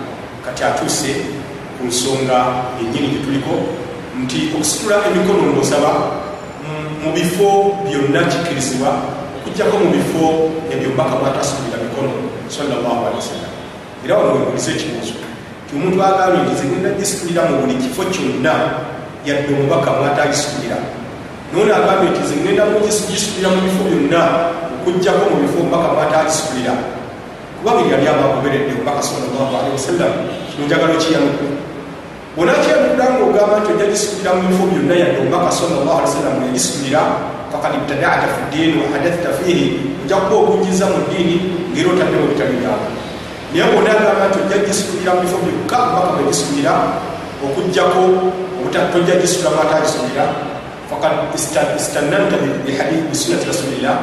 kati 0.45 0.65
atuuse 0.65 1.13
ku 1.79 1.87
nsonga 1.87 2.39
yennyini 2.79 3.09
gyetuliko 3.09 3.55
nti 4.23 4.51
okusitula 4.55 4.97
emikono 5.07 5.43
ngaosaba 5.53 5.91
mu 7.05 7.11
bifo 7.13 7.49
byonna 7.85 8.21
kikkirizibwa 8.31 8.91
okugjako 9.37 9.79
mu 9.79 9.89
bifo 9.91 10.25
ebyo 10.73 10.91
mbaka 10.95 11.17
mwatasitulira 11.17 11.79
mikono 11.85 12.13
salllah 12.49 12.97
alihi 13.07 13.21
wasallam. 13.23 13.53
Era 14.05 14.17
wano 14.17 14.33
webuliza 14.35 14.71
ekibuuzo 14.71 15.28
ti 15.69 15.77
omuntu 15.77 16.01
agambye 16.01 16.41
nti 16.49 16.55
zigenda 16.57 16.89
gisitulira 16.97 17.45
mu 17.45 17.61
buli 17.61 17.77
kifo 17.77 18.03
kyonna 18.09 18.55
yadde 19.29 19.53
omubaka 19.53 19.91
mwatagisitulira 20.01 20.81
none 21.53 21.69
agambye 21.69 22.09
nti 22.11 22.23
zigenda 22.25 22.65
gisitulira 22.81 23.49
mu 23.53 23.61
bifo 23.69 23.83
byonna 23.85 24.21
okugjako 24.81 25.25
mu 25.29 25.37
bifo 25.45 25.57
omubaka 25.61 25.89
mwatagisitulira 25.93 26.73
kuba 27.61 27.71
biri 27.77 27.91
yali 27.93 28.07
abagoberedde 28.09 28.73
omubaka 28.81 29.03
salllah 29.05 29.49
alihi 29.61 29.75
wasallam 29.77 30.13
kino 30.49 30.63
njagalo 30.65 30.95
kiyanuku 30.97 31.47
bonakyanudda 32.37 33.05
ngaogamba 33.13 33.55
nti 33.61 33.69
ojja 33.73 33.87
gisitulira 33.93 34.31
mu 34.37 34.43
bifo 34.49 34.65
byonna 34.73 34.95
yadde 34.97 35.19
omubaka 35.21 35.49
salllah 35.53 35.95
alihi 36.01 36.09
wasallam 36.09 36.37
yagisitulira 36.49 37.03
fakad 37.53 37.73
ibtadata 37.77 38.27
fi 38.35 38.41
ddiini 38.49 38.75
wahadathta 38.81 39.29
fiihi 39.37 39.67
ojja 40.01 40.17
kuba 40.17 40.37
ogunjiza 40.41 40.85
mu 40.89 40.99
ddiini 41.05 41.37
ngaera 41.73 41.89
otaddemu 41.93 42.27
bitali 42.33 42.57
byamu 42.57 42.89
naye 43.53 43.65
bona 43.73 43.91
agamba 43.91 44.29
nti 44.29 44.39
ojja 44.45 44.67
gisitulira 44.67 45.15
mu 45.15 45.21
bifo 45.25 45.39
byokka 45.45 45.77
omubaka 45.77 46.11
bwegisitulira 46.17 46.75
okugjako 47.45 48.01
tojja 48.93 49.15
gisitula 49.21 49.51
mwatagisitulira 49.51 50.25
fakad 50.91 51.13
istananta 51.77 52.37
bisunnati 53.11 53.47
rasulillah 53.49 53.97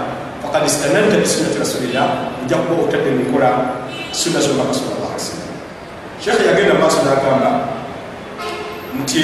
fakad 0.44 0.66
istananta 0.66 1.16
bisunnati 1.18 1.58
rasulillah 1.60 2.08
ojja 2.42 2.58
kuba 2.58 2.84
otadde 2.84 3.10
mukola 3.10 3.50
sunna 4.12 4.42
alaihi 5.14 5.22
wasallam 5.22 5.54
shekhe 6.24 6.44
yagenda 6.48 6.74
maaso 6.82 7.00
nagamba 7.06 7.52
nti 9.02 9.24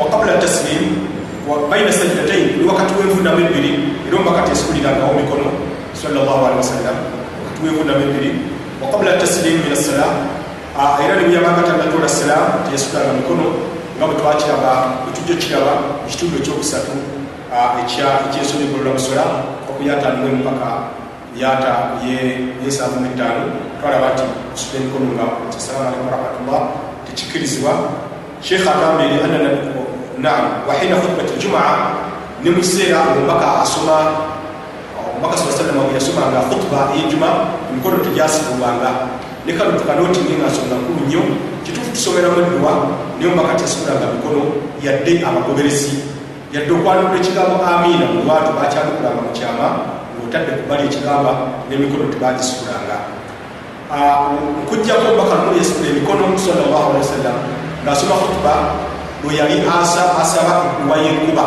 waqabla 0.00 0.40
taslim 0.40 1.04
baina 1.70 1.92
sajdatain 1.92 2.58
ni 2.58 2.64
wakati 2.68 2.94
wenvundamu 2.98 3.40
ebiri 3.46 3.72
era 4.08 4.16
omubaka 4.16 4.42
tesikulirangawo 4.48 5.14
mikono 5.14 5.65
sallallahu 6.06 6.42
alaihi 6.46 6.62
wasallam 6.62 6.96
wakati 7.42 7.60
wenvundamu 7.66 8.02
ebiri 8.06 8.30
waqabla 8.82 9.18
taslim 9.18 9.58
min 9.64 9.72
assala 9.72 10.06
era 11.02 11.14
nebuyabanga 11.18 11.62
tanatola 11.66 12.08
salam 12.08 12.62
teyasukulanga 12.66 13.12
mikono 13.18 13.46
nga 13.98 14.04
bwe 14.06 14.14
twakiraba 14.20 14.72
ekijjo 15.10 15.34
kiraba 15.42 15.72
ekitundu 16.06 16.36
ekyokusatu 16.38 16.94
ekyensonyi 17.82 18.66
golola 18.70 18.94
musola 18.94 19.24
okuyataniwe 19.70 20.30
mupaka 20.38 20.70
yata 21.42 21.72
yesanvu 22.64 23.00
metaano 23.00 23.42
twalaba 23.80 24.14
nti 24.14 24.22
kusula 24.52 24.76
emikono 24.80 25.06
nga 25.16 25.24
assalamu 25.58 25.84
alaikum 25.84 26.06
warahmatullah. 26.06 26.62
Tekikirizibwa 27.06 27.72
sheekh 28.46 28.66
agambye 28.68 29.06
li 29.08 29.18
anna 29.24 29.38
naam 30.18 30.44
wahina 30.68 30.96
khutbati 30.96 31.34
ljumaa 31.40 31.76
ne 32.42 32.50
mu 32.50 32.60
kiseera 32.60 32.98
omubaka 33.12 33.60
asoma 33.64 33.96
omubaka 35.16 35.36
saa 35.40 35.56
sallama 35.56 35.88
bwe 35.88 35.96
yasomanga 35.96 36.44
khutba 36.52 36.92
eyejuma 36.92 37.28
emikono 37.72 37.96
tegyasibulwanga 38.04 38.90
ne 39.46 39.52
kano 39.56 39.72
tukanootinge 39.80 40.34
nga 40.36 40.48
nsonga 40.52 40.76
nkulu 40.76 41.00
nnyo 41.06 41.22
kituufu 41.64 41.90
tusomeramu 41.96 42.36
edduwa 42.44 42.72
naye 43.16 43.26
omubaka 43.32 43.58
tyasibulanga 43.58 44.06
mikono 44.12 44.40
yadde 44.84 45.12
abagoberezi 45.28 45.92
yadde 46.52 46.70
okwanukula 46.76 47.18
ekigambo 47.20 47.56
amiina 47.64 48.06
mu 48.12 48.18
lwatu 48.24 48.50
bakyanukulanga 48.58 49.20
mu 49.26 49.30
kyama 49.36 49.66
ngaotadde 50.14 50.52
kubali 50.60 50.84
ekigamba 50.88 51.32
n'emikono 51.68 52.04
tebagisibulanga 52.12 52.96
nkujjako 54.62 55.04
omubaka 55.08 55.34
lumu 55.40 55.58
yasibula 55.58 55.88
emikono 55.90 56.24
sallallahu 56.44 56.86
alehi 56.90 57.04
wasallam. 57.06 57.38
Ng'asoma 57.86 58.14
khutuba 58.18 58.54
bwe 59.22 59.38
yali 59.38 59.62
asaba 59.62 60.54
edduwa 60.74 60.96
y'enkuba 60.98 61.44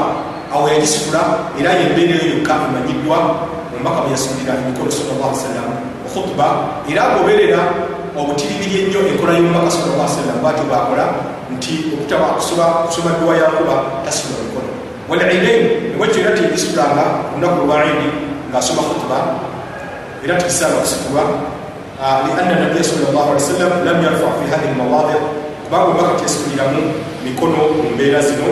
awo 0.53 0.65
yagisibula 0.71 1.19
era 1.59 1.75
yembeera 1.75 2.15
eyo 2.15 2.39
yokka 2.39 2.53
emanyiddwa 2.67 3.17
omubaka 3.80 4.01
bwe 4.03 4.11
yasibulira 4.11 4.53
emikono 4.60 4.91
sallallahu 4.91 5.31
alehi 5.31 5.39
wasallam 5.39 5.68
khutuba 6.11 6.47
era 6.91 7.01
agoberera 7.07 7.61
obutiribiri 8.19 8.76
ennyo 8.84 8.99
enkola 9.07 9.31
y'omubaka 9.39 9.72
alehi 9.72 9.95
wasallam 10.03 10.38
bwatyo 10.43 10.64
bwakola 10.68 11.06
nti 11.56 11.73
okutaba 11.95 12.26
kusoma 12.35 13.10
dduwa 13.15 13.34
yankuba 13.39 13.76
tasibula 14.06 14.43
mikono. 14.45 14.69
Walidain 15.10 15.64
ewekyo 15.95 16.19
era 16.22 16.31
tegisibulanga 16.35 17.06
olunaku 17.34 17.65
lwaidi 17.65 18.07
ng'asoma 18.51 18.81
khutuba 18.88 19.18
era 20.23 20.35
tikisaana 20.35 20.84
kusibulwa 20.84 21.23
lianna 21.99 22.56
nabiya 22.60 22.84
sallallahu 22.84 23.30
alehi 23.31 23.43
wasallam 23.43 23.72
lam 23.88 23.97
yarfa 24.03 24.27
fi 24.38 24.43
hadihi 24.51 24.73
lmawadi 24.76 25.15
kubanga 25.64 25.85
omubaka 25.85 26.19
tyasibuliramu 26.19 26.81
mikono 27.23 27.60
mu 27.77 27.89
mbeera 27.95 28.22
zino 28.22 28.47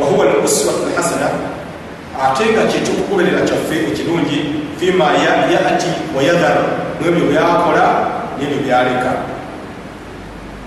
wahuwa 0.00 0.24
luswatu 0.24 0.88
lhasana 0.88 1.28
ate 2.24 2.44
nga 2.52 2.62
kyetukugoberera 2.70 3.40
kyaffe 3.48 3.76
ekirungi 3.90 4.38
fima 4.78 5.04
yati 5.52 5.90
wayadhar 6.16 6.56
mwebyo 7.00 7.24
byakola 7.30 7.86
nebyo 8.38 8.58
byaleka 8.64 9.12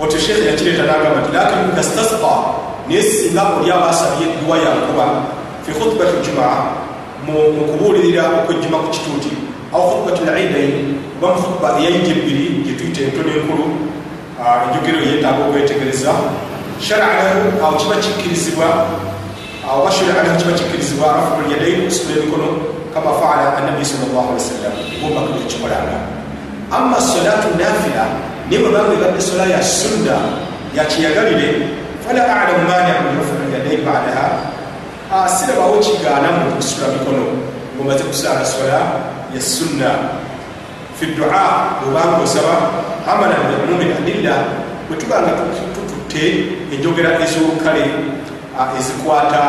otyo 0.01 0.19
sheekhe 0.19 0.45
yakireeta 0.49 0.83
nagamba 0.83 1.19
nti 1.21 1.31
lakin 1.37 1.59
idastasqa 1.73 2.33
naye 2.87 3.01
singa 3.03 3.43
oli 3.57 3.71
abasabye 3.71 4.25
duwa 4.41 4.57
yankuba 4.65 5.05
fi 5.65 5.71
khutbati 5.77 6.15
ljumaa 6.23 6.59
mu 7.25 7.33
kubuulirira 7.69 8.23
okwejjuma 8.39 8.77
ku 8.83 8.89
kituuti 8.95 9.31
aw 9.73 9.81
khutbati 9.89 10.21
lidain 10.27 10.73
oba 11.17 11.27
mu 11.35 11.39
khutba 11.43 11.67
eyayija 11.79 12.11
ebbiri 12.17 12.45
gyetuyita 12.65 12.99
entono 13.07 13.29
enkulu 13.37 13.65
enjogero 14.65 14.99
yeetaaga 15.07 15.41
okwetegereza 15.47 16.11
sharaa 16.85 17.13
lahu 17.23 17.41
awo 17.65 17.73
kiba 17.79 17.95
kikkirizibwa 18.03 18.67
oba 19.71 19.91
sharaa 19.91 20.23
lahu 20.23 20.37
kiba 20.39 20.53
kikkirizibwa 20.59 21.07
rafu 21.07 21.49
lyadain 21.49 21.81
okusitula 21.81 22.17
emikono 22.19 22.47
kama 22.93 23.11
faala 23.19 23.57
annabi 23.57 23.85
sal 23.85 24.03
llah 24.11 24.25
ali 24.27 24.39
wasallam 24.39 24.73
bombaka 25.01 25.29
byekikolanga 25.33 25.97
amma 26.71 26.97
salatu 27.01 27.47
nafila 27.59 28.05
naye 28.49 28.59
bwebanga 28.61 28.93
ebadde 28.93 29.21
sola 29.21 29.45
ya 29.45 29.63
sunna 29.63 30.15
yakiyagalire 30.75 31.49
fala 32.03 32.21
alamu 32.23 32.63
mania 32.69 32.95
min 33.03 33.13
rafu 33.19 33.33
lyadain 33.51 33.81
badaha. 33.87 34.53
Sirabawo 35.13 35.77
kigaana 35.79 36.31
mu 36.31 36.55
kusitula 36.55 36.87
mikono 36.87 37.23
ngomaze 37.77 38.03
kusaala 38.03 38.45
sola 38.45 38.79
ya 39.35 39.41
sunna 39.41 39.89
fi 40.99 41.05
dua 41.05 41.77
bwebanga 41.81 42.23
osaba 42.23 42.55
amala 43.07 43.35
biumumi 43.47 43.93
adilla 43.93 44.35
bwetubanga 44.89 45.31
tututte 45.75 46.23
enjogera 46.73 47.21
ez'olukale 47.23 47.85
ezikwata 48.79 49.41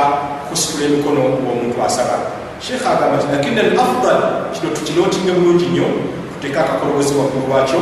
kusitula 0.48 0.84
emikono 0.86 1.20
omuntu 1.50 1.78
asaba 1.86 2.16
sheekh 2.60 2.86
agamba 2.86 3.16
ti 3.22 3.26
lakini 3.32 3.60
al 3.60 3.72
afdal 3.84 4.18
kino 4.54 4.68
tukinootinge 4.76 5.32
bulungi 5.32 5.66
nnyo 5.66 5.88
tuteeka 6.34 6.60
akakolowezi 6.60 7.14
waggulu 7.18 7.46
lwakyo 7.48 7.80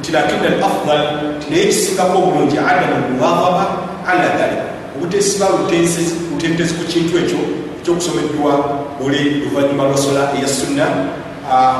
nti 0.00 0.12
lakini 0.12 0.46
al 0.46 0.58
afdal 0.68 1.02
tinaye 1.40 1.62
ekisingako 1.62 2.18
obulungi 2.18 2.58
adamu 2.58 2.96
muwadaba 3.12 3.64
ala 4.08 4.28
dhalik. 4.38 4.62
Obutesiba 4.96 5.46
lutentezi 5.58 6.74
ku 6.74 6.84
kintu 6.88 7.18
ekyo 7.18 7.38
ekyokusomeddwa 7.80 8.52
buli 8.98 9.44
luvanyuma 9.44 9.84
lwasola 9.84 10.32
eya 10.38 10.48
sunna. 10.48 10.86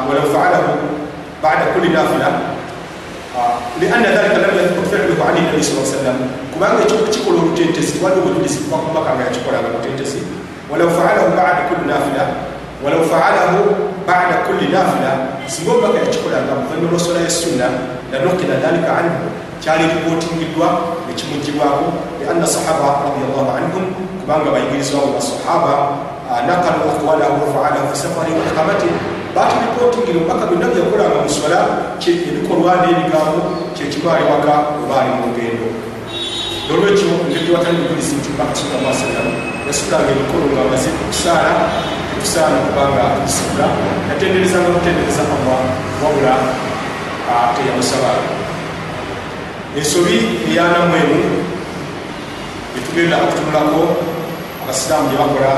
Walau 0.08 0.26
faalahu 0.34 0.72
bada 1.42 1.64
kulli 1.72 1.88
nafila 1.88 2.55
lianna 3.80 4.08
dhalika 4.16 4.38
lam 4.44 4.52
yathbut 4.58 4.86
filuhu 4.90 5.22
ani 5.28 5.40
nabi 5.48 5.62
sa 5.64 5.84
sallam 5.84 6.18
kubanga 6.52 6.82
ekyokukikola 6.84 7.38
olutentezi 7.42 7.94
waliwo 8.04 8.22
bujulizi 8.26 8.58
kuva 8.64 8.76
kumaka 8.84 9.10
nga 9.14 9.24
yakikolanga 9.28 9.68
lutentezi 9.74 10.20
walau 10.70 10.90
faalahu 10.98 11.28
bada 11.38 11.62
kulli 11.68 11.84
nafila 11.92 12.24
walau 12.84 13.02
faalahu 13.12 13.60
bada 14.08 14.36
kulli 14.46 14.66
nafila 14.74 15.12
singa 15.52 15.70
omubaka 15.72 15.98
yakikolanga 16.04 16.52
luvanyuma 16.58 16.90
lwasola 16.92 17.20
ya 17.26 17.30
sunna 17.30 17.66
lanukila 18.12 18.54
dhalika 18.62 18.90
anhu 19.00 19.26
kyali 19.62 19.84
ripootingiddwa 19.92 20.68
nekimugibwako 21.08 21.86
lianna 22.20 22.46
sahaba 22.46 22.88
radiallahu 23.06 23.50
anhum 23.58 23.84
kubanga 24.20 24.48
bayigirizwamu 24.54 25.12
basahaba 25.16 25.72
nakalu 26.48 26.80
aqwalahu 26.92 27.34
wafaalahu 27.44 27.86
fi 27.92 27.96
safari 28.04 28.32
wa 28.38 28.42
iqamati 28.50 28.88
batiripotingira 29.36 30.16
omubaka 30.18 30.48
byonna 30.48 30.72
byakolanga 30.72 31.18
mu 31.24 31.30
swala 31.36 31.60
ebikolwa 32.28 32.72
n'ebigambo 32.80 33.40
kyekimwali 33.76 34.24
waka 34.30 34.54
webaali 34.80 35.10
mu 35.16 35.20
lugendo. 35.28 35.68
Nolwekyo 36.66 37.06
bujulizi 37.84 38.16
nti 38.16 38.28
omubaka 38.32 38.54
sallallahu 38.56 38.88
alaihi 38.88 39.04
wasallam 39.04 39.28
yasitulanga 39.68 40.10
emikono 40.14 40.46
nga 40.50 40.60
amaze 40.64 40.88
okusaala 41.04 41.52
tetusaana 42.08 42.58
kubanga 42.66 43.02
tugisibula 43.14 43.66
yatenderezanga 44.08 44.70
kutendereza 44.74 45.22
allah 45.36 45.60
wabula 46.02 46.34
teyamusaba 47.54 48.12
ensobi 49.78 50.16
eyanamwemu 50.48 51.20
etugenda 52.76 53.16
okutunulako 53.24 53.82
abasiraamu 54.62 55.06
gye 55.08 55.18
bakola 55.20 55.52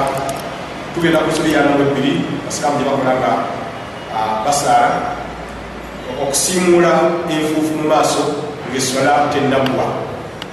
tugenda 0.94 1.22
ku 1.22 1.28
nsobi 1.30 1.54
yanamu 1.56 1.80
ebbiri 1.86 2.12
abasiraamu 2.42 2.76
gye 2.78 2.86
bakola 2.90 3.12
nga 3.20 3.32
basaala 4.44 4.90
okusiimuula 6.22 6.92
enfuufu 7.30 7.72
mu 7.78 7.88
maaso 7.88 8.22
ngaeswala 8.70 9.12
tennabbwa 9.32 9.84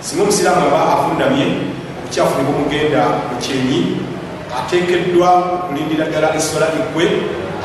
singa 0.02 0.24
omusiraamu 0.24 0.68
aba 0.68 0.80
afundamye 0.94 1.46
obukyafu 2.00 2.38
ne 2.38 2.44
bumugenda 2.48 3.02
mu 3.30 3.36
kyenyi 3.44 3.82
ateekeddwa 4.58 5.30
okulindira 5.56 6.06
ddala 6.10 6.36
eswala 6.38 6.68
eggwe 6.80 7.06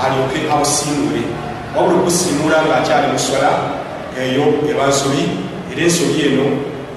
alyoke 0.02 0.38
abusiimuule 0.52 1.22
wabula 1.76 1.96
okusiimuula 2.00 2.56
ng'akyali 2.66 3.06
mu 3.12 3.18
swala 3.18 3.52
eyo 4.20 4.44
eba 4.70 4.84
nsobi 4.90 5.22
era 5.70 5.82
ensobi 5.86 6.20
eno 6.26 6.46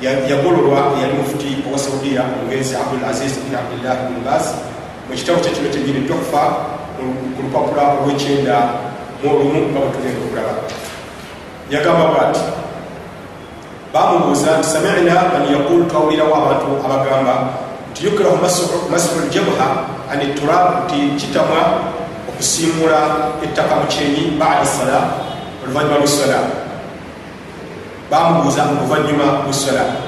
yagololwa 0.03 0.79
eyali 0.97 1.13
mufuti 1.19 1.49
owa 1.67 1.79
saudiya 1.79 2.21
omugenzi 2.35 2.75
abdul 2.75 3.03
aziz 3.05 3.33
bin 3.43 3.55
abdillah 3.55 3.95
bin 4.07 4.19
baz. 4.25 4.45
Mu 5.07 5.15
kitabu 5.15 5.39
kyekino 5.39 5.69
kyenyini 5.69 6.07
tofa 6.07 6.43
ku 6.95 7.03
lupapula 7.43 8.03
olwekyenda 8.03 8.57
muolumu 9.23 9.71
nga 9.71 9.79
bwetugenda 9.79 10.19
okulaba 10.25 10.53
yagamba 11.71 12.05
bwati 12.11 12.43
bamubuuza 13.93 14.57
nti 14.57 14.67
samina 14.67 15.15
man 15.33 15.43
yaqul 15.47 15.87
twawulirawo 15.87 16.35
abantu 16.35 16.69
abagamba 16.85 17.33
nti 17.91 18.05
yukrahu 18.05 18.37
masihu 18.91 19.19
ljabha 19.31 19.67
ani 20.11 20.35
turab 20.35 20.85
nti 20.85 20.99
kitamwa 21.19 21.61
okusiimula 22.29 22.99
ettaka 23.43 23.75
mu 23.79 23.85
kyenyi 23.87 24.35
bada 24.39 24.65
sala 24.65 24.99
oluvanyuma 25.63 25.97
lwesala 26.03 26.39
bamubuuza 28.11 28.67
oluvanyuma 28.75 29.47
lwesala 29.47 30.03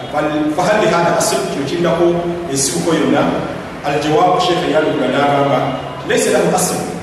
fahal 0.55 0.79
lihada 0.81 1.17
asib? 1.17 1.39
Kino 1.51 1.65
kirinako 1.65 2.15
ensibuko 2.51 2.95
yonna. 2.95 3.23
Aljawabu 3.85 4.41
sheekha 4.41 4.67
yalugula 4.71 5.07
n'agamba 5.07 5.59
laisa 6.07 6.31
lahu 6.31 6.55
asl 6.55 6.94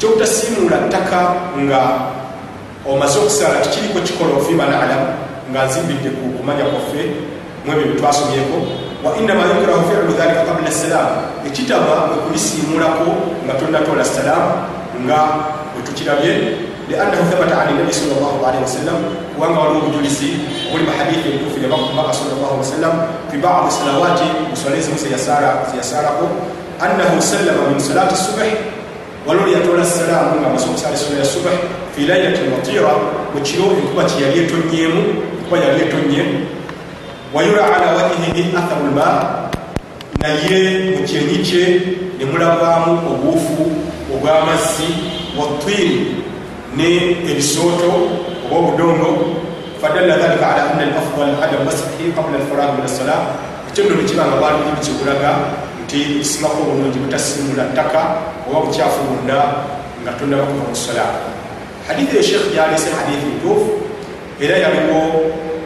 ekyobutasiimuula 0.00 0.88
ttaka 0.88 1.20
nga 1.60 1.80
omaze 2.88 3.18
okusaala 3.20 3.60
tikiriko 3.60 4.00
kikola 4.00 4.32
ofima 4.40 4.64
nalam 4.64 5.12
nga 5.52 5.60
nzimbidde 5.68 6.10
ku 6.16 6.40
kumanya 6.40 6.64
kwaffe 6.72 7.02
mwebyo 7.64 7.84
byetwasomyeko 7.84 8.56
wa 9.04 9.10
innama 9.20 9.44
yukrahu 9.44 9.84
filu 9.88 10.12
dhalika 10.16 10.48
qabla 10.48 10.72
salaamu 10.72 11.16
ekitama 11.48 12.16
ekulisiimulako 12.16 13.08
nga 13.44 13.54
tonnatola 13.60 14.04
salaamu 14.04 14.52
nga 15.04 15.18
bwetukirabye 15.76 16.32
liannahu 16.88 17.24
thabata 17.28 17.60
ani 17.60 17.72
nabi 17.84 17.92
sal 17.92 18.08
llah 18.16 18.34
alaihi 18.48 18.64
wasallam 18.64 18.98
kubanga 19.36 19.60
waliwo 19.60 19.84
obujulizi 19.84 20.30
obuli 20.72 20.84
mahadithi 20.88 21.28
entuufu 21.28 21.60
yabakumaka 21.60 22.16
sal 22.16 22.32
llah 22.40 22.52
wasallam 22.56 22.94
fi 23.28 23.36
badi 23.36 23.68
salawati 23.68 24.28
muswala 24.48 24.76
ezimu 24.80 24.96
zeyasaalako 24.96 26.24
annahu 26.80 27.20
sallama 27.20 27.68
min 27.68 27.76
salati 27.76 28.16
subahi 28.16 28.79
waliwo 29.26 29.48
yatola 29.48 29.84
salaamu 29.84 30.40
nga 30.40 30.46
amaze 30.46 30.66
okusala 30.66 30.94
essola 30.94 31.18
ya 31.18 31.24
subah 31.24 31.52
fi 31.96 32.00
lailati 32.06 32.40
matira 32.52 32.92
mu 33.34 33.40
kiro 33.46 33.64
enkuba 33.78 34.04
kyeyali 34.04 34.38
etonyemu 34.44 35.00
enkuba 35.38 35.56
yali 35.64 35.80
etonye 35.84 36.22
wayura 37.34 37.62
ala 37.76 37.86
wajihihi 37.96 38.42
atharu 38.58 38.86
lma 38.90 39.08
naye 40.20 40.58
mu 40.96 41.04
kyenyi 41.08 41.38
kye 41.46 41.64
ne 42.18 42.24
mulabwamu 42.24 42.92
obuufu 43.12 43.62
obw'amazzi 44.14 44.88
watwini 45.38 46.16
ne 46.76 46.88
ebisooto 47.30 47.90
oba 48.46 48.56
obudongo 48.58 49.10
fadalla 49.80 50.16
dhalika 50.16 50.46
ala 50.52 50.62
anna 50.70 50.82
alafdal 50.88 51.32
adam 51.44 51.62
masihi 51.68 52.12
qabla 52.16 52.36
alfaragh 52.40 52.72
min 52.76 52.84
assala 52.84 53.16
ekyo 53.68 53.84
nno 53.84 53.94
nekibanga 54.00 54.36
bwaliri 54.40 54.70
bikikulaga 54.76 55.30
nti 55.90 56.02
ekisimako 56.02 56.62
obulungi 56.62 56.98
butasimula 57.02 57.64
ttaka 57.74 58.00
oba 58.46 58.60
bukyafu 58.62 59.00
bwonna 59.10 59.38
nga 60.02 60.12
tonaba 60.18 60.46
kuva 60.46 60.64
mu 60.70 60.76
sola 60.76 61.06
hadithi 61.88 62.16
ya 62.16 62.22
sheekh 62.22 62.46
gyalese 62.54 62.88
hadithi 62.94 63.26
ntuufu 63.26 63.70
era 64.38 64.54
yaliwo 64.62 65.00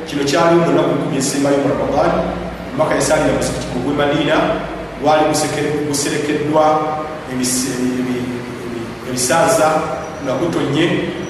kino 0.09 0.25
kyaliwo 0.25 0.65
mu 0.65 0.73
nnaku 0.73 0.93
nkumi 0.97 1.17
ezisembayo 1.21 1.57
mu 1.61 1.69
ramadan 1.77 2.13
mumaka 2.73 2.95
yasalira 2.97 3.37
musikiti 3.37 3.67
gugwe 3.73 3.93
madina 4.01 4.37
gwali 5.03 5.23
guserekeddwa 5.89 6.65
ebisanza 9.09 9.69
nga 10.25 10.33
gutonye 10.41 10.85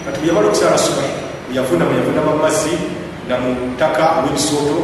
kati 0.06 0.18
bweyamala 0.22 0.46
okusala 0.46 0.78
subahi 0.78 1.12
bweyavunama 1.50 1.92
yavunama 1.98 2.30
mumazzi 2.38 2.74
na 3.26 3.42
mu 3.42 3.74
ttaka 3.74 4.22
olw'ebisooto 4.22 4.76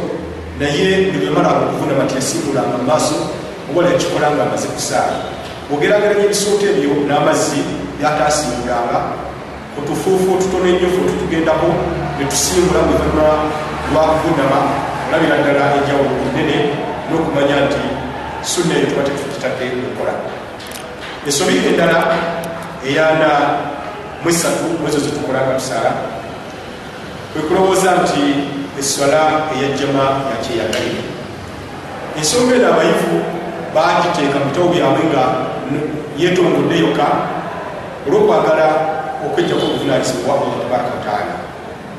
naye 0.59 1.07
nebweyamala 1.15 1.49
okuvunama 1.71 2.03
tiyasimbulanga 2.11 2.75
mu 2.75 2.85
maaso 2.91 3.40
oba 3.71 3.87
yakikola 3.89 4.31
nga 4.31 4.43
amaze 4.43 4.67
kusaala 4.67 5.17
bwogerageranya 5.69 6.25
ebisooto 6.27 6.65
ebyo 6.71 6.91
n'amazzi 7.07 7.63
byatasimbulanga 7.97 8.97
kutufuufu 9.75 10.27
otutono 10.35 10.67
ennyo 10.67 10.87
fe 10.93 10.99
otutugendako 11.03 11.69
netusimbula 12.19 12.79
bwevanuma 12.87 13.33
lwakuvunama 13.91 14.59
olabira 15.07 15.35
ddala 15.41 15.63
enjawulo 15.77 16.15
enene 16.27 16.57
n'okumanya 17.07 17.57
nti 17.65 17.83
sunna 18.51 18.73
eyo 18.75 18.85
tuba 18.89 19.07
tetukitadde 19.07 19.65
okukola 19.79 20.13
ensobi 21.27 21.55
endala 21.69 21.99
eyana 22.87 23.29
mwesatu 24.23 24.65
mwezo 24.81 24.99
zetukolanga 24.99 25.59
tusaala 25.59 25.91
kwekulowooza 27.31 27.91
nti 28.01 28.23
eswala 28.79 29.21
eyajjama 29.53 30.05
yakyeyagalire 30.31 31.03
ensonga 32.19 32.55
eno 32.55 32.67
abayivu 32.73 33.15
bagiteeka 33.75 34.37
bitabo 34.45 34.67
byabwe 34.73 35.03
nga 35.09 35.23
yetongodde 36.17 36.75
yokka 36.83 37.07
olwokwagala 38.07 38.67
okwejjako 39.25 39.63
obuvunanyizibwa 39.65 40.33
allah 40.35 40.51
tabaraka 40.61 40.91
wataala 40.97 41.35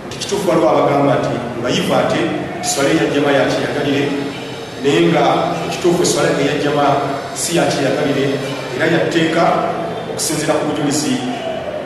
nti 0.06 0.16
kituufu 0.18 0.50
waliwo 0.50 0.68
abagamba 0.70 1.12
nti 1.20 1.34
bayivu 1.62 1.92
ate 1.94 2.20
eswala 2.62 2.88
eyajjama 2.90 3.30
yakyeyagalire 3.38 4.04
naye 4.82 5.00
nga 5.08 5.24
ekituufu 5.66 6.02
eswala 6.02 6.28
eyajjama 6.42 6.86
si 7.34 7.56
yakyeyagalire 7.58 8.26
era 8.76 8.86
yatteeka 8.94 9.42
okusinzira 10.10 10.54
ku 10.58 10.64
bujulizi 10.68 11.14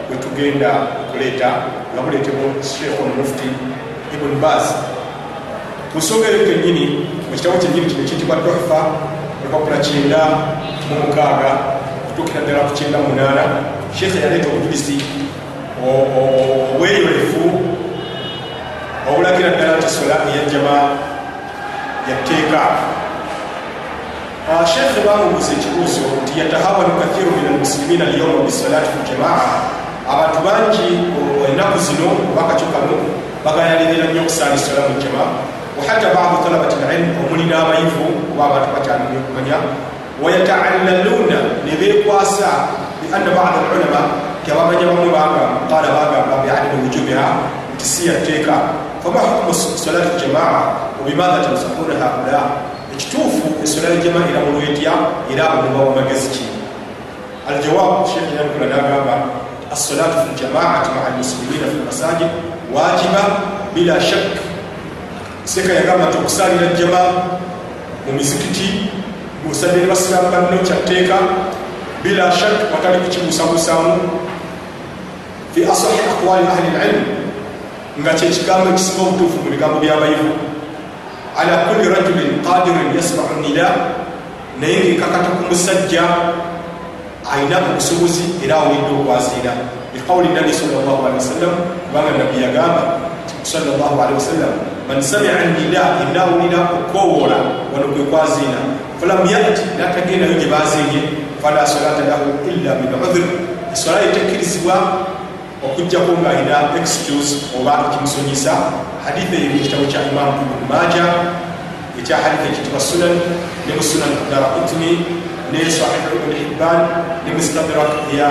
bwetugenda 0.08 0.70
okuleeta 1.02 1.48
nga 1.92 2.00
buleetebwa 2.04 2.46
sheekh 2.62 2.98
omufti 3.02 3.48
ibn 4.14 4.40
baz. 4.42 4.64
Ku 5.92 5.98
nsonga 5.98 6.28
eyo 6.30 6.46
kennyini 6.46 6.86
mu 7.28 7.34
kitabo 7.36 7.58
kyennyini 7.58 7.86
kino 7.90 8.02
ekiyitibwa 8.04 8.36
tohfa 8.44 8.80
olupapula 9.46 9.78
kyenda 9.78 10.18
mu 10.90 10.94
mukaaga 11.06 11.50
okutuukira 12.02 12.42
ddala 12.42 12.66
ku 12.66 12.74
kyenda 12.74 12.98
munaana 12.98 13.44
sheekhe 13.94 14.18
yaleeta 14.20 14.48
obujulizi 14.50 14.98
obweyolefu 16.74 17.42
obulagira 19.08 19.50
ddala 19.54 19.78
nti 19.78 19.88
sola 19.96 20.16
eyajjama 20.26 20.76
yatteeka 22.10 22.62
sheekhe 24.70 25.00
bamubuuza 25.06 25.52
ekibuuzo 25.56 26.02
nti 26.22 26.32
yatahawanu 26.40 26.98
kathiru 27.00 27.30
min 27.38 27.46
almuslimina 27.52 28.04
alyawma 28.10 28.46
bisalati 28.46 28.90
fi 28.92 28.98
jamaa 29.08 29.46
abantu 30.12 30.38
bangi 30.46 30.88
ennaku 31.48 31.78
zino 31.86 32.08
obakaco 32.30 32.66
kano 32.74 32.96
bagayalirira 33.44 34.06
nnyo 34.10 34.20
okusaala 34.22 34.54
esola 34.58 34.90
mu 34.90 34.98
jamaa 35.02 35.55
wahata 35.78 36.08
badu 36.16 36.36
talabati 36.44 36.76
lilm 36.90 37.08
omuli 37.22 37.44
n'abayivu 37.50 38.06
oba 38.32 38.42
abantu 38.48 38.68
bakyalina 38.76 39.18
okumanya 39.22 39.56
wayataallaluuna 40.22 41.38
ne 41.64 41.72
beekwasa 41.80 42.50
bianna 43.00 43.30
bada 43.36 43.58
alulama 43.60 44.02
ti 44.44 44.48
abamanya 44.52 44.86
bamwe 44.90 45.08
bagamba 45.16 45.60
qala 45.70 45.88
bagamba 45.96 46.34
biadami 46.44 46.76
wujubiha 46.82 47.26
nti 47.74 47.84
si 47.92 48.00
yatteeka 48.08 48.54
fama 49.02 49.20
hukmu 49.20 49.54
salati 49.54 50.16
jamaa 50.20 50.60
wabimadha 50.98 51.38
tansahuuna 51.44 51.94
haula 52.02 52.40
ekituufu 52.94 53.46
esola 53.64 53.88
yajama 53.94 54.20
eramulwa 54.30 54.62
etya 54.70 54.92
era 55.32 55.44
omuba 55.58 55.84
wamagezi 55.84 56.28
ki 56.34 56.44
aljawabu 57.48 58.08
shekh 58.12 58.30
yankula 58.38 58.66
nagamba 58.72 59.14
assalatu 59.72 60.16
fi 60.24 60.28
ljamaati 60.36 60.88
maa 60.94 61.06
almuslimina 61.10 61.66
fi 61.72 61.76
lmasajid 61.82 62.30
wajiba 62.74 63.22
bila 63.74 64.00
shak 64.00 64.55
seeka 65.46 65.72
yagamba 65.72 66.10
nti 66.10 66.18
okusalira 66.18 66.74
jama 66.78 67.02
mu 68.06 68.12
mizikiti 68.18 68.90
busadde 69.46 69.78
ne 69.80 69.86
basiramu 69.86 70.28
banno 70.30 70.58
kyatteeka 70.66 71.18
bila 72.02 72.32
shak 72.32 72.66
watali 72.74 72.98
kukibuusabuusaamu 73.04 73.94
fi 75.54 75.64
asahi 75.64 75.98
aqwali 76.10 76.46
ahli 76.50 76.68
lilm 76.74 77.04
nga 78.02 78.10
kyekigambo 78.18 78.70
ekisinga 78.70 79.02
obutuufu 79.02 79.38
mu 79.44 79.50
bigambo 79.50 79.78
byabayivu 79.80 80.34
ala 81.38 81.56
kulli 81.70 81.86
rajulin 81.94 82.42
qadirin 82.42 82.90
yasmau 82.96 83.38
nida 83.40 83.68
naye 84.60 84.78
ngekakata 84.84 85.30
ku 85.38 85.42
musajja 85.48 86.04
ayina 87.32 87.62
obusobozi 87.70 88.24
era 88.44 88.54
awulidde 88.56 88.92
okwaziira. 89.00 89.52
Biqawuli 89.94 90.28
nabi 90.34 90.52
salllah 90.52 90.96
alihi 91.06 91.18
wasallam 91.22 91.54
kubanga 91.86 92.10
nabbi 92.18 92.42
yagamba 92.42 92.82
salllah 93.46 93.94
alihi 93.94 94.18
wasallam. 94.18 94.52
Man 94.88 94.98
samia 95.02 95.38
nida 95.54 96.02
ina 96.02 96.22
awulira 96.22 96.60
okukowoola 96.74 97.38
wano 97.72 97.86
kwe 97.94 98.04
kwaziina 98.10 98.58
falam 99.00 99.22
yati 99.30 99.62
natagendayo 99.78 100.34
gye 100.34 100.46
bazinye 100.50 101.02
fala 101.42 101.66
salata 101.66 102.02
lahu 102.10 102.26
illa 102.50 102.74
min 102.74 102.90
udhr. 102.90 103.26
Esola 103.72 104.00
yetekkirizibwa 104.00 104.74
okugjako 105.64 106.12
ngaalina 106.22 106.74
excuse 106.80 107.36
oba 107.60 107.72
ekimusonyisa 107.86 108.52
hadithi 109.04 109.36
eyo 109.36 109.50
mukitabo 109.54 109.84
kya 109.86 110.00
imamu 110.10 110.32
ibn 110.42 110.62
maja. 110.70 111.06
Ekya 111.98 112.16
hadithi 112.16 112.46
ekitibwa 112.50 112.80
sunan 112.80 113.14
ne 113.66 113.72
mu 113.76 113.82
sunan 113.82 114.12
darakutni 114.30 114.90
ne 115.52 115.60
sahihu 115.70 116.18
ibn 116.18 116.30
hibban 116.38 116.80
ne 117.24 117.30
mustadrak 117.34 118.10
ya 118.18 118.30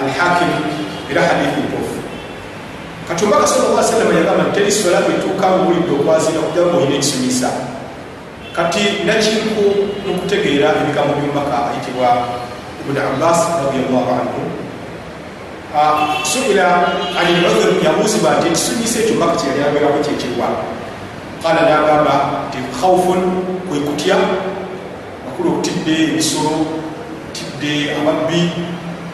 alhakim. 0.00 0.52
Era 1.10 1.22
hadithi 1.22 1.60
ntuufu 1.64 2.05
katumbaka 3.08 3.46
sala 3.46 3.82
salama 3.82 4.14
yagamba 4.14 4.50
teri 4.54 4.72
sola 4.72 4.98
etuuka 4.98 5.46
ngaowulidde 5.46 5.92
okwazira 5.94 6.42
kujjaba 6.42 6.70
ngaolina 6.70 6.96
ekisomisa 6.98 7.48
kati 8.56 9.06
nakinku 9.06 9.64
mukutegeera 10.06 10.74
ebigambo 10.80 11.14
byomubaka 11.14 11.56
ayitibwa 11.70 12.08
ibuni 12.80 12.98
abbas 12.98 13.38
radiallahu 13.62 14.10
anhu 14.18 14.40
suila 16.30 16.66
ani 17.18 17.32
ludhr 17.44 17.70
yabuuzibwa 17.84 18.30
nti 18.38 18.46
ekisomisa 18.48 18.96
ekyo 19.00 19.14
mbaka 19.16 19.36
kyeyali 19.38 19.62
abeerako 19.62 19.98
kyekirwa 20.06 20.48
qala 21.42 21.60
nagamba 21.68 22.14
nti 22.48 22.58
khaufun 22.80 23.20
kwe 23.68 23.78
kutya 23.86 24.16
bakulu 25.24 25.48
okutidde 25.52 25.94
ebisolo 26.10 26.54
tidde 27.34 27.72
ababbi 27.98 28.40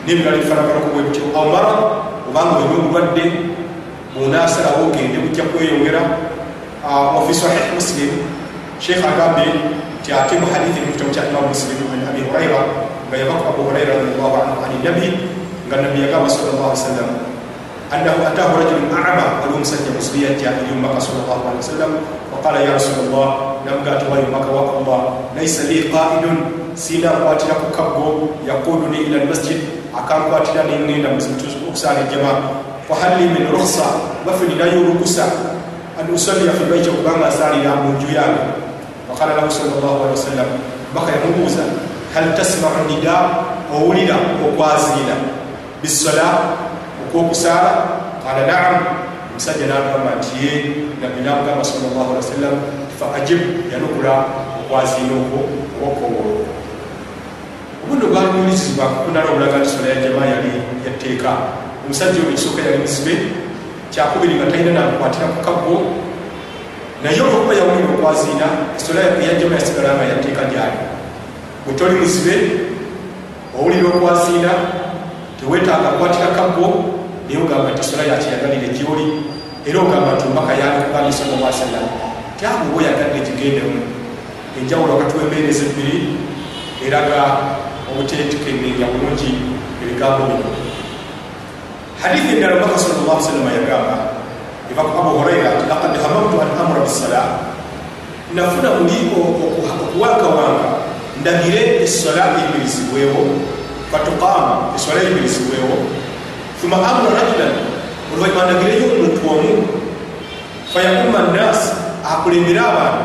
n'ebirala 0.05 0.37
ebifanaganako 0.39 0.89
bwe 0.95 1.03
butyo 1.07 1.25
aw 1.37 1.47
mara 1.53 1.73
obanga 2.29 2.57
olina 2.57 2.77
obulwadde 2.81 3.25
bwonasalawo 4.15 4.89
ogende 4.89 5.19
bujja 5.25 5.45
kweyongera 5.51 6.01
wafi 7.15 7.35
sahih 7.35 7.73
muslim. 7.75 8.11
Sheikh 8.83 8.99
agambye 9.05 9.47
nti 10.03 10.11
ate 10.11 10.35
mu 10.43 10.47
hadithi 10.51 10.83
mu 10.83 10.91
kitabu 10.93 11.15
kya 11.15 11.31
imamu 11.31 11.55
muslim 11.55 11.79
an 11.95 12.03
abi 12.11 12.27
huraira 12.27 12.61
nga 13.07 13.17
yavaku 13.23 13.45
abu 13.55 13.61
huraira 13.71 13.95
radiallahu 14.03 14.35
anhu 14.35 14.59
ani 14.67 14.77
nabi 14.83 15.07
nga 15.71 15.77
nabi 15.79 16.03
yagamba 16.03 16.27
sallallahu 16.27 16.75
alaihi 16.75 16.83
wasallam 16.83 17.11
annahu 17.95 18.21
atahu 18.27 18.53
rajulun 18.59 18.91
a'ma 18.91 19.25
waliwo 19.39 19.63
omusajja 19.63 19.95
musubi 19.95 20.27
yajja 20.27 20.51
eri 20.59 20.75
omubaka 20.75 20.99
sallallahu 20.99 21.43
alaihi 21.47 21.63
wasallam 21.63 21.93
waqala 22.35 22.59
ya 22.67 22.71
rasulallah 22.75 23.29
namugati 23.63 24.05
wayi 24.11 24.25
omubaka 24.27 24.51
wa 24.51 24.63
allah 24.83 25.01
laisa 25.39 25.63
li 25.71 25.79
qaidun 25.87 26.37
sina 26.75 27.15
nkwatira 27.15 27.55
ku 27.63 27.67
kaggo 27.71 28.07
yaquduni 28.43 29.07
ila 29.07 29.17
almasjid 29.23 29.61
akankwatira 29.95 30.67
nengenda 30.67 31.15
okusala 31.15 32.03
ejjama 32.11 32.33
fahal 32.93 33.17
li 33.17 33.33
min 33.33 33.49
rukhsa 33.49 34.21
bafe 34.29 34.45
ninayo 34.45 34.85
olukusa 34.85 35.25
an 35.97 36.05
usallia 36.13 36.53
fi 36.53 36.69
baiti 36.69 36.93
okubanga 36.93 37.33
asalira 37.33 37.81
mu 37.81 37.97
nju 37.97 38.13
yange 38.13 38.53
waqala 39.09 39.33
lahu 39.41 39.49
sallallahu 39.49 40.05
alaihi 40.05 40.17
wasallam 40.21 40.49
mbaka 40.93 41.09
yamubuuza 41.17 41.65
hal 42.13 42.37
tasmau 42.37 42.85
nida 42.85 43.17
owulira 43.73 44.21
okwaziina 44.45 45.17
bisola 45.81 46.29
okwokusaala 47.09 47.73
qala 48.21 48.45
naam 48.45 48.77
omusajja 49.33 49.73
nagamba 49.73 50.21
nti 50.21 50.37
ye 50.45 50.53
nabbi 51.01 51.25
namugamba 51.25 51.65
salllah 51.65 51.97
ali 51.97 52.21
wasallam 52.21 52.57
fa 53.01 53.09
ajib 53.17 53.41
yanukula 53.73 54.29
okwaziina 54.61 55.17
okwo 55.17 55.41
obaokowolo 55.81 56.45
obuno 57.85 58.05
gwali 58.13 58.29
muwulizibwa 58.37 58.85
kunala 59.01 59.33
obulaga 59.33 59.65
nti 59.65 59.69
sola 59.73 59.89
ya 59.89 60.03
jama 60.05 60.29
yali 60.29 60.53
yatteeka 60.85 61.62
omusajja 61.85 62.21
oyo 62.21 62.31
ekisooka 62.33 62.63
yali 62.63 62.79
muzibe 62.79 63.15
kyakubiri 63.93 64.35
nga 64.35 64.51
talina 64.51 64.73
namukwatira 64.73 65.27
ku 65.35 65.39
kabbo 65.47 65.75
naye 67.03 67.21
olwokuba 67.21 67.55
yawulira 67.59 67.89
okwaziina 67.95 68.47
esola 68.77 69.01
yajama 69.27 69.55
yasigala 69.59 69.91
nga 69.97 70.05
yatteeka 70.11 70.45
gyali 70.53 70.79
bwetoli 71.65 71.95
muzibe 72.01 72.35
owulira 73.59 73.89
okwaziina 73.89 74.53
tewetaaga 75.39 75.91
kwatira 75.99 76.29
kabbo 76.39 76.67
naye 77.27 77.39
ogamba 77.43 77.71
nti 77.71 77.81
esola 77.85 78.03
yakyeyagalire 78.11 78.69
gyoli 78.77 79.07
era 79.67 79.79
ogamba 79.81 80.15
nti 80.15 80.25
omubaka 80.27 80.53
yakugambye 80.61 81.13
sallallahu 81.13 81.51
alaihi 81.51 81.63
wasallam 81.63 81.87
ti 82.37 82.43
abo 82.47 82.65
oba 82.67 82.77
oyagadde 82.79 83.19
gigendemu 83.27 83.81
enjawulo 84.59 84.91
wakati 84.95 85.13
w'embeereza 85.19 85.63
ebbiri 85.69 85.97
eraga 86.87 87.21
obuteetikennenya 87.91 88.87
bulungi 88.93 89.31
ebigambo 89.83 90.23
bino 90.29 90.62
hadithi 92.03 92.35
endala 92.37 92.55
omubaka 92.59 92.79
sallallahu 92.79 93.15
alaihi 93.15 93.27
wasallam 93.27 93.49
yagamba 93.55 93.97
eva 94.71 94.83
ku 94.83 94.95
abu 94.99 95.11
huraira 95.23 95.51
ti 95.63 95.65
lakad 95.71 95.95
hamamtu 96.03 96.37
an 96.43 96.51
amura 96.59 96.83
bisala 96.83 97.23
nafuna 98.35 98.71
muli 98.83 98.99
okuwankawanga 99.15 100.69
ndagire 101.21 101.85
esola 101.85 102.35
eyimirizibwewo 102.35 103.23
fatuqama 103.93 104.75
esola 104.75 104.99
eyimirizibwewo 105.03 105.77
thumma 106.59 106.77
amura 106.83 107.23
rajulan 107.23 107.55
oluvanyuma 108.11 108.43
ndagireyo 108.47 108.87
omuntu 108.93 109.21
omu 109.31 109.53
fayakuma 110.73 111.19
nnas 111.31 111.61
akulembere 112.03 112.59
abantu 112.59 113.05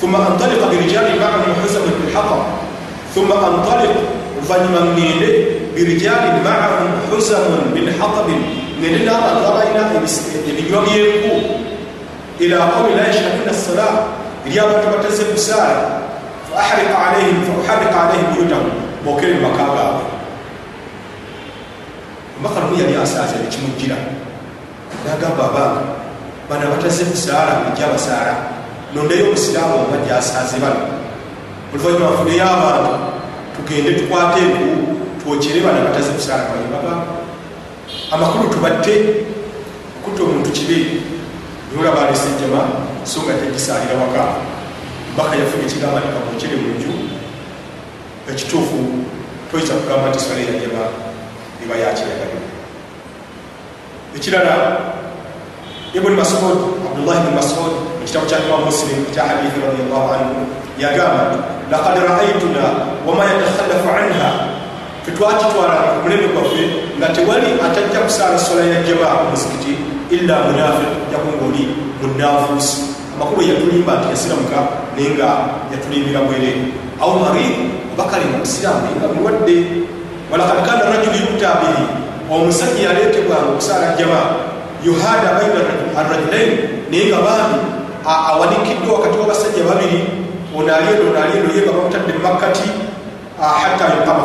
thumma 0.00 0.18
antalika 0.26 0.66
birijali 0.70 1.18
maahum 1.18 1.58
husaman 1.62 1.94
bilhaqa 2.00 2.38
thumma 3.14 3.34
antalik 3.34 3.94
oluvanyuma 4.38 4.80
ngende 4.94 5.28
birijali 5.74 6.40
maahum 6.44 6.90
husamun 7.10 7.72
bilhatabin 7.74 8.40
ngende 8.80 9.04
n'abantu 9.06 9.42
abalina 9.50 9.82
ebinywa 10.48 10.80
byenku 10.86 11.34
ila 12.38 12.58
qawmi 12.72 12.92
la 12.94 13.02
yashhaduna 13.10 13.52
sala 13.52 13.88
eri 14.46 14.58
abantu 14.58 14.86
bateze 14.94 15.24
kusaala 15.34 16.06
fauharika 16.48 16.96
alaihim 16.98 17.42
buyutahum 18.34 18.70
bokere 19.04 19.34
mumaka 19.34 19.64
gaabwe 19.74 20.04
omubaka 22.38 22.60
lumu 22.60 22.74
yali 22.80 22.94
asaaza 22.96 23.36
nekimujjira 23.42 23.96
nagamba 25.04 25.44
abanga 25.50 25.82
bano 26.48 26.62
abataze 26.66 27.04
kusaala 27.04 27.52
ejja 27.68 27.86
basaala 27.92 28.34
nondeyo 28.94 29.26
omusiraamu 29.28 29.74
oba 29.74 29.96
gyasaaze 30.06 30.56
bano 30.62 30.82
oluvanyuma 31.72 32.16
funeyo 32.18 32.44
abantu 32.46 32.92
tugende 33.56 33.90
tukwate 33.98 34.38
enku 34.40 34.87
twokere 35.28 35.60
bano 35.60 35.78
abataze 35.84 36.12
kusaala 36.16 36.48
bayimbaga 36.48 37.04
amakulu 38.12 38.48
tubatte 38.48 38.94
okutta 40.00 40.22
omuntu 40.24 40.50
kibi 40.56 41.02
niolaba 41.68 42.08
alesejjama 42.08 42.88
so 43.04 43.20
nga 43.22 43.34
tegisaalira 43.36 44.00
waka. 44.00 44.24
Mbaka 45.14 45.36
yafuna 45.36 45.64
ekigamba 45.68 46.00
nikamuokere 46.00 46.56
mu 46.56 46.68
nju 46.76 46.92
ekituufu 48.30 48.78
toyinza 49.50 49.74
kugamba 49.74 50.08
nti 50.08 50.18
swala 50.20 50.40
yajjama 50.40 50.84
eba 51.62 51.74
yakyeyagalira 51.76 52.48
ekirala 54.16 54.54
ibuni 55.92 56.16
masud 56.16 56.56
abdullahi 56.88 57.20
bni 57.24 57.36
masud 57.36 57.72
ekitabo 58.02 58.26
kya 58.26 58.38
imam 58.48 58.64
muslim 58.64 59.04
kya 59.12 59.28
hadithi 59.28 59.60
radiallahu 59.60 60.08
anhu 60.16 60.40
yagamba 60.80 61.24
lakad 61.70 61.96
raaituna 62.08 62.64
wama 63.06 63.24
yatakhalafu 63.24 63.88
anha 63.92 64.57
fetwakitwala 65.08 65.76
omuleme 65.96 66.28
gwaffe 66.36 66.64
nga 66.98 67.08
tewali 67.08 67.48
atajja 67.66 68.00
kusaala 68.04 68.38
sola 68.38 68.64
ya 68.64 68.82
jama 68.84 69.08
omuzikiti 69.24 69.72
illa 70.10 70.34
munafiq 70.44 70.92
jakungaoli 71.10 71.64
munanfuusi 72.02 72.76
amakulu 73.16 73.42
yatulimba 73.48 73.92
nti 73.96 74.08
yasiramuka 74.12 74.58
naye 74.96 75.08
nga 75.16 75.28
yatulimbira 75.72 76.20
bwere 76.20 76.52
au 77.00 77.12
marid 77.24 77.56
oba 77.92 78.04
kale 78.10 78.24
omusiraamu 78.36 78.80
naye 78.84 78.96
nga 79.00 79.08
mulwadde 79.14 79.56
walakad 80.30 80.58
kana 80.66 80.84
rajulu 80.92 81.16
yukta 81.24 81.50
bihi 81.60 81.84
omusajja 82.30 82.82
yaleetebwanga 82.88 83.48
okusaala 83.52 83.96
jama 83.98 84.20
yuhada 84.84 85.28
baina 85.36 85.60
arrajulain 86.00 86.50
naye 86.90 87.04
nga 87.08 87.20
bambi 87.26 87.60
awanikiddwa 88.04 88.92
wakati 88.98 89.16
wabasajja 89.18 89.62
babiri 89.64 90.00
ono 90.56 90.68
alieno 90.76 91.02
ono 91.10 91.18
alieno 91.24 91.48
ye 91.56 91.60
nga 91.64 91.72
bamutadde 91.72 92.12
mumakkati 92.12 92.68
hatta 93.38 93.84
yuqama 93.94 94.24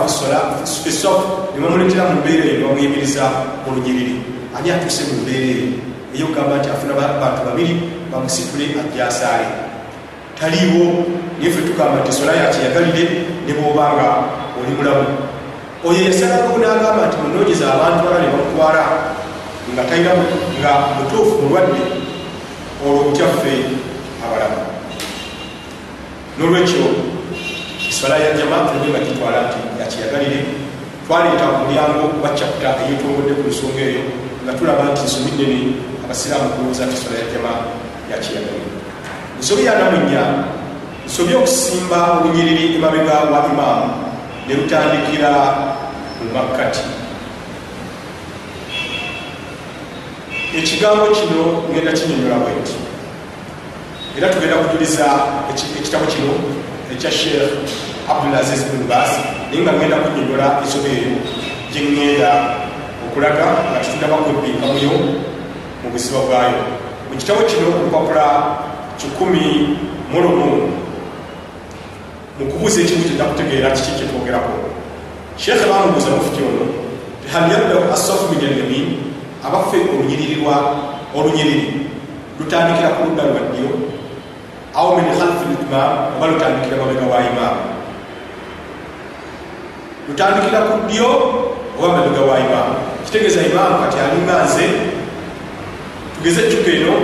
fisof 0.84 1.22
nebamuletera 1.56 2.10
mu 2.10 2.22
mbeera 2.22 2.44
eyo 2.46 2.58
nebamuyimiriza 2.60 3.24
mu 3.66 3.76
lunyiriri 3.76 4.16
ani 4.58 4.72
atuuse 4.72 5.04
mu 5.10 5.22
mbeera 5.22 5.48
eyo 5.54 5.68
eyokugamba 6.16 6.58
nti 6.58 6.70
afuna 6.70 6.94
bantu 6.98 7.42
babiri 7.46 7.74
bamusitule 8.12 8.66
ajja 8.82 9.08
asaale 9.08 9.48
taliiwo 10.40 11.06
naye 11.38 11.52
fe 11.54 11.62
tugamba 11.62 12.02
nti 12.02 12.12
sola 12.12 12.34
yakyeyagalire 12.34 13.04
ne 13.46 13.54
bwobanga 13.54 14.08
oli 14.58 14.72
mulamu 14.78 15.08
oyo 15.86 16.00
yasalako 16.08 16.58
nagamba 16.58 17.08
nti 17.08 17.18
munojeza 17.22 17.66
abantu 17.74 18.00
bala 18.06 18.20
ne 18.22 18.28
bamutwala 18.34 18.84
nga 19.74 19.84
talina 19.90 20.12
nga 20.60 20.72
mutuufu 20.98 21.42
mulwadde 21.42 21.82
olwo 22.86 23.04
butyaffe 23.04 23.54
abalamu. 24.24 24.60
Nolwekyo 26.38 27.13
eswala 27.94 28.18
ya 28.18 28.34
jama 28.34 28.58
tulebe 28.66 28.90
nga 28.90 29.06
gitwala 29.06 29.40
nti 29.48 29.60
yakyeyagalire 29.82 30.42
twaleeta 31.06 31.46
ku 31.46 31.58
mulyango 31.62 32.04
wa 32.24 32.30
chapta 32.34 32.70
eyetongedde 32.82 33.34
ku 33.38 33.46
nsonga 33.54 33.84
eyo 33.86 34.04
nga 34.44 34.54
tulaba 34.58 34.84
nti 34.90 35.02
nsobi 35.06 35.32
nene 35.38 35.60
abasiraamu 36.02 36.50
kulowooza 36.54 36.90
nti 36.90 36.96
eswala 36.98 37.18
ya 37.22 37.28
jama 37.34 37.54
yakyeyagalire 38.10 38.70
nsobi 39.40 39.62
yanamunya 39.70 40.24
nsobi 41.06 41.34
okusimba 41.38 42.00
olunyiriri 42.18 42.66
emabega 42.78 43.16
wa 43.30 43.40
imaamu 43.52 43.88
ne 44.46 44.54
lutandikira 44.58 45.32
mu 46.18 46.26
makkati. 46.34 46.84
Ekigambo 50.58 51.06
kino 51.18 51.44
ngenda 51.70 51.94
kinyonyola 51.98 52.42
bwenti 52.42 52.76
era 54.18 54.34
tugenda 54.34 54.62
kujuliza 54.62 55.06
ekitabo 55.78 56.06
kino 56.06 56.34
ekya 56.94 57.12
sheekh 57.12 57.54
abdulaziz 58.10 58.64
bin 58.72 58.88
bas 58.88 59.12
naye 59.50 59.62
nga 59.64 59.74
ngenda 59.74 59.98
kunyonyola 60.04 60.48
ensobe 60.62 60.90
eyo 60.90 61.18
gyeŋŋenda 61.74 62.32
okulaga 63.10 63.46
nga 63.72 63.80
tutunaba 63.84 64.24
kwebbinkamuyo 64.26 64.94
mu 65.82 65.88
buziba 65.92 66.22
bwayo. 66.28 66.62
Mu 67.10 67.14
kitabo 67.20 67.42
kino 67.50 67.68
olupapula 67.70 68.26
kikumi 68.98 69.78
mulumu 70.12 70.70
mu 72.40 72.44
kubuuza 72.50 72.82
ekimu 72.82 73.04
kyenda 73.06 73.30
kutegeera 73.30 73.76
kiki 73.76 73.92
kyetwogerako 73.98 74.54
sheekhe 75.38 75.66
bamubuuza 75.70 76.10
mufuti 76.16 76.42
ono 76.42 76.66
hal 77.32 77.46
yabdau 77.52 77.90
assafu 77.94 78.34
min 78.34 78.42
alyamin? 78.50 78.88
Abaffe 79.44 79.78
olunyiririrwa 79.92 80.56
olunyiriri 81.16 81.90
lutandikira 82.40 82.96
ku 82.96 83.02
ludda 83.10 83.24
lwa 83.30 83.42
ddyo 83.50 83.70
aw 84.76 84.96
min 84.98 85.06
khalfi 85.18 85.46
limam 85.54 85.92
oba 86.18 86.26
lutandikira 86.28 86.78
mabega 86.82 87.06
wa 87.06 87.20
imaamu 87.22 87.64
lutandikira 90.08 90.60
ku 90.68 90.74
ddyo 90.88 91.10
oba 91.78 91.88
mabega 91.98 92.22
wa 92.30 92.36
imaamu 92.40 92.76
kitegeeza 93.06 93.42
imaamu 93.42 93.76
kati 93.86 93.98
alinga 94.00 94.36
nze 94.46 94.66
tugeze 96.16 96.40
ejjuka 96.46 96.72
eno 96.72 96.96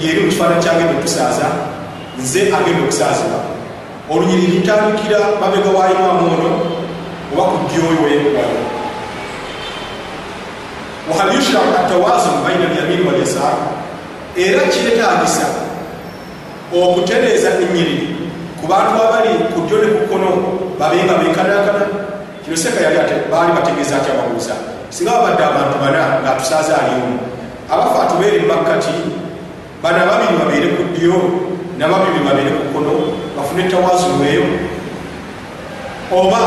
yeri 0.00 0.20
mu 0.20 0.28
kifaananyi 0.30 0.62
kyagenda 0.64 0.94
okusaaza 0.98 1.46
nze 2.20 2.40
agenda 2.56 2.82
okusaazibwa 2.84 3.40
olunyiriri 4.10 4.58
lutandikira 4.58 5.18
mabega 5.40 5.70
wa 5.78 5.84
imaamu 5.94 6.24
ono 6.34 6.50
oba 7.32 7.42
ku 7.50 7.56
ddyowe 7.64 8.14
wano 8.36 8.60
wahal 11.08 11.28
yushraku 11.34 11.70
atawazun 11.80 12.36
baina 12.44 12.64
alyamin 12.70 13.06
walyasar 13.08 13.56
era 14.36 14.60
kyetagisa 14.66 15.46
okutereeza 16.74 17.50
enyiriri 17.62 18.18
ku 18.60 18.66
bantu 18.66 18.98
abali 18.98 19.30
ku 19.54 19.62
ddyo 19.62 19.76
ne 19.78 19.88
ku 19.94 20.00
kkono 20.06 20.30
babenga 20.78 21.22
benkanankana. 21.22 21.84
Kino 22.44 22.56
seka 22.56 22.80
yali 22.80 22.98
baali 23.30 23.56
bategeeza 23.56 23.96
ati 23.96 24.10
ababuuza? 24.12 24.54
Singa 24.90 25.16
babadde 25.16 25.42
abantu 25.44 25.76
bana 25.80 26.20
ngaatusaaza 26.20 26.74
ali 26.76 26.92
omu 27.00 27.18
abafe 27.70 27.98
atubeere 28.02 28.38
mumakkati 28.44 28.94
bano 29.82 29.98
ababiri 30.02 30.34
babeere 30.38 30.68
ku 30.76 30.82
ddyo 30.92 31.16
nababiri 31.78 32.20
babeere 32.26 32.50
ku 32.50 32.62
kkono 32.68 32.92
bafune 33.36 33.64
tawazunu 33.70 34.24
eyo 34.28 34.44
oba 36.12 36.40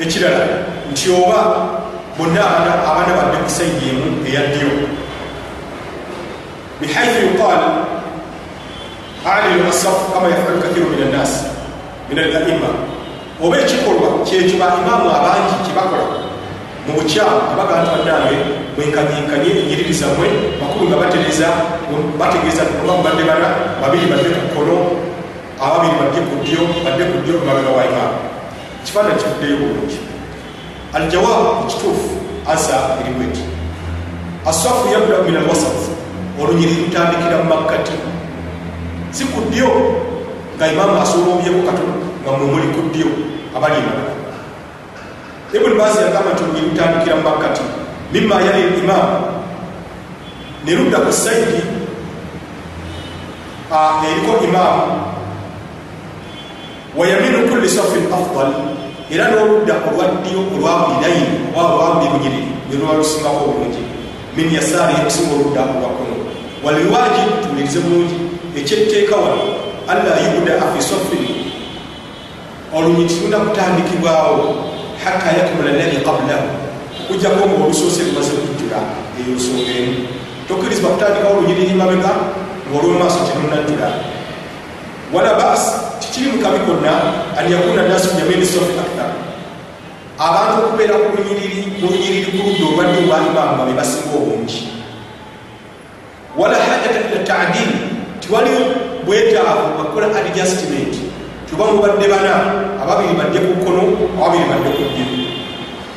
ekirala 0.00 0.44
nti 0.92 1.10
oba 1.10 1.40
bonna 2.18 2.42
abaana 2.84 3.12
badde 3.16 3.38
ku 3.44 3.50
saidi 3.50 3.88
emu 3.90 4.06
eyaddyo 4.28 4.68
bihaithu 6.80 7.26
yuqal 7.26 7.62
alilu 9.24 9.68
asafu 9.68 10.12
kama 10.12 10.28
yafalu 10.28 10.62
kathiru 10.62 10.86
min 10.90 11.02
annas 11.08 11.32
min 12.08 12.18
alaima 12.18 12.70
oba 13.44 13.56
ekikolwa 13.60 14.08
kyekyo 14.24 14.58
baimaamu 14.58 15.10
abangi 15.10 15.54
kyebakola 15.66 16.06
mu 16.86 16.92
bukyamu 16.96 17.36
tebagaa 17.50 17.82
nti 17.82 17.90
bannange 17.94 18.36
mwenkanyenkanye 18.76 19.50
enyiriri 19.60 19.92
zammwe 20.00 20.28
bakulu 20.60 20.84
nga 20.88 20.96
batereza 21.02 21.48
bategeeza 22.18 22.62
oba 22.84 22.92
mubadde 22.96 23.22
bana 23.30 23.48
babiri 23.82 24.06
badde 24.10 24.28
ku 24.36 24.40
kkono 24.50 24.76
ababiri 25.60 25.94
badde 26.00 26.18
ku 26.28 26.34
ddyo 26.42 26.62
badde 26.84 27.04
ku 27.10 27.16
ddyo 27.22 27.34
mabega 27.46 27.70
wa 27.76 27.82
imaamu 27.90 28.18
ekifaananyi 28.82 29.18
kivuddeyo 29.22 29.56
bulungi 29.60 29.98
aljawaabu 30.96 31.48
ekituufu 31.64 32.08
asa 32.52 32.76
eribweti 33.00 33.44
asafu 34.46 34.88
yabdau 34.94 35.22
min 35.26 35.36
alwasat 35.36 35.78
olunyiriri 36.38 36.86
lutandikira 36.86 37.42
mu 37.42 37.46
makkati 37.50 37.94
si 39.10 39.24
ku 39.34 39.40
ddyo 39.50 39.68
nga 40.56 40.66
imaamu 40.70 40.96
asoloobyeko 41.02 41.60
katono 41.66 41.94
nga 42.22 42.30
mwemuli 42.38 42.68
ku 42.74 42.80
ddyo 42.90 43.08
abali 43.56 43.82
emabega 43.82 44.14
ibuni 45.54 45.74
baasi 45.74 45.98
yagamba 46.06 46.30
nti 46.32 46.42
olunyiriri 46.42 46.70
lutandikira 46.70 47.14
mu 47.18 47.24
makkati 47.28 47.64
mima 48.12 48.36
yali 48.46 48.62
imaamu 48.82 49.18
ne 50.64 50.72
ludda 50.74 50.98
ku 51.04 51.12
saidi 51.12 51.62
eriko 54.08 54.32
imaamu 54.44 54.84
wayaminu 56.96 57.48
kulli 57.48 57.68
safin 57.68 58.08
afdal 58.12 58.52
era 59.10 59.28
n'oludda 59.28 59.74
olwaddyo 59.88 60.40
olwabulirayini 60.56 61.52
oba 61.52 61.62
olwabuli 61.72 62.06
lunyiriri 62.12 62.52
lwelwalusingako 62.68 63.40
obulungi 63.44 63.82
min 64.36 64.46
yasaari 64.52 64.94
okusinga 65.00 65.34
oludda 65.34 65.62
olwakono 65.62 66.17
waliwaji 66.64 67.22
tuwulirize 67.42 67.80
bulungi 67.80 68.14
ekyetteeka 68.58 69.16
wano 69.16 69.42
alla 69.88 70.20
yubudaa 70.20 70.72
fi 70.74 70.82
safin. 70.82 71.34
Olunyiriri 72.74 73.14
tulina 73.14 73.38
kutandikibwawo 73.38 74.54
hatta 75.04 75.30
yakmula 75.38 75.70
alladi 75.70 75.96
qablahu. 75.96 76.48
Okujjako 77.04 77.48
nga 77.48 77.64
olusoose 77.64 78.02
lumaze 78.02 78.30
kujjula 78.30 78.78
eyo 79.18 79.36
nsonga 79.36 79.72
emu. 79.78 79.94
Tokkirizibwa 80.48 80.90
kutandikawo 80.90 81.38
olunyiriri 81.38 81.74
mabega 81.74 82.12
ngaolwomumaaso 82.68 83.18
tenunajjula 83.28 83.88
wala 85.14 85.34
baas 85.34 85.62
tikiri 86.00 86.32
mukabi 86.32 86.58
konna 86.66 86.92
an 87.38 87.52
yakuna 87.52 87.82
nasu 87.88 88.08
yamini 88.18 88.46
sofi 88.46 88.76
akthar. 88.84 89.10
Abantu 90.18 90.66
okubeera 90.66 90.94
mu 90.98 91.08
lunyiriri 91.80 92.26
ku 92.26 92.36
ludda 92.36 92.64
olwadde 92.68 92.98
olwa 92.98 93.18
imaamu 93.30 93.56
nga 93.56 93.64
be 93.64 93.72
basinga 93.72 94.16
obungi 94.16 94.77
wala 96.38 96.54
hajata 96.54 96.98
ila 97.08 97.24
tadili 97.24 97.76
tiwaliwo 98.20 98.60
bwetaavu 99.06 99.66
bakola 99.78 100.06
adjustment. 100.06 100.94
Tuba 101.50 101.64
mubadde 101.64 102.08
bana 102.08 102.32
ababiri 102.82 103.14
badde 103.18 103.38
ku 103.38 103.52
kkono 103.60 103.82
ababiri 104.20 104.44
badde 104.50 104.70
ku 104.76 104.82
ddyo 104.92 105.06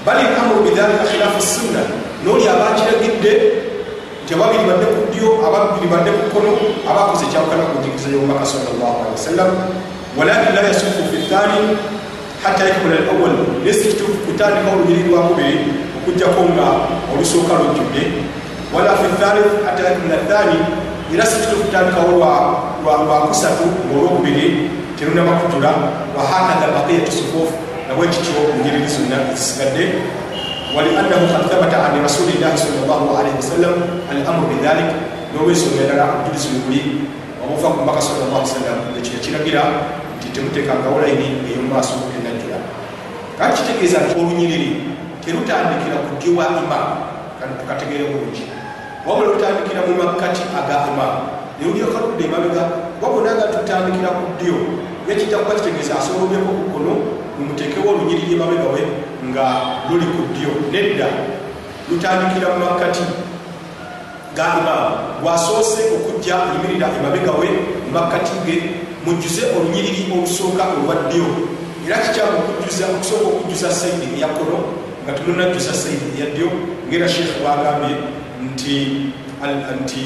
bali 0.06 0.24
amuru 0.40 0.64
bidhalika 0.66 1.04
khilaafu 1.12 1.42
sunna 1.42 1.82
nooli 2.26 2.48
abakiragidde 2.48 3.32
nti 4.24 4.32
ababiri 4.34 4.64
badde 4.70 4.86
ku 4.96 5.00
ddyo 5.12 5.28
ababiri 5.48 5.88
badde 5.92 6.12
ku 6.18 6.24
kkono 6.30 6.52
abakoze 6.90 7.24
ekyawukana 7.28 7.64
ku 7.70 7.74
njigiriza 7.80 8.08
y'omubaka 8.14 8.46
salllah 8.46 8.92
alihi 9.04 9.16
wasallam. 9.20 9.52
Walakin 10.18 10.56
la 10.56 10.62
yasufu 10.68 11.02
fi 11.12 11.18
thani 11.30 11.60
hatta 12.44 12.64
yakmula 12.68 12.96
al 13.00 13.08
awal 13.14 13.36
nesikitufu 13.64 14.14
kutandika 14.26 14.72
olunyiri 14.74 15.04
lwakubiri 15.08 15.60
okugjako 15.98 16.42
nga 16.52 16.68
olusooka 17.14 17.54
lujjudde 17.62 18.04
wala 18.72 18.96
fi 18.96 19.08
thalith 19.20 19.52
hatta 19.68 19.84
yakmula 19.84 20.18
thani 20.32 20.60
era 21.14 21.26
sikitufu 21.26 21.64
kutandikawo 21.68 22.12
lwakusatu 22.84 23.64
ngaolwokubiri 23.88 24.72
terunaba 24.96 25.32
kujula 25.44 25.72
wahakadha 26.18 26.72
baqiyatu 26.76 27.12
sufufu 27.12 27.54
nabwe 27.88 28.08
kityo 28.08 28.40
enyiriri 28.56 28.88
zonna 28.88 29.18
ezisigadde 29.32 29.84
waliannahu 30.76 31.28
kad 31.28 31.44
thabata 31.52 31.78
an 31.92 32.00
rasulillahi 32.00 32.58
salllah 32.58 33.00
alaihi 33.20 33.38
wasallam 33.44 33.76
al 34.12 34.20
amru 34.32 34.48
bidhalik 34.56 34.90
nolwensonga 35.36 35.84
endala 35.84 36.04
obujulizi 36.16 36.48
bwebuli 36.54 36.82
obuva 37.44 37.68
ku 37.76 37.80
mbaka 37.84 38.02
salllah 38.02 38.40
sallam 38.48 38.80
ekyo 38.96 39.14
ekiragira 39.20 39.64
nti 40.16 40.28
temuteekangawo 40.32 41.04
layini 41.04 41.44
ey'omumaaso 41.50 42.00
enajjula 42.16 42.60
kati 43.36 43.52
kitegeeza 43.60 43.98
nti 44.08 44.14
olunyiriri 44.16 44.72
terutandikira 45.20 45.98
ku 46.08 46.16
ddyo 46.16 46.32
wa 46.40 46.46
imaamu 46.64 46.96
tukategeere 47.60 48.06
bulungi 48.16 48.61
wabula 49.08 49.28
lutandikira 49.34 49.82
mu 49.88 49.94
makkati 49.98 50.44
aga 50.60 50.78
imaamu 50.92 51.22
neyulyokaludde 51.58 52.24
emabega 52.26 52.64
wabonaga 53.02 53.44
tutandikira 53.54 54.10
ku 54.18 54.24
ddyo. 54.38 54.56
Yakitakuba 55.10 55.58
kitegeeza 55.58 55.98
asolomyeko 55.98 56.50
ku 56.58 56.64
kkono 56.70 56.94
mumuteekewo 57.38 57.90
olunyiriri 57.90 58.34
emabega 58.38 58.68
we 58.74 58.82
nga 59.30 59.46
luli 59.90 60.06
ku 60.14 60.22
ddyo. 60.30 60.52
Nedda 60.74 61.08
lutandikira 61.90 62.48
mu 62.54 62.60
makkati 62.66 63.06
ga 64.38 64.46
imaamu 64.62 65.22
gwasoose 65.22 65.82
okujja 65.98 66.36
yimirira 66.54 66.88
emabega 66.98 67.34
we 67.42 67.50
mu 67.86 67.90
makkati 67.94 68.34
ge 68.46 68.56
mujjuze 69.06 69.44
olunyiriri 69.58 70.14
olusooka 70.14 70.64
olwa 70.78 70.96
ddyo. 71.10 71.26
Era 71.86 71.98
kikyamu 71.98 72.38
okusooka 72.62 73.26
okujjuza 73.26 73.70
saidi 73.74 74.08
eya 74.18 74.30
kkono 74.30 74.58
nga 75.04 75.14
tulunajjuza 75.18 75.74
saidi 75.74 76.08
eya 76.18 76.30
ddyo 76.30 76.48
ngaera 76.88 77.10
sheekh 77.10 77.42
bwagambye 77.42 78.21
nti 78.42 78.76
nti 79.84 80.04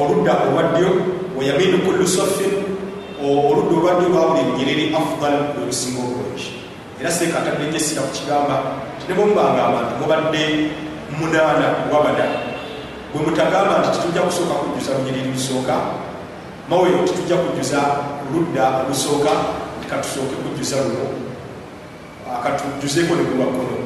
oludda 0.00 0.32
olwa 0.46 0.62
ddyo 0.62 0.90
wayaminu 1.38 1.78
kullu 1.78 2.06
safin 2.06 2.52
oludda 3.22 3.76
olwadde 3.76 4.06
lwa 4.08 4.28
buli 4.28 4.42
lunyiriri 4.48 4.84
afdal 4.94 5.36
lwelusinga 5.56 6.00
obulungi 6.00 6.48
era 7.00 7.10
seekatadde 7.10 7.64
njesira 7.70 8.02
ku 8.02 8.12
kigamba 8.12 8.56
tinebomubanga 9.00 9.60
abantu 9.68 9.92
mubadde 10.00 10.42
munaana 11.18 11.66
wabada. 11.92 12.26
Bwe 13.12 13.22
mutagamba 13.26 13.78
nti 13.78 13.90
titujja 13.90 14.22
kusooka 14.22 14.54
kujjuza 14.54 14.94
lunyiriri 14.98 15.32
lusooka 15.34 15.76
mawe 16.68 16.90
titujja 17.06 17.36
kujjuza 17.36 17.80
ludda 18.32 18.64
olusooka 18.86 19.32
katusooke 19.90 20.34
kujjuza 20.42 20.76
luno 20.76 21.06
katujjuzeko 22.42 23.14
ne 23.14 23.24
kulwakkono 23.28 23.76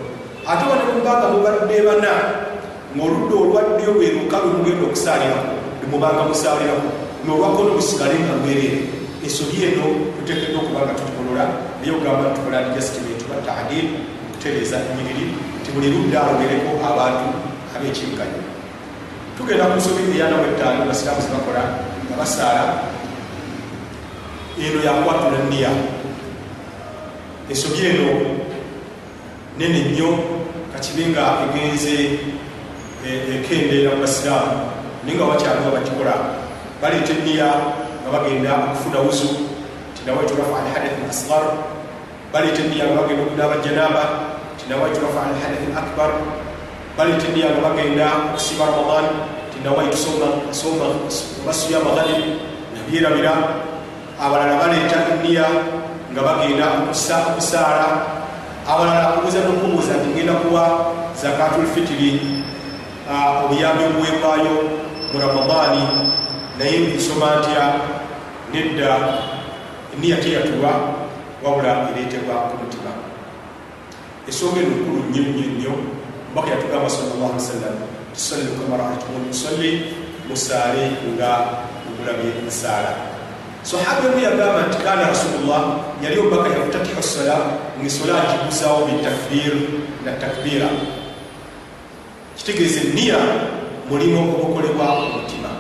ate 0.51 0.65
wane 0.71 0.85
mubanga 0.93 1.29
mubadde 1.29 1.77
bana 1.87 2.13
ngaoludda 2.95 3.35
olwaddyo 3.43 3.91
lwe 3.97 4.07
luka 4.17 4.37
lwe 4.39 4.51
mugenda 4.57 4.85
okusaalirako 4.87 5.53
lwemubanga 5.81 6.23
musaalirako 6.31 6.89
nolwakkono 7.27 7.75
lusigale 7.75 8.15
nga 8.23 8.35
lwereere 8.39 8.81
ensobi 9.25 9.57
eno 9.67 9.85
tuteekeddwa 10.17 10.61
okuba 10.63 10.81
nga 10.85 10.95
tutukolola 10.99 11.45
naye 11.79 11.93
ogamba 11.97 12.35
tukola 12.37 12.57
adjustment 12.63 13.21
ba 13.29 13.37
taadil 13.47 13.87
okutereeza 14.31 14.77
enyiriri 14.91 15.25
ti 15.63 15.69
buli 15.75 15.89
ludda 15.95 16.19
alogereko 16.23 16.71
abantu 16.91 17.27
ab'ekyenkanyo 17.75 18.43
tugenda 19.37 19.71
ku 19.71 19.77
nsobi 19.79 20.03
eyanamu 20.15 20.47
ettaano 20.55 20.87
basiraamu 20.87 21.25
zebakola 21.25 21.63
nga 22.07 22.15
basaala 22.21 22.65
eno 24.55 24.79
yakwatula 24.87 25.41
niya 25.51 25.73
ensobi 27.51 27.81
eno 27.91 28.09
nene 29.59 29.81
nnyo 29.91 30.11
kakibe 30.73 31.11
nga 31.11 31.25
egenze 31.45 31.97
ekendeera 33.05 33.93
mu 33.93 34.01
basiraamu 34.01 34.57
naye 35.05 35.17
nga 35.17 35.25
wakyaliwo 35.29 35.71
bakikola 35.77 36.15
baleeta 36.81 37.13
eniya 37.13 37.49
nga 38.01 38.09
bagenda 38.09 38.51
okufuna 38.73 38.99
wuzu 39.05 39.29
tinawaitu 39.93 40.41
rafa 40.41 40.65
al 40.65 40.69
hadath 40.73 40.97
asgar 41.13 41.45
baleeta 42.33 42.65
eniya 42.65 42.89
nga 42.89 43.05
bagenda 43.05 43.23
okunaaba 43.29 43.57
janaba 43.61 44.05
tinawaitu 44.57 45.05
rafa 45.05 45.21
al 45.21 45.37
hadath 45.37 45.69
akbar 45.77 46.11
baleeta 46.97 47.29
eniya 47.29 47.53
nga 47.53 47.63
bagenda 47.69 48.07
okusiba 48.33 48.65
ramadan 48.73 49.07
tinawaitu 49.53 49.97
soma 50.01 50.89
basuyama 51.45 51.93
ghadim 52.01 52.41
nabyerabira 52.73 53.35
abalala 54.17 54.57
baleeta 54.65 55.13
eniya 55.13 55.45
nga 56.09 56.23
bagenda 56.25 56.89
okusaala 56.89 57.89
abalala 58.65 59.21
kubuuza 59.21 59.45
nokubuuza 59.45 59.93
nti 60.01 60.09
ngenda 60.09 60.41
kuwa 60.41 60.65
zakatul 61.13 61.69
fitiri 61.69 62.44
obuyambi 63.45 63.83
obuweebwayo 63.85 64.55
mu 65.13 65.17
ramadaani 65.21 65.85
naye 66.59 66.79
nsoma 66.97 67.29
ntya 67.39 67.65
nedda 68.53 68.91
eniya 69.95 70.17
teyatulwa 70.23 70.73
wabula 71.43 71.89
ereetebwa 71.91 72.35
ku 72.49 72.55
mutima. 72.63 72.93
Esonga 74.29 74.61
eno 74.61 74.75
nkulu 74.81 75.01
nnyo 75.09 75.23
nnyo 75.23 75.47
nnyo. 75.53 75.75
Mbaka 76.33 76.51
yatugamba 76.51 76.89
salllah 76.91 77.31
ali 77.31 77.41
wasallam 77.41 77.77
tusalli 78.15 78.47
kama 78.59 78.77
raaitumuni 78.79 79.27
musalli 79.29 79.71
musaale 80.29 80.85
nga 81.15 81.31
mugulabye 81.87 82.31
nsaala 82.47 82.93
sahaba 83.63 84.09
emu 84.09 84.21
yagamba 84.21 84.61
nti 84.69 84.79
kana 84.85 85.09
rasulullah 85.11 85.63
yali 86.03 86.17
obaka 86.21 86.49
yafutatihu 86.55 87.03
sola 87.03 87.37
ngaesola 87.81 88.15
agiguzawo 88.23 88.79
bitakbir 88.87 89.55
na 90.05 90.13
takbira 90.21 90.69
kitegeeza 92.37 92.81
eniya 92.81 93.19
mulimu 93.91 94.19
ogukolebwa 94.35 94.87
omutima 95.07 95.51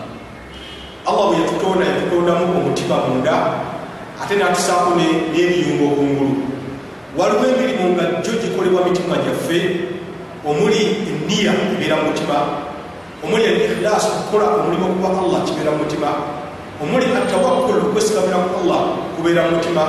allah 1.06 1.24
bwe 1.28 1.36
yatutonda 1.40 1.84
yatutondamu 1.86 2.44
omutima 2.58 2.96
munda 3.08 3.36
ate 4.22 4.34
natusaako 4.36 4.90
n'ebiyungo 4.96 5.84
okungulu 5.92 6.34
waliwo 7.18 7.44
emirimu 7.52 7.84
nga 7.94 8.04
jjo 8.22 8.32
gikolebwa 8.42 8.84
mitima 8.84 9.16
gyaffe 9.24 9.58
omuli 10.48 10.80
eniya 11.10 11.52
ebeera 11.72 11.96
mu 11.96 12.04
mutima 12.10 12.36
omuli 13.24 13.44
elikhilaasi 13.44 14.08
okukola 14.14 14.44
omulimu 14.58 14.84
okuba 14.90 15.08
allah 15.22 15.40
kibeera 15.46 15.70
mu 15.70 15.78
mutima 15.84 16.08
omuli 16.82 17.06
atawakul 17.18 17.78
okwesigamira 17.86 18.38
ku 18.44 18.50
allah 18.60 18.80
kubeera 19.16 19.42
mu 19.46 19.56
mutima 19.56 19.84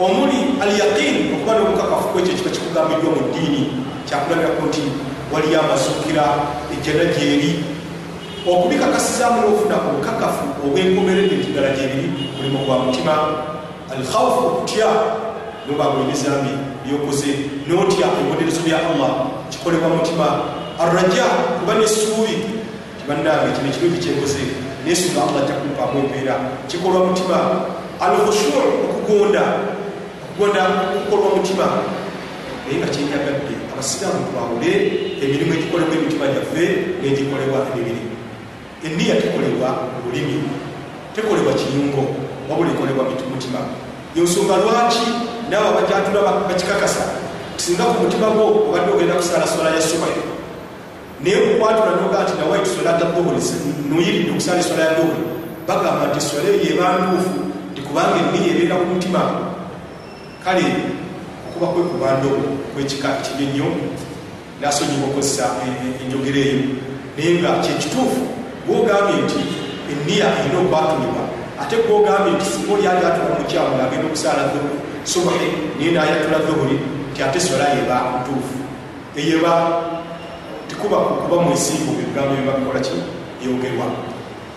omuli 0.00 0.38
alyaqin 0.62 1.14
okuba 1.34 1.52
nobukakafu 1.54 2.08
kwekyo 2.12 2.32
kiba 2.38 2.50
kikugambiddwa 2.50 3.10
mu 3.16 3.22
ddiini 3.28 3.62
kyakulabirako 4.08 4.62
nti 4.68 4.82
waliyo 5.32 5.60
amazuukira 5.60 6.24
ejjana 6.72 7.04
gyeri. 7.14 7.64
Okubikakasizaamu 8.50 9.40
n'okufuna 9.40 9.76
obukakafu 9.88 10.44
obwenkomeredde 10.64 11.34
ekiddala 11.36 11.70
gyebiri 11.76 12.08
mulimu 12.36 12.58
gwa 12.64 12.78
mutima. 12.78 13.14
Alkhawfu 13.92 14.40
okutya 14.46 14.88
nobagoyinezambi 15.66 16.52
byokoze 16.84 17.30
notya 17.68 18.06
ebibonerezo 18.18 18.60
bya 18.64 18.78
allah 18.90 19.10
kikolebwa 19.50 19.88
mutima. 19.88 20.28
Arraja 20.82 21.26
kuba 21.60 21.74
nessuubi 21.74 22.34
tibannange 22.98 23.52
kino 23.54 23.68
ekirungi 23.70 23.98
kyekoze 24.04 24.42
nesunga 24.86 25.20
allah 25.22 25.42
ajja 25.42 25.54
kumpaamu 25.60 25.98
empeera. 26.00 26.34
Kikolwa 26.68 27.06
mutima. 27.06 27.38
Alkhushur 28.00 28.64
okugonda 28.88 29.44
okugonda 30.24 30.62
kukolwa 30.92 31.36
mutima 31.36 31.66
naye 32.64 32.78
nga 32.78 32.88
kyenyagadde 32.92 33.59
abasiraamu 33.80 34.26
twawule 34.32 34.72
emirimu 35.24 35.52
egikolebwa 35.54 35.94
emitima 35.96 36.26
gyaffe 36.34 36.64
negikolebwa 37.02 37.58
emibiri. 37.72 38.02
Eniya 38.84 39.14
tekolebwa 39.22 39.68
lulimi 40.04 40.42
tekolebwa 41.14 41.52
kiyungo 41.52 42.02
wabula 42.48 42.70
ekolebwa 42.70 43.04
mutima. 43.32 43.60
Yensonga 44.16 44.56
lwaki 44.56 45.06
nawe 45.50 45.66
abajatula 45.68 46.20
bakikakasa? 46.48 47.04
Singa 47.56 47.84
ku 47.84 48.04
mutima 48.04 48.30
gwo 48.30 48.68
obadde 48.68 48.92
ogenda 48.92 49.14
kusala 49.14 49.46
swala 49.46 49.70
ya 49.70 49.82
suba 49.82 50.06
naye 51.20 51.36
okukwatula 51.36 51.92
noga 52.00 52.22
nti 52.24 52.32
nawe 52.40 52.58
tusolata 52.58 53.04
dhuhuri 53.04 53.40
nuyiridde 53.88 54.30
okusala 54.30 54.60
eswala 54.60 54.84
ya 54.84 54.94
dhuhuri 54.94 55.22
bagamba 55.68 56.06
nti 56.08 56.20
swala 56.20 56.48
eyo 56.48 56.60
eba 56.72 56.86
ntuufu 57.00 57.32
nti 57.72 57.80
kubanga 57.86 58.16
eniya 58.20 58.50
ebeera 58.52 58.76
ku 58.76 58.86
mutima. 58.92 59.20
Kale 60.44 60.64
okuba 61.60 61.72
kwekubandobo 61.72 62.42
kwekika 62.74 63.08
ekibi 63.20 63.44
ennyo 63.44 63.68
nasonyiwa 64.60 65.06
okozesa 65.12 65.44
enjogera 66.00 66.40
eyo. 66.40 66.62
Naye 67.16 67.30
nga 67.36 67.60
kyekituufu 67.62 68.22
gwogambye 68.66 69.16
nti 69.24 69.40
eniya 69.92 70.26
erina 70.40 70.58
okwatunibwa 70.64 71.22
ate 71.60 71.76
gwogambye 71.84 72.32
nti 72.32 72.46
singa 72.50 72.72
oli 72.72 72.86
ali 72.88 73.02
atula 73.08 73.36
mukyamu 73.38 73.76
ngaagenda 73.76 74.06
okusaala 74.08 74.42
subuhi 75.04 75.48
naye 75.78 75.90
nayatula 75.92 76.38
dhuhuri 76.46 76.76
nti 77.12 77.20
ate 77.22 77.40
swala 77.40 77.66
yeba 77.74 77.96
ntuufu. 78.20 78.56
Eyeba 79.18 79.52
tikuba 80.68 80.96
kuba 80.96 81.36
mwesimbu 81.42 81.92
ebigambo 82.00 82.32
byeba 82.34 82.52
bikola 82.58 82.80
ki? 82.80 82.96
Yogerwa 83.44 83.86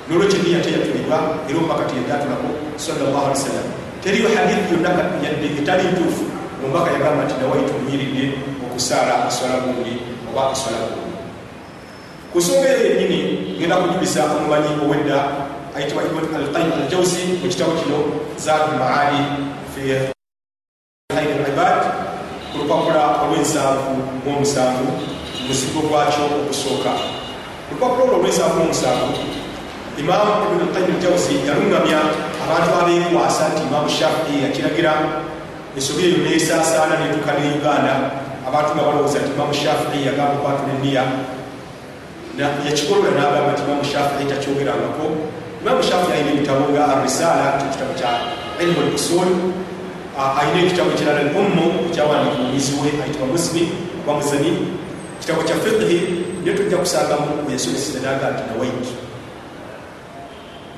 nolwekyo 0.08 0.40
niya 0.44 0.60
teyatulibwa 0.64 1.18
era 1.48 1.58
omubaka 1.60 1.84
teyajatulako 1.90 2.48
salllah 2.76 3.24
ali 3.24 3.36
wasallam 3.36 3.68
teriyo 4.04 4.28
hadithi 4.36 4.74
yonna 4.74 4.92
yadde 5.24 5.48
etali 5.60 5.84
ntuufu 5.92 6.33
omubaka 6.64 6.92
yagamba 6.96 7.24
nti 7.24 7.36
nawaitu 7.42 7.74
muyiridde 7.84 8.26
okusaala 8.66 9.28
aswala 9.28 9.56
gundi 9.68 9.94
oba 10.30 10.52
aswala 10.52 10.78
gundi. 10.88 11.18
Ku 12.32 12.38
nsonga 12.40 12.68
eyo 12.72 12.84
yennyini 12.88 13.20
ngenda 13.58 13.76
kujulisa 13.82 14.26
omumanyi 14.34 14.72
owedda 14.84 15.18
ayitibwa 15.76 16.04
ibn 16.08 16.36
alqayim 16.36 16.72
aljawsi 16.80 17.22
mu 17.42 17.48
kitabo 17.52 17.72
kino 17.80 18.00
zaadu 18.38 18.72
maali 18.80 19.22
fi 19.76 19.82
hayr 21.14 21.42
ibad 21.52 21.80
ku 22.50 22.56
lupapula 22.62 23.04
olwensanvu 23.24 23.92
muomusanvu 24.26 24.88
muzigo 25.48 25.82
gwakyo 25.90 26.24
ogusooka. 26.40 26.94
Ku 27.68 27.70
lupapula 27.76 28.02
olwo 28.04 28.16
olwensanvu 28.20 28.56
muomusanvu 28.58 29.14
imamu 30.02 30.32
ibn 30.48 30.60
alqayim 30.66 30.96
aljawsi 30.96 31.34
yalungamya 31.48 32.00
abantu 32.44 32.70
abeekwasa 32.82 33.44
nti 33.52 33.62
imamu 33.68 33.90
shafii 33.90 34.44
yakiragira 34.44 34.94
ensobi 35.76 36.02
eyo 36.06 36.18
nesaasaana 36.26 36.96
netuka 37.02 37.32
ne 37.38 37.44
uganda. 37.60 37.94
Abantu 38.48 38.70
nga 38.76 38.84
balowooza 38.84 39.20
nti 39.20 39.32
imamu 39.36 39.54
shafii 39.54 40.06
yagamba 40.08 40.36
okwatula 40.38 40.74
eniya 40.78 41.04
yakikolola 42.66 43.12
nagamba 43.18 43.52
nti 43.54 43.62
imamu 43.66 43.84
shafii 43.92 44.30
takyogerangako. 44.32 45.06
Imamu 45.62 45.84
shafii 45.84 46.14
alina 46.14 46.32
ebitabo 46.34 46.64
nga 46.72 46.84
arisala 46.94 47.46
ekitabo 47.66 47.94
kya 48.00 48.12
ilmu 48.64 48.82
lusul 48.92 49.30
alina 50.40 50.60
ekitabo 50.66 50.92
ekirala 50.92 51.22
lummu 51.34 51.66
ekyawandika 51.90 52.38
omuyizi 52.42 52.74
we 52.82 52.90
ayitibwa 53.04 53.28
muslim 53.28 53.68
oba 54.04 54.14
muzani 54.18 54.52
ekitabo 55.18 55.42
kya 55.48 55.56
fiqhi 55.64 55.98
naye 56.44 56.58
tujja 56.58 56.78
kusangamu 56.78 57.50
yasomeseza 57.52 58.00
naga 58.00 58.32
nti 58.32 58.44
nawaiti 58.50 58.94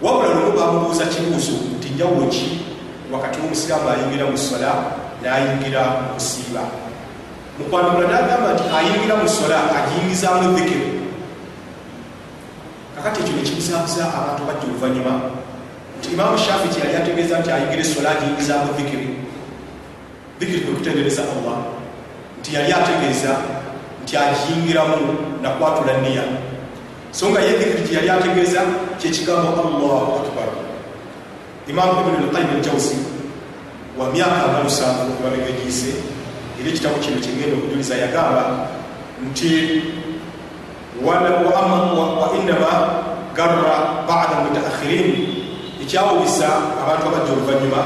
wabula 0.01 0.29
lumu 0.33 0.51
bamubuuza 0.57 1.05
kibuuzo 1.05 1.51
nti 1.77 1.89
njawulo 1.89 2.27
ki 2.27 2.45
wakati 3.13 3.39
womusiraamu 3.41 3.89
ayingira 3.89 4.25
mu 4.31 4.37
sola 4.37 4.71
nayingira 5.23 5.81
mu 6.01 6.07
kusiiba. 6.13 6.63
Mukwanukula 7.59 8.07
nagamba 8.07 8.53
nti 8.53 8.63
ayingira 8.77 9.15
mu 9.21 9.27
sola 9.29 9.57
agiyingizaamu 9.77 10.55
dhikiru 10.57 10.95
kakati 13.05 13.21
ekyo 13.21 13.35
nekibuzaabuza 13.37 14.03
abantu 14.17 14.41
bajja 14.47 14.65
oluvanyuma 14.67 15.13
nti 15.99 16.07
imamu 16.13 16.37
shafi 16.37 16.67
kyeyali 16.73 16.95
ategeeza 16.97 17.39
nti 17.39 17.49
ayingira 17.51 17.81
esola 17.85 18.09
agiyingizaamu 18.11 18.73
dhikiri 18.77 19.09
dhikiri 20.39 20.59
kwe 20.65 20.73
kutendereza 20.77 21.21
allah 21.33 21.57
nti 22.39 22.49
yali 22.55 22.71
ategeeza 22.73 23.31
nti 24.03 24.13
agiyingiramu 24.17 24.97
nakwatula 25.41 25.93
niya 26.01 26.23
so 27.11 27.29
nga 27.29 27.39
ye 27.45 27.51
dhikiri 27.59 27.83
kyeyali 27.87 28.09
ategeeza 28.09 28.61
kyekigambo 28.99 29.49
allahu 29.67 30.11
akbar 30.21 30.49
imamu 31.67 31.91
ibn 32.01 32.29
alqayim 32.29 32.49
aljawsi 32.57 32.97
wa 33.97 34.09
myaka 34.13 34.53
nga 34.53 34.59
lusanvu 34.63 35.17
ebabegegiise 35.19 35.93
era 36.59 36.69
ekitabo 36.69 36.95
kino 37.01 37.17
kyengenda 37.23 37.57
okujuliza 37.57 37.95
yagamba 37.97 38.43
nti 39.25 39.81
wainama 41.05 42.71
garra 43.35 44.05
bada 44.07 44.35
mutaakhirin 44.45 45.09
ekyawubisa 45.81 46.47
abantu 46.81 47.03
abajja 47.09 47.31
oluvanyuma 47.33 47.81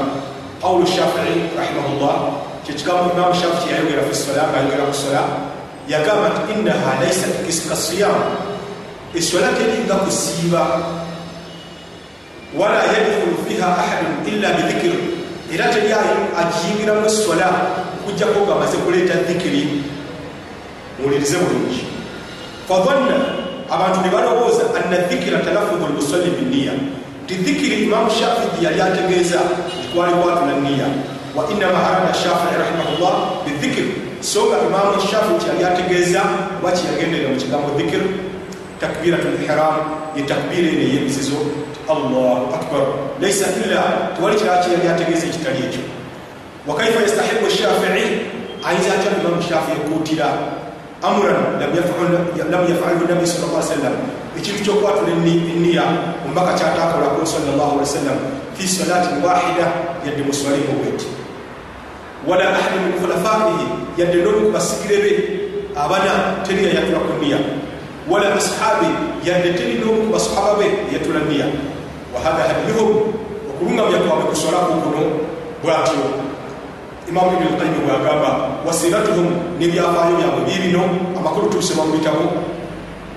qawulu 0.62 0.86
shafii 0.86 1.50
rahimahullah 1.56 2.16
kyekigambo 2.66 3.10
imamu 3.16 3.34
shafii 3.34 3.72
yayogera 3.72 4.02
fi 4.08 4.14
sola 4.14 4.42
ngaayogera 4.52 4.84
ku 4.84 4.94
sola 4.94 5.22
yagamba 5.88 6.26
nti 6.28 6.40
innaha 6.52 7.00
laisat 7.00 7.48
kasiyam 7.68 8.14
esola 9.14 9.48
teringa 9.58 9.94
kusiiba 10.04 10.62
wala 12.58 12.82
yadkhulu 12.86 13.36
fiha 13.48 13.66
ahadun 13.66 14.26
illa 14.26 14.48
bidhikiri 14.58 14.98
era 15.54 15.66
teri 15.70 15.92
agiyingiramu 16.40 17.06
esola 17.06 17.48
kujjako 18.06 18.46
nga 18.46 18.52
amaze 18.54 18.76
kuleeta 18.84 19.14
dhikiri 19.26 19.82
muwulirize 20.98 21.36
bulungi 21.38 21.82
fadhanna 22.68 23.16
abantu 23.70 23.98
ne 24.02 24.08
balowooza 24.10 24.64
anna 24.78 24.98
dhikira 25.08 25.38
talafudu 25.46 25.86
lmusalli 25.90 26.30
biniya 26.38 26.72
ti 27.26 27.34
dhikiri 27.34 27.84
imamu 27.86 28.10
shafii 28.10 28.64
yali 28.64 28.80
ategeeza 28.80 29.40
tikwali 29.82 30.12
kwatula 30.12 30.54
niya 30.60 30.88
wa 31.36 31.50
innama 31.50 31.78
arada 31.88 32.14
shafii 32.14 32.58
rahimahullah 32.62 33.14
bidhikir 33.46 33.84
so 34.20 34.46
nga 34.46 34.58
imamu 34.66 34.98
shafii 35.10 35.38
kyali 35.44 35.64
ategeeza 35.64 36.22
oba 36.58 36.70
kyeyagenderera 36.72 37.28
mu 37.30 37.36
kigambo 37.36 37.68
dhikir 37.78 38.02
takbiratu 38.80 39.28
lihram 39.38 39.76
ye 40.16 40.22
takbira 40.22 40.68
eno 40.68 40.82
eyemizizo 40.82 41.38
allahu 41.92 42.54
akbar 42.54 42.82
laisa 43.20 43.46
illa 43.60 43.82
tiwali 44.16 44.36
kirala 44.36 44.62
kyeyali 44.64 44.88
ategeeza 44.88 45.26
ekitali 45.26 45.58
ekyo 45.66 45.82
wakaifa 46.66 47.00
yastahibu 47.02 47.50
shafii 47.50 48.08
ayinza 48.68 48.90
atya 48.94 49.10
imamu 49.20 49.42
shafii 49.42 49.72
ekuutira 49.80 50.28
amuran 51.02 51.36
lam 52.50 52.62
yafalhu 52.70 53.04
nabi 53.08 53.26
sal 53.26 53.62
sallam 53.62 53.94
ekintu 54.38 54.60
kyokwatula 54.64 55.12
eniya 55.56 55.84
omubaka 56.24 56.52
kyatakolako 56.58 57.20
wasallam 57.80 58.18
fi 58.54 58.68
salatin 58.68 59.24
wahida 59.24 59.66
yadde 60.06 60.22
muswalimu 60.22 60.72
bweti 60.82 61.06
wala 62.28 62.44
ahadi 62.52 62.78
min 62.84 62.92
khulafaihi 63.00 63.66
yadde 63.96 64.22
nomu 64.22 64.46
kubasigire 64.46 64.98
be 65.02 65.12
abana 65.76 66.44
teri 66.44 66.64
yayatula 66.64 66.98
ku 67.08 67.16
niya 67.20 67.38
wala 68.10 68.34
ashabi 68.36 68.88
yadde 69.24 69.52
teri 69.56 69.74
nomu 69.80 70.02
kubasahaba 70.06 70.58
be 70.60 70.66
yatula 70.92 71.20
niya 71.28 71.46
wahadha 72.14 72.42
hadihum 72.48 72.88
okulungamya 73.50 73.98
kwabwe 74.04 74.24
kusolaku 74.30 74.72
kuno 74.82 75.02
bwatyo 75.62 76.04
imamu 77.08 77.30
ibn 77.36 77.46
lqayimi 77.54 77.80
bwagamba 77.86 78.30
wasiratuhum 78.66 79.28
nebyafaayo 79.58 80.14
byabwe 80.18 80.40
bibino 80.48 80.82
amakulu 81.18 81.50
tubisoma 81.50 81.84
mu 81.86 81.92
bitabo 81.98 82.24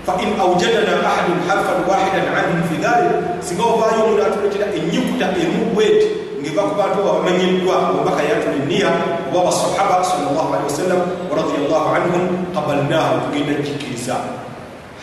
fain 0.06 0.30
aujadana 0.40 1.00
ahadun 1.00 1.40
harfan 1.48 1.80
wahidan 1.88 2.28
anhum 2.36 2.60
fi 2.68 2.76
dhalik 2.84 3.14
singa 3.40 3.64
ovaayo 3.64 4.00
omuntu 4.04 4.22
atuletera 4.28 4.68
enyukuta 4.76 5.28
emu 5.40 5.72
bweti 5.72 6.08
ngeva 6.44 6.62
ku 6.68 6.74
bantu 6.76 7.00
babamanyiddwa 7.08 7.76
obubaka 7.96 8.20
yatula 8.20 8.60
eniya 8.60 8.92
oba 9.32 9.48
basahaba 9.48 10.04
salllah 10.04 10.46
alihi 10.60 10.68
wasallam 10.68 11.02
waradiallahu 11.32 11.88
anhum 11.96 12.24
qabalnahu 12.52 13.14
tugenda 13.32 13.64
gikkiriza 13.64 14.43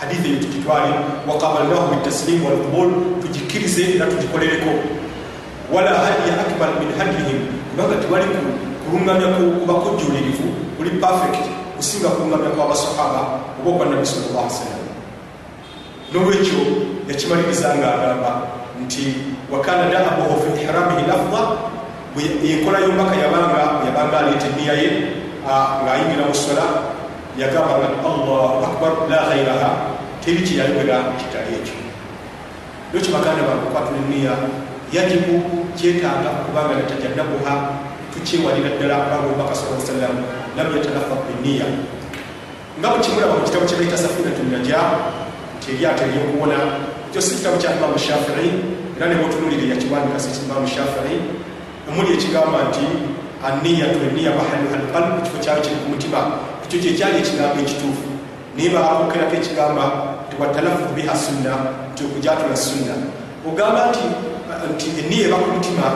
hadithi 0.00 0.28
eyo 0.28 0.38
tugitwale 0.40 0.90
waqabalnahu 1.28 1.94
bitaslimu 1.94 2.46
walqubul 2.48 2.90
tugikkirize 3.22 3.82
era 3.94 4.06
tugikolereko 4.06 4.70
wala 5.72 5.90
hadiya 6.04 6.34
akbar 6.44 6.68
min 6.80 6.90
hadihim 6.98 7.38
kubanga 7.70 7.96
tewali 8.02 8.26
kulungamya 8.84 9.28
kuba 9.36 9.74
kujulirivu 9.74 10.48
kuli 10.76 10.90
perfect. 10.90 11.44
Kusinga 11.76 12.08
kulungamya 12.08 12.50
kwabasahaba 12.50 13.40
oba 13.60 13.70
okwa 13.70 13.86
nabi 13.86 14.06
sallallahu 14.06 14.44
alaihi 14.44 14.56
wasallam. 14.56 14.86
Nolwekyo 16.12 16.60
yakimaliriza 17.08 17.74
nga 17.76 17.88
agamba 17.94 18.32
nti 18.84 19.14
wakana 19.52 19.88
daabuhu 19.92 20.40
fi 20.42 20.64
ihramihi 20.64 21.06
lafda 21.08 21.40
enkola 22.44 22.78
yombaka 22.78 23.16
yabanga 23.16 23.60
yabanga 23.86 24.18
aleeta 24.18 24.46
eniya 24.52 24.74
ye 24.74 24.88
ng'ayingira 25.84 26.26
mu 26.28 26.34
sola 26.34 26.66
yagamba 27.38 27.74
allahu 28.02 28.64
akbar 28.64 28.92
la 29.10 29.18
ghairaha 29.28 29.70
teri 30.24 30.42
kyeyayogera 30.46 31.14
kitali 31.18 31.54
ekyo 31.60 31.76
lwekyo 32.92 33.10
baganda 33.14 33.42
bange 33.48 33.64
okwatula 33.68 33.98
eniya 34.06 34.34
yajibu 34.92 35.34
kyetaaga 35.78 36.28
okubanga 36.42 36.74
natajannabuha 36.74 37.54
tukyewalira 38.12 38.70
ddala 38.76 38.96
kubanga 39.04 39.26
omubaka 39.26 39.54
sa 39.54 39.66
sallam 39.86 40.14
lam 40.56 40.68
yatalafa 40.76 41.14
biniya 41.26 41.66
nga 42.78 42.88
bwekimulaba 42.90 43.34
mu 43.38 43.44
kitabu 43.46 43.66
kyebaita 43.66 43.96
safinatu 43.96 44.42
naja 44.50 44.80
nti 45.58 45.66
eryato 45.72 46.02
eryokuwona 46.04 46.58
ekyo 47.08 47.20
si 47.22 47.34
kitabu 47.38 47.56
kya 47.62 47.76
imamu 47.76 47.98
shafii 47.98 48.50
era 48.96 49.06
ne 49.08 49.14
bwotunulire 49.20 49.64
yakiwandika 49.72 50.18
si 50.20 50.30
imamu 50.44 50.66
shafii 50.66 51.20
omuli 51.88 52.10
ekigamba 52.16 52.58
nti 52.68 52.84
aniyatu 53.46 53.98
eniya 54.08 54.30
mahaluha 54.38 54.76
alqalb 54.80 55.08
ekifo 55.18 55.38
kyayo 55.44 55.60
kiri 55.64 55.76
ku 55.82 55.88
mutima 55.92 56.20
ekyo 56.70 56.78
kyekyali 56.82 57.18
ekigambo 57.18 57.58
ekituufu 57.62 58.08
naye 58.56 58.68
baawokerako 58.70 59.34
ekigamba 59.36 59.84
nti 60.26 60.34
watalafuzu 60.40 60.94
biha 60.94 61.14
sunna 61.24 61.52
nti 61.92 62.00
okujatula 62.06 62.56
sunna. 62.56 62.94
Ogamba 63.48 63.90
nti 63.90 64.02
nti 64.74 64.86
eniya 65.00 65.26
eba 65.26 65.36
ku 65.42 65.48
mutima 65.56 65.86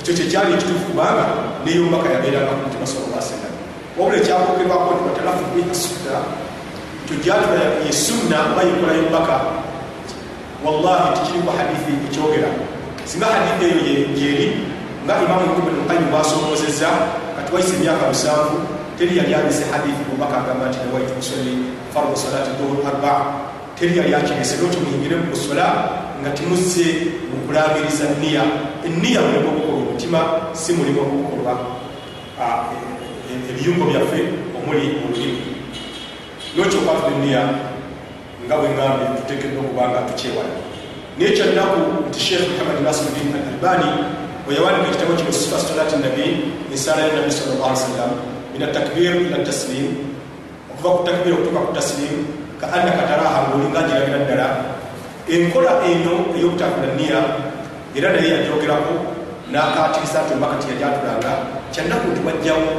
ekyo 0.00 0.12
kyekyali 0.16 0.54
ekituufu 0.56 0.84
kubanga 0.90 1.24
neyomubaka 1.64 2.08
yabeeranga 2.14 2.52
ku 2.56 2.62
mutima 2.64 2.86
sala 2.86 3.20
sallam 3.28 3.52
wabula 3.96 4.16
ekyakokerwako 4.20 4.88
nti 4.94 5.02
watalafuzu 5.08 5.50
biha 5.54 5.74
sunna 5.84 6.14
tujatula 7.08 7.62
ye 7.84 7.92
sunna 7.92 8.38
oba 8.50 8.62
yekola 8.68 8.92
yomubaka 8.98 9.36
wallahi 10.64 11.08
tikiriku 11.16 11.50
hadithi 11.58 11.92
ekyogera 12.06 12.50
singa 13.04 13.26
hadithi 13.34 13.64
eyo 13.68 13.80
yeri 14.20 14.48
nga 15.04 15.14
imamu 15.24 15.44
ibn 15.60 15.74
lqayim 15.84 16.04
bwasomoozezza 16.12 16.90
kati 17.36 17.50
waise 17.54 17.72
emyaka 17.76 18.08
musanvu 18.08 18.79
teri 19.00 19.16
yali 19.16 19.34
alise 19.34 19.64
hadithi 19.72 20.04
mubaka 20.10 20.36
agamba 20.38 20.68
nti 20.68 20.78
nawaitu 20.84 21.14
musolli 21.16 21.54
fardu 21.94 22.16
salati 22.16 22.50
dhuhur 22.58 22.84
arba. 22.90 23.12
Teri 23.76 23.98
yali 23.98 24.14
akirese 24.14 24.56
lwekyo 24.60 24.80
muyingire 24.80 25.16
mu 25.16 25.26
kusola 25.32 25.66
nga 26.20 26.30
timuzze 26.36 26.86
mu 27.32 27.36
kulangiriza 27.46 28.04
niya 28.20 28.44
eniya 28.84 29.20
mulimu 29.24 29.48
okukola 29.48 29.76
omutima 29.80 30.20
si 30.52 30.72
mulimu 30.72 31.00
okukolwa 31.00 31.54
ebiyungo 33.50 33.84
byaffe 33.90 34.20
omuli 34.56 34.84
olulimi 35.04 35.42
lwekyo 36.56 36.78
okwatula 36.80 37.16
eniya 37.16 37.42
nga 38.44 38.54
bwe 38.58 38.68
ngambe 38.76 39.04
tutekedde 39.16 39.56
okuba 39.62 39.88
nga 39.88 40.00
tukyewala 40.08 40.54
naye 41.16 41.32
kyannaku 41.36 41.80
nti 42.08 42.20
sheekh 42.20 42.44
muhammad 42.52 42.78
nasiruddin 42.84 43.32
al 43.32 43.48
albani 43.52 43.90
bwe 44.44 44.52
yawandika 44.56 44.88
ekitabo 44.88 45.12
kino 45.16 45.32
sifa 45.32 45.58
salati 45.58 45.96
nabi 45.96 46.24
ensala 46.72 47.00
ya 47.06 47.16
nabi 47.16 47.32
sal 47.32 47.48
llah 47.56 47.72
sallam 47.76 48.39
min 48.60 48.68
atakbir 48.68 49.32
ila 49.32 49.40
taslim. 49.40 50.12
Okuva 50.76 51.00
ku 51.00 51.02
takbir 51.08 51.32
okutuka 51.32 51.60
ku 51.64 51.72
taslim 51.72 52.16
ka 52.60 52.68
annaka 52.68 53.08
taraha 53.08 53.48
ngaolinga 53.48 53.88
girabira 53.88 54.20
ddala 54.28 54.48
enkola 55.24 55.80
eno 55.80 56.36
ey'okutakula 56.36 56.92
niya 56.92 57.20
era 57.96 58.12
naye 58.12 58.28
yajogerako 58.36 59.16
n'akatiriza 59.48 60.28
nti 60.28 60.36
omaka 60.36 60.60
tiyajatulanga 60.60 61.32
kyannaku 61.72 62.12
nti 62.12 62.20
wajjawo 62.20 62.70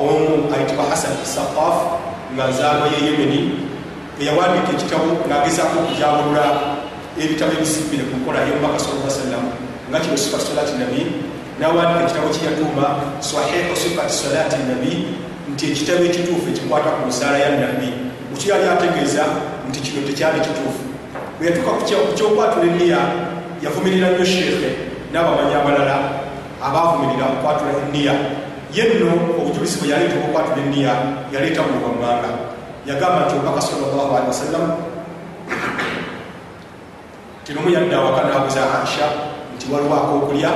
omu 0.00 0.48
ayitibwa 0.48 0.88
hasan 0.88 1.12
saqaf 1.20 2.00
nga 2.32 2.48
nzaalwa 2.48 2.88
ye 2.96 2.98
yemeni 3.12 3.40
eyawandika 4.16 4.72
ekitabo 4.72 5.28
ng'agezaako 5.28 5.76
okujabulula 5.84 6.46
ebitabo 7.20 7.52
ebisimbire 7.52 8.08
ku 8.08 8.16
nkola 8.16 8.48
y'omubaka 8.48 8.80
sala 8.80 9.12
sallam. 9.12 9.44
Nga 9.92 9.98
kino 10.00 10.16
sifati 10.16 10.48
salati 10.48 10.80
nabi 10.80 11.02
nawandika 11.60 12.04
ekitabo 12.04 12.28
kyeyatuuma 12.34 12.86
sahihu 13.20 13.76
sifati 13.76 14.12
salati 14.12 14.56
nabi. 14.68 14.92
Nti 15.52 15.64
ekitabo 15.72 16.04
ekituufu 16.04 16.46
ekikwata 16.50 16.90
ku 16.96 17.08
nsaala 17.08 17.38
ya 17.38 17.50
nabi. 17.50 17.88
Ukiyali 18.32 18.64
ategeeza 18.68 19.24
nti 19.68 19.80
kino 19.80 20.06
tekyali 20.06 20.40
kituufu 20.40 20.82
bwe 21.38 21.46
yatuuka 21.46 21.70
kukyokwatula 21.70 22.64
eniya 22.72 22.98
yavumirira 23.64 24.08
nnyo 24.10 24.24
sheekhe 24.24 24.70
n'abamanyi 25.12 25.54
abalala 25.54 25.96
abaavumirira 26.66 27.26
okwatula 27.34 27.72
eniya 27.82 28.14
ye 28.74 28.82
nno 28.84 29.12
obujulizi 29.38 29.76
bwe 29.78 29.88
yaleeta 29.92 30.16
okwatula 30.24 30.58
eniya 30.66 30.92
yaleeta 31.32 31.62
buli 31.62 31.78
wammanga 31.84 32.30
yagamba 32.88 33.20
nti 33.26 33.34
omubaka 33.34 33.60
salllah 33.60 34.16
alihi 34.16 34.32
wasallam. 34.34 34.64
Tinomu 37.44 37.70
yadda 37.70 37.96
awaka 37.98 38.22
nabuza 38.28 38.62
aisha 38.62 39.06
nti 39.62 39.72
waliwo 39.72 39.94
akokulya 39.94 40.50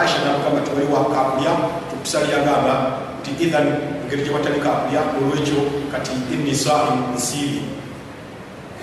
aisha 0.00 0.18
nagamba 0.24 0.60
nti 0.60 0.70
waliwo 0.74 0.96
akakulya 0.96 1.52
tukusali 1.90 2.32
yagamba 2.32 2.74
nti 3.20 3.44
ithan 3.44 3.66
engeri 4.02 4.22
gyewatali 4.22 4.60
kakulya 4.60 5.00
olwekyo 5.18 5.60
kati 5.92 6.10
inni 6.34 6.54
saim 6.54 6.98
nsiibi 7.14 7.62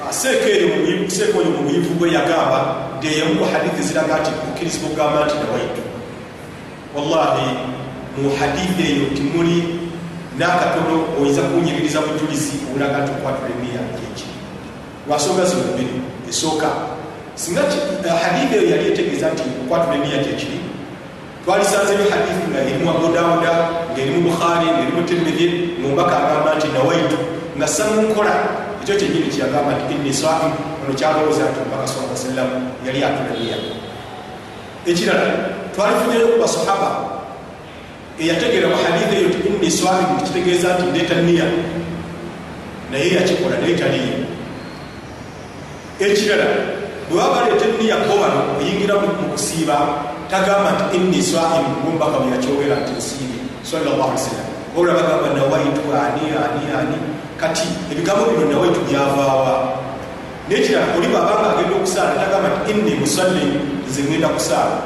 seeka 0.09 1.37
oyo 1.39 1.49
mu 1.55 1.63
buyivu 1.63 1.93
bwe 1.99 2.11
yagamba 2.11 2.59
ndeyemuwa 2.97 3.47
hadithi 3.53 3.83
ziraga 3.83 4.19
nti 4.19 4.31
okkirizibwa 4.49 4.87
okugamba 4.89 5.25
nti 5.25 5.35
nawaitu 5.41 5.81
wallahi 6.95 7.47
mu 8.21 8.29
hadithi 8.39 8.83
eyo 8.91 9.05
timuli 9.15 9.59
nakatono 10.37 10.95
oyinza 11.21 11.41
kunyiririza 11.41 11.99
bujulizi 12.01 12.55
obulaga 12.67 12.97
nti 13.03 13.11
okwatula 13.11 13.49
emiya 13.55 13.81
kyeki 13.95 14.27
lwansonga 15.07 15.45
zino 15.45 15.63
bbiri 15.73 15.95
esooka 16.29 16.69
singa 17.39 17.61
hadithi 18.23 18.55
eyo 18.55 18.69
yali 18.69 18.85
etegeeza 18.91 19.31
nti 19.31 19.43
okwatula 19.63 19.95
emiya 19.95 20.23
kyekiri 20.23 20.59
twalisanzeyo 21.45 22.03
hadithi 22.11 22.43
nga 22.51 22.59
erimu 22.67 22.89
abudawuda 22.91 23.51
ngaerimu 23.91 24.21
bukhari 24.27 24.65
ngaerimu 24.75 25.01
tirmidhi 25.07 25.47
ngaombaka 25.79 26.15
agamba 26.17 26.55
nti 26.55 26.67
nawaitu 26.75 27.17
nga 27.57 27.67
samunkola 27.67 28.33
ekyo 28.83 28.95
kyenyini 28.99 29.31
kyeyagamba 29.33 29.71
nti 29.71 29.93
inni 29.95 30.13
saim 30.13 30.51
ono 30.83 30.93
kyalowooza 30.99 31.43
nti 31.49 31.59
omubaka 31.63 31.87
saa 31.87 32.15
sallam 32.27 32.49
yali 32.85 32.99
atula 33.07 33.31
emiya 33.35 33.57
ekirala 34.89 35.27
twalifunyeyo 35.75 36.27
ku 36.31 36.37
basahaba 36.43 36.89
eyategeera 38.19 38.67
mu 38.67 38.77
hadithi 38.83 39.15
eyo 39.19 39.29
ti 39.33 39.39
inni 39.47 39.69
swalimu 39.71 40.13
tikitegeeza 40.19 40.67
nti 40.75 40.83
ndeeta 40.91 41.15
niya 41.23 41.47
naye 42.91 43.07
yakikola 43.15 43.55
naye 43.61 43.73
taliyo 43.79 44.17
ekirala 46.03 46.78
bwe 47.09 47.17
baba 47.17 47.33
baleeta 47.35 47.65
eniya 47.65 47.97
kowano 48.05 48.61
oyingira 48.61 49.01
mu 49.01 49.09
kusiiba 49.33 49.77
tagamba 50.29 50.77
nti 50.77 50.97
inni 50.97 51.17
swalimu 51.17 51.81
gombaka 51.81 52.21
bwe 52.21 52.37
yakyogera 52.37 52.85
nti 52.85 52.93
nsiibi 53.01 53.39
sallallahu 53.65 54.13
alaihi 54.13 54.21
wasallam 54.21 54.49
wabula 54.77 54.93
bagamba 54.93 55.27
nawaitu 55.33 55.83
ani 55.89 56.23
ani 56.37 56.63
ani? 56.69 56.97
Kati 57.41 57.67
ebigambo 57.91 58.29
bino 58.29 58.45
nawaitu 58.51 58.79
byavaawa. 58.85 59.81
Nekirala 60.49 60.93
oli 60.97 61.07
babanga 61.07 61.57
agenda 61.57 61.75
okusaala 61.75 62.13
tagamba 62.21 62.49
nti 62.49 62.71
inni 62.71 62.93
musalli 63.01 63.45
nze 63.89 64.01
ngenda 64.03 64.29
kusaala. 64.29 64.77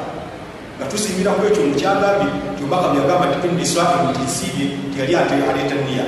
Nga 0.78 0.86
tusingira 0.90 1.36
ku 1.36 1.46
ekyo 1.46 1.62
mukyagambye 1.68 2.28
kyobaka 2.56 2.88
byagamba 2.96 3.24
nti 3.28 3.48
indiswaki 3.48 3.96
nti 4.10 4.20
nsiibye 4.24 4.66
tiyali 4.92 5.14
ate 5.16 5.34
aleeta 5.44 5.76
niya 5.84 6.06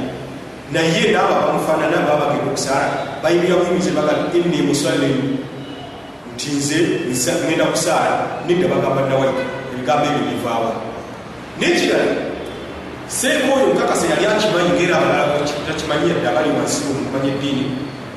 naye 0.73 1.13
naaba 1.13 1.47
bamufaanana 1.47 2.03
baba 2.03 2.27
bagenda 2.27 2.51
okusaala 2.51 3.23
bayimira 3.23 3.55
buyimize 3.61 3.91
baga 3.95 4.13
inni 4.35 4.67
musallimu 4.67 5.39
nti 6.37 6.51
nze 6.53 7.33
ngenda 7.49 7.65
kusaala 7.65 8.45
nedda 8.47 8.69
bagamba 8.69 9.09
nawaitu 9.09 9.45
ebigambo 9.73 10.05
ebyo 10.05 10.23
bivaawa 10.29 10.73
nekirala 11.61 12.13
seeka 13.09 13.49
oyo 13.57 13.67
nkakasa 13.73 14.07
yali 14.13 14.27
akimanyi 14.29 14.71
ngaera 14.77 14.97
abalala 14.99 15.41
takimanyi 15.67 16.11
yadde 16.11 16.29
abali 16.29 16.51
wansi 16.57 16.85
omumanyi 16.91 17.31
eddiini. 17.35 17.65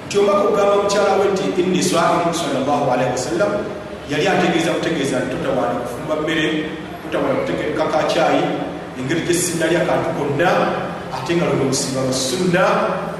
Nti 0.05 0.17
omaka 0.19 0.41
okugamba 0.43 0.75
mukyala 0.81 1.11
we 1.19 1.25
nti 1.33 1.45
inni 1.61 1.81
swakimu 1.83 2.33
salllahu 2.33 2.85
alaihi 2.91 3.11
wasallam 3.15 3.51
yali 4.11 4.27
ategeeza 4.27 4.71
kutegeeza 4.75 5.19
nti 5.19 5.35
totawaana 5.35 5.79
kufumba 5.83 6.15
mmere 6.15 6.47
totawaana 7.03 7.39
kutegereka 7.39 7.83
kakyayi 7.93 8.43
engeri 8.99 9.21
gyesinalya 9.27 9.79
kantu 9.87 10.09
konna 10.17 10.49
ate 11.15 11.31
nga 11.35 11.45
obusiba 11.53 12.01
lwa 12.01 12.13
sunna 12.13 12.65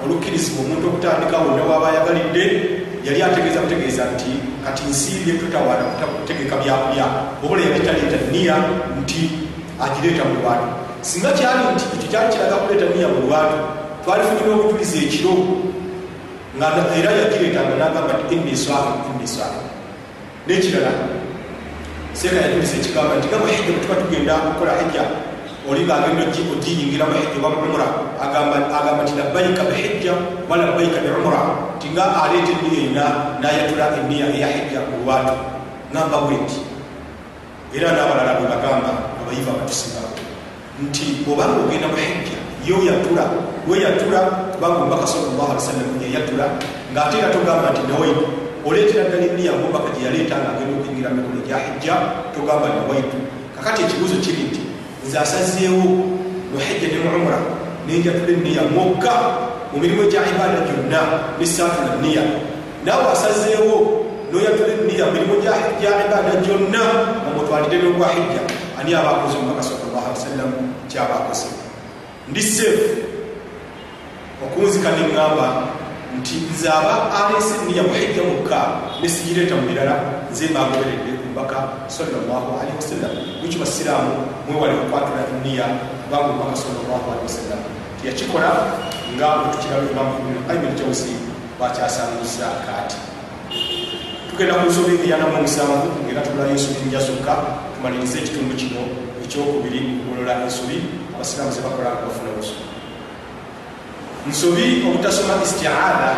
olukkirizibwa 0.03 0.59
omuntu 0.65 0.85
okutandikawo 0.87 1.43
wonna 1.47 1.63
waaba 1.69 1.87
ayagalidde 1.89 2.45
yali 3.05 3.23
ategeeza 3.23 3.59
kutegeeza 3.59 4.03
nti 4.13 4.31
kati 4.65 4.83
nsiibye 4.89 5.33
totawaana 5.33 5.83
kutegeka 6.21 6.55
byakulya 6.61 7.05
obola 7.43 7.61
yali 7.61 7.79
taleeta 7.85 8.19
niya 8.31 8.55
nti 9.01 9.21
agireeta 9.85 10.23
mu 10.29 10.35
lwatu 10.41 10.67
singa 11.01 11.31
kyali 11.37 11.63
nti 11.75 11.85
ekyo 11.95 12.07
kyali 12.11 12.27
kiraga 12.33 12.55
kuleeta 12.61 12.87
niya 12.95 13.07
mu 13.13 13.19
lwatu 13.27 13.57
twalifunira 14.03 14.55
obujulizi 14.55 14.97
ekiro 15.05 15.33
era 16.99 17.11
yagireetanga 17.19 17.75
nagamba 17.79 18.13
nti 18.25 18.35
inniswaka 18.35 18.91
inniswaka 19.09 19.59
nekirala 20.47 20.91
seeka 22.13 22.35
yajuliza 22.43 22.75
ekigamba 22.77 23.13
nti 23.15 23.27
gamba 23.31 23.47
hijja 23.47 23.71
bwetuba 23.71 23.95
tugenda 24.01 24.33
kukola 24.45 24.71
hijja 24.79 25.03
oli 25.67 25.83
ngaagenda 25.83 26.23
ogiyingira 26.31 27.05
muhijja 27.05 27.35
oba 27.39 27.49
muumura 27.49 27.87
agamba 28.21 29.03
nti 29.03 29.13
labbaika 29.19 29.63
bihijja 29.67 30.13
wa 30.49 30.55
labbaika 30.57 31.01
biumura 31.03 31.41
ti 31.79 31.89
nga 31.91 32.23
aleeta 32.23 32.51
eniya 32.55 32.81
ena 32.87 33.05
nayatula 33.41 33.85
eniya 33.99 34.27
eya 34.35 34.47
hijja 34.47 34.79
mu 34.87 35.03
lwatu 35.03 35.35
ngamba 35.91 36.17
bweti 36.27 36.59
era 37.75 37.91
n'abalala 37.91 38.39
bwe 38.39 38.47
bagamba 38.47 38.91
abayiva 39.19 39.51
batusinga 39.59 39.99
nti 40.79 41.27
obanga 41.27 41.59
ogenda 41.67 41.87
muhijja 41.91 42.37
yoyatula 42.63 43.23
weyatula 43.67 44.19
kubanga 44.55 44.79
omubaka 44.79 45.07
salllah 45.07 45.47
ali 45.51 45.59
wasallam 45.59 45.89
yayatula 45.99 46.45
ngaate 46.93 47.15
era 47.19 47.29
togamba 47.35 47.67
nti 47.75 47.81
nawaitu 47.91 48.23
oleetera 48.65 49.03
ddala 49.11 49.25
eniya 49.27 49.51
ngaomubaka 49.51 49.89
gye 49.95 50.05
yaleeta 50.07 50.35
nga 50.39 50.49
agenda 50.55 50.73
okuyingira 50.79 51.09
mikono 51.11 51.41
gya 51.47 51.57
hijja 51.65 51.95
togamba 52.35 52.67
nawaitu 52.71 53.17
kakati 53.55 53.83
ekibuuzo 53.83 54.15
kiri 54.23 54.43
nti 54.47 54.68
nze 55.09 55.19
asazeewo 55.19 55.83
muhijja 56.53 56.87
ne 56.87 56.97
muumura 57.03 57.39
nenjatula 57.87 58.31
eniya 58.37 58.61
mwokka 58.73 59.13
mu 59.73 59.79
mirimu 59.81 60.03
gya 60.11 60.21
ibaada 60.31 60.59
gyonna 60.67 61.01
nesaatula 61.39 61.95
niya 62.01 62.23
naawe 62.85 63.05
asazeewo 63.13 63.75
noyatula 64.31 64.73
eniya 64.73 65.05
mu 65.05 65.11
mirimu 65.11 65.35
gya 65.81 65.91
ibaada 66.05 66.33
gyonna 66.45 66.81
omutwalire 67.27 67.77
n'ogwa 67.81 68.07
hijja. 68.13 68.41
Ani 68.79 68.93
aba 68.93 69.09
akoze 69.11 69.37
omubaka 69.37 69.63
salllah 69.63 70.03
ali 70.05 70.13
wasallam 70.19 70.51
kyaba 70.87 71.15
akoze 71.19 71.47
ndi 72.29 72.41
seefu 72.41 72.89
okunzika 74.45 74.89
neŋŋamba 74.91 75.47
nti 76.17 76.35
nze 76.53 76.69
aba 76.69 76.93
alese 77.17 77.55
niya 77.65 77.83
muhijja 77.83 78.23
mukka 78.29 78.59
nesigireeta 79.01 79.55
mu 79.55 79.61
birala 79.69 79.95
nze 80.31 80.45
mbagoberedde 80.51 81.18
omubaka 81.39 81.87
salllahalihi 81.87 82.75
wasallam. 82.75 83.11
Nikyo 83.41 83.59
basiraamu 83.59 84.11
mwewale 84.47 84.73
okwatula 84.73 85.23
eniya 85.31 85.65
kubanga 86.03 86.27
omubaka 86.27 86.55
salllahalihi 86.55 87.23
wasallam. 87.23 87.61
Tiyakikola 88.01 88.51
nga 89.15 89.27
wetukiraba 89.35 89.91
imamu 89.91 90.11
ibnulqayim 90.19 90.63
eljawsi 90.71 91.11
bakyasanguza 91.59 92.47
kaati 92.65 92.95
tugenda 94.29 94.53
ku 94.55 94.69
nsobi 94.69 95.03
eyanamu 95.03 95.37
omusanvu 95.37 95.87
ngera 96.05 96.21
tulayo 96.21 96.51
ensobi 96.51 96.87
nja 96.87 96.99
zokka 96.99 97.35
tumalirize 97.75 98.17
ekitundu 98.19 98.55
kino 98.55 98.81
ekyokubiri 99.23 99.79
okulola 100.07 100.43
ensobi 100.47 100.77
abasiraamu 101.15 101.51
zebakola 101.51 101.89
bafuna 102.05 102.31
busobi 102.37 102.63
nsobi 104.29 104.63
obutasoma 104.87 105.43
istiaada 105.43 106.11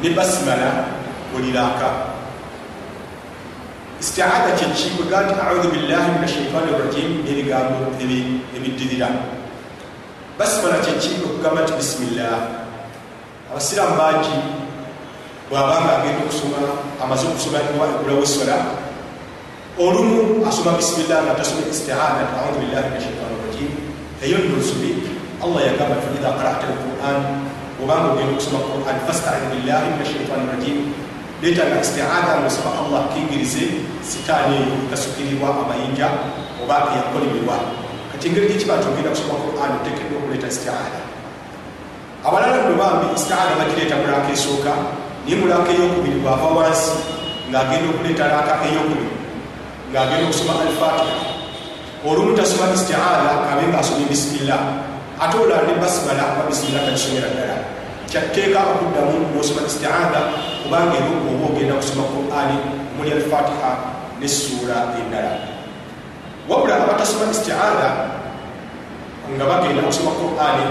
ne 0.00 0.08
basimala 0.16 0.70
oliraaka 1.36 2.11
istiaada 4.02 4.50
kyeki 4.58 4.90
kwega 4.96 5.18
nti 5.22 5.34
audu 5.48 5.68
billahi 5.74 6.08
min 6.14 6.24
ashaitani 6.26 6.70
rajim 6.82 7.10
n'ebigambo 7.24 7.86
ebiddirira 8.56 9.08
basimala 10.38 10.76
kyeki 10.84 11.10
okugamba 11.26 11.60
nti 11.62 11.72
bisimillah 11.78 12.34
abasiraamu 13.50 13.94
bangi 14.00 14.36
bwabanga 15.48 15.90
agenda 15.98 16.20
okusoma 16.26 16.58
amaze 17.02 17.24
okusoma 17.30 17.58
egulawo 17.62 18.22
esola 18.26 18.56
olumu 19.84 20.42
asoma 20.48 20.72
bisimillah 20.80 21.18
nga 21.24 21.38
tasoma 21.38 21.62
istiaada 21.70 22.26
audu 22.42 22.58
billahi 22.62 22.86
min 22.90 22.98
ashaitani 23.00 23.36
rajim 23.46 23.70
eyo 24.24 24.36
nno 24.42 24.56
nsobi 24.62 24.90
allah 25.44 25.60
yagamba 25.68 25.94
ti 26.02 26.06
faidha 26.10 26.30
qarata 26.38 26.64
alquran 26.72 27.18
obanga 27.82 28.08
ogenda 28.12 28.32
okusoma 28.34 28.58
quran 28.66 28.98
fastain 29.06 29.44
billahi 29.52 29.86
min 29.94 30.00
ashaitani 30.06 30.44
rajim 30.52 30.78
leetanga 31.42 31.80
istiaada 31.84 32.40
ngosaba 32.40 32.70
allah 32.80 33.02
kingirize 33.12 33.64
sitaani 34.10 34.54
eyo 34.62 34.74
ekasukirirwa 34.86 35.48
amayinja 35.62 36.08
oba 36.62 36.76
eyakolemerwa 36.94 37.56
kati 38.12 38.24
engeri 38.28 38.46
gyekiba 38.50 38.76
nti 38.78 38.86
ogenda 38.90 39.10
kusoma 39.14 39.34
quran 39.44 39.70
otekedwa 39.78 40.16
okuleeta 40.20 40.48
istiaada 40.54 41.00
abalala 42.26 42.58
nno 42.62 42.74
bambi 42.80 43.06
istiaada 43.18 43.52
bagireeta 43.60 43.96
mulaaka 44.02 44.30
esooka 44.36 44.72
naye 45.24 45.36
mulaaka 45.40 45.70
eyokubiri 45.74 46.18
bwava 46.22 46.48
wansi 46.58 46.94
ng'agenda 47.50 47.86
okuleeta 47.92 48.24
laaka 48.32 48.54
eyokubiri 48.66 49.10
ng'agenda 49.92 50.24
okusoma 50.24 50.52
alfatiha. 50.64 51.16
Olumu 52.02 52.34
tasoma 52.34 52.74
istiaada 52.74 53.46
kabe 53.46 53.62
ngaasomye 53.70 54.06
bisimillah 54.10 54.62
ate 55.22 55.36
olala 55.38 55.62
ne 55.68 55.74
basimala 55.78 56.34
babisimira 56.38 56.82
kakisomera 56.86 57.28
ddala. 57.30 57.56
Kyatteeka 58.10 58.58
okuddamu 58.72 59.30
nosoma 59.36 59.62
istiaada 59.66 60.20
kubanga 60.62 60.96
ero 60.96 61.12
oba 61.30 61.44
ogenda 61.50 61.74
kusoma 61.80 62.04
qurani 62.12 62.56
omuli 62.94 63.10
alfatiha 63.12 63.70
nessuula 64.20 64.94
endala. 64.98 65.32
Wabula 66.48 66.74
abatasoma 66.82 67.30
istiaada 67.30 67.88
nga 69.32 69.44
bagenda 69.50 69.82
kusoma 69.82 70.10
qurani 70.18 70.66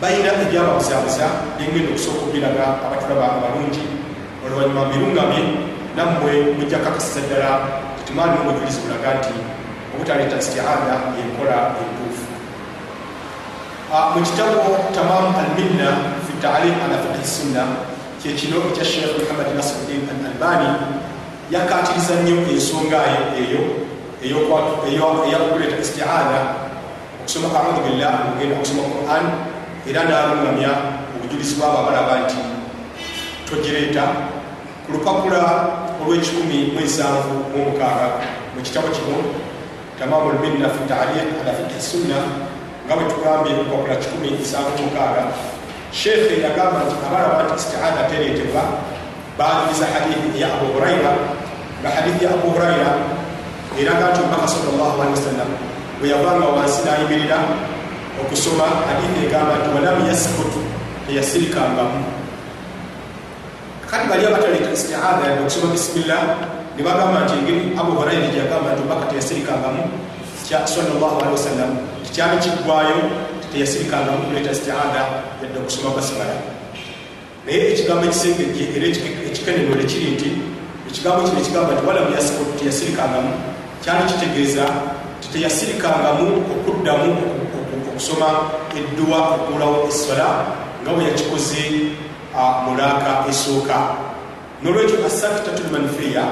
balina 0.00 0.32
ebyababuzabuza 0.44 1.26
nengenda 1.58 1.92
okusooka 1.92 2.18
okubiraga 2.24 2.64
abatulaba 2.84 3.26
abalungi. 3.36 3.84
Oluvanyuma 4.44 4.84
mbirungamye 4.88 5.42
nammwe 5.96 6.32
mujja 6.56 6.78
kakasiza 6.78 7.20
ddala 7.26 7.50
tetumaani 7.98 8.40
omujulizi 8.40 8.80
bulaga 8.80 9.10
nti 9.18 9.34
obutaleeta 9.94 10.40
istiaada 10.42 10.94
yenkola 11.18 11.76
entuufu. 11.80 12.26
Mu 14.14 14.20
kitabo 14.22 14.78
tamam 14.94 15.34
alminna 15.34 15.88
fi 16.24 16.32
taalim 16.42 16.76
ala 16.84 16.96
fiqhi 17.02 17.26
sunna 17.26 17.89
kyekino 18.22 18.56
ekya 18.70 18.84
sheekh 18.84 19.12
muhammad 19.20 19.48
nasiruddin 19.56 20.04
al 20.12 20.20
albani 20.30 20.70
yakatiriza 21.50 22.14
nnyo 22.20 22.36
ensonga 22.52 23.00
eyo 23.40 23.62
eyakuleeta 25.26 25.76
istiaada 25.84 26.38
okusoma 27.20 27.48
audu 27.58 27.80
billah 27.86 28.12
ogenda 28.36 28.54
okusoma 28.56 28.82
quran 28.94 29.24
era 29.88 30.04
nalungamya 30.04 30.72
obujulizi 31.16 31.54
bwabo 31.56 31.78
abalaba 31.78 32.14
nti 32.24 32.40
togireeta. 33.48 34.04
Ku 34.86 34.92
lupapula 34.98 35.42
olw'ekikumi 36.02 36.74
mwensanvu 36.74 37.34
mumukaaga 37.52 38.26
mu 38.54 38.60
kitabo 38.62 38.88
kino 38.90 39.18
tamamu 39.98 40.34
lminna 40.34 40.68
fi 40.74 40.82
taalim 40.90 41.28
ala 41.40 41.52
fiqhi 41.58 41.78
sunna 41.78 42.18
nga 42.86 42.94
bwe 42.96 43.04
tugambye 43.10 43.52
lupapula 43.58 43.96
kikumi 44.02 44.28
nsanvu 44.40 44.82
mukaaga 44.86 45.22
sheekhe 45.92 46.42
yagamba 46.42 46.86
nti 46.86 46.94
abalaba 47.06 47.42
nti 47.44 47.54
istiaada 47.58 48.02
tereetebwa 48.10 48.62
baaniriza 49.38 49.86
hadithi 49.94 50.38
eya 50.38 50.48
abu 50.54 50.66
huraira 50.74 51.12
nga 51.80 51.90
hadithi 51.90 52.24
ya 52.24 52.30
abu 52.30 52.46
huraira 52.54 52.92
eraga 53.80 54.04
nti 54.10 54.20
omubaka 54.22 54.48
salllah 54.48 54.90
alihi 55.02 55.16
wasallam 55.18 55.50
bwe 55.98 56.06
yavanga 56.12 56.46
wansi 56.56 56.80
nayimirira 56.86 57.38
okusoma 58.22 58.66
hadithi 58.88 59.26
egamba 59.26 59.54
nti 59.60 59.68
walam 59.74 59.98
yaskut 60.06 60.52
teyasirikangamu 61.06 62.00
kati 63.90 64.04
bali 64.10 64.22
abataleeta 64.26 64.70
istiaada 64.70 65.22
yadde 65.26 65.42
okusoma 65.42 65.74
bisimillah 65.74 66.22
ne 66.76 66.82
bagamba 66.86 67.26
nti 67.26 67.34
engeri 67.40 67.62
abu 67.80 67.92
huraira 67.98 68.30
gyeyagamba 68.30 68.68
nti 68.72 68.80
omubaka 68.82 69.10
teyasirikangamu 69.10 69.82
kya 70.46 70.62
salllah 70.66 71.12
alihi 71.18 71.34
wasallam 71.38 71.70
kikyali 72.04 72.36
kiggwayo 72.38 72.98
teyasirikangamu 73.52 74.22
kuleeta 74.26 74.50
istiaada 74.50 75.02
yadde 75.42 75.58
okusoma 75.62 75.96
basimala 75.96 76.34
naye 77.46 77.72
ekigambo 77.72 78.04
ekisengejje 78.04 78.64
era 78.76 78.86
ekikenenole 79.28 79.84
kiri 79.90 80.10
nti 80.14 80.30
ekigambo 80.88 81.20
kino 81.26 81.40
ekigamba 81.40 81.72
nti 81.74 81.86
walamu 81.88 82.10
teyasirikangamu 82.58 83.32
kyali 83.82 84.02
kitegeeza 84.10 84.64
titeyasirikangamu 85.20 86.26
okuddamu 86.54 87.10
okusoma 87.90 88.28
edduwa 88.78 89.18
okuulawo 89.34 89.88
essola 89.88 90.28
nga 90.82 90.90
bwe 90.94 91.04
yakikoze 91.04 91.62
mulaaka 92.64 93.10
esooka 93.30 93.76
nolwekyo 94.62 95.06
asakitatu 95.06 95.62
lmanfiya 95.68 96.24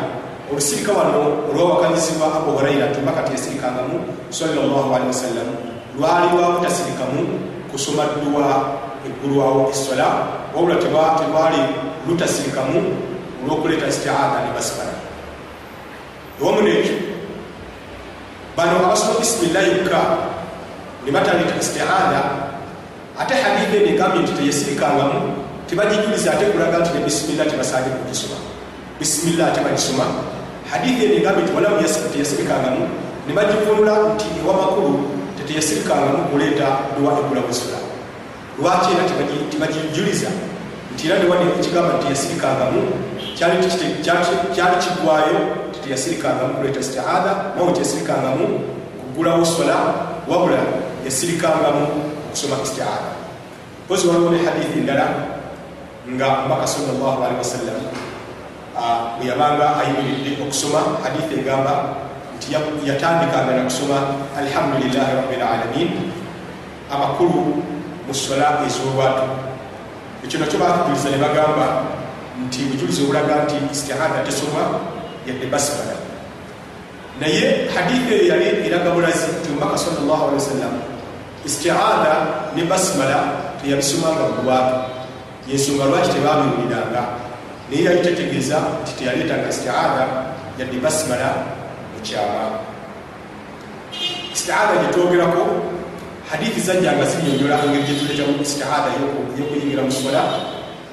olusirika 0.53 0.93
wano 0.93 1.21
olwawakanyizibwa 1.51 2.27
abu 2.37 2.51
huraira 2.51 2.87
tumaka 2.87 3.23
teyasirikangamu 3.23 3.97
salllahalihi 4.31 5.07
wasallam 5.07 5.49
lwali 5.99 6.27
lwabutasirikamu 6.37 7.41
kusoma 7.73 8.03
dduwa 8.05 8.79
eggulwawo 9.07 9.71
essola 9.71 10.07
wabula 10.55 10.77
tebwali 10.77 11.63
lutasirikamu 12.09 12.97
olwokuleeta 13.45 13.87
istiaada 13.89 14.39
ne 14.47 14.51
basibala 14.55 14.95
ewamu 16.41 16.63
nekyo 16.63 16.97
bano 18.57 18.87
abasoma 18.87 19.19
bisimillah 19.21 19.69
yokka 19.69 20.01
ne 21.05 21.11
batandika 21.13 21.55
istiaada 21.61 22.21
ate 23.19 23.35
hadithi 23.35 23.77
eno 23.77 23.89
egambye 23.95 24.23
nti 24.23 24.33
teyesirikangamu 24.33 25.19
tebagijuliza 25.67 26.33
ate 26.33 26.45
kulaga 26.45 26.79
nti 26.79 26.91
ne 26.95 27.05
bisimillah 27.05 27.47
tebasaanye 27.47 27.91
kugisoma 27.99 28.39
bisimillah 28.99 29.55
tebagisoma 29.55 30.05
hadithi 30.71 31.05
eno 31.05 31.15
egambye 31.15 31.43
nti 31.45 31.53
walamu 31.57 31.77
teyesirikangamu 32.13 32.83
ne 33.27 33.33
bagivunula 33.35 33.95
nti 34.15 34.27
ewamakulu 34.45 35.18
teteyesirikangamu 35.49 36.29
kuleeta 36.29 36.67
duwa 36.99 37.19
egula 37.19 37.41
busula 37.41 37.79
lwaki 38.61 38.89
era 38.93 39.05
tebagijuliza 39.51 40.29
nti 40.95 41.07
era 41.07 41.19
newane 41.19 41.51
ekigamba 41.59 41.93
nti 41.93 42.05
teyesirikangamu 42.05 42.83
kyali 44.55 44.77
kigwayo 44.83 45.39
titeyasirikangamu 45.73 46.55
kuleeta 46.55 46.81
istiaada 46.81 47.33
nawe 47.57 47.73
teyasirikangamu 47.73 48.61
kugulawo 49.01 49.45
sola 49.45 49.77
wabula 50.29 50.59
yasirikangamu 51.05 51.87
okusoma 52.29 52.57
istiaada 52.63 53.11
pozi 53.89 54.09
waliwo 54.09 54.31
ne 54.31 54.39
hadithi 54.39 54.81
ndala 54.81 55.07
nga 56.15 56.29
mbaka 56.47 56.67
salllahalihi 56.67 57.39
wasallam 57.39 57.79
bwe 59.19 59.29
yabanga 59.29 59.77
ayimiridde 59.77 60.43
okusoma 60.43 60.81
hadithi 61.03 61.41
egamba 61.41 62.08
yatandikanga 62.85 63.53
nakusoma 63.57 63.99
alhamdulilahi 64.39 65.13
rabilalamin 65.17 65.91
amakulu 66.91 67.63
mu 68.07 68.15
sola 68.15 68.65
ez'olwatu 68.67 69.29
ekyo 70.25 70.41
nakyo 70.41 70.59
batujuliza 70.59 71.11
ne 71.11 71.19
bagamba 71.19 71.67
nti 72.47 72.65
bujulizi 72.71 73.03
obulaga 73.03 73.45
nti 73.45 73.57
istiaada 73.73 74.25
tesoma 74.25 74.81
yadde 75.27 75.47
basimala 75.47 75.95
naye 77.21 77.69
hadithi 77.75 78.15
eyo 78.15 78.25
yali 78.33 78.47
eraga 78.67 78.91
bulazi 78.91 79.29
nti 79.41 79.49
omubaka 79.53 79.79
salllah 79.79 80.19
alihi 80.23 80.41
wasallam 80.43 80.75
istiaada 81.45 82.13
ne 82.55 82.63
basimala 82.65 83.19
teyabisomanga 83.61 84.23
mugwatu 84.31 84.77
yensonga 85.49 85.85
lwaki 85.85 86.09
tebabiwuliranga 86.15 87.03
naye 87.69 87.85
yali 87.85 88.01
tetegeeza 88.01 88.59
nti 88.83 88.93
teyaleetanga 88.99 89.49
istiaada 89.49 90.05
yadde 90.59 90.79
basimala 90.81 91.29
mukyama 91.99 92.63
istiaada 94.35 94.75
gyetwogerako 94.83 95.43
hadithi 96.31 96.61
zajjanga 96.61 97.05
zinyonyola 97.11 97.65
engeri 97.65 97.83
gyetuletamu 97.89 98.43
istiaada 98.43 98.89
yokuyingira 99.39 99.83
mu 99.83 99.93
sola 99.93 100.23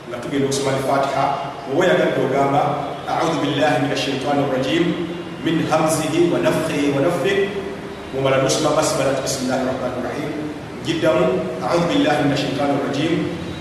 nga 0.09 0.17
tugenda 0.21 0.45
okusoma 0.47 0.71
alfatiha. 0.77 1.25
Oba 1.69 1.81
oyagadde 1.81 2.19
ogamba 2.25 2.61
audhu 3.09 3.37
billahi 3.41 3.81
min 3.83 3.91
ashaitani 3.91 4.43
rajim 4.53 4.83
min 5.45 5.55
hamzihi 5.69 6.29
wa 6.31 6.39
nafhihi 6.39 6.93
wa 6.93 7.01
nafih 7.01 7.49
mumala 8.13 8.37
nosoma 8.41 8.77
basmalat 8.77 9.17
bismillahi 9.25 9.65
rahmani 9.65 9.99
rahim. 10.05 10.31
Jiddamu 10.85 11.25
audhu 11.65 11.85
billahi 11.89 12.23
min 12.25 12.33
ashaitani 12.37 12.77
rajim 12.85 13.13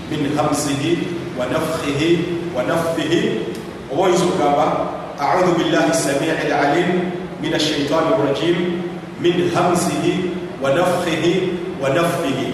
min 0.09 0.21
hamzihi 0.37 0.91
wa 1.37 1.49
nafhihi 1.49 2.09
wa 2.55 2.61
nafihi 2.63 3.21
oba 3.91 4.01
oyinza 4.05 4.25
okugamba 4.25 4.65
audhu 5.19 5.51
billahi 5.57 5.93
samii 5.93 6.49
lalim 6.49 6.89
min 7.45 7.53
ashaitani 7.53 8.09
rajim 8.25 8.81
min 9.21 9.51
hamzihi 9.53 10.13
wa 10.63 10.73
nafhihi 10.73 11.33
wa 11.81 11.89
nafihi 11.89 12.47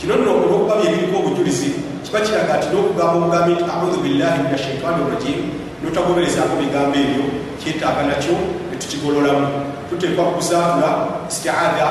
kino 0.00 0.14
nno 0.16 0.30
olwokuba 0.30 0.74
byebiriko 0.76 1.18
obujulizi 1.18 1.70
kiba 2.04 2.20
kiraga 2.20 2.54
nti 2.58 2.66
n'okugamba 2.70 3.16
obugambi 3.18 3.52
nti 3.52 3.64
audhu 3.74 3.98
billahi 4.04 4.38
min 4.42 4.54
ashaitani 4.54 5.02
rajim 5.10 5.38
notagoberezaako 5.82 6.54
bigambo 6.62 6.96
ebyo 7.02 7.24
kyetaaga 7.60 8.02
nakyo 8.06 8.36
netukigololamu 8.70 9.46
tuteekwa 9.90 10.24
kuzaatula 10.24 10.90
istiaada 11.30 11.86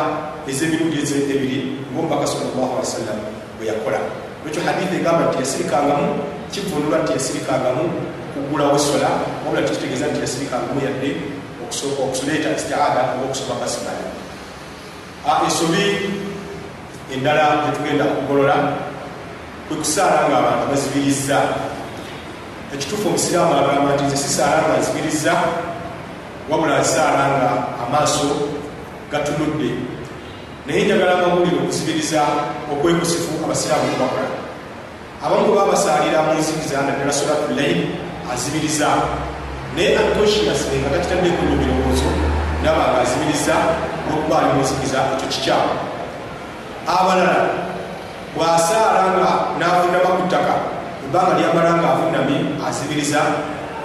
ez'emirundi 0.50 0.98
ebiri 1.34 1.60
ngaomubaka 1.92 2.26
salllah 2.28 2.68
ali 2.72 2.80
wasallam 2.80 3.20
bwe 3.58 3.68
yakola. 3.68 4.00
Ekyo 4.48 4.62
hadithi 4.66 4.96
egamba 5.00 5.24
nti 5.28 5.38
yasirikangamu 5.44 6.08
kivunula 6.52 6.98
nti 7.04 7.12
yasirikangamu 7.18 7.84
kugulawo 8.34 8.80
sola 8.80 9.10
wabula 9.44 9.62
tikitegeeza 9.68 10.08
nti 10.08 10.20
yasirikangamu 10.26 10.80
yadde 10.88 11.10
okuleeta 12.04 12.56
istiaada 12.58 13.00
oba 13.14 13.26
okusoma 13.26 13.62
basimala 13.62 14.06
ensobi 15.46 15.86
endala 17.14 17.46
gyetugenda 17.64 18.04
okugolola 18.12 18.58
kwe 19.68 19.78
kusaala 19.78 20.30
nga 20.30 20.38
abantu 20.38 20.66
bazibiriza 20.72 21.38
ekituufu 22.74 23.08
omusiraamu 23.08 23.54
agamba 23.54 23.94
nti 23.94 24.04
nze 24.04 24.18
sisaala 24.18 24.58
nga 24.66 24.80
nzibiriza 24.82 25.34
wabula 26.50 26.82
nsaala 26.82 27.24
nga 27.34 27.50
amaaso 27.84 28.26
gatunudde. 29.12 29.70
Naye 30.66 30.86
njagala 30.86 31.14
amawulire 31.14 31.58
okuzibiriza 31.64 32.22
okwekusifu 32.72 33.32
abasiraamu 33.46 33.92
kubakola 33.94 34.30
abamu 35.26 35.52
babasaalira 35.56 36.24
mu 36.26 36.32
nzikiriza 36.40 36.82
naddala 36.86 37.14
solatulaini 37.14 37.84
azibiriza 38.32 38.88
naye 39.76 39.98
unconsciously 39.98 40.82
nga 40.82 40.90
takitaddeko 40.94 41.42
nyo 41.46 41.58
birowoozo 41.62 42.10
naba 42.64 42.84
nga 42.92 43.00
azibiriza 43.06 43.56
olwokuba 44.10 44.36
ali 44.40 44.48
mu 44.54 44.62
nzikiriza 44.62 45.00
ekyo 45.14 45.28
kikyamu. 45.34 45.74
Abalala 46.88 47.38
bwasaala 48.36 49.04
nga 49.18 49.30
navunama 49.60 50.10
ku 50.18 50.24
ttaka 50.28 50.56
ebbanga 51.06 51.38
lyamala 51.38 51.72
nga 51.78 51.88
avunamye 51.94 52.38
azibiriza 52.68 53.22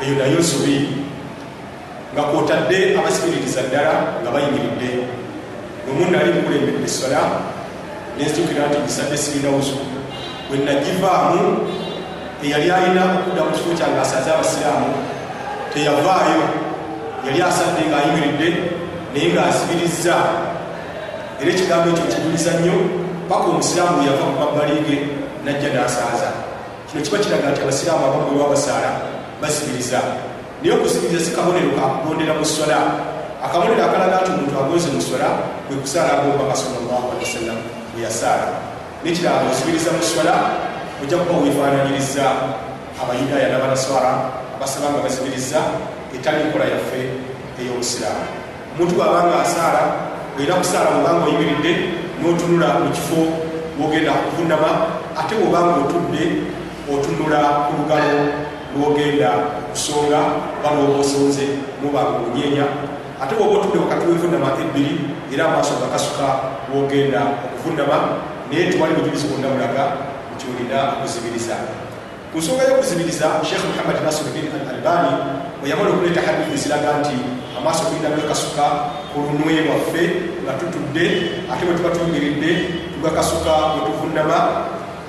eyo 0.02 0.14
nayo 0.18 0.38
nsobi. 0.40 1.04
Nga 2.12 2.22
kwotadde 2.30 2.78
abasibiririza 2.98 3.68
ddala 3.68 3.94
nga 4.22 4.30
bayimiridde. 4.34 4.90
Omuntu 5.84 6.16
ali 6.16 6.30
mukulembedde 6.32 6.84
esola 6.88 7.20
nenzijukira 8.16 8.70
nti 8.70 8.78
gisadde 8.86 9.16
sirinawuzo 9.18 9.76
bwe 10.48 10.58
nagivaamu 10.64 11.44
eyali 12.44 12.70
alina 12.70 13.02
okudda 13.20 13.42
mu 13.44 13.50
kifo 13.56 13.70
kyange 13.78 14.00
asaze 14.00 14.30
abasiraamu 14.30 14.88
teyavaayo 15.74 16.42
yali 17.26 17.42
asadde 17.42 17.82
ngaayimiridde 17.90 18.48
naye 19.14 19.28
ngaazibiriza 19.32 20.14
era 21.40 21.50
ekigambo 21.50 21.90
ekyo 21.90 22.06
kijuliza 22.12 22.50
nnyo 22.58 22.76
paka 23.28 23.46
omusiraamu 23.50 24.06
yava 24.06 24.24
ku 24.30 24.34
mabbali 24.40 24.76
ge 24.86 24.96
najja 25.44 25.68
n'asaaza. 25.74 26.30
Kino 26.86 27.02
kiba 27.02 27.18
kiraga 27.18 27.50
nti 27.50 27.60
abasiraamu 27.62 28.04
abamu 28.06 28.26
bwe 28.30 28.38
babasaala 28.42 28.90
basibiriza 29.42 29.98
naye 30.62 30.72
okuzibiriza 30.76 31.24
si 31.24 31.30
kabonero 31.36 31.74
kakugondera 31.74 32.34
mu 32.38 32.46
sola 32.46 32.78
akabonero 33.44 33.82
akalaga 33.82 34.22
nti 34.22 34.30
omuntu 34.30 34.54
agonze 34.62 34.88
mu 34.94 35.02
sola 35.02 35.28
kwe 35.66 35.76
kusaala 35.82 36.22
alehi 36.22 36.38
wasallam 37.18 37.58
bwe 37.92 38.02
yasaala. 38.06 38.46
Nekiraba 39.02 39.50
ozibiriza 39.50 39.90
mu 39.90 40.02
sola 40.02 40.34
ojja 41.02 41.16
kuba 41.18 41.42
weefaananyiriza 41.42 42.24
abayudaaya 43.02 43.48
n'abanaswara 43.50 44.43
abasaba 44.64 44.96
nga 44.96 45.04
bazibiriza 45.04 45.60
etali 46.16 46.48
nkola 46.48 46.64
yaffe 46.64 47.00
ey'obusiraamu. 47.60 48.24
Omuntu 48.72 48.96
bwabanga 48.96 49.44
asaala 49.44 49.82
olina 50.36 50.56
kusaala 50.56 50.88
bwobanga 50.96 51.24
oyimiridde 51.28 51.72
n'otunula 52.16 52.68
mu 52.80 52.88
kifo 52.96 53.20
wogenda 53.76 54.24
kuvunama 54.24 54.70
ate 55.20 55.32
bwobanga 55.36 55.84
otudde 55.84 56.24
otunula 56.88 57.40
ku 57.68 57.70
lugalo 57.76 58.20
lwogenda 58.72 59.28
okusonga 59.68 60.20
balwoba 60.64 60.96
osonze 61.04 61.44
mubanga 61.84 62.16
omunyenya 62.24 62.64
ate 63.20 63.36
bwoba 63.36 63.60
otudde 63.60 63.78
wakati 63.84 64.08
wevunama 64.08 64.48
ebbiri 64.64 64.94
era 65.28 65.44
amaaso 65.44 65.76
gakasuka 65.76 66.26
wogenda 66.72 67.20
okuvunama 67.44 67.96
naye 68.48 68.72
tewali 68.72 68.96
bujulizi 68.96 69.28
bwonna 69.28 69.52
bulaga 69.52 69.84
nti 70.32 70.44
olina 70.48 70.78
okuzibiriza 70.96 71.56
ku 72.34 72.42
nsonga 72.42 72.66
y'okuzibiriza 72.66 73.26
sheekh 73.46 73.62
muhammad 73.70 74.02
nasiruddin 74.02 74.50
al 74.58 74.66
albani 74.74 75.12
bwe 75.60 75.70
yamala 75.70 75.90
okuleeta 75.94 76.20
hadithi 76.26 76.58
ziraga 76.62 76.98
nti 76.98 77.14
amaaso 77.58 77.86
tulina 77.86 78.10
gakasuka 78.10 78.64
ku 79.10 79.22
lunwe 79.22 79.62
lwaffe 79.66 80.04
nga 80.42 80.52
tutudde 80.58 81.06
ate 81.50 81.62
bwe 81.66 81.74
tuba 81.78 81.94
tuyimiridde 81.94 82.50
tugakasuka 82.94 83.52
bwe 83.70 83.80
tuvunama 83.86 84.38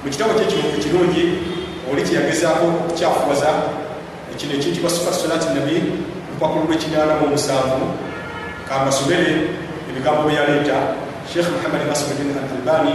mu 0.04 0.08
kitabo 0.14 0.38
kyekino 0.38 0.70
ekirungi 0.78 1.24
oli 1.90 2.02
kyeyagezaako 2.06 2.66
okukyafuwaza 2.86 3.52
ekino 4.34 4.54
ekiyitibwa 4.58 4.90
sifat 4.94 5.16
solati 5.18 5.50
nabi 5.58 5.78
lupapulu 6.30 6.70
lw'ekinaana 6.70 7.14
mu 7.20 7.26
omusanvu. 7.34 7.86
Kambasomere 8.70 9.32
ebigambo 9.90 10.30
bye 10.30 10.38
yaleeta 10.38 10.78
sheekh 11.26 11.50
muhammad 11.56 11.82
nasiruddin 11.90 12.38
al 12.38 12.46
albani 12.54 12.94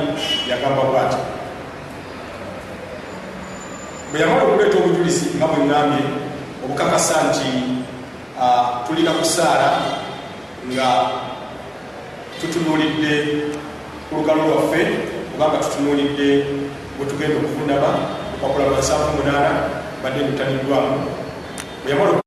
yagamba 0.50 0.82
bwati 0.86 1.39
bwe 4.10 4.20
yamala 4.20 4.42
okuleeta 4.42 4.78
obujulizi 4.78 5.26
nga 5.36 5.46
bwe 5.46 5.64
ŋŋambye 5.64 6.02
obukakasa 6.64 7.14
nti 7.28 7.50
tulina 8.86 9.12
kusaala 9.18 9.68
nga 10.72 10.88
tutunuulidde 12.40 13.14
ku 14.08 14.12
lugalo 14.18 14.42
lwaffe 14.48 14.82
kubanga 15.32 15.58
tutunuulidde 15.62 16.28
bwe 16.96 17.04
tugenda 17.06 17.36
okuvunama 17.38 17.90
lupapula 18.32 18.64
lwa 18.66 18.78
nsanvu 18.78 19.10
munaana 19.16 19.52
badde 20.02 20.20
lutaniddwamu 20.26 20.96
bwe 21.82 21.90
yamala 21.92 22.20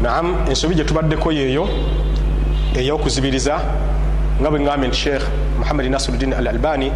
naam 0.00 0.26
ensobi 0.48 0.74
gyetubaddeko 0.74 1.32
yeeyo 1.32 1.68
eyokuzibiriza 2.78 3.54
nga 4.40 4.48
bwe 4.50 4.60
ŋambye 4.60 4.88
nti 4.88 4.98
sheekh 4.98 5.24
muhammadi 5.58 5.88
nasiruddin 5.92 6.32
al 6.32 6.48
albani 6.48 6.92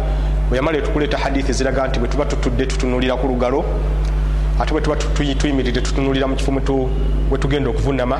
bwe 0.49 0.57
yamala 0.57 0.77
etukuleeta 0.77 1.17
hadithi 1.17 1.53
ziraga 1.53 1.87
nti 1.87 1.99
bwe 1.99 2.07
tuba 2.07 2.25
tutudde 2.25 2.65
tutunulira 2.65 3.15
ku 3.15 3.27
lugalo 3.27 3.65
ate 4.59 4.71
bwe 4.71 4.81
tuba 4.81 4.95
tuyimiridde 5.39 5.81
tutunulira 5.81 6.27
mu 6.27 6.35
kifo 6.35 6.51
bwe 7.29 7.37
tugenda 7.39 7.69
okuvunama 7.69 8.19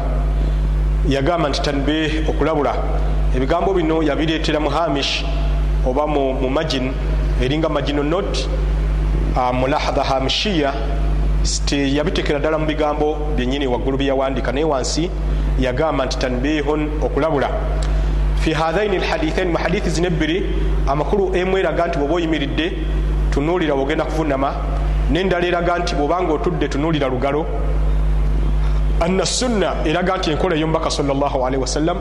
yagamba 1.08 1.50
nti 1.50 1.62
tanbih 1.62 2.30
okulabula. 2.30 2.74
Ebigambo 3.36 3.74
bino 3.74 4.02
yabireetera 4.04 4.60
mu 4.60 4.70
hamish 4.70 5.26
oba 5.86 6.08
mu 6.08 6.50
majin 6.50 6.92
eringa 7.42 7.70
majino 7.70 8.04
not 8.04 8.48
mulahadha 9.54 10.04
hamishiya 10.04 10.74
yabitekera 11.70 12.40
ddala 12.40 12.58
mu 12.58 12.66
bigambo 12.66 13.18
byenyini 13.36 13.68
waggulu 13.68 13.98
byeyawandika 13.98 14.52
naye 14.52 14.66
wansi 14.66 15.12
yagamba 15.60 16.06
nti 16.06 16.18
tanbihun 16.18 16.90
okulabula 17.04 17.50
fi 18.46 18.54
hathaini 18.54 18.98
lhadithain 19.00 19.50
mu 19.50 19.58
hadithi 19.58 19.90
zino 19.90 20.08
ebbiri 20.08 20.46
amakulu 20.88 21.36
emu 21.36 21.58
eraga 21.58 21.88
nti 21.88 21.98
bwoba 21.98 22.14
oyimiridde 22.14 22.74
tunuulira 23.32 23.74
wogenda 23.74 24.06
kuvunama 24.06 24.54
nendala 25.10 25.46
eraga 25.48 25.80
nti 25.80 25.96
bwobanga 25.96 26.34
otudde 26.34 26.68
tunuulira 26.68 27.08
lugalo. 27.10 27.46
Anna 29.02 29.26
sunna 29.26 29.74
eraga 29.86 30.18
nti 30.18 30.32
enkola 30.32 30.56
eyomubaka 30.56 30.92
salllahalihi 30.92 31.62
wasallam 31.62 31.98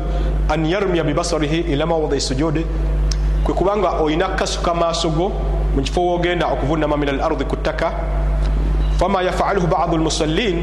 an 0.51 0.67
yarmiya 0.67 1.05
bibasarihi 1.05 1.61
ila 1.73 1.87
mawadai 1.87 2.21
sujudi. 2.21 2.67
Kwe 3.45 3.55
kubanga 3.55 3.91
olina 4.03 4.29
kukasuka 4.29 4.75
maaso 4.75 5.09
go 5.11 5.33
mu 5.75 5.83
kifo 5.83 6.01
wogenda 6.01 6.47
okuvunama 6.47 6.97
min 6.97 7.09
al 7.09 7.21
ardi 7.21 7.45
ku 7.45 7.57
ttaka 7.57 7.93
fama 8.99 9.23
yafaluhu 9.23 9.67
badu 9.67 9.97
lmusallin 9.97 10.63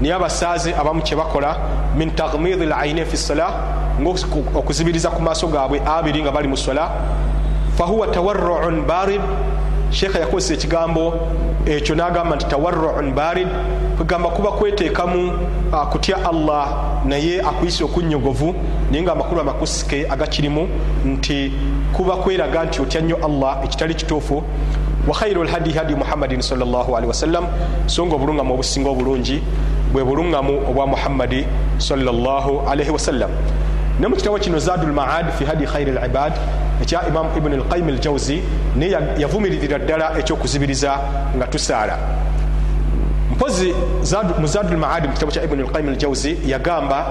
niye 0.00 0.14
abasaazi 0.14 0.72
abamu 0.72 1.02
kyebakola 1.02 1.56
min 1.98 2.10
tagmidi 2.10 2.64
lainin 2.66 3.04
fi 3.04 3.16
sala 3.16 3.85
okuzibiriza 4.54 5.10
ku 5.10 5.22
maaso 5.22 5.46
gaabwe 5.46 5.80
abiri 5.86 6.22
nga 6.22 6.30
bali 6.32 6.48
mu 6.48 6.56
sola 6.56 6.90
fahuwa 7.76 8.06
tawarruun 8.08 8.86
barid. 8.86 9.20
Sheekha 9.90 10.18
yakozesa 10.18 10.54
ekigambo 10.54 11.14
ekyo 11.66 11.94
nagamba 11.94 12.36
nti 12.36 12.46
tawarruun 12.46 13.12
barid 13.12 13.48
kwegamba 13.96 14.28
kuba 14.28 14.50
kweteekamu 14.52 15.32
kutya 15.92 16.16
allah 16.30 16.68
naye 17.04 17.40
akuyisa 17.40 17.84
okunyogovu 17.84 18.54
naye 18.90 19.02
nga 19.02 19.12
amakulu 19.12 19.40
amakusike 19.40 20.06
agakirimu 20.10 20.68
nti 21.04 21.52
kuba 21.92 22.16
kweraga 22.16 22.64
nti 22.64 22.82
otya 22.82 23.00
nnyo 23.00 23.16
allah 23.24 23.64
ekitali 23.64 23.94
kituufu. 23.94 24.42
Wa 25.08 25.14
khairu 25.14 25.44
lhadi 25.44 25.70
hadi 25.72 25.94
muhammadin 25.94 26.42
salllahalihi 26.42 27.08
wasallam 27.08 27.44
so 27.86 28.06
nga 28.06 28.14
obulungamu 28.14 28.54
obusinga 28.54 28.90
obulungi 28.90 29.42
bwe 29.92 30.04
bulungamu 30.04 30.58
obwa 30.68 30.86
muhammadi 30.86 31.46
salllahalihi 31.78 32.90
wasallam 32.90 33.30
ne 34.00 34.08
mu 34.08 34.16
kitabo 34.16 34.38
kino 34.38 34.58
zadu 34.58 34.86
lmaad 34.86 35.32
fi 35.38 35.44
hadi 35.44 35.66
khairi 35.66 35.92
libad 35.92 36.32
ekya 36.82 37.08
imamu 37.08 37.30
ibuni 37.36 37.56
lqayim 37.56 37.88
aljawzi 37.88 38.42
naye 38.76 38.98
yavumiririra 39.18 39.78
ddala 39.78 40.18
ekyokuzibiriza 40.18 40.98
nga 41.36 41.46
tusaala. 41.46 41.98
Mpozi 43.32 43.74
mu 44.40 44.46
zadu 44.46 44.74
lmaadi 44.74 45.08
mu 45.08 45.14
kitabo 45.14 45.32
kya 45.32 45.44
ibuni 45.44 45.62
lqayim 45.62 45.88
aljawzi 45.88 46.36
yagamba 46.46 47.06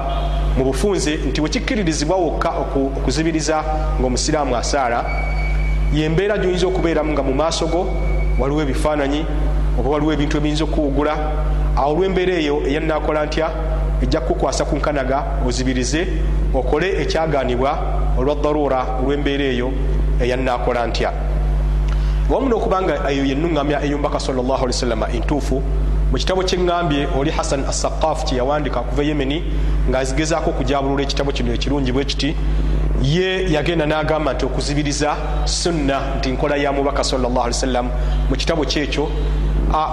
mu 0.58 0.64
bufunze 0.66 1.16
nti 1.28 1.42
wekikkiririzibwa 1.42 2.16
wokka 2.18 2.50
okuzibiriza 2.50 3.64
ngaomusiraamu 4.00 4.56
asaala. 4.56 5.06
Yembeera 5.94 6.38
gyoyinza 6.38 6.68
okubeeramu 6.68 7.12
nga 7.14 7.24
mu 7.24 7.34
maaso 7.34 7.68
go 7.68 7.88
waliwo 8.40 8.62
ebifaananyi 8.62 9.26
oba 9.80 9.90
waliwo 9.90 10.14
ebintu 10.14 10.38
ebiyinza 10.38 10.64
okuwugula. 10.64 11.14
Awo 11.78 11.92
olwembeera 11.92 12.34
eyo 12.34 12.62
eyanakola 12.68 13.26
ntya? 13.26 13.50
Ejja 14.04 14.22
kukukwasa 14.22 14.66
ku 14.66 14.76
nkanaga 14.76 15.24
ozibirize 15.48 16.08
okole 16.54 17.02
ekyaganibwa 17.02 17.72
olwa 18.18 18.36
darura 18.36 18.86
olwembeera 19.02 19.44
eyo 19.44 19.72
eyanakola 20.22 20.88
ntya. 20.88 21.12
Wamu 22.30 22.50
nokubanga 22.50 23.10
eyo 23.12 23.26
yenuŋamya 23.26 23.84
eyomubaka 23.86 24.20
sallaalwasallama 24.20 25.10
entuufu 25.10 25.62
mu 26.12 26.18
kitabo 26.18 26.44
kyeŋŋambye 26.44 27.08
oli 27.20 27.32
hassan 27.32 27.66
assaqafu 27.66 28.26
kyeyawandika 28.26 28.80
kuva 28.80 29.04
yemeni 29.04 29.44
ngaazigezaako 29.90 30.50
okujabulula 30.50 31.04
ekitabo 31.04 31.32
kino 31.32 31.54
ekirungi 31.54 31.92
bwe 31.92 32.06
kiti 32.06 32.36
ye 33.02 33.52
yagenda 33.52 33.86
n'agamba 33.86 34.34
nti 34.34 34.46
okuzibiriza 34.46 35.16
sunna 35.46 36.16
nti 36.18 36.32
nkola 36.32 36.56
ya 36.56 36.72
mubaka 36.72 37.04
sawasalam 37.04 37.90
mu 38.30 38.36
kitabo 38.36 38.66
kyekyo 38.66 39.10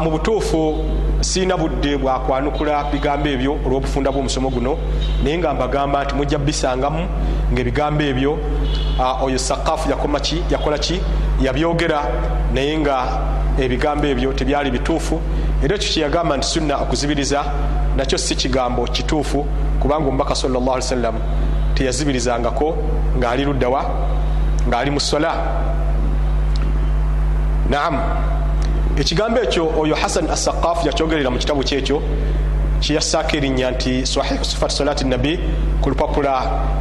mu 0.02 0.10
butuufu 0.10 0.84
siina 1.22 1.56
budde 1.56 1.96
bwakwanukula 1.96 2.84
bigambo 2.92 3.28
ebyo 3.28 3.52
olw'obufunda 3.64 4.10
bw'omusomo 4.10 4.50
guno 4.50 4.78
naye 5.22 5.38
nga 5.38 5.54
mbagamba 5.54 6.04
nti 6.04 6.14
mujja 6.14 6.38
bisangamu 6.38 7.06
ngaebigambo 7.52 8.02
ebyo 8.02 8.38
oyo 9.22 9.38
sakafu 9.38 9.90
yakola 10.50 10.78
ki? 10.78 11.00
Yabyogera 11.40 12.02
naye 12.54 12.78
nga 12.78 12.96
ebigambo 13.58 14.06
ebyo 14.06 14.32
tebyali 14.32 14.70
bituufu. 14.70 15.20
Era 15.62 15.76
ekyo 15.76 15.88
kyeyagamba 15.92 16.36
nti 16.36 16.46
sunna 16.46 16.76
okuzibiriza 16.82 17.44
nakyo 17.96 18.18
si 18.18 18.34
kigambo 18.34 18.84
kituufu 18.86 19.46
kubanga 19.80 20.08
omubaka 20.08 20.34
sawasalam 20.34 21.14
teyazibirizangako 21.74 22.76
ng'ali 23.18 23.44
luddawa 23.44 23.84
ng'ali 24.68 24.90
mu 24.90 25.00
sola 25.00 25.32
naam 27.70 27.94
ekigambo 29.00 29.40
ekyo 29.40 29.72
oyo 29.80 29.94
hassan 29.94 30.30
assaqafu 30.30 30.86
yakyogerera 30.86 31.30
mu 31.30 31.38
kitabu 31.38 31.64
kyekyo 31.64 32.02
kiyassaako 32.80 33.36
erinnya 33.36 33.70
nti 33.70 34.06
sahihu 34.06 34.44
sifat 34.44 34.70
salati 34.70 35.04
nabi 35.04 35.38
ku 35.80 35.90
lupapula 35.90 36.34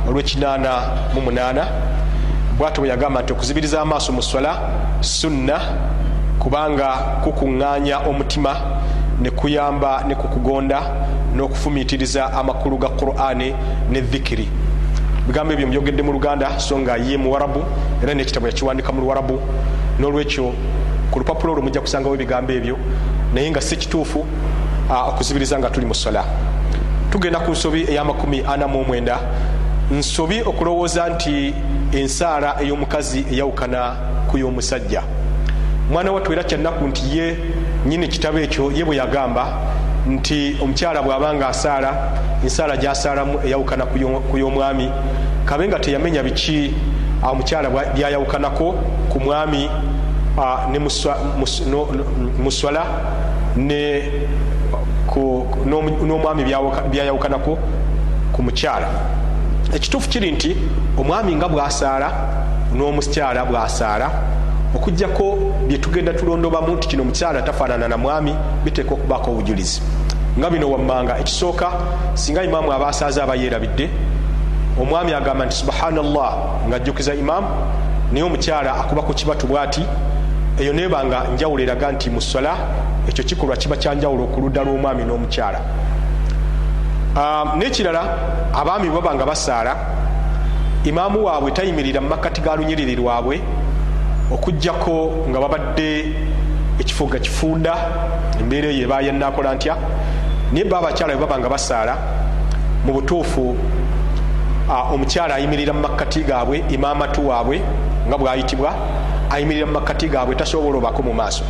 olw'ekinaana 0.07 0.71
mu 1.13 1.21
munaana. 1.21 1.63
Bwatyo 2.57 2.81
bwe 2.81 2.89
yagamba 2.89 3.21
nti 3.21 3.33
okuzibiriza 3.33 3.81
amaaso 3.81 4.11
mu 4.11 4.21
sola 4.21 4.59
sunna 5.01 5.57
kubanga 6.39 6.87
kukuŋŋaanya 7.23 7.97
omutima 8.09 8.53
ne 9.21 9.29
kuyamba 9.29 10.03
ne 10.07 10.15
kukugonda 10.15 10.79
n'okufumiitiriza 11.35 12.33
amakulu 12.33 12.77
ga 12.77 12.89
qur'ani 12.89 13.53
ne 13.89 14.01
dhikiri. 14.01 14.49
Bigambo 15.27 15.53
ebyo 15.53 15.67
mubyogedde 15.67 16.03
mu 16.03 16.11
luganda 16.11 16.59
so 16.59 16.77
nga 16.79 16.97
ye 16.97 17.17
muwarabu 17.17 17.63
era 18.03 18.13
nekitabo 18.13 18.47
yakiwandika 18.47 18.91
mu 18.91 19.01
luwarabu 19.01 19.39
n'olwekyo 19.99 20.53
ku 21.11 21.19
lupapula 21.19 21.53
olwo 21.53 21.63
mujja 21.63 21.81
kusangawo 21.81 22.15
ebigambo 22.15 22.53
ebyo 22.53 22.77
naye 23.33 23.51
nga 23.51 23.61
si 23.61 23.75
kituufu 23.77 24.25
okuzibiriza 25.07 25.59
nga 25.59 25.69
tuli 25.69 25.85
mu 25.85 25.95
sola. 25.95 26.23
Tugenda 27.11 27.39
ku 27.39 27.51
nsobi 27.51 27.85
ey'amakumi 27.91 28.43
ana 28.47 28.67
mu 28.67 28.79
omwenda. 28.81 29.19
Nsobi 29.91 30.41
okulowooza 30.41 31.09
nti 31.09 31.53
ensaala 31.91 32.55
ey'omukazi 32.61 33.25
eyawukana 33.31 33.95
ku 34.27 34.37
y'omusajja. 34.37 35.03
Mwana 35.91 36.11
wattu 36.11 36.33
era 36.33 36.43
kyannaku 36.43 36.87
nti 36.87 37.17
ye 37.17 37.37
nyini 37.85 38.07
kitabo 38.07 38.39
ekyo 38.39 38.71
ye 38.71 38.85
bwe 38.85 38.95
yagamba 38.95 39.47
nti 40.07 40.57
omukyala 40.63 41.01
bw'abanga 41.01 41.47
asaala 41.47 42.11
ensaala 42.43 42.77
gyasaalamu 42.77 43.39
eyawukana 43.45 43.85
ku 44.31 44.37
y'omwami. 44.37 44.89
Kabe 45.45 45.67
nga 45.67 45.79
teyamenya 45.79 46.23
biki 46.23 46.73
omukyala 47.23 47.69
byayawukanako 47.69 48.75
ku 49.09 49.19
mwami 49.19 49.69
muswala 52.43 52.85
n'omwami 56.05 56.43
byayawukanako 56.91 57.57
ku 58.33 58.43
mukyala. 58.43 58.87
Ekituufu 59.73 60.09
kiri 60.09 60.31
nti 60.31 60.55
omwami 60.97 61.35
nga 61.35 61.47
bwasaala 61.47 62.09
n'omukyala 62.75 63.45
bwasaala 63.45 64.07
okugjako 64.75 65.37
byetugenda 65.67 66.13
tulondobamu 66.13 66.75
nti 66.75 66.87
kino 66.87 67.03
mukyala 67.03 67.41
tafaanana 67.41 67.87
na 67.87 67.97
mwami 67.97 68.35
biteeka 68.63 68.93
okubaako 68.93 69.31
obujulizi. 69.31 69.81
Nga 70.39 70.49
bino 70.49 70.71
wammanga 70.71 71.19
ekisooka 71.19 71.71
singa 72.13 72.43
imaamu 72.43 72.71
aba 72.73 72.87
asaaza 72.87 73.23
aba 73.23 73.35
yeerabidde 73.35 73.89
omwami 74.81 75.13
agamba 75.13 75.45
nti 75.45 75.55
subhanallah 75.55 76.37
ngaajjukiza 76.67 77.13
imaamu 77.15 77.47
naye 78.11 78.23
omukyala 78.23 78.75
akuba 78.75 79.01
ku 79.01 79.13
kibatu 79.13 79.47
bwati 79.47 79.83
eyo 80.59 80.73
nebanga 80.73 81.27
njawulo 81.33 81.63
eraga 81.63 81.91
nti 81.91 82.09
mu 82.09 82.21
sola 82.21 82.57
ekyo 83.07 83.23
kikolwa 83.23 83.55
kiba 83.57 83.77
kyanjawulo 83.77 84.25
ku 84.27 84.41
ludda 84.41 84.63
lw'omwami 84.63 85.03
n'omukyala. 85.03 85.59
N'ekirala 87.57 88.01
abaami 88.53 88.89
baba 88.89 89.15
nga 89.15 89.25
basaala 89.25 89.75
imaamu 90.83 91.25
waabwe 91.25 91.51
tayimirira 91.51 92.01
mu 92.01 92.09
makkati 92.09 92.41
ga 92.41 92.55
lunyiriri 92.55 92.95
lwabwe 92.95 93.41
okugjako 94.31 95.27
nga 95.29 95.39
babadde 95.39 95.89
ekifo 96.79 97.05
ga 97.05 97.19
kifunda 97.19 97.73
embeera 98.39 98.69
eyo 98.69 98.85
eba 98.85 99.01
yenakola 99.01 99.55
ntya. 99.55 99.75
Naye 100.51 100.65
ba 100.65 100.77
abakyala 100.77 101.15
bwe 101.15 101.25
baba 101.25 101.39
nga 101.39 101.49
basaala 101.49 101.93
mu 102.85 102.93
butuufu 102.93 103.55
omukyala 104.93 105.35
ayimirira 105.35 105.73
mu 105.73 105.81
makkati 105.81 106.23
gaabwe 106.23 106.63
imaamatu 106.69 107.27
waabwe 107.27 107.61
nga 108.07 108.17
bwayitibwa 108.17 108.71
ayimirira 109.31 109.65
mu 109.65 109.73
makkati 109.73 110.07
gaabwe 110.07 110.35
tasobola 110.35 110.77
obako 110.77 111.03
mu 111.03 111.13
maaso. 111.13 111.43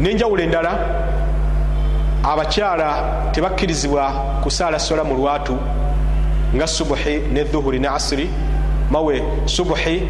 N'enjawulo 0.00 0.42
endala 0.42 0.72
abakyala 2.22 3.30
tebakkirizibwa 3.32 4.02
kusaala 4.42 4.78
sola 4.78 5.04
mu 5.04 5.14
lwatu 5.14 5.56
nga 6.54 6.66
subuhi 6.66 7.20
ne 7.32 7.44
dhuhuri 7.44 7.78
ne 7.78 7.88
asiri 7.88 8.30
mawe 8.90 9.22
subuhi 9.46 10.02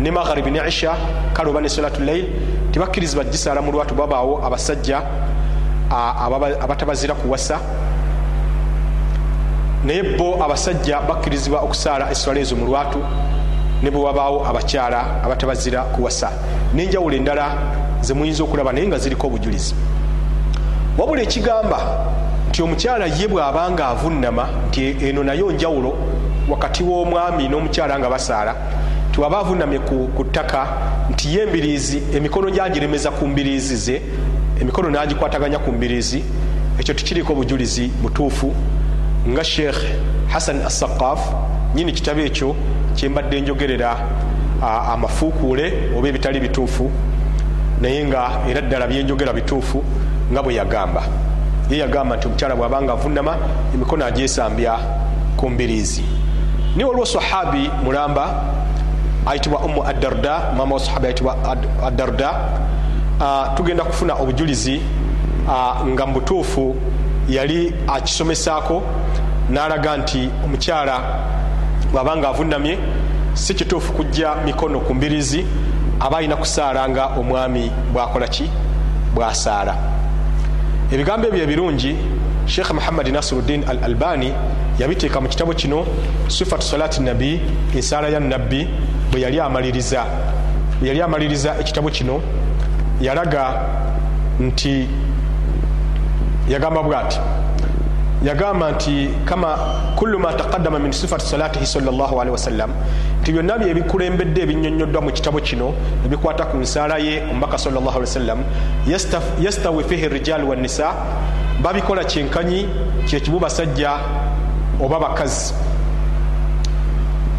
ne 0.00 0.10
magharibi 0.10 0.50
ne 0.50 0.60
isha 0.68 0.96
kale 1.34 1.50
oba 1.50 1.60
ne 1.60 1.68
solatu 1.68 2.02
lail 2.02 2.26
tebakkirizibwa 2.72 3.24
gisaala 3.24 3.62
mu 3.62 3.72
lwatu 3.72 3.94
babaawo 3.94 4.44
abasajja 4.44 5.02
abatabazira 6.60 7.14
kuwasa 7.14 7.60
naye 9.84 10.02
bo 10.16 10.44
abasajja 10.44 11.00
bakkirizibwa 11.00 11.60
okusaala 11.60 12.10
eswala 12.10 12.40
ezo 12.40 12.56
mu 12.56 12.66
lwatu 12.66 12.98
ne 13.82 13.90
bwe 13.90 14.00
wabaawo 14.00 14.46
abakyala 14.46 15.22
abatabazira 15.24 15.82
kuwasa 15.82 16.32
nenjawulo 16.74 17.16
endala 17.16 17.46
zemuyinza 18.00 18.44
okulaba 18.44 18.72
naye 18.72 18.86
nga 18.88 18.98
ziriko 18.98 19.26
obujulizi. 19.26 19.74
Wabula 20.98 21.22
ekigamba 21.22 21.78
nti 22.48 22.62
omukyala 22.62 23.06
ye 23.06 23.26
bw'abanga 23.28 23.88
avunama 23.88 24.48
nti 24.68 24.96
eno 25.06 25.22
nayo 25.22 25.52
njawulo 25.52 25.94
wakati 26.48 26.82
w'omwami 26.82 27.48
n'omukyala 27.48 27.98
nga 27.98 28.10
basaala 28.10 28.54
tiwaba 29.12 29.38
avunamye 29.38 29.78
ku 30.16 30.24
ttaka 30.24 30.68
nti 31.10 31.34
ye 31.34 31.42
embiriizi 31.42 32.02
emikono 32.16 32.50
gyagiremeza 32.50 33.10
ku 33.10 33.26
mbiriizi 33.26 33.76
ze 33.76 34.02
emikono 34.60 34.90
nagikwataganya 34.90 35.58
ku 35.58 35.72
mbiriizi 35.72 36.24
ekyo 36.78 36.94
tikiriiko 36.94 37.32
obujulizi 37.32 37.88
butuufu. 38.02 38.54
Nga 39.28 39.44
sheekh 39.44 39.80
hassan 40.28 40.62
assaqaf 40.66 41.20
nyini 41.74 41.92
kitabo 41.92 42.20
ekyo 42.20 42.56
kyembadde 43.00 43.40
njogerera 43.40 43.96
amafuukuule 44.92 45.72
oba 45.98 46.08
ebitali 46.08 46.40
bituufu. 46.40 46.90
Naye 47.80 48.04
nga 48.04 48.30
era 48.48 48.60
ddala 48.60 48.86
byenjogera 48.86 49.32
bituufu 49.32 49.84
nga 50.32 50.42
bwe 50.42 50.54
yagamba. 50.54 51.02
Ye 51.70 51.78
yagamba 51.78 52.16
nti 52.16 52.26
omukyala 52.26 52.54
bw'abanga 52.56 52.92
avunama 52.92 53.36
emikono 53.74 54.04
agyesambya 54.04 54.78
ku 55.36 55.50
mbiriizi. 55.50 56.04
Ni 56.76 56.84
waliwo 56.84 57.06
sahabi 57.06 57.70
mulamba 57.84 58.44
ayitibwa 59.26 59.60
umu 59.60 59.84
adarda 59.84 60.52
mama 60.56 60.74
wa 60.74 60.80
sahabi 60.80 61.06
ayitibwa 61.06 61.36
adarda 61.86 62.34
tugenda 63.56 63.84
kufuna 63.84 64.14
obujulizi 64.14 64.80
nga 65.86 66.06
mu 66.06 66.12
butuufu 66.12 66.76
yali 67.28 67.74
akisomesaako 67.88 68.82
n'alaga 69.50 69.96
nti 69.96 70.30
omukyala 70.44 71.00
bw'abanga 71.92 72.28
avunamye 72.28 72.78
si 73.34 73.54
kituufu 73.54 73.92
kujja 73.92 74.34
mikono 74.44 74.80
ku 74.80 74.94
mbirizi 74.94 75.44
aba 76.00 76.18
alina 76.18 76.36
kusaala 76.36 76.88
nga 76.88 77.06
omwami 77.06 77.70
bwakola 77.92 78.28
ki? 78.28 78.50
Bwasaala. 79.14 79.74
Ebigambo 80.92 81.28
ebyo 81.28 81.42
ebirungi 81.42 81.96
sheekh 82.46 82.70
muhammadi 82.70 83.12
nasiruddin 83.12 83.64
al 83.68 83.84
albani 83.84 84.32
yabiteeka 84.78 85.20
mu 85.20 85.28
kitabo 85.28 85.54
kino 85.54 85.86
sifatu 86.28 86.62
salati 86.62 87.02
nabi 87.02 87.40
ensaala 87.74 88.08
ya 88.08 88.20
nabbi 88.20 88.68
bwe 89.12 89.20
yali 89.20 89.40
amaliriza. 89.40 90.06
Bwe 90.80 90.88
yali 90.88 91.02
amaliriza 91.02 91.58
ekitabo 91.60 91.90
kino 91.90 92.22
yalaga 93.00 93.62
nti 94.40 94.88
yagamba 96.48 96.82
bwati 96.82 97.20
yagamba 98.24 98.72
nti 98.72 99.08
kama 99.24 99.58
kullu 99.96 100.18
ma 100.18 100.32
taqaddama 100.32 100.78
min 100.78 100.92
sifati 100.92 101.26
salatihi 101.26 101.66
salllahalihi 101.66 102.30
wasallam 102.30 102.70
nti 103.22 103.32
byonna 103.32 103.58
bye 103.58 103.70
ebikulembedde 103.70 104.42
ebinyonyoddwa 104.42 105.00
mu 105.00 105.10
kitabo 105.12 105.40
kino 105.40 105.74
ebikwata 106.04 106.44
ku 106.44 106.56
nsaala 106.56 106.98
ye 106.98 107.22
omubaka 107.30 107.58
salllahali 107.58 108.04
wasallam 108.04 108.44
yastawi 109.40 109.84
fihi 109.84 110.08
rijal 110.08 110.44
wannisa 110.44 110.94
babikola 111.62 112.04
kyenkanyi 112.04 112.68
kyekimu 113.06 113.40
basajja 113.40 113.92
oba 114.80 114.98
bakazi. 115.00 115.54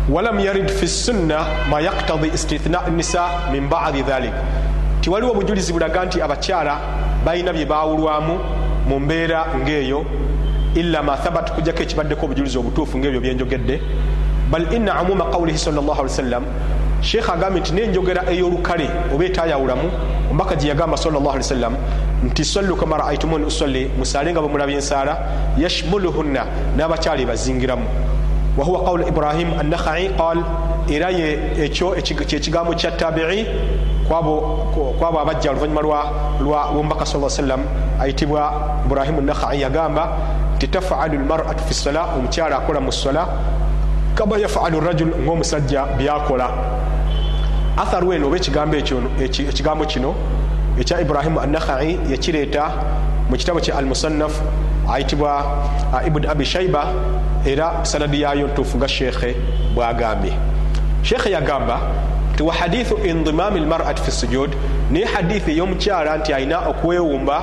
Walam 0.10 0.40
yarid 0.40 0.70
fi 0.70 0.88
sunna 0.88 1.46
ma 1.70 1.80
yaktadi 1.82 2.28
istithna 2.34 2.90
nisa 2.90 3.50
min 3.52 3.70
badi 3.70 4.02
dhalik. 4.02 4.34
Tiwaliwo 5.02 5.32
obujulizi 5.32 5.74
bulaga 5.74 6.06
nti 6.06 6.22
abakyala 6.22 6.80
balina 7.26 7.54
bye 7.54 7.66
bawulwamu 7.66 8.40
mu 8.88 9.00
mbeera 9.00 9.46
ng'eyo 9.58 10.06
illa 10.76 11.04
ma 11.04 11.18
thabat 11.18 11.52
kujjako 11.56 11.84
ekibaddeko 11.84 12.26
obujulizi 12.26 12.58
obutuufu 12.58 12.98
ngaebyo 12.98 13.22
byenjogedde 13.22 13.82
bal 14.52 14.74
inna 14.74 14.96
amuma 14.96 15.26
qawlihi 15.32 15.58
salllah 15.58 16.00
wasallam 16.00 16.44
sheekh 17.02 17.30
agambye 17.30 17.62
nti 17.62 17.74
nenjogera 17.74 18.22
ey'olukale 18.32 18.88
oba 19.14 19.26
etayawulamu 19.26 19.88
omubaka 20.30 20.56
gye 20.56 20.70
yagamba 20.70 20.98
salllah 20.98 21.34
ali 21.34 21.44
wasallam 21.44 21.76
nti 22.24 22.46
sallu 22.46 22.76
kama 22.76 22.98
raaitumuni 22.98 23.46
usalli 23.46 23.90
musaale 23.98 24.32
nga 24.32 24.42
bwemulabye 24.42 24.76
ensaala 24.76 25.18
yashmuluhunna 25.58 26.46
n'abakyala 26.78 27.22
ebazingiramu 27.22 27.86
wahuwa 28.58 28.84
qawlu 28.84 29.08
ibrahim 29.08 29.50
annakhai 29.60 30.10
qal 30.18 30.38
era 30.90 31.10
ye 31.10 31.40
ekyo 31.66 31.96
kyekigambo 32.28 32.74
kya 32.76 32.92
tabii 32.92 33.46
kwabo 34.08 35.20
abajja 35.22 35.52
oluvanyuma 35.52 35.82
lwomubaka 36.42 37.06
sa 37.06 37.30
sallam 37.30 37.62
ayitibwa 38.02 38.52
ibrahimu 38.86 39.22
nakhai 39.22 39.62
yagamba 39.62 40.18
nti 40.62 40.68
tafalu 40.68 41.18
lmaratu 41.18 41.64
fi 41.64 41.74
sala 41.74 42.06
omukyala 42.16 42.58
akola 42.58 42.80
mu 42.80 42.92
sola 42.92 43.28
kama 44.16 44.38
yafalu 44.38 44.80
rajul 44.80 45.08
ngaomusajja 45.08 45.86
byakola. 45.98 46.50
Atharu 47.78 48.14
eno 48.14 48.28
oba 48.28 48.38
ekigambo 48.38 48.78
ekigambo 48.78 49.86
kino 49.86 50.14
ekya 50.80 51.02
ibrahimu 51.02 51.40
anakhai 51.40 52.00
yakireeta 52.12 52.72
mu 53.30 53.38
kitabo 53.38 53.60
kya 53.60 53.76
almusannaf 53.78 54.42
ayitibwa 54.94 55.66
ibuni 56.06 56.28
abi 56.28 56.46
shaiba 56.46 56.94
era 57.46 57.84
sanadi 57.86 58.22
yayo 58.22 58.48
ntuufu 58.48 58.78
nga 58.78 58.88
sheekhe 58.88 59.36
bwagambye. 59.74 60.34
Sheekhe 61.02 61.32
yagamba 61.32 61.80
nti 62.34 62.44
wa 62.44 62.54
hadithu 62.54 62.98
indimami 62.98 63.60
lmarati 63.60 64.02
fi 64.02 64.12
sujud 64.12 64.52
naye 64.92 65.06
hadithi 65.06 65.52
ey'omukyala 65.52 66.18
nti 66.18 66.34
alina 66.34 66.70
okwewumba 66.70 67.42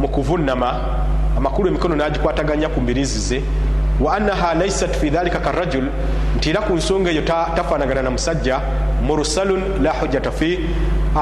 mu 0.00 0.08
kuvunama 0.08 0.98
amakulu 1.38 1.68
emikono 1.68 1.96
nagikwataganya 1.96 2.68
ku 2.68 2.80
mbirizi 2.80 3.18
ze 3.18 3.42
wa 4.00 4.16
annaha 4.16 4.54
laisat 4.54 4.96
fi 4.96 5.10
dhalika 5.10 5.38
karajul 5.38 5.84
nti 6.36 6.50
era 6.50 6.60
ku 6.60 6.72
nsonga 6.74 7.10
eyo 7.10 7.22
tafaanagana 7.22 8.02
na 8.02 8.10
musajja 8.10 8.60
mursalun 9.02 9.62
la 9.82 9.92
hujjata 9.92 10.30
fi 10.30 10.58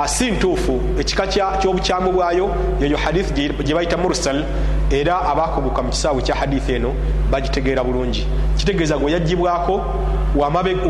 si 0.07 0.31
ntuufu. 0.31 0.81
Ekika 1.01 1.27
ky'obukyamu 1.27 2.13
bwayo 2.13 2.51
yeyo 2.81 2.97
hadithi 2.97 3.49
gye 3.65 3.75
bayita 3.75 3.97
mursal 3.97 4.45
era 4.91 5.21
abakuguka 5.21 5.83
mu 5.83 5.91
kisaawe 5.91 6.23
kya 6.23 6.35
hadithi 6.35 6.73
eno 6.73 6.93
bagitegeera 7.31 7.85
bulungi. 7.85 8.27
Kitegeeza 8.57 8.99
gwe 8.99 9.13
yagibwako 9.13 9.81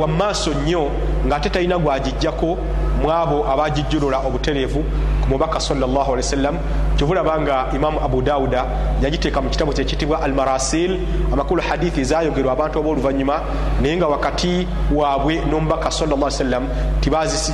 wamaaso 0.01 0.51
nnyo 0.55 0.91
ng'ate 1.27 1.51
talina 1.51 1.79
gwagijjako 1.79 2.59
mu 3.03 3.11
abo 3.11 3.45
abagijjulula 3.49 4.19
obutereevu 4.27 4.85
ku 5.23 5.27
mubaka 5.29 5.61
salllah 5.61 6.07
ali 6.09 6.23
wasallam 6.23 6.57
kyovulaba 6.97 7.41
nga 7.41 7.67
imamu 7.75 8.01
abu 8.01 8.23
dawuda 8.23 8.65
yagiteeka 9.03 9.41
mu 9.41 9.51
kitabo 9.51 9.73
kyekitibwa 9.73 10.23
al 10.23 10.33
marasil 10.33 10.99
amakulu 11.33 11.63
hadithi 11.63 12.05
zayogerwa 12.05 12.53
abantu 12.53 12.79
ab'oluvanyuma 12.79 13.41
naye 13.83 13.97
nga 13.97 14.07
wakati 14.09 14.69
waabwe 14.95 15.45
n'omubaka 15.51 15.91
salllah 15.91 16.31
sallam 16.31 16.69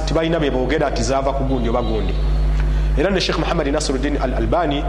tibalina 0.07 0.39
be 0.39 0.51
boogera 0.51 0.91
nti 0.91 1.03
zaava 1.03 1.33
ku 1.33 1.45
gundi 1.45 1.69
oba 1.69 1.83
gundi. 1.83 2.15
Era 2.99 3.11
ne 3.11 3.21
sheekh 3.21 3.39
muhammadi 3.39 3.71
nasiruddin 3.71 4.17
al 4.21 4.35
albani 4.35 4.85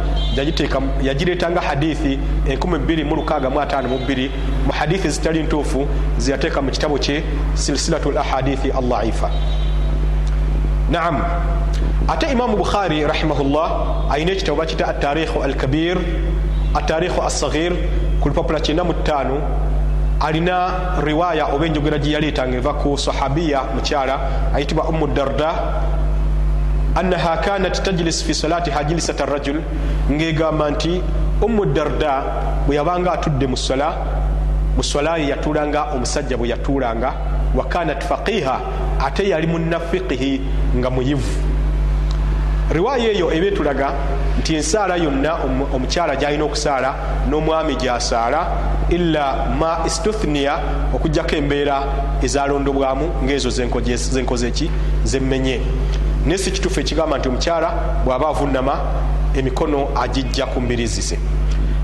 yagireetanga 1.01 1.61
hadithi 1.61 2.19
2652 2.47 4.30
mu 4.65 4.71
hadithi 4.71 5.09
zitali 5.09 5.43
ntuufu 5.43 5.88
ziyateeka 6.17 6.61
mu 6.61 6.71
kitabo 6.71 6.97
kye 6.97 7.23
silsilatu 7.53 8.11
l 8.11 8.17
ahadithi 8.17 8.71
allaifa 8.71 9.31
naam. 10.93 11.17
Ate 12.07 12.29
imamu 12.29 12.57
bukhari 12.57 13.01
rahimahullah 13.01 13.67
ayina 14.13 14.31
ekitabo 14.31 14.61
bakita 14.61 14.85
atarikhu 14.87 15.41
alkabir 15.41 15.97
atarikhu 16.75 17.17
assaghir 17.25 17.73
ku 18.21 18.29
lupapula 18.29 18.59
95 18.59 20.21
alina 20.21 20.57
riwaya 21.01 21.49
oba 21.55 21.65
enjogera 21.65 21.97
gye 21.97 22.11
yaleetanga 22.13 22.57
eva 22.57 22.73
ku 22.73 22.97
sahabiya 22.97 23.73
mukyala 23.75 24.15
ayitibwa 24.53 24.85
ummu 24.91 25.07
darda 25.07 25.49
annaha 26.95 27.37
kanat 27.41 27.81
tajlis 27.83 28.21
fi 28.23 28.33
salatiha 28.33 28.83
jilisata 28.83 29.25
rajul 29.25 29.61
ngegamba 30.11 30.71
nti 30.71 31.01
ummu 31.41 31.65
darda 31.73 32.13
bwe 32.67 32.75
yabanga 32.75 33.11
atudde 33.17 33.47
mu 33.47 33.57
sola 33.57 33.89
mu 34.77 34.83
sola 34.83 35.17
ye 35.17 35.27
yatuulanga 35.27 35.83
omusajja 35.95 36.37
bwe 36.37 36.49
yatuulanga 36.49 37.13
wa 37.55 37.65
kanat 37.65 38.03
faqiha 38.03 38.59
ate 39.05 39.29
yali 39.29 39.47
munafiqihi 39.47 40.41
nga 40.77 40.89
muyivu. 40.89 41.53
Riwaaya 42.71 43.11
eyo 43.11 43.33
eba 43.33 43.47
etulaga 43.47 43.93
nti 44.39 44.55
ensaala 44.55 44.95
yonna 44.95 45.37
omukyala 45.73 46.15
gyalina 46.15 46.43
okusaala 46.43 46.95
n'omwami 47.29 47.75
gyasaala 47.75 48.47
illa 48.89 49.45
ma 49.59 49.79
istuthniya 49.85 50.59
okugjako 50.95 51.35
embeera 51.35 51.83
ezalondobwamu 52.23 53.05
ngaezo 53.23 53.49
zenkoze 53.49 54.47
eki 54.47 54.71
zemmenye 55.03 55.61
naye 56.25 56.37
si 56.37 56.51
kituufu 56.51 56.79
ekigamba 56.79 57.17
nti 57.17 57.27
omukyala 57.29 57.69
bw'aba 58.05 58.27
avunama 58.29 58.75
emikono 59.35 59.89
agijja 59.95 60.45
ku 60.45 60.61
mbirizi 60.61 61.01
ze 61.01 61.17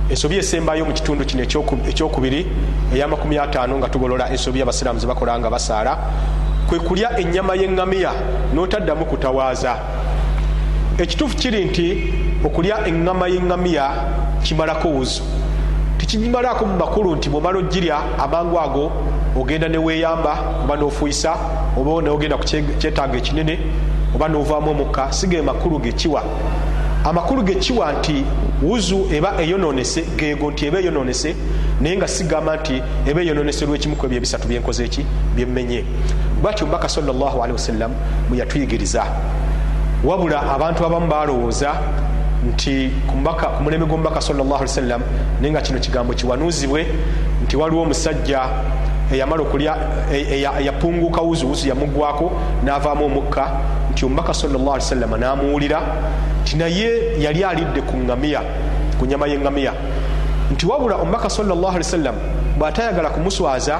ensobi 0.10 0.38
esembayo 0.38 0.86
mu 0.86 0.94
kitundu 0.94 1.26
kino 1.26 1.44
ekyokubiri 1.90 2.48
eyamakumi 2.94 3.38
ataano 3.38 3.78
nga 3.78 3.90
tugolola 3.90 4.30
ensobi 4.30 4.62
abasiraamu 4.62 5.00
zebakola 5.00 5.40
nga 5.40 5.50
basaala 5.50 5.98
kwe 6.68 6.80
kulya 6.80 7.20
ennyama 7.20 7.56
y'eŋŋamiya 7.56 8.12
n'otaddamu 8.54 9.06
kutawaaza. 9.06 9.74
Ekituufu 10.98 11.38
kiri 11.38 11.66
nti 11.66 11.86
okulya 12.46 12.88
eŋŋama 12.90 13.28
y'eŋŋamiya 13.28 13.86
kimalako 14.44 14.88
wuzu 14.88 15.24
tekimalako 15.98 16.66
mu 16.66 16.76
makulu 16.78 17.16
nti 17.16 17.30
bwomala 17.30 17.60
ogirya 17.60 17.98
amangu 18.18 18.60
ago 18.60 18.92
ogenda 19.36 19.68
neweeyamba 19.68 20.64
oba 20.64 20.76
n'ofuuyisa 20.76 21.32
oba 21.78 22.02
nogenda 22.02 22.38
ku 22.38 22.46
kyetaago 22.82 23.18
ekinene 23.18 23.60
oba 24.16 24.28
n'ovaamu 24.28 24.72
omukka 24.72 25.12
sige 25.12 25.42
makulu 25.42 25.80
gekiwa 25.80 26.24
amakulu 27.06 27.44
gekiwa 27.44 27.94
nti 27.94 28.26
wuzu 28.64 29.08
eba 29.14 29.42
eyononese 29.42 30.02
geego 30.18 30.52
nti 30.52 30.66
eba 30.66 30.80
eyononese 30.80 31.36
naye 31.82 31.98
nga 31.98 32.08
sigamba 32.08 32.56
nti 32.58 32.84
eba 33.08 33.22
eyononese 33.22 33.66
lwekimu 33.66 33.96
ku 33.96 34.06
ebyo 34.06 34.18
ebisatu 34.18 34.48
byenkoze 34.48 34.86
eki 34.86 35.06
byemmenye 35.36 35.84
bwatyo 36.42 36.68
mbaka 36.68 36.90
salllahalihi 36.90 37.54
wasallam 37.54 37.92
bwe 38.30 38.38
yatuyigiriza 38.38 39.06
wabula 40.04 40.42
abantu 40.56 40.86
abamu 40.86 41.08
balowooza 41.08 41.76
nti 42.54 42.92
ku 43.08 43.16
mulembe 43.64 43.86
gw'omubaka 43.86 44.22
salllahali 44.22 44.70
wasallam 44.72 45.02
naye 45.42 45.52
nga 45.52 45.62
kino 45.62 45.80
kigambo 45.80 46.14
kiwanuuzibwe 46.14 46.88
nti 47.44 47.58
waliwo 47.58 47.82
omusajja 47.82 48.42
eyamala 49.12 49.42
okulya 49.42 49.78
eyapunguuka 50.60 51.22
wuzu 51.22 51.48
wuzu 51.48 51.68
yamugwako 51.70 52.32
n'avaamu 52.64 53.06
omukka 53.06 53.52
nti 53.92 54.06
omubaka 54.06 54.34
salllahali 54.34 54.68
wasallama 54.68 55.18
n'amuwulira 55.18 55.80
nti 56.42 56.58
naye 56.58 56.90
yali 57.20 57.44
alidde 57.44 57.82
ku 57.82 57.98
ŋŋamiya 57.98 58.42
ku 59.00 59.06
nyama 59.06 59.28
y'eŋŋamiya 59.28 59.74
nti 60.52 60.66
wabula 60.66 60.96
omubaka 60.96 61.30
salllahali 61.30 61.84
wasallam 61.84 62.16
bw'atayagala 62.58 63.10
kumuswaza 63.10 63.80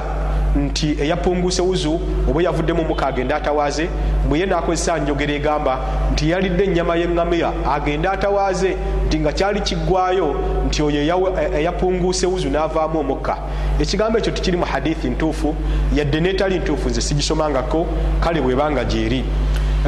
nti 0.56 0.96
eyapunguse 1.02 1.62
wuzu 1.62 2.00
oba 2.28 2.42
yavuddemu 2.42 2.82
omukka 2.82 3.06
agende 3.06 3.34
atawaaze 3.34 3.88
bwe 4.28 4.38
ye 4.38 4.46
n'akozesa 4.46 4.98
njogera 4.98 5.32
egamba 5.32 5.78
nti 6.12 6.30
yalidde 6.30 6.64
ennyama 6.64 6.96
y'eŋŋamiya 6.96 7.50
agende 7.74 8.08
atawaaze 8.08 8.76
nti 9.06 9.20
nga 9.20 9.32
kyali 9.32 9.60
kiggwayo 9.60 10.34
nti 10.66 10.82
oyo 10.82 11.00
eyapunguse 11.58 12.26
wuzu 12.26 12.48
n'avaamu 12.50 12.98
omukka. 13.00 13.36
Ekigambo 13.80 14.18
ekyo 14.18 14.32
tikiri 14.32 14.56
mu 14.56 14.64
hadithi 14.64 15.10
ntuufu 15.10 15.54
yadde 15.94 16.20
neetali 16.20 16.58
ntuufu 16.58 16.88
nze 16.88 17.00
sigisomangako 17.00 17.86
kale 18.20 18.40
bwebanga 18.40 18.84
gyeri 18.84 19.24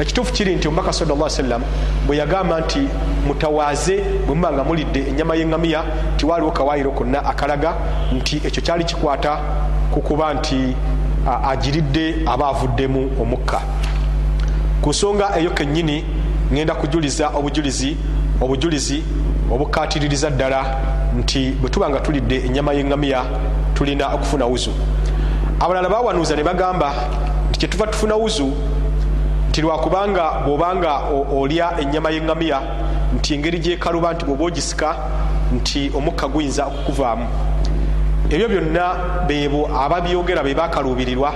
ekituufu 0.01 0.33
kiri 0.33 0.55
nti 0.55 0.67
omubaka 0.67 0.93
salla 0.93 1.29
sallam 1.29 1.61
bwe 2.07 2.17
yagamba 2.17 2.59
nti 2.59 2.79
mutawaaze 3.27 4.03
bwe 4.25 4.35
muba 4.35 4.51
nga 4.51 4.63
mulidde 4.63 4.99
ennyama 5.09 5.35
y'eŋŋamiya 5.35 5.83
tiwaaliwo 6.17 6.51
kawaayiro 6.51 6.91
konna 6.91 7.25
akalaga 7.25 7.73
nti 8.15 8.41
ekyo 8.43 8.61
kyali 8.61 8.83
kikwata 8.83 9.37
kukuba 9.91 10.33
nti 10.33 10.75
agiridde 11.45 12.15
aba 12.25 12.47
avuddemu 12.47 13.11
omukka. 13.21 13.61
Ku 14.81 14.89
nsonga 14.89 15.37
eyo 15.37 15.51
kennyini 15.51 16.03
ŋŋenda 16.51 16.75
kujuliza 16.75 17.29
obujulizi 17.29 17.97
obujulizi 18.41 19.03
obukatiririza 19.51 20.29
ddala 20.29 20.65
nti 21.17 21.51
bwe 21.61 21.69
tuba 21.69 21.89
nga 21.89 21.99
tulidde 21.99 22.45
ennyama 22.45 22.73
y'eŋŋamiya 22.73 23.21
tulina 23.73 24.13
okufuna 24.13 24.45
wuzu. 24.45 24.71
Abalala 25.59 25.89
bawanuuza 25.89 26.35
ne 26.35 26.43
bagamba 26.43 26.93
nti 27.49 27.59
kyetuva 27.59 27.87
tufuna 27.87 28.15
wuzu 28.15 28.72
nti 29.53 29.61
lwakubanga 29.61 30.41
bw'obanga 30.45 31.13
olya 31.29 31.77
ennyama 31.81 32.09
y'eŋŋamiya 32.09 32.59
nti 33.15 33.33
engeri 33.35 33.59
gyekaluba 33.59 34.13
nti 34.13 34.25
bw'oba 34.25 34.45
ogisika 34.49 34.89
nti 35.53 35.91
omukka 35.93 36.27
guyinza 36.27 36.65
okukuvaamu. 36.65 37.27
Ebyo 38.33 38.47
byonna 38.49 38.85
beebo 39.27 39.69
ababyogera 39.69 40.41
be 40.41 40.57
bakaluubirirwa 40.57 41.29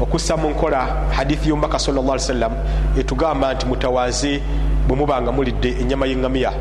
okussa 0.00 0.36
mu 0.36 0.50
nkola 0.54 1.10
hadithi 1.10 1.48
y'omubaka 1.48 1.78
sal 1.78 1.94
llah 1.94 2.12
ali 2.12 2.20
sallam 2.20 2.52
etugamba 2.96 3.54
nti 3.54 3.66
mutawaaze 3.66 4.40
bwe 4.86 4.96
muba 4.96 5.20
nga 5.22 5.32
mulidde 5.32 5.82
ennyama 5.82 6.06
y'eŋŋamiya 6.06 6.52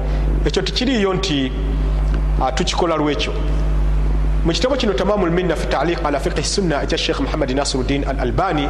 ekyo 0.47 0.61
tikiriiyo 0.61 1.13
nti 1.13 1.51
tukikola 2.55 2.97
lwekyo. 2.97 3.33
Mu 4.45 4.51
kitabo 4.51 4.75
kino 4.75 4.93
tamamu 4.93 5.27
lminna 5.27 5.55
fi 5.55 5.67
taliq 5.67 5.99
ala 6.05 6.19
fiqhi 6.19 6.43
sunna 6.43 6.81
ekya 6.83 6.97
sheikh 6.97 7.19
muhammadi 7.19 7.53
nasiruddin 7.53 8.01
al 8.09 8.19
albani 8.19 8.65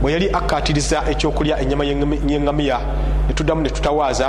bwe 0.00 0.12
yali 0.12 0.30
akkatiriza 0.32 1.02
ekyokulya 1.10 1.60
ennyama 1.60 1.84
y'eŋŋamiya 1.84 2.78
netuddamu 3.28 3.62
ne 3.62 3.70
tutawaaza 3.70 4.28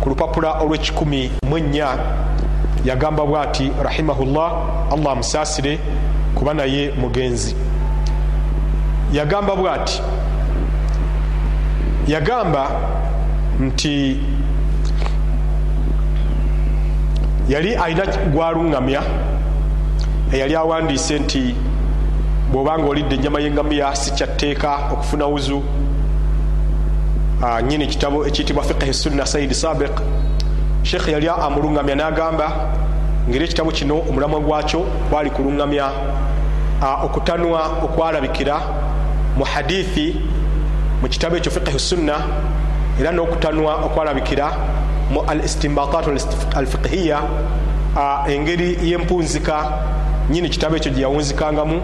ku 0.00 0.08
lupapula 0.08 0.60
olw'ekikumi 0.62 1.30
mu 1.48 1.56
ennya 1.58 1.88
yagamba 2.84 3.24
bwati 3.26 3.70
rahimahullah 3.82 4.50
allah 4.92 5.12
amusaasire 5.12 5.78
kuba 6.34 6.54
naye 6.54 6.92
mugenzi. 7.00 7.54
Yagamba 9.12 9.56
bwati 9.56 10.02
yagamba 12.08 12.70
nti 13.60 14.16
yali 17.48 17.74
alina 17.74 18.04
gwaluŋŋamya 18.32 19.02
eyali 20.32 20.56
awandiise 20.56 21.18
nti 21.18 21.54
bw'obanga 22.52 22.86
olidde 22.88 23.14
ennyama 23.14 23.40
y'eŋŋamiya 23.40 23.94
si 23.94 24.10
kyatteeka 24.12 24.92
okufuna 24.92 25.26
wuzu 25.26 25.62
nyini 27.68 27.86
kitabo 27.86 28.26
ekiyitibwa 28.26 28.62
fiqhi 28.62 28.94
sunna 28.94 29.26
saidi 29.26 29.54
sabiq. 29.54 29.94
Sheekh 30.84 31.08
yali 31.08 31.28
amuluŋŋamya 31.28 31.94
n'agamba 31.94 32.46
ngeri 33.28 33.44
ekitabo 33.44 33.70
kino 33.70 34.02
omulamwa 34.08 34.40
gwakyo 34.40 34.80
kwali 35.10 35.30
kuluŋŋamya 35.30 35.86
okutanwa 37.04 37.60
okwalabikira 37.84 38.56
mu 39.36 39.44
hadithi 39.44 40.16
mu 41.00 41.08
kitabo 41.08 41.36
ekyo 41.36 41.50
fiqhi 41.52 41.78
sunna 41.78 42.14
era 43.00 43.12
n'okutanwa 43.12 43.86
okwalabikira 43.86 44.46
mu 45.10 45.20
al 45.26 45.40
istimbatat 45.44 46.06
al 46.54 46.66
fiqhiya 46.66 47.18
engeri 48.28 48.76
y'empunzika 48.82 49.56
nyini 50.30 50.48
kitabo 50.48 50.76
ekyo 50.76 50.90
gye 50.92 51.02
yawunzikangamu 51.02 51.80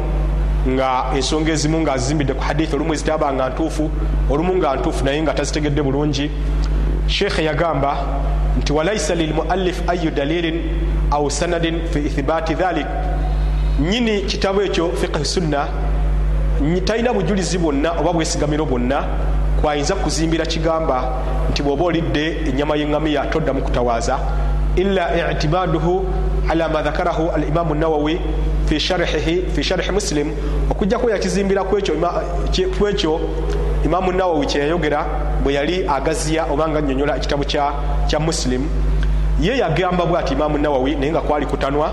nga 0.67 1.05
ensonga 1.17 1.53
ezimu 1.53 1.81
nga 1.81 1.93
azizimbidde 1.93 2.35
ku 2.35 2.43
hadithi 2.43 2.77
olumu 2.77 2.93
ezitaba 2.95 3.33
nga 3.33 3.49
ntuufu 3.49 3.91
olumu 4.31 4.57
nga 4.57 4.77
ntuufu 4.77 5.05
naye 5.05 5.23
nga 5.23 5.35
tazitegedde 5.35 5.83
bulungi. 5.83 6.31
Sheekhe 7.07 7.45
yagamba 7.45 7.97
nti 8.59 8.73
walaisa 8.73 9.15
lilmuallif 9.15 9.83
ayu 9.89 10.11
dalilin 10.11 10.61
au 11.11 11.31
sanadin 11.31 11.87
fi 11.91 11.99
ithibati 11.99 12.55
dhalik. 12.55 12.87
Nyini 13.81 14.23
kitabo 14.23 14.63
ekyo 14.63 14.93
fiqhi 14.93 15.25
sunna 15.25 15.69
talina 16.85 17.13
bujulizi 17.13 17.59
bwonna 17.59 17.93
oba 18.01 18.13
bwesigamiro 18.13 18.67
bwonna 18.67 19.05
kwayinza 19.61 19.95
kuzimbira 19.95 20.47
kigamba 20.47 21.23
nti 21.51 21.63
bw'oba 21.63 21.85
olidde 21.85 22.49
ennyama 22.49 22.77
y'eŋŋamiya 22.77 23.31
toddamu 23.31 23.63
kutawaaza. 23.63 24.19
Illa 24.77 25.33
itimaduhu 25.33 26.07
ala 26.49 26.69
ma 26.69 26.83
dhakarahu 26.83 27.31
alimamu 27.31 27.75
nawawi 27.75 28.21
fi 28.67 28.81
sharhi 28.81 29.93
muslim 29.93 30.33
okujjako 30.71 31.11
yakizimbira 31.11 31.65
kwekyo 31.65 33.21
imamu 33.85 34.13
nawawi 34.13 34.47
kyeyayogera 34.47 35.07
bwe 35.43 35.55
yali 35.55 35.89
agaziya 35.89 36.47
oba 36.53 36.69
nga 36.69 36.79
annyonnyola 36.79 37.17
ekitabu 37.17 37.45
kya 37.45 38.21
muslim 38.21 38.63
ye 39.41 39.59
yagamba 39.59 40.07
bwati 40.07 40.35
imamu 40.35 40.59
nawawi 40.59 40.95
naye 40.95 41.13
nga 41.13 41.21
kwali 41.21 41.47
kutanwa 41.47 41.93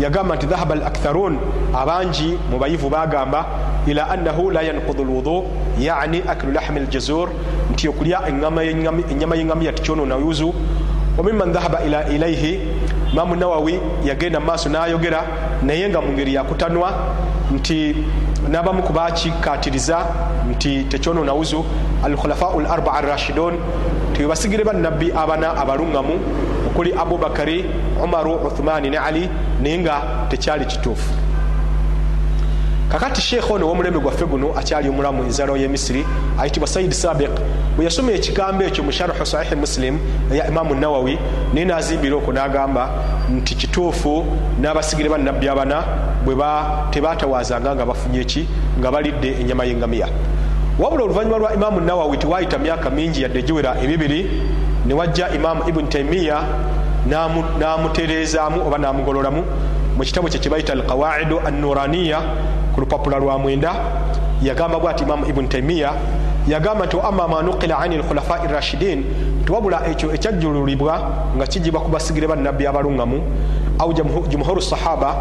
yagamba 0.00 0.36
nti 0.36 0.46
dhahaba 0.46 0.74
al 0.74 0.82
aktharun 0.82 1.38
abangi 1.74 2.38
mu 2.50 2.58
bayivu 2.58 2.90
bagamba 2.90 3.46
ila 3.86 4.10
annahu 4.10 4.50
la 4.50 4.62
yankudu 4.62 5.04
lwudu 5.04 5.44
yani 5.80 6.22
akilu 6.28 6.52
lahmi 6.52 6.80
ljazur 6.80 7.28
nti 7.72 7.88
okulya 7.88 8.28
ennyama 8.28 8.62
y'eŋŋamiya 8.64 9.72
tikyonona 9.72 10.16
yuzu 10.16 10.54
wamiman 11.18 11.52
dhahaba 11.52 11.78
ilaihi 12.10 12.60
imamu 13.12 13.36
nawawi 13.36 13.80
yagenda 14.04 14.40
mumaaso 14.40 14.68
n'ayogera 14.68 15.22
naye 15.62 15.88
nga 15.88 16.00
mu 16.00 16.12
ngeri 16.12 16.34
yakutanwa 16.34 16.92
nti 17.54 17.96
n'abamu 18.48 18.82
ku 18.82 18.92
bakikatiriza 18.92 19.98
nti 20.50 20.84
tekyonona 20.84 21.32
wuzu 21.32 21.64
alkhulafau 22.04 22.60
larbaa 22.60 22.92
arrashidun 22.92 23.54
tiwebasigire 24.14 24.64
bannabbi 24.64 25.12
abana 25.12 25.56
abaluŋŋamu 25.56 26.14
okuli 26.68 26.92
abubakari 26.94 27.64
umaru 28.04 28.34
uthmani 28.46 28.90
ne 28.90 28.98
ali 28.98 29.28
naye 29.62 29.78
nga 29.78 30.02
tekyali 30.28 30.64
kituufu 30.64 31.29
kakati 32.90 33.20
sheekh 33.20 33.50
ono 33.50 33.66
w'omulembe 33.66 34.00
gwaffe 34.00 34.26
guno 34.26 34.52
akyali 34.58 34.88
omulamu 34.88 35.22
enzalo 35.22 35.56
y'emisiri 35.56 36.04
ayitibwa 36.40 36.68
saidi 36.68 36.94
sabiq 36.94 37.30
bwe 37.76 37.84
yasoma 37.84 38.12
ekigambo 38.12 38.64
ekyo 38.64 38.84
mu 38.84 38.92
sharhu 38.92 39.26
sahihi 39.26 39.56
muslim 39.56 39.98
eya 40.32 40.48
imamu 40.48 40.74
nawawi 40.74 41.18
naye 41.54 41.66
n'azimbira 41.66 42.16
okwo 42.16 42.32
n'agamba 42.32 42.90
nti 43.30 43.54
kituufu 43.54 44.24
n'abasigire 44.60 45.08
bannabbi 45.08 45.48
abana 45.48 45.84
bwe 46.24 46.34
tebatawazanga 46.90 47.74
nga 47.74 47.86
bafunye 47.86 48.20
eki 48.20 48.48
nga 48.78 48.90
balidde 48.90 49.30
ennyama 49.40 49.64
y'eŋŋamiya 49.64 50.08
wabula 50.78 51.04
oluvannyuma 51.04 51.38
lwa 51.38 51.54
imamu 51.54 51.80
nawawi 51.80 52.18
tiwaayita 52.18 52.58
myaka 52.58 52.90
mingi 52.90 53.22
yadde 53.22 53.42
giwera 53.42 53.76
ebibiri 53.82 54.20
ne 54.86 54.94
wajja 54.94 55.28
imamu 55.28 55.68
ibuni 55.68 55.88
taimiya 55.88 56.42
namutereezaamu 57.58 58.66
oba 58.66 58.78
namugololamu 58.78 59.44
mu 59.96 60.02
kitabo 60.04 60.28
kye 60.28 60.38
kyebayita 60.40 60.72
alqawaidu 60.72 61.40
annuraniya 61.46 62.18
ku 62.74 62.80
lupapula 62.80 63.18
lwa 63.18 63.38
mwenda 63.38 63.74
yagamba 64.42 64.78
bw 64.78 64.88
ati 64.88 65.04
imamu 65.04 65.26
ibuni 65.26 65.48
taimiya 65.48 65.92
yagamba 66.48 66.86
nti 66.86 66.96
ama 67.04 67.28
ma 67.28 67.42
nukila 67.42 67.78
ani 67.78 67.96
lkhulafai 67.96 68.48
rashidin 68.52 69.04
tiwabula 69.46 69.86
ekyo 69.90 70.14
ekyajjululibwa 70.14 70.94
nga 71.36 71.46
kijibwa 71.46 71.80
ku 71.80 71.88
basigire 71.90 72.26
bannabbi 72.26 72.66
abaluŋŋamu 72.66 73.18
au 73.78 73.92
jumhuru 74.28 74.62
sahaba 74.62 75.16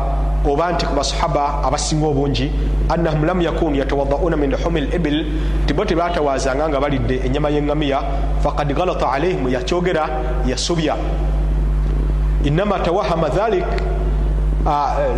oba 0.45 0.71
nti 0.71 0.85
ku 0.85 0.95
basahaba 0.95 1.63
abasinga 1.67 2.07
obungi 2.07 2.51
annahum 2.89 3.25
lam 3.25 3.41
yakunu 3.41 3.75
yatawadauna 3.75 4.37
min 4.37 4.51
luhumi 4.51 4.81
libil 4.81 5.25
ti 5.65 5.73
bo 5.73 5.85
tebatawazanga 5.85 6.69
nga 6.69 6.79
balidde 6.79 7.21
enyama 7.25 7.49
yeŋŋamiya 7.49 7.99
fakad 8.43 8.73
galata 8.73 9.11
alaihim 9.11 9.49
yakyogera 9.49 10.09
yasubya. 10.47 10.95
Inama 12.43 12.79
tawahama 12.79 13.29
dhalik 13.29 13.67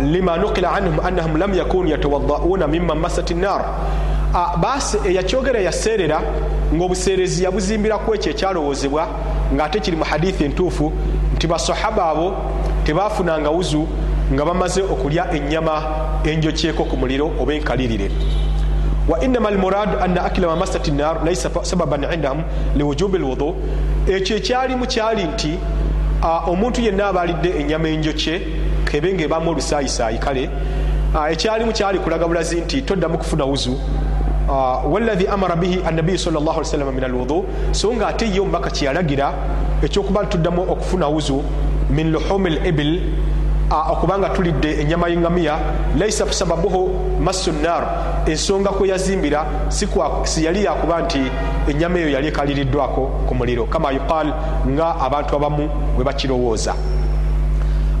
lima 0.02 0.36
nukila 0.36 0.72
anhum 0.72 1.00
annahum 1.06 1.36
lam 1.36 1.54
yakunu 1.54 1.88
yatawadauna 1.88 2.66
mimman 2.66 2.98
masat 2.98 3.30
nnar 3.30 3.64
basi 4.60 4.98
eyakyogera 5.04 5.60
yaseerera 5.60 6.22
ngaobuseerezi 6.74 7.44
yabuzimbiraku 7.44 8.14
ekyo 8.14 8.32
ekyalowoozebwa 8.32 9.08
ngaate 9.54 9.80
kiri 9.80 9.96
mu 9.96 10.04
hadithi 10.04 10.44
entuufu 10.44 10.92
nti 11.34 11.46
basahaba 11.46 12.04
abo 12.10 12.34
tebafunanga 12.84 13.50
wuzu 13.50 13.86
nga 14.32 14.44
bamaze 14.44 14.82
okulya 14.82 15.32
enyama 15.32 15.82
enjokyeko 16.24 16.84
ku 16.84 16.96
muliro 16.96 17.26
oba 17.40 17.54
enkalirire. 17.54 18.10
Wa 19.08 19.20
inama 19.24 19.48
almuradu 19.48 19.98
anna 20.00 20.24
akila 20.24 20.46
mamasati 20.48 20.90
nar 20.90 21.24
laisa 21.24 21.50
sababan 21.62 22.04
indahum 22.14 22.42
liwujubi 22.76 23.18
lwudu 23.18 23.54
ekyo 24.08 24.36
ekyalimu 24.36 24.86
kyali 24.86 25.24
nti 25.24 25.58
omuntu 26.46 26.80
yenna 26.80 27.06
abalidde 27.06 27.50
enyama 27.60 27.88
enjokye 27.88 28.40
kebe 28.92 29.14
nga 29.14 29.24
ebamu 29.24 29.50
olusaayisayi 29.50 30.18
kale. 30.18 30.50
Ekyalimu 31.30 31.72
kyali 31.72 31.98
kulaga 31.98 32.28
bulazi 32.28 32.60
nti 32.60 32.82
toddamu 32.82 33.18
kufuna 33.18 33.44
wuzu. 33.44 33.78
Waladhi 34.92 35.26
amara 35.26 35.56
bihi 35.56 35.80
annabiyu 35.86 36.18
sallam 36.18 36.94
min 36.94 37.04
alwudu. 37.04 37.44
So 37.72 37.92
nga 37.94 38.08
ate 38.08 38.28
ye 38.28 38.40
omubaka 38.40 38.70
kyeyalagira 38.70 39.32
ekyokuba 39.82 40.26
tuddamu 40.26 40.62
okufuna 40.62 41.08
wuzu 41.08 41.42
min 41.90 42.12
luhumi 42.12 42.50
libil 42.50 43.00
okubanga 43.70 44.28
tulidde 44.28 44.80
enyama 44.80 45.08
yeŋŋamiya 45.08 45.58
laisa 45.98 46.32
sababuhu 46.32 46.90
massu 47.20 47.52
nnar 47.52 47.84
ensonga 48.26 48.70
kwe 48.70 48.88
yazimbira 48.88 49.46
yali 50.36 50.64
yakuba 50.64 51.02
nti 51.02 51.20
enyama 51.68 51.98
eyo 51.98 52.10
yali 52.10 52.28
ekaliriddwako 52.28 53.10
ku 53.26 53.34
muliro. 53.34 53.64
Kama 53.64 53.92
yuqal 53.92 54.34
nga 54.68 55.00
abantu 55.00 55.36
abamu 55.36 55.68
bwe 55.96 56.04
bakirowooza 56.04 56.74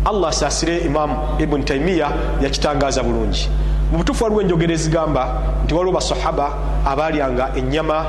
allah 0.04 0.28
asaasire 0.28 0.78
imamu 0.78 1.16
ibuni 1.38 1.64
taimiya 1.64 2.08
yakitangaza 2.42 3.02
bulungi. 3.02 3.48
Mu 3.92 3.98
butuufu 3.98 4.24
waliwo 4.24 4.42
enjogera 4.42 4.72
ezigamba 4.72 5.42
nti 5.64 5.74
waliwo 5.74 5.94
basahaba 5.94 6.52
abalyanga 6.86 7.52
enyama 7.56 8.04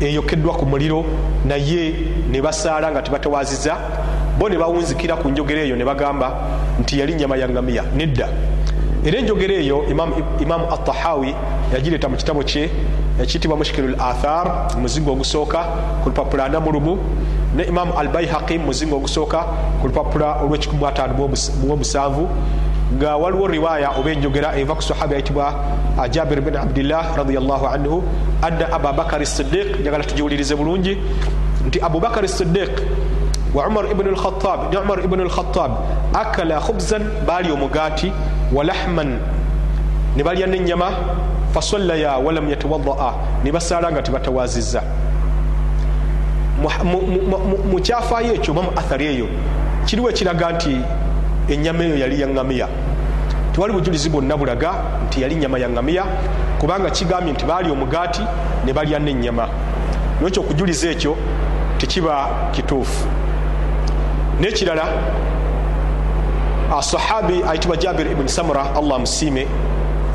eyokeddwa 0.00 0.54
ku 0.54 0.66
muliro 0.66 1.04
naye 1.44 1.94
ne 2.30 2.40
basaala 2.42 2.90
nga 2.90 3.02
tebatawaziza 3.02 3.76
bo 4.38 4.48
ne 4.48 4.56
bawunzikira 4.58 5.16
ku 5.16 5.28
njogera 5.28 5.62
eyo 5.62 5.76
ne 5.76 5.84
bagamba 5.84 6.32
nti 6.80 6.98
yali 6.98 7.14
nyama 7.14 7.36
ya 7.36 7.46
ŋŋamiya 7.48 7.82
nedda. 7.96 8.28
Era 9.04 9.18
enjogera 9.18 9.54
eyo 9.54 9.84
imamu 10.40 10.64
atahawi 10.72 11.34
yagireeta 11.72 12.08
mu 12.08 12.16
kitabo 12.16 12.42
kye 12.42 12.70
ekiyitibwa 13.22 13.56
mushkilu 13.56 13.88
l 13.88 13.96
athar 14.00 14.74
muzingo 14.80 15.12
ogusooka 15.12 15.58
ku 16.02 16.08
lupapula 16.08 16.44
anamulumu 16.44 16.98
ne 17.56 17.64
imamu 17.64 17.92
al 17.98 18.08
baihaqi 18.08 18.58
muzingo 18.58 18.96
ogusooka 18.96 19.46
ku 19.80 19.86
lupapula 19.88 20.42
olw'ekikumi 20.42 20.82
bwomusanvu 21.62 22.28
nga 22.96 23.16
waliwo 23.16 23.46
riwaya 23.46 23.90
oba 23.98 24.10
enjogera 24.10 24.56
eva 24.58 24.74
ku 24.74 24.82
sahaba 24.82 25.12
yayitibwa 25.14 25.54
jabir 26.10 26.40
bin 26.40 26.56
abdillah 26.56 27.16
radiallahu 27.16 27.66
anhu 27.66 28.02
anna 28.42 28.72
ababakari 28.72 29.26
sidiq 29.26 29.80
njagala 29.80 30.04
tugiwulirize 30.04 30.54
bulungi 30.54 30.98
nti 31.66 31.80
abubakari 31.80 32.28
sidiq 32.28 32.70
wa 33.54 33.66
umar 33.66 33.90
ibn 33.90 34.08
lkhatab 34.08 34.72
ne 34.72 34.78
umar 34.78 35.04
ibn 35.04 35.20
lkhatab 35.20 35.70
akala 36.12 36.60
khubzan 36.60 37.02
baali 37.26 37.50
omugaati 37.52 38.12
wa 38.52 38.64
lahman. 38.64 39.18
Ne 40.16 40.22
balya 40.22 40.46
nenyama 40.46 40.90
fasallaya 41.54 42.18
walam 42.18 42.48
yatawadaa 42.50 43.14
ne 43.44 43.52
basaala 43.52 43.92
nga 43.92 44.02
tebatawaziza 44.02 44.82
mu 47.70 47.80
kyafaayo 47.80 48.34
ekyo 48.34 48.52
oba 48.52 48.62
mu 48.62 48.70
athari 48.76 49.06
eyo 49.06 49.26
kiriwo 49.86 50.10
ekiraga 50.10 50.52
nti 50.52 50.76
enyama 51.48 51.84
eyo 51.84 51.96
yali 51.96 52.20
yaŋŋamiya 52.20 52.68
tewali 53.52 53.72
bujulizi 53.72 54.10
bwonna 54.10 54.36
bulaga 54.36 54.70
nti 55.06 55.22
yali 55.22 55.34
nyama 55.36 55.58
ya 55.58 55.68
ŋŋamiya 55.68 56.04
kubanga 56.58 56.90
kigambye 56.90 57.32
nti 57.32 57.44
baali 57.44 57.70
omugaati 57.70 58.22
ne 58.64 58.72
balya 58.72 58.98
nenyama 58.98 59.48
nokyo 60.20 60.42
okujuliza 60.42 60.90
ekyo 60.90 61.16
tekiba 61.78 62.28
kituufu. 62.52 63.06
Nekirala 64.40 64.86
sahabi 66.80 67.42
ayitibwa 67.48 67.76
jabir 67.76 68.06
ibuni 68.06 68.28
samura 68.28 68.74
allah 68.76 68.98
musiime 68.98 69.46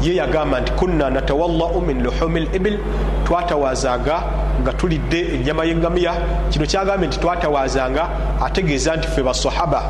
ye 0.02 0.16
yagamba 0.16 0.62
nti 0.62 0.72
kunna 0.72 1.10
natawallau 1.10 1.82
min 1.82 2.04
luhumi 2.04 2.40
libil 2.54 2.80
twatawazanga 3.26 4.24
nga 4.62 4.74
tulidde 4.74 5.36
enyama 5.36 5.66
yeŋŋamiya 5.66 6.14
kino 6.52 6.66
kyagambye 6.66 7.08
nti 7.08 7.20
twatawazanga 7.20 8.04
ategeeza 8.42 8.96
nti 8.96 9.08
fe 9.08 9.24
basahaba. 9.24 9.82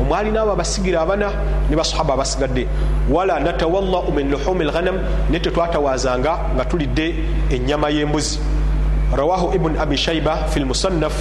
Omwali 0.00 0.30
naabo 0.30 0.52
abasigira 0.52 1.00
abana 1.02 1.28
ne 1.70 1.76
basahaba 1.76 2.14
abasigadde. 2.14 2.66
Wala 3.10 3.40
natawallau 3.40 4.12
min 4.14 4.30
luhumi 4.30 4.64
lghanam 4.64 4.96
naye 5.30 5.40
tetwatawazanga 5.40 6.54
nga 6.54 6.64
tulidde 6.64 7.14
enyama 7.50 7.90
y'embuzi. 7.90 8.38
Rawahu 9.16 9.54
ibuni 9.54 9.78
abi 9.78 9.96
shaiba 9.96 10.46
fi 10.48 10.60
lmusannaf 10.60 11.14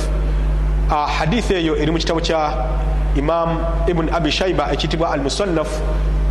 hadithi 0.89 1.53
eyo 1.53 1.75
eri 1.75 1.91
mu 1.91 1.97
kitabo 1.97 2.19
kya 2.19 2.53
imam 3.15 3.59
ibuni 3.87 4.11
abi 4.11 4.31
shaiba 4.31 4.71
ekiyitibwa 4.71 5.11
al 5.11 5.21
musannaf 5.21 5.67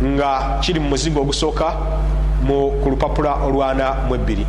nga 0.03 0.59
kiri 0.61 0.79
mu 0.79 0.89
muzingo 0.89 1.21
ogusooka 1.21 1.73
ku 2.83 2.89
lupapula 2.89 3.43
olwana 3.45 4.07
mu 4.07 4.15
ebbiri. 4.15 4.45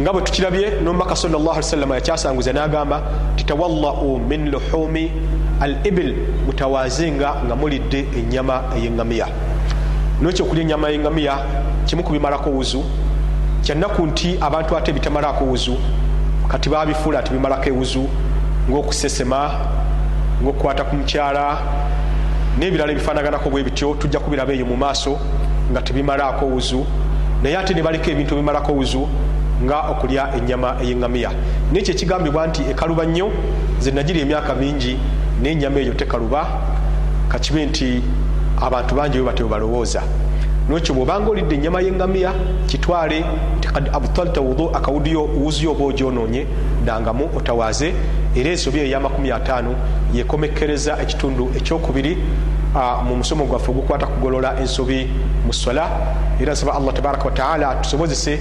Nga 0.00 0.12
bwe 0.12 0.22
tukirabye 0.22 0.80
nomubaka 0.82 1.16
salllahalisalama 1.16 1.94
yakyasanguza 1.94 2.52
n'agamba 2.52 3.02
titawallau 3.36 4.18
min 4.18 4.50
luhumi 4.50 5.10
al 5.60 5.76
ibil 5.84 6.14
mutawazenga 6.46 7.44
nga 7.44 7.54
mulidde 7.56 8.06
enyama 8.16 8.62
ey'eŋŋamiya 8.76 9.26
nokyo 10.20 10.44
okulya 10.44 10.62
enyama 10.62 10.90
y'eŋŋamiya 10.90 11.34
kimu 11.86 12.02
kubimalako 12.02 12.50
wuzu. 12.50 12.84
Kyannaku 13.62 14.06
nti 14.06 14.38
abantu 14.40 14.76
ate 14.76 14.92
bitamalako 14.92 15.44
wuzu 15.44 15.76
kati 16.48 16.68
babifuula 16.68 17.18
ati 17.18 17.30
bimalako 17.32 17.68
ewuzu 17.68 18.08
ngaokusesema 18.70 19.50
ngaokukwata 20.42 20.84
ku 20.84 20.96
mukyala 20.96 21.58
n'ebirala 22.58 22.92
ebifaanaganako 22.92 23.50
bwe 23.50 23.62
bityo 23.62 23.94
tujja 23.94 24.20
kubiraba 24.20 24.52
eyo 24.52 24.66
mu 24.66 24.76
maaso 24.76 25.18
nga 25.70 25.82
tebimalaako 25.82 26.46
wuzu. 26.46 26.84
Naye 27.42 27.56
ate 27.56 27.74
ne 27.74 27.82
baliko 27.82 28.10
ebintu 28.10 28.34
ebimalako 28.34 28.72
wuzu 28.72 29.08
nga 29.64 29.90
okulya 29.90 30.36
enyama 30.36 30.76
ey'eŋŋamiya 30.82 31.30
nekyo 31.72 31.94
ekigambibwa 31.94 32.46
nti 32.46 32.62
ekaluba 32.70 33.04
nnyo 33.06 33.30
ze 33.80 33.90
nagiri 33.90 34.20
emyaka 34.20 34.54
mingi 34.54 34.98
n'enyama 35.42 35.78
eyo 35.80 35.94
tekaluba 35.94 36.46
kakibe 37.28 37.66
nti 37.66 38.02
abantu 38.60 38.94
bangi 38.94 39.18
bwe 39.18 39.26
batyo 39.26 39.48
balowooza. 39.48 40.02
Nokyo 40.68 40.94
bwobanga 40.94 41.30
olidde 41.30 41.54
enyama 41.54 41.80
y'eŋŋamiya 41.80 42.30
kitwale 42.66 43.24
nti 43.58 43.68
kad 43.68 43.88
abtalta 43.92 44.40
akawudiyo 44.74 45.22
wuzuyo 45.24 45.72
oba 45.72 45.84
ogyonoonye 45.84 46.46
dangamu 46.84 47.30
otawaaze 47.36 47.94
era 48.36 48.50
ensobi 48.50 48.78
eyo 48.78 48.86
eyamakumi 48.86 49.30
ataano 49.30 49.74
yekomekkereza 50.14 50.98
ekitundu 51.02 51.50
ekyokubiri 51.56 52.16
mu 53.06 53.16
musomo 53.16 53.44
gwaffe 53.44 53.70
ogukwata 53.70 54.06
kugolola 54.06 54.60
ensobi 54.60 55.08
mu 55.46 55.52
sola. 55.52 55.84
Era 56.40 56.52
nsaba 56.52 56.74
allah 56.74 56.94
tabaraka 56.94 57.24
wataala 57.24 57.70
atusobozese 57.70 58.40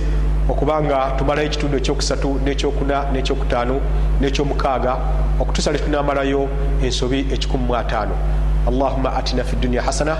okubanga 0.49 1.11
tumalayo 1.17 1.47
ekitundu 1.47 1.77
ekyokusatu 1.77 2.39
nekyokuna 2.45 3.11
nekyokutaano 3.11 3.81
nekyomukaaga 4.21 4.97
okutusale 5.39 5.79
tunamalayo 5.79 6.47
ensobi 6.83 7.19
ekikumi 7.33 7.65
mu 7.65 7.75
ataano. 7.75 8.15
Allahuma 8.67 9.13
atina 9.15 9.43
fi 9.43 9.55
dunia 9.55 9.81
hasana 9.81 10.17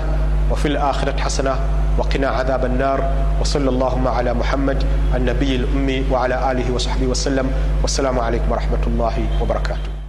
وفي 0.50 0.68
الآخرة 0.68 1.16
حسنة 1.20 1.54
وقنا 1.98 2.28
عذاب 2.28 2.64
النار 2.64 3.12
وصلى 3.40 3.68
اللهم 3.70 4.08
على 4.08 4.34
محمد 4.34 4.84
النبي 5.16 5.56
الأمي 5.56 6.04
وعلى 6.10 6.52
آله 6.52 6.72
وصحبه 6.74 7.06
وسلم 7.06 7.50
والسلام 7.82 8.20
عليكم 8.20 8.52
ورحمة 8.52 8.82
الله 8.86 9.16
وبركاته 9.42 10.01